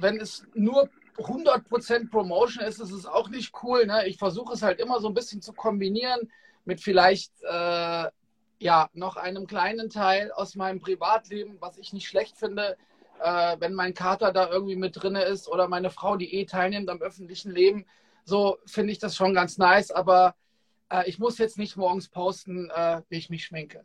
wenn 0.00 0.20
es 0.20 0.46
nur 0.54 0.88
100% 1.18 2.10
Promotion 2.10 2.64
ist, 2.64 2.80
ist 2.80 2.92
es 2.92 3.06
auch 3.06 3.28
nicht 3.28 3.52
cool. 3.62 3.86
Ne? 3.86 4.06
Ich 4.06 4.18
versuche 4.18 4.54
es 4.54 4.62
halt 4.62 4.80
immer 4.80 5.00
so 5.00 5.08
ein 5.08 5.14
bisschen 5.14 5.42
zu 5.42 5.52
kombinieren 5.52 6.30
mit 6.64 6.80
vielleicht 6.80 7.32
äh, 7.42 8.06
ja, 8.60 8.90
noch 8.92 9.16
einem 9.16 9.46
kleinen 9.46 9.90
Teil 9.90 10.32
aus 10.32 10.54
meinem 10.54 10.80
Privatleben, 10.80 11.56
was 11.60 11.78
ich 11.78 11.92
nicht 11.92 12.08
schlecht 12.08 12.36
finde, 12.36 12.76
äh, 13.20 13.56
wenn 13.58 13.74
mein 13.74 13.94
Kater 13.94 14.32
da 14.32 14.48
irgendwie 14.48 14.76
mit 14.76 15.00
drin 15.00 15.16
ist 15.16 15.48
oder 15.48 15.68
meine 15.68 15.90
Frau, 15.90 16.16
die 16.16 16.34
eh 16.34 16.44
teilnimmt 16.44 16.88
am 16.90 17.00
öffentlichen 17.00 17.52
Leben. 17.52 17.86
So 18.24 18.58
finde 18.66 18.92
ich 18.92 18.98
das 18.98 19.16
schon 19.16 19.34
ganz 19.34 19.58
nice, 19.58 19.90
aber 19.90 20.34
äh, 20.90 21.08
ich 21.08 21.18
muss 21.18 21.38
jetzt 21.38 21.58
nicht 21.58 21.76
morgens 21.76 22.08
posten, 22.08 22.70
äh, 22.70 23.02
wie 23.08 23.16
ich 23.16 23.30
mich 23.30 23.44
schminke. 23.44 23.84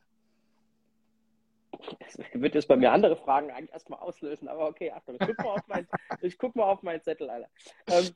Das 2.00 2.18
wird 2.34 2.56
jetzt 2.56 2.68
bei 2.68 2.78
mir 2.78 2.92
andere 2.92 3.16
Fragen 3.16 3.52
eigentlich 3.52 3.74
erstmal 3.74 4.00
auslösen, 4.00 4.48
aber 4.48 4.68
okay, 4.68 4.92
Achtung, 4.92 5.18
ich 5.20 5.28
guck 5.28 5.38
mal 5.40 5.54
auf, 5.54 5.68
mein, 5.68 5.88
ich 6.22 6.38
guck 6.38 6.56
mal 6.56 6.64
auf 6.64 6.84
meinen 6.84 7.02
Zettel, 7.02 7.30
Alter. 7.30 7.50
Ähm, 7.88 8.10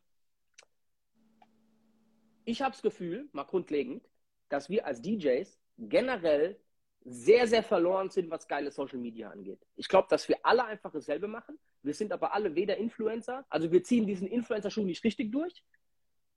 ich 2.46 2.62
habe 2.62 2.72
das 2.72 2.82
Gefühl, 2.82 3.28
mal 3.34 3.44
grundlegend, 3.44 4.08
dass 4.50 4.70
wir 4.70 4.86
als 4.86 5.02
DJs 5.02 5.60
generell 5.78 6.60
sehr, 7.04 7.48
sehr 7.48 7.64
verloren 7.64 8.10
sind, 8.10 8.30
was 8.30 8.48
geile 8.48 8.72
Social 8.72 9.00
Media 9.00 9.30
angeht. 9.30 9.60
Ich 9.76 9.88
glaube, 9.88 10.08
dass 10.10 10.28
wir 10.28 10.38
alle 10.44 10.66
einfach 10.66 10.92
dasselbe 10.92 11.28
machen. 11.28 11.58
Wir 11.82 11.94
sind 11.94 12.12
aber 12.12 12.34
alle 12.34 12.56
weder 12.56 12.78
Influencer, 12.78 13.46
also 13.50 13.72
wir 13.72 13.84
ziehen 13.84 14.08
diesen 14.08 14.28
Influencer-Schuh 14.28 14.84
nicht 14.84 15.04
richtig 15.04 15.32
durch, 15.32 15.64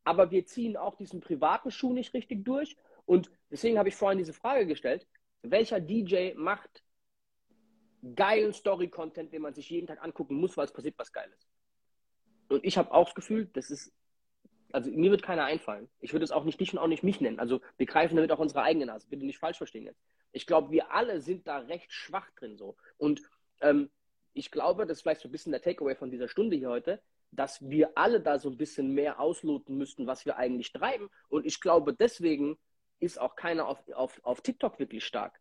aber 0.04 0.30
wir 0.30 0.46
ziehen 0.46 0.76
auch 0.76 0.96
diesen 0.96 1.20
privaten 1.20 1.70
Schuh 1.70 1.92
nicht 1.92 2.14
richtig 2.14 2.44
durch. 2.44 2.76
Und 3.04 3.30
deswegen 3.50 3.78
habe 3.78 3.88
ich 3.88 3.96
vorhin 3.96 4.18
diese 4.18 4.32
Frage 4.32 4.66
gestellt, 4.66 5.06
welcher 5.42 5.80
DJ 5.80 6.34
macht 6.36 6.82
geilen 8.14 8.52
Story-Content, 8.52 9.32
den 9.32 9.42
man 9.42 9.54
sich 9.54 9.70
jeden 9.70 9.86
Tag 9.86 10.02
angucken 10.02 10.36
muss, 10.36 10.56
weil 10.56 10.64
es 10.64 10.72
passiert 10.72 10.98
was 10.98 11.12
Geiles. 11.12 11.48
Und 12.48 12.64
ich 12.64 12.76
habe 12.78 12.92
auch 12.92 13.06
das 13.06 13.14
Gefühl, 13.14 13.48
das 13.52 13.70
ist, 13.70 13.92
also 14.72 14.90
mir 14.90 15.10
wird 15.10 15.22
keiner 15.22 15.44
einfallen. 15.44 15.88
Ich 16.00 16.12
würde 16.12 16.24
es 16.24 16.32
auch 16.32 16.44
nicht 16.44 16.60
dich 16.60 16.72
und 16.72 16.78
auch 16.78 16.86
nicht 16.86 17.02
mich 17.02 17.20
nennen. 17.20 17.38
Also 17.38 17.60
wir 17.76 17.86
greifen 17.86 18.16
damit 18.16 18.32
auch 18.32 18.38
unsere 18.38 18.62
eigene 18.62 18.86
Nase. 18.86 19.06
Bitte 19.08 19.24
nicht 19.24 19.38
falsch 19.38 19.58
verstehen 19.58 19.84
jetzt. 19.84 20.00
Ich 20.32 20.46
glaube, 20.46 20.70
wir 20.70 20.92
alle 20.92 21.20
sind 21.20 21.46
da 21.46 21.58
recht 21.58 21.92
schwach 21.92 22.30
drin 22.36 22.56
so. 22.56 22.76
Und 22.98 23.22
ähm, 23.60 23.90
ich 24.32 24.50
glaube, 24.50 24.86
das 24.86 24.98
ist 24.98 25.02
vielleicht 25.02 25.20
so 25.20 25.28
ein 25.28 25.32
bisschen 25.32 25.52
der 25.52 25.62
Takeaway 25.62 25.94
von 25.94 26.10
dieser 26.10 26.28
Stunde 26.28 26.56
hier 26.56 26.70
heute, 26.70 27.02
dass 27.32 27.68
wir 27.68 27.96
alle 27.96 28.20
da 28.20 28.38
so 28.38 28.48
ein 28.48 28.56
bisschen 28.56 28.92
mehr 28.92 29.20
ausloten 29.20 29.76
müssten, 29.76 30.06
was 30.06 30.24
wir 30.26 30.36
eigentlich 30.36 30.72
treiben. 30.72 31.08
Und 31.28 31.46
ich 31.46 31.60
glaube, 31.60 31.94
deswegen 31.94 32.58
ist 32.98 33.20
auch 33.20 33.36
keiner 33.36 33.66
auf, 33.66 33.78
auf, 33.92 34.20
auf 34.22 34.40
TikTok 34.40 34.78
wirklich 34.78 35.04
stark. 35.04 35.40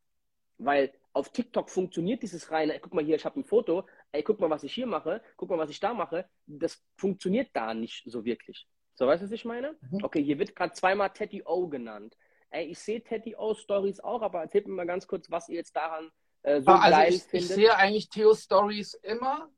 Weil 0.57 0.93
auf 1.13 1.31
TikTok 1.31 1.69
funktioniert 1.69 2.21
dieses 2.21 2.51
reine, 2.51 2.73
ey, 2.73 2.79
guck 2.79 2.93
mal 2.93 3.03
hier, 3.03 3.15
ich 3.15 3.25
habe 3.25 3.39
ein 3.39 3.45
Foto, 3.45 3.85
ey, 4.11 4.23
guck 4.23 4.39
mal, 4.39 4.49
was 4.49 4.63
ich 4.63 4.73
hier 4.73 4.85
mache, 4.85 5.21
guck 5.37 5.49
mal, 5.49 5.57
was 5.57 5.69
ich 5.69 5.79
da 5.79 5.93
mache. 5.93 6.29
Das 6.45 6.83
funktioniert 6.97 7.49
da 7.53 7.73
nicht 7.73 8.03
so 8.05 8.25
wirklich. 8.25 8.67
So, 8.93 9.07
weißt 9.07 9.21
du, 9.21 9.25
was 9.25 9.31
ich 9.31 9.45
meine? 9.45 9.75
Mhm. 9.81 10.03
Okay, 10.03 10.23
hier 10.23 10.39
wird 10.39 10.55
gerade 10.55 10.73
zweimal 10.73 11.11
Teddy 11.11 11.43
O 11.45 11.67
genannt. 11.67 12.17
Ey, 12.51 12.65
ich 12.65 12.79
sehe 12.79 13.01
Teddy 13.01 13.35
O 13.35 13.53
Stories 13.53 13.99
auch, 13.99 14.21
aber 14.21 14.41
erzählt 14.41 14.67
mir 14.67 14.73
mal 14.73 14.85
ganz 14.85 15.07
kurz, 15.07 15.29
was 15.29 15.49
ihr 15.49 15.55
jetzt 15.55 15.75
daran 15.75 16.11
äh, 16.43 16.61
so 16.61 16.71
also 16.71 16.89
geil 16.89 17.13
ich, 17.13 17.23
findet. 17.23 17.49
Ich 17.49 17.55
sehe 17.55 17.75
eigentlich 17.75 18.09
Theo 18.09 18.33
Stories 18.33 18.93
immer. 18.95 19.49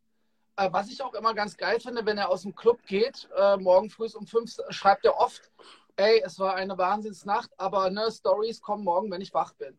Äh, 0.58 0.72
was 0.72 0.91
ich 0.91 1.02
auch 1.02 1.14
immer 1.14 1.34
ganz 1.34 1.58
geil 1.58 1.80
finde, 1.80 2.06
wenn 2.06 2.18
er 2.18 2.30
aus 2.30 2.43
dem 2.43 2.56
Club 2.56 2.82
geht, 2.86 3.30
äh, 3.36 3.58
morgen 3.58 3.89
früh 3.89 4.08
um 4.14 4.28
fünf, 4.28 4.52
schreibt 4.70 5.06
er 5.06 5.18
oft, 5.18 5.52
ey, 5.95 6.22
es 6.26 6.39
war 6.39 6.56
eine 6.56 6.78
Wahnsinnsnacht, 6.78 7.52
aber 7.58 7.89
ne, 7.89 8.12
Stories 8.12 8.62
kommen 8.62 8.84
morgen, 8.84 9.10
wenn 9.12 9.22
ich 9.22 9.34
wach 9.34 9.54
bin. 9.54 9.78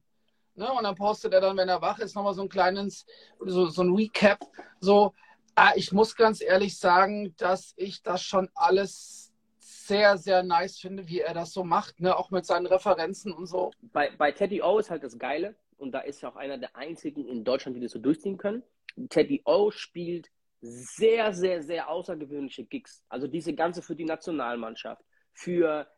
Ne? 0.63 0.73
Und 0.73 0.85
dann 0.85 0.95
postet 0.95 1.33
er 1.35 1.41
dann, 1.41 1.57
wenn 1.57 1.69
er 1.69 1.83
wach 1.83 1.99
ist, 1.99 2.15
nochmal 2.15 2.35
so 2.35 2.43
ein 2.43 2.49
kleines, 2.49 3.05
so, 3.41 3.67
so 3.67 3.83
ein 3.83 3.95
Recap. 3.95 4.39
So, 4.79 5.13
ah, 5.57 5.73
ich 5.75 5.91
muss 5.91 6.15
ganz 6.15 6.41
ehrlich 6.41 6.79
sagen, 6.79 7.35
dass 7.37 7.75
ich 7.77 8.03
das 8.03 8.23
schon 8.23 8.49
alles 8.55 9.33
sehr, 9.59 10.17
sehr 10.19 10.45
nice 10.45 10.79
finde, 10.79 11.09
wie 11.09 11.19
er 11.19 11.35
das 11.35 11.53
so 11.53 11.65
macht, 11.65 12.01
ne? 12.01 12.17
auch 12.17 12.31
mit 12.31 12.47
seinen 12.47 12.67
Referenzen 12.67 13.33
und 13.33 13.47
so. 13.47 13.73
Bei, 13.93 14.11
bei 14.17 14.31
Teddy 14.31 14.63
O 14.63 14.79
ist 14.79 14.91
halt 14.91 15.03
das 15.03 15.19
Geile, 15.19 15.57
und 15.79 15.91
da 15.91 15.99
ist 15.99 16.23
er 16.23 16.29
auch 16.29 16.37
einer 16.37 16.59
der 16.59 16.77
einzigen 16.77 17.27
in 17.27 17.43
Deutschland, 17.43 17.77
die 17.77 17.81
das 17.81 17.91
so 17.91 17.99
durchziehen 17.99 18.39
können. 18.39 18.63
Teddy 19.09 19.43
O 19.45 19.73
spielt 19.73 20.31
sehr, 20.61 21.33
sehr, 21.33 21.65
sehr 21.65 21.89
außergewöhnliche 21.89 22.65
Gigs. 22.65 23.03
Also 23.09 23.27
diese 23.27 23.53
ganze 23.53 23.83
für 23.83 23.97
die 23.97 24.05
Nationalmannschaft, 24.05 25.03
für 25.33 25.89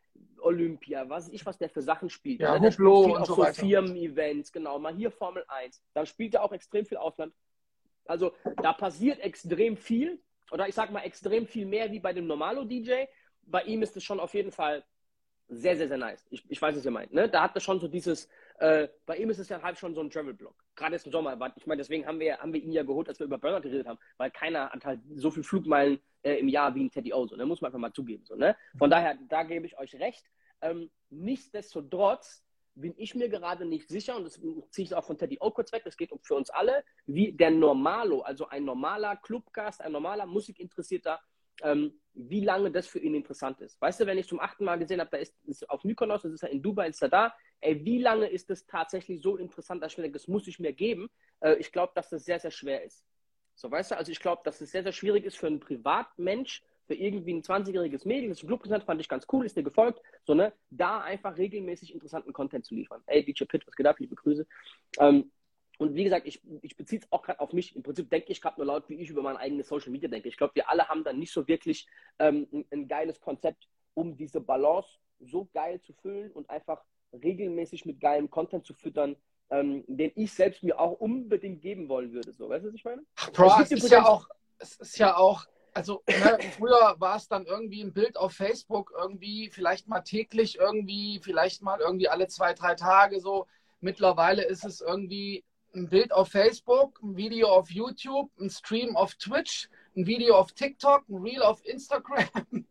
Olympia, 0.40 1.08
was 1.08 1.28
ich, 1.28 1.44
was 1.46 1.58
der 1.58 1.70
für 1.70 1.82
Sachen 1.82 2.10
spielt. 2.10 2.40
Ja, 2.40 2.52
also 2.52 2.62
der 2.62 2.70
spielt 2.72 2.88
auch 2.88 3.26
so, 3.26 3.34
so 3.34 3.44
Firmen-Events, 3.44 4.52
genau, 4.52 4.78
mal 4.78 4.94
hier 4.94 5.10
Formel 5.10 5.44
1. 5.48 5.82
Dann 5.94 6.06
spielt 6.06 6.34
er 6.34 6.44
auch 6.44 6.52
extrem 6.52 6.84
viel 6.84 6.98
Ausland. 6.98 7.32
Also 8.06 8.32
da 8.62 8.72
passiert 8.72 9.20
extrem 9.20 9.76
viel, 9.76 10.20
oder 10.50 10.68
ich 10.68 10.74
sag 10.74 10.90
mal 10.90 11.00
extrem 11.00 11.46
viel 11.46 11.66
mehr 11.66 11.90
wie 11.90 12.00
bei 12.00 12.12
dem 12.12 12.26
Normalo-DJ. 12.26 13.06
Bei 13.46 13.62
ihm 13.62 13.82
ist 13.82 13.96
es 13.96 14.04
schon 14.04 14.20
auf 14.20 14.34
jeden 14.34 14.52
Fall 14.52 14.84
sehr, 15.48 15.76
sehr, 15.76 15.88
sehr 15.88 15.98
nice. 15.98 16.26
Ich, 16.30 16.44
ich 16.48 16.60
weiß, 16.60 16.76
was 16.76 16.84
ihr 16.84 16.90
meint. 16.90 17.12
Ne? 17.12 17.28
Da 17.28 17.42
hat 17.42 17.54
er 17.54 17.60
schon 17.60 17.80
so 17.80 17.88
dieses, 17.88 18.28
äh, 18.58 18.88
bei 19.06 19.16
ihm 19.16 19.30
ist 19.30 19.38
es 19.38 19.48
ja 19.48 19.62
halt 19.62 19.78
schon 19.78 19.94
so 19.94 20.00
ein 20.00 20.10
Travel-Blog. 20.10 20.54
Gerade 20.74 20.94
jetzt 20.94 21.06
im 21.06 21.12
Sommer. 21.12 21.38
Ich 21.56 21.66
meine, 21.66 21.80
deswegen 21.80 22.06
haben 22.06 22.20
wir, 22.20 22.38
haben 22.38 22.52
wir 22.52 22.62
ihn 22.62 22.72
ja 22.72 22.82
geholt, 22.82 23.08
als 23.08 23.18
wir 23.18 23.26
über 23.26 23.38
Burnout 23.38 23.62
geredet 23.62 23.86
haben, 23.86 23.98
weil 24.16 24.30
keiner 24.30 24.70
hat 24.70 24.84
halt 24.84 25.00
so 25.14 25.30
viel 25.30 25.42
Flugmeilen 25.42 26.00
äh, 26.24 26.36
im 26.36 26.48
Jahr 26.48 26.74
wie 26.74 26.84
ein 26.84 26.90
Teddy 26.90 27.12
O. 27.12 27.26
So, 27.26 27.36
ne? 27.36 27.46
Muss 27.46 27.60
man 27.60 27.68
einfach 27.68 27.78
mal 27.78 27.92
zugeben. 27.92 28.24
So, 28.24 28.34
ne? 28.34 28.56
Von 28.78 28.90
daher, 28.90 29.16
da 29.28 29.42
gebe 29.42 29.66
ich 29.66 29.78
euch 29.78 29.94
recht. 29.96 30.24
Ähm, 30.60 30.90
nichtsdestotrotz 31.10 32.44
bin 32.74 32.94
ich 32.96 33.14
mir 33.14 33.28
gerade 33.28 33.64
nicht 33.64 33.88
sicher, 33.88 34.16
und 34.16 34.24
das 34.24 34.40
ziehe 34.70 34.84
ich 34.84 34.94
auch 34.94 35.04
von 35.04 35.16
Teddy 35.16 35.38
O 35.40 35.50
kurz 35.50 35.72
weg, 35.72 35.82
das 35.84 35.96
geht 35.96 36.10
für 36.22 36.34
uns 36.34 36.50
alle, 36.50 36.84
wie 37.06 37.32
der 37.32 37.50
Normalo, 37.50 38.22
also 38.22 38.48
ein 38.48 38.64
normaler 38.64 39.16
Clubgast, 39.16 39.80
ein 39.80 39.92
normaler 39.92 40.26
Musikinteressierter, 40.26 41.20
ähm, 41.62 42.00
wie 42.14 42.40
lange 42.40 42.70
das 42.72 42.86
für 42.86 42.98
ihn 42.98 43.14
interessant 43.14 43.60
ist. 43.60 43.80
Weißt 43.80 44.00
du, 44.00 44.06
wenn 44.06 44.18
ich 44.18 44.26
zum 44.26 44.40
achten 44.40 44.64
Mal 44.64 44.76
gesehen 44.76 45.00
habe, 45.00 45.10
da 45.10 45.18
ist, 45.18 45.36
ist 45.44 45.68
auf 45.70 45.84
Mykonos, 45.84 46.22
das 46.22 46.32
ist 46.32 46.42
er 46.42 46.50
in 46.50 46.62
Dubai, 46.62 46.88
ist 46.88 47.02
er 47.02 47.08
da, 47.08 47.34
ey, 47.60 47.84
wie 47.84 47.98
lange 47.98 48.26
ist 48.26 48.50
das 48.50 48.66
tatsächlich 48.66 49.22
so 49.22 49.36
interessant, 49.36 49.82
dass 49.82 49.92
ich 49.92 49.98
mir 49.98 50.02
denke, 50.04 50.18
das 50.18 50.28
muss 50.28 50.48
ich 50.48 50.58
mir 50.58 50.72
geben? 50.72 51.08
Äh, 51.40 51.54
ich 51.56 51.70
glaube, 51.70 51.92
dass 51.94 52.10
das 52.10 52.24
sehr, 52.24 52.40
sehr 52.40 52.50
schwer 52.50 52.82
ist. 52.82 53.04
So, 53.54 53.70
weißt 53.70 53.92
du, 53.92 53.96
also 53.96 54.10
ich 54.10 54.20
glaube, 54.20 54.42
dass 54.44 54.60
es 54.60 54.70
sehr, 54.70 54.82
sehr 54.82 54.92
schwierig 54.92 55.24
ist 55.24 55.36
für 55.36 55.46
einen 55.46 55.60
Privatmensch, 55.60 56.62
für 56.86 56.94
irgendwie 56.94 57.32
ein 57.32 57.42
20-jähriges 57.42 58.06
Mädel, 58.06 58.28
das 58.28 58.40
Club 58.40 58.60
präsent 58.60 58.84
fand 58.84 59.00
ich 59.00 59.08
ganz 59.08 59.26
cool, 59.32 59.46
ist 59.46 59.56
dir 59.56 59.62
gefolgt, 59.62 60.00
so, 60.24 60.34
ne, 60.34 60.52
da 60.70 61.00
einfach 61.00 61.36
regelmäßig 61.38 61.94
interessanten 61.94 62.32
Content 62.32 62.64
zu 62.64 62.74
liefern. 62.74 63.02
Ey, 63.06 63.24
DJ 63.24 63.44
Pitt, 63.44 63.66
was 63.66 63.74
geht 63.74 63.86
ab, 63.86 63.98
liebe 63.98 64.14
Grüße. 64.14 64.46
Ähm, 64.98 65.30
und 65.78 65.94
wie 65.94 66.04
gesagt, 66.04 66.26
ich, 66.26 66.40
ich 66.62 66.76
beziehe 66.76 67.00
es 67.00 67.10
auch 67.10 67.22
gerade 67.22 67.40
auf 67.40 67.52
mich. 67.52 67.74
Im 67.74 67.82
Prinzip 67.82 68.08
denke 68.10 68.30
ich 68.30 68.40
gerade 68.40 68.60
nur 68.60 68.66
laut, 68.66 68.88
wie 68.88 68.94
ich 68.94 69.10
über 69.10 69.22
mein 69.22 69.36
eigenes 69.36 69.68
Social 69.68 69.90
Media 69.90 70.08
denke. 70.08 70.28
Ich 70.28 70.36
glaube, 70.36 70.54
wir 70.54 70.68
alle 70.68 70.88
haben 70.88 71.02
dann 71.02 71.18
nicht 71.18 71.32
so 71.32 71.48
wirklich 71.48 71.86
ähm, 72.18 72.46
ein, 72.52 72.64
ein, 72.70 72.88
geiles 72.88 73.20
Konzept, 73.20 73.68
um 73.94 74.16
diese 74.16 74.40
Balance 74.40 74.88
so 75.18 75.48
geil 75.52 75.80
zu 75.80 75.92
füllen 75.94 76.30
und 76.32 76.48
einfach 76.48 76.84
regelmäßig 77.12 77.86
mit 77.86 78.00
geilem 78.00 78.30
Content 78.30 78.66
zu 78.66 78.74
füttern, 78.74 79.16
ähm, 79.50 79.84
den 79.86 80.12
ich 80.14 80.32
selbst 80.32 80.62
mir 80.62 80.78
auch 80.78 80.92
unbedingt 80.92 81.62
geben 81.62 81.88
wollen 81.88 82.12
würde. 82.12 82.32
So, 82.32 82.48
weißt 82.48 82.64
du, 82.64 82.68
was 82.68 82.74
ich 82.74 82.84
meine? 82.84 83.02
Bro, 83.32 83.60
es 83.62 83.72
ist 83.72 83.90
ja 83.90 84.06
auch, 84.06 84.28
es 84.58 84.76
ist 84.76 84.98
ja 84.98 85.16
auch, 85.16 85.46
also 85.72 86.02
ne, 86.06 86.38
früher 86.56 86.94
war 86.98 87.16
es 87.16 87.28
dann 87.28 87.46
irgendwie 87.46 87.82
ein 87.82 87.92
Bild 87.92 88.16
auf 88.16 88.32
Facebook, 88.32 88.92
irgendwie 88.96 89.50
vielleicht 89.50 89.88
mal 89.88 90.00
täglich, 90.00 90.58
irgendwie, 90.58 91.20
vielleicht 91.22 91.62
mal 91.62 91.80
irgendwie 91.80 92.08
alle 92.08 92.28
zwei, 92.28 92.54
drei 92.54 92.74
Tage 92.74 93.20
so. 93.20 93.46
Mittlerweile 93.80 94.44
ist 94.44 94.64
es 94.64 94.80
irgendwie 94.80 95.44
ein 95.74 95.88
Bild 95.88 96.12
auf 96.12 96.28
Facebook, 96.28 97.00
ein 97.02 97.16
Video 97.16 97.48
auf 97.48 97.70
YouTube, 97.70 98.30
ein 98.40 98.48
Stream 98.48 98.96
auf 98.96 99.14
Twitch, 99.16 99.68
ein 99.96 100.06
Video 100.06 100.36
auf 100.36 100.52
TikTok, 100.52 101.08
ein 101.08 101.22
Reel 101.22 101.42
auf 101.42 101.64
Instagram 101.64 102.28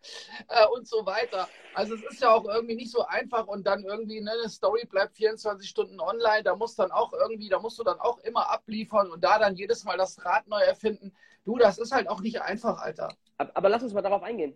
äh, 0.48 0.68
und 0.74 0.88
so 0.88 1.06
weiter. 1.06 1.48
Also 1.74 1.96
es 1.96 2.04
ist 2.04 2.22
ja 2.22 2.32
auch 2.32 2.46
irgendwie 2.46 2.76
nicht 2.76 2.92
so 2.92 3.06
einfach 3.06 3.48
und 3.48 3.66
dann 3.66 3.84
irgendwie 3.84 4.22
ne, 4.22 4.32
eine 4.32 4.50
Story 4.50 4.86
bleibt 4.86 5.16
24 5.16 5.68
Stunden 5.68 6.00
online, 6.00 6.44
da 6.44 6.56
muss 6.56 6.76
dann 6.76 6.92
auch 6.92 7.14
irgendwie, 7.14 7.50
da 7.50 7.60
musst 7.60 7.80
du 7.80 7.84
dann 7.84 8.00
auch 8.00 8.20
immer 8.20 8.50
abliefern 8.50 9.12
und 9.12 9.24
da 9.24 9.40
dann 9.40 9.56
jedes 9.56 9.84
Mal 9.84 9.98
das 9.98 10.24
Rad 10.26 10.48
neu 10.48 10.62
erfinden. 10.62 11.14
Du, 11.46 11.58
das 11.58 11.78
ist 11.78 11.92
halt 11.92 12.08
auch 12.08 12.22
nicht 12.22 12.42
einfach, 12.42 12.80
Alter. 12.80 13.10
Aber, 13.38 13.52
aber 13.56 13.70
lass 13.70 13.84
uns 13.84 13.94
mal 13.94 14.02
darauf 14.02 14.24
eingehen. 14.24 14.56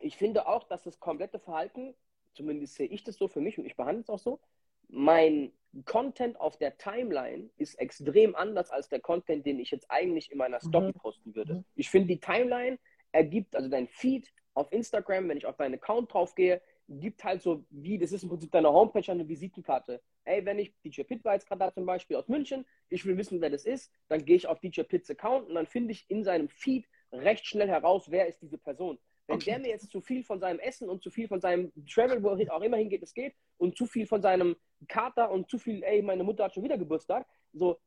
Ich 0.00 0.16
finde 0.16 0.46
auch, 0.46 0.64
dass 0.64 0.82
das 0.82 0.98
komplette 0.98 1.38
Verhalten, 1.38 1.94
zumindest 2.34 2.74
sehe 2.74 2.88
ich 2.88 3.04
das 3.04 3.16
so 3.16 3.28
für 3.28 3.40
mich 3.40 3.58
und 3.58 3.66
ich 3.66 3.76
behandle 3.76 4.02
es 4.02 4.08
auch 4.08 4.18
so, 4.18 4.40
mein 4.88 5.52
Content 5.84 6.38
auf 6.38 6.58
der 6.58 6.76
Timeline 6.76 7.48
ist 7.56 7.74
extrem 7.76 8.34
anders 8.34 8.70
als 8.70 8.88
der 8.88 9.00
Content, 9.00 9.46
den 9.46 9.58
ich 9.58 9.70
jetzt 9.70 9.90
eigentlich 9.90 10.30
in 10.30 10.38
meiner 10.38 10.60
Story 10.60 10.88
mhm. 10.88 10.98
posten 10.98 11.34
würde. 11.34 11.54
Mhm. 11.54 11.64
Ich 11.74 11.88
finde, 11.88 12.08
die 12.08 12.20
Timeline 12.20 12.78
ergibt, 13.12 13.56
also 13.56 13.68
dein 13.68 13.88
Feed 13.88 14.30
auf 14.54 14.70
Instagram, 14.70 15.28
wenn 15.28 15.38
ich 15.38 15.46
auf 15.46 15.56
deinen 15.56 15.74
Account 15.74 16.12
drauf 16.12 16.34
gehe, 16.34 16.60
gibt 16.88 17.24
halt 17.24 17.42
so 17.42 17.64
wie, 17.70 17.98
das 17.98 18.12
ist 18.12 18.22
im 18.22 18.28
Prinzip 18.28 18.50
deine 18.50 18.70
Homepage 18.70 19.10
eine 19.10 19.26
Visitenkarte. 19.26 20.02
Ey, 20.24 20.44
wenn 20.44 20.58
ich 20.58 20.74
DJ 20.84 21.02
Pitt 21.02 21.24
war 21.24 21.34
jetzt 21.34 21.48
gerade 21.48 21.60
da 21.60 21.72
zum 21.72 21.86
Beispiel 21.86 22.16
aus 22.16 22.28
München, 22.28 22.66
ich 22.88 23.04
will 23.06 23.16
wissen, 23.16 23.40
wer 23.40 23.50
das 23.50 23.64
ist, 23.64 23.90
dann 24.08 24.24
gehe 24.24 24.36
ich 24.36 24.46
auf 24.46 24.60
DJ 24.60 24.82
Pitts 24.82 25.10
Account 25.10 25.48
und 25.48 25.54
dann 25.54 25.66
finde 25.66 25.92
ich 25.92 26.04
in 26.08 26.22
seinem 26.22 26.48
Feed 26.48 26.86
recht 27.12 27.46
schnell 27.46 27.68
heraus, 27.68 28.10
wer 28.10 28.26
ist 28.26 28.42
diese 28.42 28.58
Person. 28.58 28.98
Wenn 29.32 29.36
okay. 29.38 29.50
der 29.50 29.58
mir 29.60 29.68
jetzt 29.68 29.90
zu 29.90 30.00
viel 30.00 30.22
von 30.22 30.40
seinem 30.40 30.58
Essen 30.58 30.88
und 30.88 31.02
zu 31.02 31.10
viel 31.10 31.26
von 31.26 31.40
seinem 31.40 31.72
Travel, 31.86 32.22
wo 32.22 32.30
er 32.30 32.54
auch 32.54 32.60
immer 32.60 32.76
hingeht, 32.76 33.02
es 33.02 33.14
geht, 33.14 33.34
und 33.56 33.76
zu 33.76 33.86
viel 33.86 34.06
von 34.06 34.20
seinem 34.20 34.56
Kater 34.88 35.30
und 35.30 35.48
zu 35.48 35.58
viel, 35.58 35.82
ey, 35.82 36.02
meine 36.02 36.22
Mutter 36.22 36.44
hat 36.44 36.54
schon 36.54 36.64
wieder 36.64 36.76
Geburtstag, 36.76 37.26
so 37.52 37.78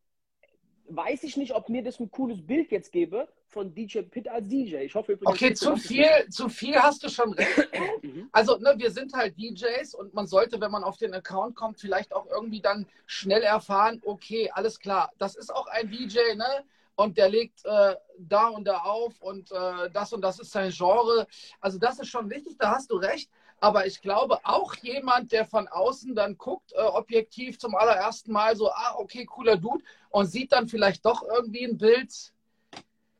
weiß 0.87 1.23
ich 1.23 1.37
nicht, 1.37 1.53
ob 1.53 1.69
mir 1.69 1.83
das 1.83 1.99
ein 1.99 2.11
cooles 2.11 2.45
Bild 2.45 2.71
jetzt 2.71 2.91
gebe 2.91 3.27
von 3.47 3.73
DJ 3.73 4.01
Pitt 4.01 4.27
als 4.27 4.47
DJ. 4.47 4.77
Ich 4.77 4.95
hoffe 4.95 5.13
übrigens. 5.13 5.35
Okay, 5.35 5.53
zu 5.53 5.75
viel, 5.77 6.07
zu 6.29 6.49
viel 6.49 6.75
hast 6.75 7.03
du 7.03 7.09
schon 7.09 7.33
recht. 7.33 7.69
Mhm. 8.01 8.29
Also, 8.33 8.57
ne, 8.57 8.75
wir 8.77 8.91
sind 8.91 9.13
halt 9.13 9.35
DJs 9.35 9.95
und 9.95 10.13
man 10.13 10.27
sollte, 10.27 10.61
wenn 10.61 10.69
man 10.69 10.83
auf 10.83 10.97
den 10.97 11.13
Account 11.15 11.55
kommt, 11.55 11.79
vielleicht 11.79 12.13
auch 12.13 12.27
irgendwie 12.29 12.61
dann 12.61 12.85
schnell 13.07 13.41
erfahren, 13.41 13.99
okay, 14.05 14.51
alles 14.53 14.79
klar, 14.79 15.11
das 15.17 15.35
ist 15.35 15.51
auch 15.51 15.65
ein 15.67 15.89
DJ, 15.89 16.35
ne? 16.35 16.65
Und 16.95 17.17
der 17.17 17.29
legt 17.29 17.65
äh, 17.65 17.95
da 18.17 18.47
und 18.47 18.65
da 18.65 18.79
auf 18.79 19.21
und 19.21 19.51
äh, 19.51 19.89
das 19.91 20.13
und 20.13 20.21
das 20.21 20.39
ist 20.39 20.51
sein 20.51 20.71
Genre. 20.71 21.27
Also 21.59 21.77
das 21.77 21.99
ist 21.99 22.09
schon 22.09 22.29
wichtig, 22.29 22.57
da 22.57 22.71
hast 22.71 22.91
du 22.91 22.95
recht. 22.95 23.29
Aber 23.59 23.87
ich 23.87 24.01
glaube, 24.01 24.39
auch 24.43 24.75
jemand, 24.75 25.31
der 25.31 25.45
von 25.45 25.67
außen 25.67 26.13
dann 26.13 26.37
guckt, 26.37 26.73
äh, 26.73 26.81
objektiv 26.81 27.57
zum 27.57 27.75
allerersten 27.75 28.31
Mal 28.31 28.55
so, 28.55 28.69
ah, 28.69 28.95
okay, 28.97 29.25
cooler 29.25 29.57
Dude, 29.57 29.83
und 30.09 30.25
sieht 30.25 30.51
dann 30.51 30.67
vielleicht 30.67 31.05
doch 31.05 31.23
irgendwie 31.23 31.65
ein 31.65 31.77
Bild, 31.77 32.33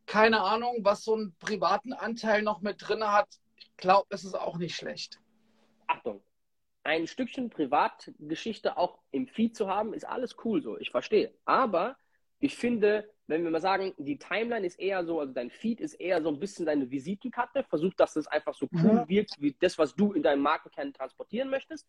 keine 0.06 0.42
Ahnung, 0.42 0.80
was 0.82 1.04
so 1.04 1.16
einen 1.16 1.36
privaten 1.40 1.94
Anteil 1.94 2.42
noch 2.42 2.62
mit 2.62 2.78
drin 2.80 3.04
hat. 3.04 3.40
Ich 3.58 3.78
glaube, 3.78 4.08
es 4.10 4.24
ist 4.24 4.36
auch 4.36 4.58
nicht 4.58 4.76
schlecht. 4.76 5.20
Achtung, 5.88 6.22
ein 6.84 7.08
Stückchen 7.08 7.50
Privatgeschichte 7.50 8.78
auch 8.78 9.00
im 9.12 9.28
Feed 9.28 9.56
zu 9.56 9.68
haben, 9.68 9.94
ist 9.94 10.08
alles 10.08 10.36
cool 10.44 10.62
so. 10.62 10.78
Ich 10.78 10.92
verstehe. 10.92 11.34
Aber 11.46 11.98
ich 12.40 12.56
finde, 12.56 13.10
wenn 13.28 13.44
wir 13.44 13.50
mal 13.50 13.62
sagen, 13.62 13.94
die 13.98 14.18
Timeline 14.18 14.66
ist 14.66 14.80
eher 14.80 15.04
so, 15.06 15.20
also 15.20 15.34
dein 15.34 15.50
Feed 15.50 15.82
ist 15.82 15.96
eher 15.96 16.22
so 16.22 16.30
ein 16.30 16.40
bisschen 16.40 16.66
deine 16.66 16.90
Visitenkarte, 16.90 17.64
versuch, 17.64 17.94
dass 17.96 18.16
es 18.16 18.28
einfach 18.28 18.54
so 18.54 18.68
cool 18.74 19.02
mhm. 19.02 19.10
wirkt, 19.10 19.42
wie 19.42 19.56
das, 19.60 19.78
was 19.78 19.96
du 19.96 20.14
in 20.14 20.22
deinem 20.22 20.42
Markenkern 20.42 20.94
transportieren 20.94 21.50
möchtest. 21.50 21.88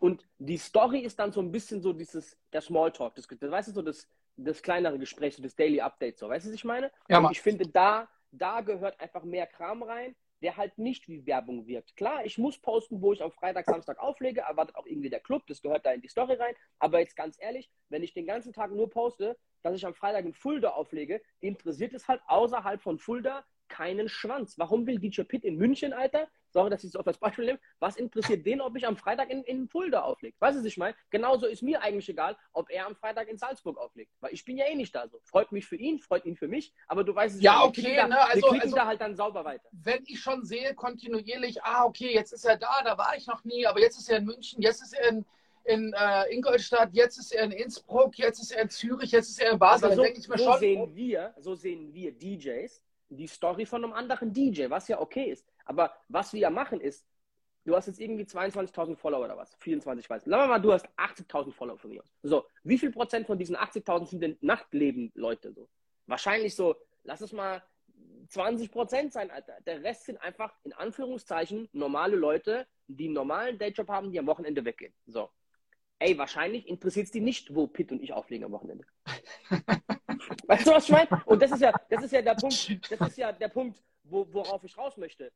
Und 0.00 0.26
die 0.38 0.58
Story 0.58 1.00
ist 1.00 1.18
dann 1.18 1.32
so 1.32 1.40
ein 1.40 1.50
bisschen 1.50 1.80
so 1.80 1.92
dieses, 1.92 2.36
der 2.52 2.60
Smalltalk, 2.60 3.14
das, 3.14 3.26
das 3.26 3.50
weißt 3.50 3.68
du, 3.68 3.72
so 3.72 3.82
das, 3.82 4.06
das 4.36 4.62
kleinere 4.62 4.98
Gespräch, 4.98 5.36
so 5.36 5.42
das 5.42 5.56
Daily 5.56 5.80
Update, 5.80 6.18
so, 6.18 6.28
weißt 6.28 6.44
du, 6.44 6.50
was 6.50 6.54
ich 6.54 6.64
meine? 6.64 6.90
Ja, 7.08 7.18
Und 7.18 7.32
ich 7.32 7.40
finde, 7.40 7.66
da, 7.66 8.08
da 8.30 8.60
gehört 8.60 9.00
einfach 9.00 9.24
mehr 9.24 9.46
Kram 9.46 9.82
rein, 9.82 10.14
der 10.42 10.56
halt 10.56 10.76
nicht 10.76 11.08
wie 11.08 11.26
Werbung 11.26 11.66
wirkt. 11.66 11.96
Klar, 11.96 12.24
ich 12.26 12.36
muss 12.36 12.58
posten, 12.58 13.00
wo 13.00 13.12
ich 13.12 13.22
am 13.22 13.32
Freitag, 13.32 13.64
Samstag 13.64 13.98
auflege, 13.98 14.42
erwartet 14.42 14.76
auch 14.76 14.86
irgendwie 14.86 15.08
der 15.08 15.20
Club, 15.20 15.46
das 15.46 15.62
gehört 15.62 15.86
da 15.86 15.92
in 15.92 16.02
die 16.02 16.08
Story 16.08 16.34
rein. 16.34 16.54
Aber 16.78 17.00
jetzt 17.00 17.16
ganz 17.16 17.36
ehrlich, 17.40 17.70
wenn 17.88 18.02
ich 18.02 18.12
den 18.12 18.26
ganzen 18.26 18.52
Tag 18.52 18.70
nur 18.70 18.90
poste, 18.90 19.38
dass 19.66 19.76
ich 19.76 19.86
am 19.86 19.94
Freitag 19.94 20.24
in 20.24 20.34
Fulda 20.34 20.70
auflege, 20.70 21.20
interessiert 21.40 21.94
es 21.94 22.08
halt 22.08 22.20
außerhalb 22.26 22.80
von 22.80 22.98
Fulda 22.98 23.44
keinen 23.68 24.08
Schwanz. 24.08 24.58
Warum 24.58 24.86
will 24.86 24.98
DJ 24.98 25.22
Pitt 25.22 25.44
in 25.44 25.56
München, 25.56 25.92
Alter? 25.92 26.28
Sorry, 26.50 26.70
dass 26.70 26.84
ich 26.84 26.90
es 26.90 26.96
auf 26.96 27.06
als 27.06 27.18
Beispiel 27.18 27.46
nehme. 27.46 27.58
Was 27.80 27.96
interessiert 27.96 28.46
den, 28.46 28.60
ob 28.60 28.76
ich 28.76 28.86
am 28.86 28.96
Freitag 28.96 29.28
in, 29.30 29.42
in 29.42 29.68
Fulda 29.68 30.02
auflege? 30.02 30.36
Weißt 30.38 30.56
du, 30.56 30.60
was 30.60 30.66
ich 30.66 30.76
meine? 30.76 30.94
Genauso 31.10 31.46
ist 31.46 31.62
mir 31.62 31.82
eigentlich 31.82 32.08
egal, 32.08 32.36
ob 32.52 32.70
er 32.70 32.86
am 32.86 32.94
Freitag 32.94 33.28
in 33.28 33.36
Salzburg 33.36 33.76
auflegt. 33.76 34.12
Weil 34.20 34.32
ich 34.32 34.44
bin 34.44 34.56
ja 34.56 34.66
eh 34.66 34.74
nicht 34.74 34.94
da 34.94 35.08
so. 35.08 35.20
Freut 35.24 35.52
mich 35.52 35.66
für 35.66 35.76
ihn, 35.76 35.98
freut 35.98 36.24
ihn 36.24 36.36
für 36.36 36.48
mich, 36.48 36.72
aber 36.86 37.04
du 37.04 37.14
weißt 37.14 37.36
es 37.36 37.42
ja. 37.42 37.62
okay, 37.64 37.96
da, 37.96 38.08
ne? 38.08 38.20
also, 38.20 38.40
wir 38.42 38.48
klicken 38.50 38.62
also, 38.62 38.76
da 38.76 38.86
halt 38.86 39.00
dann 39.00 39.16
sauber 39.16 39.44
weiter. 39.44 39.68
Wenn 39.72 40.04
ich 40.06 40.20
schon 40.20 40.44
sehe, 40.44 40.74
kontinuierlich, 40.74 41.62
ah, 41.62 41.84
okay, 41.84 42.14
jetzt 42.14 42.32
ist 42.32 42.44
er 42.44 42.56
da, 42.56 42.82
da 42.84 42.96
war 42.96 43.16
ich 43.16 43.26
noch 43.26 43.44
nie, 43.44 43.66
aber 43.66 43.80
jetzt 43.80 43.98
ist 43.98 44.08
er 44.08 44.18
in 44.18 44.24
München, 44.24 44.62
jetzt 44.62 44.82
ist 44.82 44.94
er 44.94 45.08
in 45.10 45.26
in 45.66 45.92
äh, 45.92 46.32
Ingolstadt, 46.32 46.90
jetzt 46.92 47.18
ist 47.18 47.32
er 47.32 47.44
in 47.44 47.52
Innsbruck, 47.52 48.16
jetzt 48.18 48.40
ist 48.40 48.52
er 48.52 48.62
in 48.62 48.70
Zürich, 48.70 49.10
jetzt 49.10 49.30
ist 49.30 49.40
er 49.40 49.52
in 49.52 49.58
Basel. 49.58 49.94
So, 49.94 50.04
so 50.04 50.36
schon, 50.36 50.58
sehen 50.58 50.94
wir, 50.94 51.34
so 51.38 51.54
sehen 51.54 51.92
wir 51.92 52.12
DJs 52.12 52.82
die 53.08 53.26
Story 53.26 53.66
von 53.66 53.84
einem 53.84 53.92
anderen 53.92 54.32
DJ, 54.32 54.68
was 54.68 54.88
ja 54.88 55.00
okay 55.00 55.30
ist. 55.30 55.46
Aber 55.64 55.92
was 56.08 56.32
wir 56.32 56.40
ja 56.40 56.50
machen 56.50 56.80
ist, 56.80 57.06
du 57.64 57.74
hast 57.74 57.86
jetzt 57.86 58.00
irgendwie 58.00 58.24
22.000 58.24 58.96
Follower 58.96 59.24
oder 59.24 59.36
was, 59.36 59.54
24, 59.56 60.08
weiß. 60.08 60.26
Wir 60.26 60.36
mal, 60.36 60.58
du 60.60 60.72
hast 60.72 60.88
80.000 60.96 61.52
Follower 61.52 61.78
von 61.78 61.90
mir. 61.90 62.02
So, 62.22 62.46
wie 62.62 62.78
viel 62.78 62.90
Prozent 62.90 63.26
von 63.26 63.38
diesen 63.38 63.56
80.000 63.56 64.06
sind 64.06 64.20
denn 64.20 64.38
Nachtleben-Leute 64.40 65.52
so? 65.52 65.68
Wahrscheinlich 66.06 66.54
so, 66.54 66.76
lass 67.04 67.20
es 67.20 67.32
mal 67.32 67.62
20 68.28 68.70
Prozent 68.70 69.12
sein, 69.12 69.30
Alter. 69.30 69.60
Der 69.66 69.82
Rest 69.82 70.06
sind 70.06 70.18
einfach 70.18 70.52
in 70.64 70.72
Anführungszeichen 70.72 71.68
normale 71.72 72.16
Leute, 72.16 72.66
die 72.88 73.06
einen 73.06 73.14
normalen 73.14 73.58
Dayjob 73.58 73.88
haben, 73.88 74.10
die 74.10 74.18
am 74.18 74.26
Wochenende 74.26 74.64
weggehen. 74.64 74.92
So 75.06 75.30
ey, 75.98 76.16
wahrscheinlich 76.18 76.68
interessiert 76.68 77.06
es 77.06 77.12
die 77.12 77.20
nicht, 77.20 77.54
wo 77.54 77.66
Pitt 77.66 77.92
und 77.92 78.02
ich 78.02 78.12
auflegen 78.12 78.44
am 78.44 78.52
Wochenende. 78.52 78.84
weißt 80.46 80.66
du, 80.66 80.70
was 80.72 80.84
ich 80.84 80.90
meine? 80.90 81.08
Und 81.24 81.40
das 81.42 81.52
ist 81.52 81.60
ja, 81.60 81.72
das 81.88 82.04
ist 82.04 82.12
ja 82.12 82.22
der 82.22 82.34
Punkt, 82.34 82.90
das 82.90 83.08
ist 83.08 83.18
ja 83.18 83.32
der 83.32 83.48
Punkt, 83.48 83.82
wo, 84.04 84.26
worauf 84.32 84.62
ich 84.64 84.76
raus 84.76 84.96
möchte. 84.96 85.32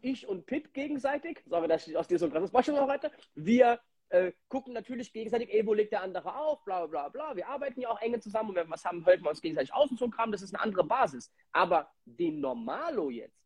Ich 0.00 0.26
und 0.28 0.46
Pitt 0.46 0.72
gegenseitig, 0.74 1.42
sorry, 1.46 1.68
dass 1.68 1.86
ich 1.86 1.96
aus 1.96 2.08
dir 2.08 2.18
so 2.18 2.26
ein 2.26 2.32
krasses 2.32 2.50
Beispiel 2.50 2.74
noch 2.74 2.88
weiter, 2.88 3.10
wir 3.34 3.80
äh, 4.10 4.32
gucken 4.48 4.72
natürlich 4.72 5.12
gegenseitig, 5.12 5.52
ey, 5.52 5.66
wo 5.66 5.74
legt 5.74 5.92
der 5.92 6.02
andere 6.02 6.34
auf, 6.34 6.64
bla 6.64 6.86
bla 6.86 7.08
bla. 7.08 7.36
Wir 7.36 7.48
arbeiten 7.48 7.80
ja 7.80 7.90
auch 7.90 8.00
enge 8.00 8.20
zusammen 8.20 8.50
und 8.50 8.56
wenn 8.56 8.68
wir 8.68 8.72
was 8.72 8.84
haben, 8.84 9.04
helfen 9.04 9.24
wir 9.24 9.30
uns 9.30 9.42
gegenseitig 9.42 9.74
aus 9.74 9.90
und 9.90 9.98
so 9.98 10.08
Kram, 10.08 10.32
das 10.32 10.42
ist 10.42 10.54
eine 10.54 10.62
andere 10.62 10.84
Basis. 10.84 11.32
Aber 11.52 11.90
den 12.04 12.40
Normalo 12.40 13.10
jetzt, 13.10 13.36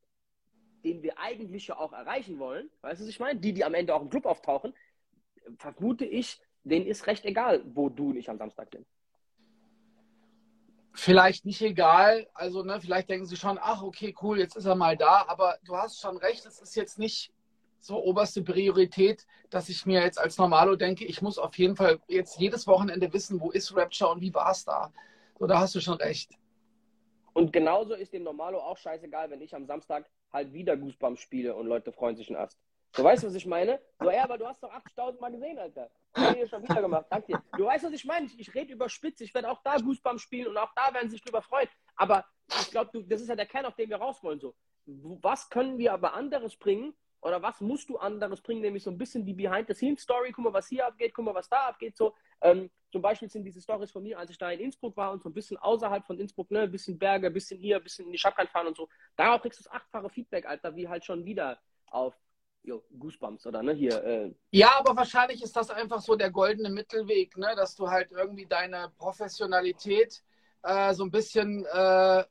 den 0.84 1.02
wir 1.02 1.18
eigentlich 1.18 1.68
ja 1.68 1.78
auch 1.78 1.92
erreichen 1.92 2.38
wollen, 2.38 2.70
weißt 2.82 3.00
du, 3.00 3.04
was 3.04 3.10
ich 3.10 3.20
meine? 3.20 3.40
Die, 3.40 3.52
die 3.52 3.64
am 3.64 3.74
Ende 3.74 3.94
auch 3.94 4.02
im 4.02 4.10
Club 4.10 4.26
auftauchen, 4.26 4.74
vermute 5.58 6.04
ich, 6.04 6.40
denen 6.64 6.86
ist 6.86 7.06
recht 7.06 7.24
egal, 7.24 7.62
wo 7.74 7.88
du 7.88 8.10
und 8.10 8.16
ich 8.16 8.28
am 8.30 8.38
Samstag 8.38 8.68
sind. 8.72 8.86
Vielleicht 10.94 11.46
nicht 11.46 11.62
egal, 11.62 12.28
also 12.34 12.62
ne, 12.62 12.80
vielleicht 12.80 13.08
denken 13.08 13.26
sie 13.26 13.36
schon, 13.36 13.58
ach 13.60 13.82
okay, 13.82 14.14
cool, 14.20 14.38
jetzt 14.38 14.56
ist 14.56 14.66
er 14.66 14.74
mal 14.74 14.96
da, 14.96 15.24
aber 15.26 15.58
du 15.64 15.76
hast 15.76 16.00
schon 16.00 16.18
recht, 16.18 16.44
es 16.44 16.60
ist 16.60 16.76
jetzt 16.76 16.98
nicht 16.98 17.32
so 17.80 18.02
oberste 18.02 18.42
Priorität, 18.42 19.26
dass 19.50 19.68
ich 19.68 19.86
mir 19.86 20.02
jetzt 20.02 20.18
als 20.18 20.38
Normalo 20.38 20.76
denke, 20.76 21.04
ich 21.04 21.22
muss 21.22 21.38
auf 21.38 21.56
jeden 21.58 21.76
Fall 21.76 21.98
jetzt 22.08 22.38
jedes 22.38 22.66
Wochenende 22.66 23.12
wissen, 23.12 23.40
wo 23.40 23.50
ist 23.50 23.74
Rapture 23.74 24.10
und 24.10 24.20
wie 24.20 24.34
war 24.34 24.50
es 24.50 24.64
da. 24.64 24.92
So, 25.38 25.46
da 25.46 25.58
hast 25.58 25.74
du 25.74 25.80
schon 25.80 25.96
recht. 25.96 26.38
Und 27.32 27.52
genauso 27.52 27.94
ist 27.94 28.12
dem 28.12 28.22
Normalo 28.22 28.58
auch 28.58 28.76
scheißegal, 28.76 29.30
wenn 29.30 29.40
ich 29.40 29.54
am 29.54 29.66
Samstag 29.66 30.08
halt 30.32 30.52
wieder 30.52 30.76
Goosebumps 30.76 31.20
spiele 31.20 31.54
und 31.54 31.66
Leute 31.66 31.90
freuen 31.92 32.16
sich 32.16 32.28
in 32.28 32.36
Ast. 32.36 32.58
Du 32.94 33.02
weißt, 33.02 33.24
was 33.24 33.34
ich 33.34 33.46
meine? 33.46 33.80
So, 34.00 34.10
ja, 34.10 34.24
aber 34.24 34.36
du 34.36 34.46
hast 34.46 34.62
doch 34.62 34.70
80.000 34.70 35.18
Mal 35.18 35.32
gesehen, 35.32 35.58
Alter. 35.58 35.90
Das 36.12 36.24
habe 36.24 36.38
ich 36.38 36.50
schon 36.50 36.62
wieder 36.62 36.82
gemacht. 36.82 37.06
Danke 37.08 37.28
dir. 37.28 37.42
Du 37.56 37.64
weißt, 37.64 37.84
was 37.84 37.92
ich 37.92 38.04
meine? 38.04 38.26
Ich, 38.26 38.38
ich 38.38 38.54
rede 38.54 38.72
über 38.74 38.88
Spitze. 38.90 39.24
Ich 39.24 39.32
werde 39.32 39.50
auch 39.50 39.62
da 39.62 39.78
Goosebumps 39.78 40.22
spielen 40.22 40.48
und 40.48 40.58
auch 40.58 40.72
da 40.74 40.92
werden 40.92 41.10
sich 41.10 41.22
drüber 41.22 41.40
freuen. 41.40 41.68
Aber 41.96 42.26
ich 42.48 42.70
glaube, 42.70 43.02
das 43.04 43.22
ist 43.22 43.28
ja 43.28 43.36
der 43.36 43.46
Kern, 43.46 43.64
auf 43.64 43.76
den 43.76 43.88
wir 43.88 43.96
raus 43.96 44.22
wollen. 44.22 44.40
So. 44.40 44.54
Was 44.84 45.48
können 45.48 45.78
wir 45.78 45.94
aber 45.94 46.12
anderes 46.12 46.56
bringen? 46.56 46.94
Oder 47.22 47.40
was 47.40 47.60
musst 47.60 47.88
du 47.88 47.96
anderes 47.98 48.42
bringen? 48.42 48.60
Nämlich 48.60 48.82
so 48.82 48.90
ein 48.90 48.98
bisschen 48.98 49.24
die 49.24 49.32
Behind-the-Scenes-Story. 49.32 50.32
Guck 50.32 50.44
mal, 50.44 50.52
was 50.52 50.68
hier 50.68 50.86
abgeht. 50.86 51.14
Guck 51.14 51.24
mal, 51.24 51.34
was 51.34 51.48
da 51.48 51.68
abgeht. 51.68 51.96
So, 51.96 52.14
ähm, 52.42 52.68
zum 52.90 53.00
Beispiel 53.00 53.30
sind 53.30 53.44
diese 53.44 53.62
Stories 53.62 53.90
von 53.90 54.02
mir, 54.02 54.18
als 54.18 54.30
ich 54.30 54.38
da 54.38 54.50
in 54.50 54.60
Innsbruck 54.60 54.96
war 54.96 55.12
und 55.12 55.22
so 55.22 55.30
ein 55.30 55.32
bisschen 55.32 55.56
außerhalb 55.56 56.04
von 56.04 56.18
Innsbruck, 56.18 56.50
ne, 56.50 56.62
ein 56.62 56.70
bisschen 56.72 56.98
Berge, 56.98 57.28
ein 57.28 57.32
bisschen 57.32 57.58
hier, 57.58 57.76
ein 57.76 57.82
bisschen 57.82 58.06
in 58.06 58.12
die 58.12 58.18
Schabkan 58.18 58.48
fahren 58.48 58.66
und 58.66 58.76
so. 58.76 58.88
Darauf 59.16 59.40
kriegst 59.40 59.60
du 59.60 59.64
das 59.64 59.72
achtfache 59.72 60.10
Feedback, 60.10 60.44
Alter, 60.44 60.76
wie 60.76 60.88
halt 60.88 61.04
schon 61.04 61.24
wieder 61.24 61.58
auf 61.86 62.14
jo, 62.64 62.82
Goosebumps 62.98 63.46
oder 63.46 63.62
ne, 63.62 63.72
hier. 63.72 64.02
Äh. 64.04 64.34
Ja, 64.50 64.78
aber 64.78 64.96
wahrscheinlich 64.96 65.42
ist 65.42 65.56
das 65.56 65.70
einfach 65.70 66.00
so 66.00 66.16
der 66.16 66.30
goldene 66.30 66.70
Mittelweg, 66.70 67.36
ne, 67.36 67.54
dass 67.56 67.74
du 67.74 67.90
halt 67.90 68.10
irgendwie 68.12 68.46
deine 68.46 68.92
Professionalität 68.98 70.22
äh, 70.62 70.94
so 70.94 71.04
ein 71.04 71.10
bisschen 71.10 71.64
äh, 71.66 72.24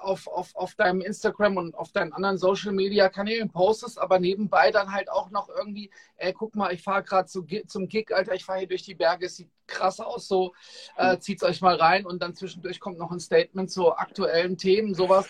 auf, 0.00 0.26
auf, 0.26 0.54
auf 0.54 0.74
deinem 0.74 1.00
Instagram 1.00 1.56
und 1.56 1.74
auf 1.74 1.92
deinen 1.92 2.12
anderen 2.12 2.38
Social 2.38 2.72
Media 2.72 3.08
Kanälen 3.08 3.50
postest, 3.50 3.98
aber 3.98 4.18
nebenbei 4.18 4.70
dann 4.70 4.92
halt 4.92 5.10
auch 5.10 5.30
noch 5.30 5.48
irgendwie, 5.48 5.90
ey, 6.16 6.32
guck 6.32 6.54
mal, 6.54 6.72
ich 6.72 6.82
fahre 6.82 7.02
gerade 7.02 7.28
zu, 7.28 7.44
zum 7.66 7.88
Gig, 7.88 8.12
Alter, 8.12 8.34
ich 8.34 8.44
fahre 8.44 8.60
hier 8.60 8.68
durch 8.68 8.82
die 8.82 8.94
Berge, 8.94 9.26
es 9.26 9.36
sieht 9.36 9.50
krass 9.66 10.00
aus, 10.00 10.28
so 10.28 10.52
äh, 10.96 11.18
zieht's 11.18 11.42
euch 11.42 11.60
mal 11.60 11.76
rein 11.76 12.06
und 12.06 12.22
dann 12.22 12.34
zwischendurch 12.34 12.80
kommt 12.80 12.98
noch 12.98 13.10
ein 13.10 13.20
Statement 13.20 13.70
zu 13.70 13.94
aktuellen 13.96 14.58
Themen, 14.58 14.94
sowas. 14.94 15.28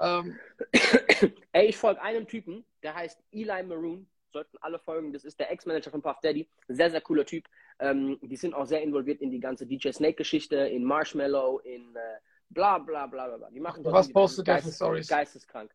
Ähm. 0.00 0.38
Ey, 1.52 1.66
ich 1.66 1.76
folge 1.76 2.00
einem 2.00 2.26
Typen, 2.26 2.64
der 2.82 2.94
heißt 2.94 3.22
Eli 3.32 3.62
Maroon. 3.62 4.06
Sollten 4.32 4.56
alle 4.62 4.78
folgen. 4.78 5.12
Das 5.12 5.24
ist 5.24 5.38
der 5.38 5.50
Ex-Manager 5.50 5.90
von 5.90 6.00
Puff 6.00 6.18
Daddy. 6.22 6.48
Sehr, 6.68 6.90
sehr 6.90 7.02
cooler 7.02 7.26
Typ. 7.26 7.46
Ähm, 7.78 8.18
die 8.22 8.36
sind 8.36 8.54
auch 8.54 8.64
sehr 8.64 8.82
involviert 8.82 9.20
in 9.20 9.30
die 9.30 9.40
ganze 9.40 9.66
DJ 9.66 9.90
Snake-Geschichte, 9.90 10.56
in 10.56 10.84
Marshmallow, 10.84 11.58
in 11.58 11.94
äh, 11.94 12.18
bla 12.48 12.78
bla 12.78 13.06
bla 13.06 13.36
bla. 13.36 13.50
Die 13.50 13.60
machen 13.60 13.84
Was 13.84 14.10
postet 14.10 14.46
der 14.46 14.62
für 14.62 14.72
Stories? 14.72 15.08
Geisteskrank. 15.08 15.70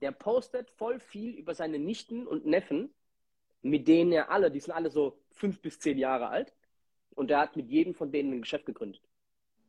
Der 0.00 0.12
postet 0.12 0.70
voll 0.70 0.98
viel 0.98 1.34
über 1.34 1.54
seine 1.54 1.78
Nichten 1.78 2.26
und 2.26 2.44
Neffen, 2.44 2.92
mit 3.62 3.86
denen 3.88 4.12
er 4.12 4.30
alle, 4.30 4.50
die 4.50 4.60
sind 4.60 4.72
alle 4.72 4.90
so 4.90 5.18
fünf 5.30 5.60
bis 5.60 5.78
zehn 5.78 5.98
Jahre 5.98 6.28
alt. 6.28 6.52
Und 7.14 7.30
der 7.30 7.38
hat 7.38 7.56
mit 7.56 7.70
jedem 7.70 7.94
von 7.94 8.10
denen 8.10 8.32
ein 8.32 8.42
Geschäft 8.42 8.66
gegründet. 8.66 9.00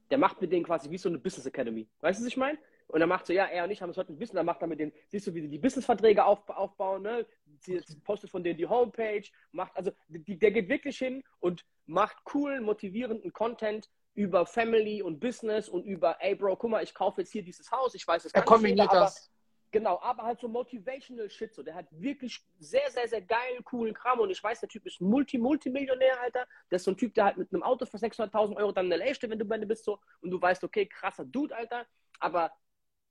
Der 0.10 0.18
macht 0.18 0.41
mit 0.41 0.52
denen 0.52 0.66
quasi 0.66 0.89
wie 0.89 0.98
so 0.98 1.10
eine 1.10 1.20
Business 1.20 1.46
Academy. 1.46 1.88
Weißt 2.02 2.20
du, 2.20 2.24
was 2.24 2.28
ich 2.28 2.38
meine? 2.38 2.58
Und 2.88 2.99
dann 2.99 3.09
macht 3.09 3.25
so, 3.25 3.33
ja, 3.33 3.45
er 3.45 3.63
und 3.63 3.71
ich 3.71 3.81
haben 3.81 3.89
es 3.89 3.97
heute 3.97 4.13
ein 4.13 4.19
bisschen, 4.19 4.36
dann 4.36 4.45
macht 4.45 4.61
er 4.61 4.67
mit 4.67 4.79
den, 4.79 4.93
siehst 5.07 5.25
du, 5.27 5.33
wie 5.33 5.41
sie 5.41 5.49
die 5.49 5.57
Businessverträge 5.57 6.23
auf, 6.23 6.47
aufbauen, 6.49 7.01
ne? 7.01 7.25
Sie 7.59 7.81
postet 8.03 8.29
von 8.29 8.43
denen 8.43 8.57
die 8.57 8.67
Homepage, 8.67 9.23
macht, 9.51 9.75
also 9.75 9.91
die, 10.07 10.38
der 10.38 10.51
geht 10.51 10.69
wirklich 10.69 10.97
hin 10.97 11.23
und 11.39 11.65
macht 11.86 12.23
coolen, 12.23 12.63
motivierenden 12.63 13.33
Content 13.33 13.89
über 14.13 14.45
Family 14.45 15.01
und 15.01 15.19
Business 15.19 15.67
und 15.67 15.83
über, 15.83 16.17
ey 16.21 16.36
Bro, 16.36 16.57
guck 16.57 16.71
mal, 16.71 16.83
ich 16.83 16.93
kaufe 16.93 17.21
jetzt 17.21 17.31
hier 17.31 17.43
dieses 17.43 17.71
Haus, 17.71 17.95
ich 17.95 18.07
weiß 18.07 18.25
es 18.25 18.33
Er 18.33 18.43
kombiniert 18.43 18.91
das. 18.91 19.31
Genau, 19.71 19.99
aber 20.01 20.23
halt 20.23 20.39
so 20.39 20.47
motivational 20.47 21.29
Shit, 21.29 21.53
so. 21.53 21.61
Der 21.61 21.75
hat 21.75 21.88
wirklich 21.91 22.41
sehr, 22.59 22.89
sehr, 22.91 23.09
sehr 23.09 23.21
geilen, 23.21 23.61
coolen 23.65 23.93
Kram 23.93 24.21
und 24.21 24.29
ich 24.29 24.41
weiß, 24.41 24.61
der 24.61 24.69
Typ 24.69 24.86
ist 24.86 25.01
Multi, 25.01 25.38
Multimillionär, 25.38 26.21
Alter. 26.21 26.47
Das 26.69 26.81
ist 26.81 26.86
so 26.86 26.91
ein 26.91 26.97
Typ, 26.97 27.13
der 27.13 27.25
halt 27.25 27.38
mit 27.38 27.51
einem 27.51 27.61
Auto 27.61 27.86
für 27.86 27.97
600.000 27.97 28.55
Euro 28.55 28.71
dann 28.71 28.86
in 28.86 28.93
L.A. 28.93 29.13
steht, 29.13 29.31
wenn 29.31 29.39
du 29.39 29.43
bei 29.43 29.57
dir 29.57 29.65
bist, 29.65 29.83
so. 29.83 29.99
Und 30.21 30.31
du 30.31 30.41
weißt, 30.41 30.63
okay, 30.63 30.86
krasser 30.86 31.25
Dude, 31.25 31.53
Alter. 31.53 31.86
Aber 32.21 32.53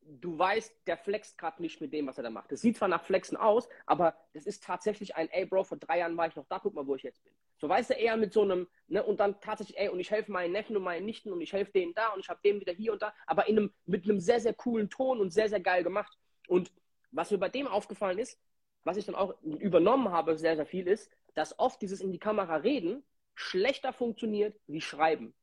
du 0.07 0.39
weißt, 0.39 0.87
der 0.87 0.97
flext 0.97 1.39
gerade 1.39 1.63
nicht 1.63 1.81
mit 1.81 1.93
dem, 1.93 2.07
was 2.07 2.19
er 2.19 2.25
da 2.25 2.31
macht. 2.31 2.53
Das 2.53 2.61
sieht 2.61 2.77
zwar 2.77 2.89
nach 2.89 3.05
Flexen 3.05 3.37
aus, 3.37 3.69
aber 3.87 4.15
das 4.33 4.47
ist 4.47 4.65
tatsächlich 4.65 5.17
ein, 5.17 5.29
ey 5.31 5.47
Bro, 5.47 5.65
vor 5.65 5.79
drei 5.79 5.99
Jahren 5.99 6.17
war 6.17 6.27
ich 6.27 6.37
noch 6.37 6.47
da, 6.49 6.59
guck 6.59 6.75
mal, 6.75 6.87
wo 6.87 6.95
ich 6.95 7.03
jetzt 7.03 7.23
bin. 7.25 7.33
So 7.57 7.69
weißt 7.69 7.91
du 7.91 7.95
eher 7.95 8.17
mit 8.17 8.33
so 8.33 8.43
einem, 8.43 8.69
ne, 8.89 9.03
und 9.03 9.21
dann 9.21 9.41
tatsächlich, 9.41 9.79
ey, 9.79 9.89
und 9.89 10.01
ich 10.01 10.11
helfe 10.11 10.31
meinen 10.31 10.53
Neffen 10.53 10.77
und 10.77 10.83
meinen 10.83 11.07
Nichten 11.07 11.33
und 11.33 11.41
ich 11.41 11.53
helfe 11.53 11.73
denen 11.73 11.95
da 11.95 12.09
und 12.09 12.21
ich 12.21 12.29
habe 12.29 12.41
dem 12.45 12.61
wieder 12.61 12.73
hier 12.73 12.93
und 12.93 13.03
da, 13.03 13.15
aber 13.27 13.49
in 13.49 13.59
einem, 13.59 13.75
mit 13.87 14.05
einem 14.05 14.21
sehr, 14.21 14.41
sehr 14.41 14.55
coolen 14.55 14.91
Ton 14.91 15.21
und 15.21 15.33
sehr, 15.33 15.49
sehr 15.49 15.61
geil 15.61 15.83
gemacht. 15.83 16.19
Und 16.49 16.73
was 17.11 17.31
mir 17.31 17.39
bei 17.39 17.49
dem 17.49 17.67
aufgefallen 17.67 18.19
ist, 18.19 18.39
was 18.83 18.97
ich 18.97 19.07
dann 19.07 19.15
auch 19.15 19.41
übernommen 19.43 20.11
habe, 20.11 20.37
sehr, 20.37 20.57
sehr 20.57 20.67
viel 20.67 20.87
ist, 20.87 21.11
dass 21.35 21.59
oft 21.59 21.81
dieses 21.81 22.01
in 22.01 22.13
die 22.13 22.19
Kamera 22.19 22.57
reden 22.57 23.03
schlechter 23.35 23.93
funktioniert 23.93 24.57
wie 24.67 24.81
schreiben. 24.81 25.35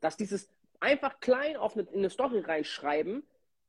Dass 0.00 0.16
dieses 0.16 0.48
einfach 0.80 1.20
klein 1.20 1.56
auf 1.56 1.74
eine, 1.74 1.86
in 1.90 1.98
eine 1.98 2.10
Story 2.10 2.40
reinschreiben 2.40 3.22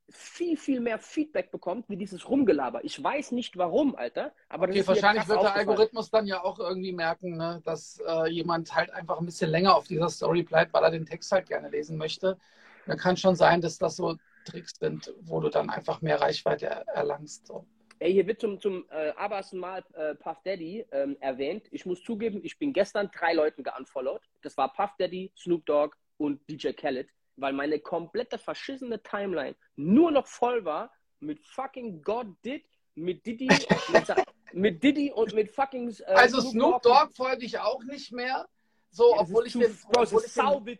viel, 0.09 0.55
viel 0.57 0.79
mehr 0.79 0.99
Feedback 0.99 1.51
bekommt, 1.51 1.89
wie 1.89 1.97
dieses 1.97 2.29
Rumgelaber. 2.29 2.83
Ich 2.83 3.01
weiß 3.03 3.31
nicht 3.31 3.57
warum, 3.57 3.95
Alter. 3.95 4.31
Aber 4.49 4.67
okay, 4.67 4.85
wahrscheinlich 4.87 5.27
wird 5.27 5.41
der 5.41 5.55
Algorithmus 5.55 6.09
dann 6.09 6.27
ja 6.27 6.43
auch 6.43 6.59
irgendwie 6.59 6.93
merken, 6.93 7.35
ne, 7.35 7.61
dass 7.65 8.01
äh, 8.07 8.29
jemand 8.29 8.73
halt 8.73 8.89
einfach 8.91 9.19
ein 9.19 9.25
bisschen 9.25 9.49
länger 9.49 9.75
auf 9.75 9.87
dieser 9.87 10.09
Story 10.09 10.43
bleibt, 10.43 10.73
weil 10.73 10.83
er 10.83 10.91
den 10.91 11.05
Text 11.05 11.31
halt 11.31 11.47
gerne 11.47 11.69
lesen 11.69 11.97
möchte. 11.97 12.37
Da 12.85 12.95
kann 12.95 13.17
schon 13.17 13.35
sein, 13.35 13.59
dass 13.59 13.77
das 13.77 13.97
so 13.97 14.15
Tricks 14.45 14.75
sind, 14.79 15.13
wo 15.21 15.41
du 15.41 15.49
dann 15.49 15.69
einfach 15.69 16.01
mehr 16.01 16.21
Reichweite 16.21 16.67
erlangst. 16.67 17.47
So. 17.47 17.65
Ey, 17.99 18.13
hier 18.13 18.27
wird 18.27 18.39
zum, 18.39 18.61
zum 18.61 18.85
äh, 18.89 19.09
abersten 19.17 19.59
Mal 19.59 19.83
äh, 19.93 20.15
Puff 20.15 20.37
Daddy 20.43 20.85
ähm, 20.91 21.17
erwähnt. 21.19 21.67
Ich 21.71 21.85
muss 21.85 22.01
zugeben, 22.01 22.39
ich 22.43 22.57
bin 22.57 22.71
gestern 22.71 23.09
drei 23.13 23.33
Leuten 23.33 23.63
geunfollowed. 23.63 24.21
Das 24.41 24.55
war 24.55 24.71
Puff 24.71 24.91
Daddy, 24.97 25.31
Snoop 25.35 25.65
Dogg 25.65 25.97
und 26.17 26.39
DJ 26.49 26.71
Khaled 26.71 27.09
weil 27.37 27.53
meine 27.53 27.79
komplette 27.79 28.37
verschissene 28.37 29.01
Timeline 29.01 29.55
nur 29.75 30.11
noch 30.11 30.27
voll 30.27 30.65
war 30.65 30.91
mit 31.19 31.39
fucking 31.39 32.01
God 32.01 32.27
Did, 32.43 32.65
mit 32.95 33.25
Diddy, 33.25 33.49
mit, 33.89 34.13
mit 34.53 34.83
Diddy 34.83 35.11
und 35.11 35.33
mit 35.33 35.51
fucking. 35.51 35.89
Äh, 36.05 36.13
also 36.13 36.41
Snoop 36.41 36.81
Dogg 36.81 37.11
folge 37.15 37.45
ich 37.45 37.57
auch 37.59 37.83
nicht 37.83 38.11
mehr. 38.11 38.47
So, 38.89 39.13
ja, 39.13 39.21
obwohl 39.21 39.47
ich 39.47 39.53
den. 39.53 39.75
Bro, 39.89 40.01
obwohl 40.01 40.23
ich 40.25 40.33
den, 40.33 40.79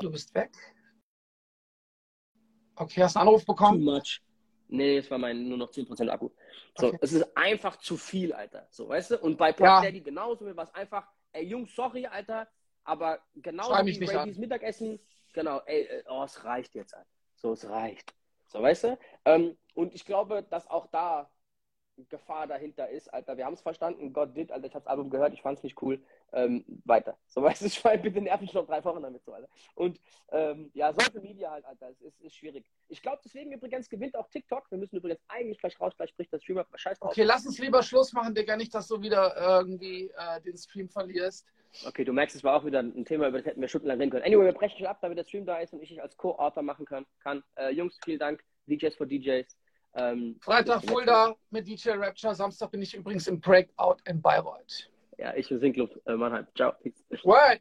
du 0.00 0.10
bist 0.10 0.34
weg. 0.34 0.52
Okay, 2.76 3.02
hast 3.02 3.16
du 3.16 3.20
einen 3.20 3.28
Anruf 3.28 3.44
Too 3.44 3.52
bekommen? 3.52 3.82
much. 3.82 4.20
Nee, 4.68 4.98
es 4.98 5.10
war 5.10 5.18
mein 5.18 5.48
nur 5.48 5.56
noch 5.56 5.70
10% 5.70 6.08
Akku. 6.10 6.30
So, 6.76 6.88
Okay. 6.88 6.98
es 7.00 7.12
ist 7.12 7.36
einfach 7.36 7.76
zu 7.76 7.96
viel, 7.96 8.32
Alter. 8.32 8.66
So, 8.70 8.88
weißt 8.88 9.12
du? 9.12 9.18
Und 9.20 9.38
bei 9.38 9.52
Puff 9.52 9.66
Ja. 9.66 9.80
Daddy 9.80 10.00
genauso, 10.00 10.44
mir 10.44 10.56
war 10.56 10.64
es 10.64 10.74
einfach, 10.74 11.06
ey, 11.32 11.46
Jungs, 11.46 11.74
sorry, 11.74 12.04
Alter, 12.06 12.48
aber 12.86 13.20
mich 13.84 13.96
wie 13.96 14.00
nicht 14.00 14.12
Brady's 14.12 14.38
Mittagessen, 14.38 14.98
genau, 15.32 15.60
ey, 15.66 15.82
äh, 15.82 16.04
oh, 16.08 16.22
es 16.24 16.44
reicht 16.44 16.74
jetzt, 16.74 16.94
Alter. 16.94 17.08
So, 17.34 17.52
es 17.52 17.68
reicht. 17.68 18.14
So, 18.48 18.62
weißt 18.62 18.84
du? 18.84 18.98
Ähm, 19.24 19.58
und 19.74 19.94
ich 19.94 20.04
glaube, 20.04 20.42
dass 20.42 20.68
auch 20.68 20.86
da 20.86 21.30
Gefahr 22.08 22.46
dahinter 22.46 22.88
ist, 22.88 23.12
Alter. 23.12 23.36
Wir 23.36 23.46
haben 23.46 23.54
es 23.54 23.60
verstanden, 23.60 24.12
Gott 24.12 24.36
did, 24.36 24.52
Alter, 24.52 24.66
ich 24.66 24.74
habe 24.74 24.84
das 24.84 24.90
Album 24.90 25.10
gehört, 25.10 25.32
ich 25.32 25.42
fand 25.42 25.58
es 25.58 25.64
nicht 25.64 25.80
cool. 25.82 26.02
Ähm, 26.32 26.64
weiter. 26.84 27.16
So, 27.28 27.42
weißt 27.42 27.62
du, 27.62 27.66
ich 27.66 27.84
meine, 27.84 28.00
bitte 28.00 28.20
nerv 28.20 28.40
mich 28.40 28.54
noch 28.54 28.66
drei 28.66 28.82
Wochen 28.82 29.02
damit, 29.02 29.22
so, 29.22 29.32
Alter. 29.34 29.48
Und 29.74 30.00
ähm, 30.30 30.70
ja, 30.72 30.90
Social 30.92 31.20
Media 31.20 31.50
halt, 31.50 31.66
Alter, 31.66 31.90
es 31.90 32.00
ist, 32.00 32.18
ist 32.22 32.34
schwierig. 32.34 32.64
Ich 32.88 33.02
glaube, 33.02 33.20
deswegen 33.22 33.52
übrigens 33.52 33.90
gewinnt 33.90 34.16
auch 34.16 34.28
TikTok. 34.28 34.70
Wir 34.70 34.78
müssen 34.78 34.96
übrigens 34.96 35.20
eigentlich 35.28 35.58
gleich 35.58 35.78
raus, 35.78 35.92
gleich 35.96 36.10
spricht 36.10 36.32
das 36.32 36.42
Streamer, 36.42 36.66
scheiß 36.74 36.98
drauf. 36.98 37.10
Okay, 37.10 37.24
lass 37.24 37.44
uns 37.44 37.58
lieber 37.58 37.82
Schluss 37.82 38.14
machen, 38.14 38.34
Digga, 38.34 38.56
nicht, 38.56 38.74
dass 38.74 38.88
du 38.88 39.02
wieder 39.02 39.36
irgendwie 39.36 40.10
äh, 40.16 40.40
den 40.40 40.56
Stream 40.56 40.88
verlierst. 40.88 41.46
Okay, 41.84 42.04
du 42.04 42.12
merkst, 42.12 42.36
es 42.36 42.44
war 42.44 42.56
auch 42.56 42.64
wieder 42.64 42.80
ein 42.80 43.04
Thema, 43.04 43.28
über 43.28 43.38
das 43.38 43.46
hätten 43.46 43.60
wir 43.60 43.68
stundenlang 43.68 43.98
reden 43.98 44.10
können. 44.10 44.24
Anyway, 44.24 44.46
wir 44.46 44.52
brechen 44.52 44.78
schon 44.78 44.86
ab, 44.86 44.98
damit 45.02 45.18
der 45.18 45.24
Stream 45.24 45.44
da 45.44 45.58
ist 45.58 45.74
und 45.74 45.82
ich 45.82 45.90
dich 45.90 46.00
als 46.00 46.16
Co-Author 46.16 46.62
machen 46.62 46.86
kann. 46.86 47.04
kann. 47.20 47.42
Äh, 47.56 47.70
Jungs, 47.70 47.98
vielen 48.02 48.18
Dank. 48.18 48.42
DJs 48.66 48.96
for 48.96 49.06
DJs. 49.06 49.46
Ähm, 49.94 50.36
Freitag 50.40 50.84
Fulda 50.84 51.34
mit 51.50 51.66
DJ 51.66 51.90
Rapture. 51.90 52.34
Samstag 52.34 52.70
bin 52.70 52.82
ich 52.82 52.94
übrigens 52.94 53.26
im 53.26 53.40
Breakout 53.40 53.96
in 54.06 54.20
Bayreuth. 54.20 54.90
Ja, 55.18 55.34
ich 55.34 55.48
bin 55.48 55.60
Sinkluft, 55.60 55.94
äh, 56.06 56.14
Mannheim. 56.14 56.46
Ciao. 56.54 56.72
Peace. 56.82 57.24
Word! 57.24 57.60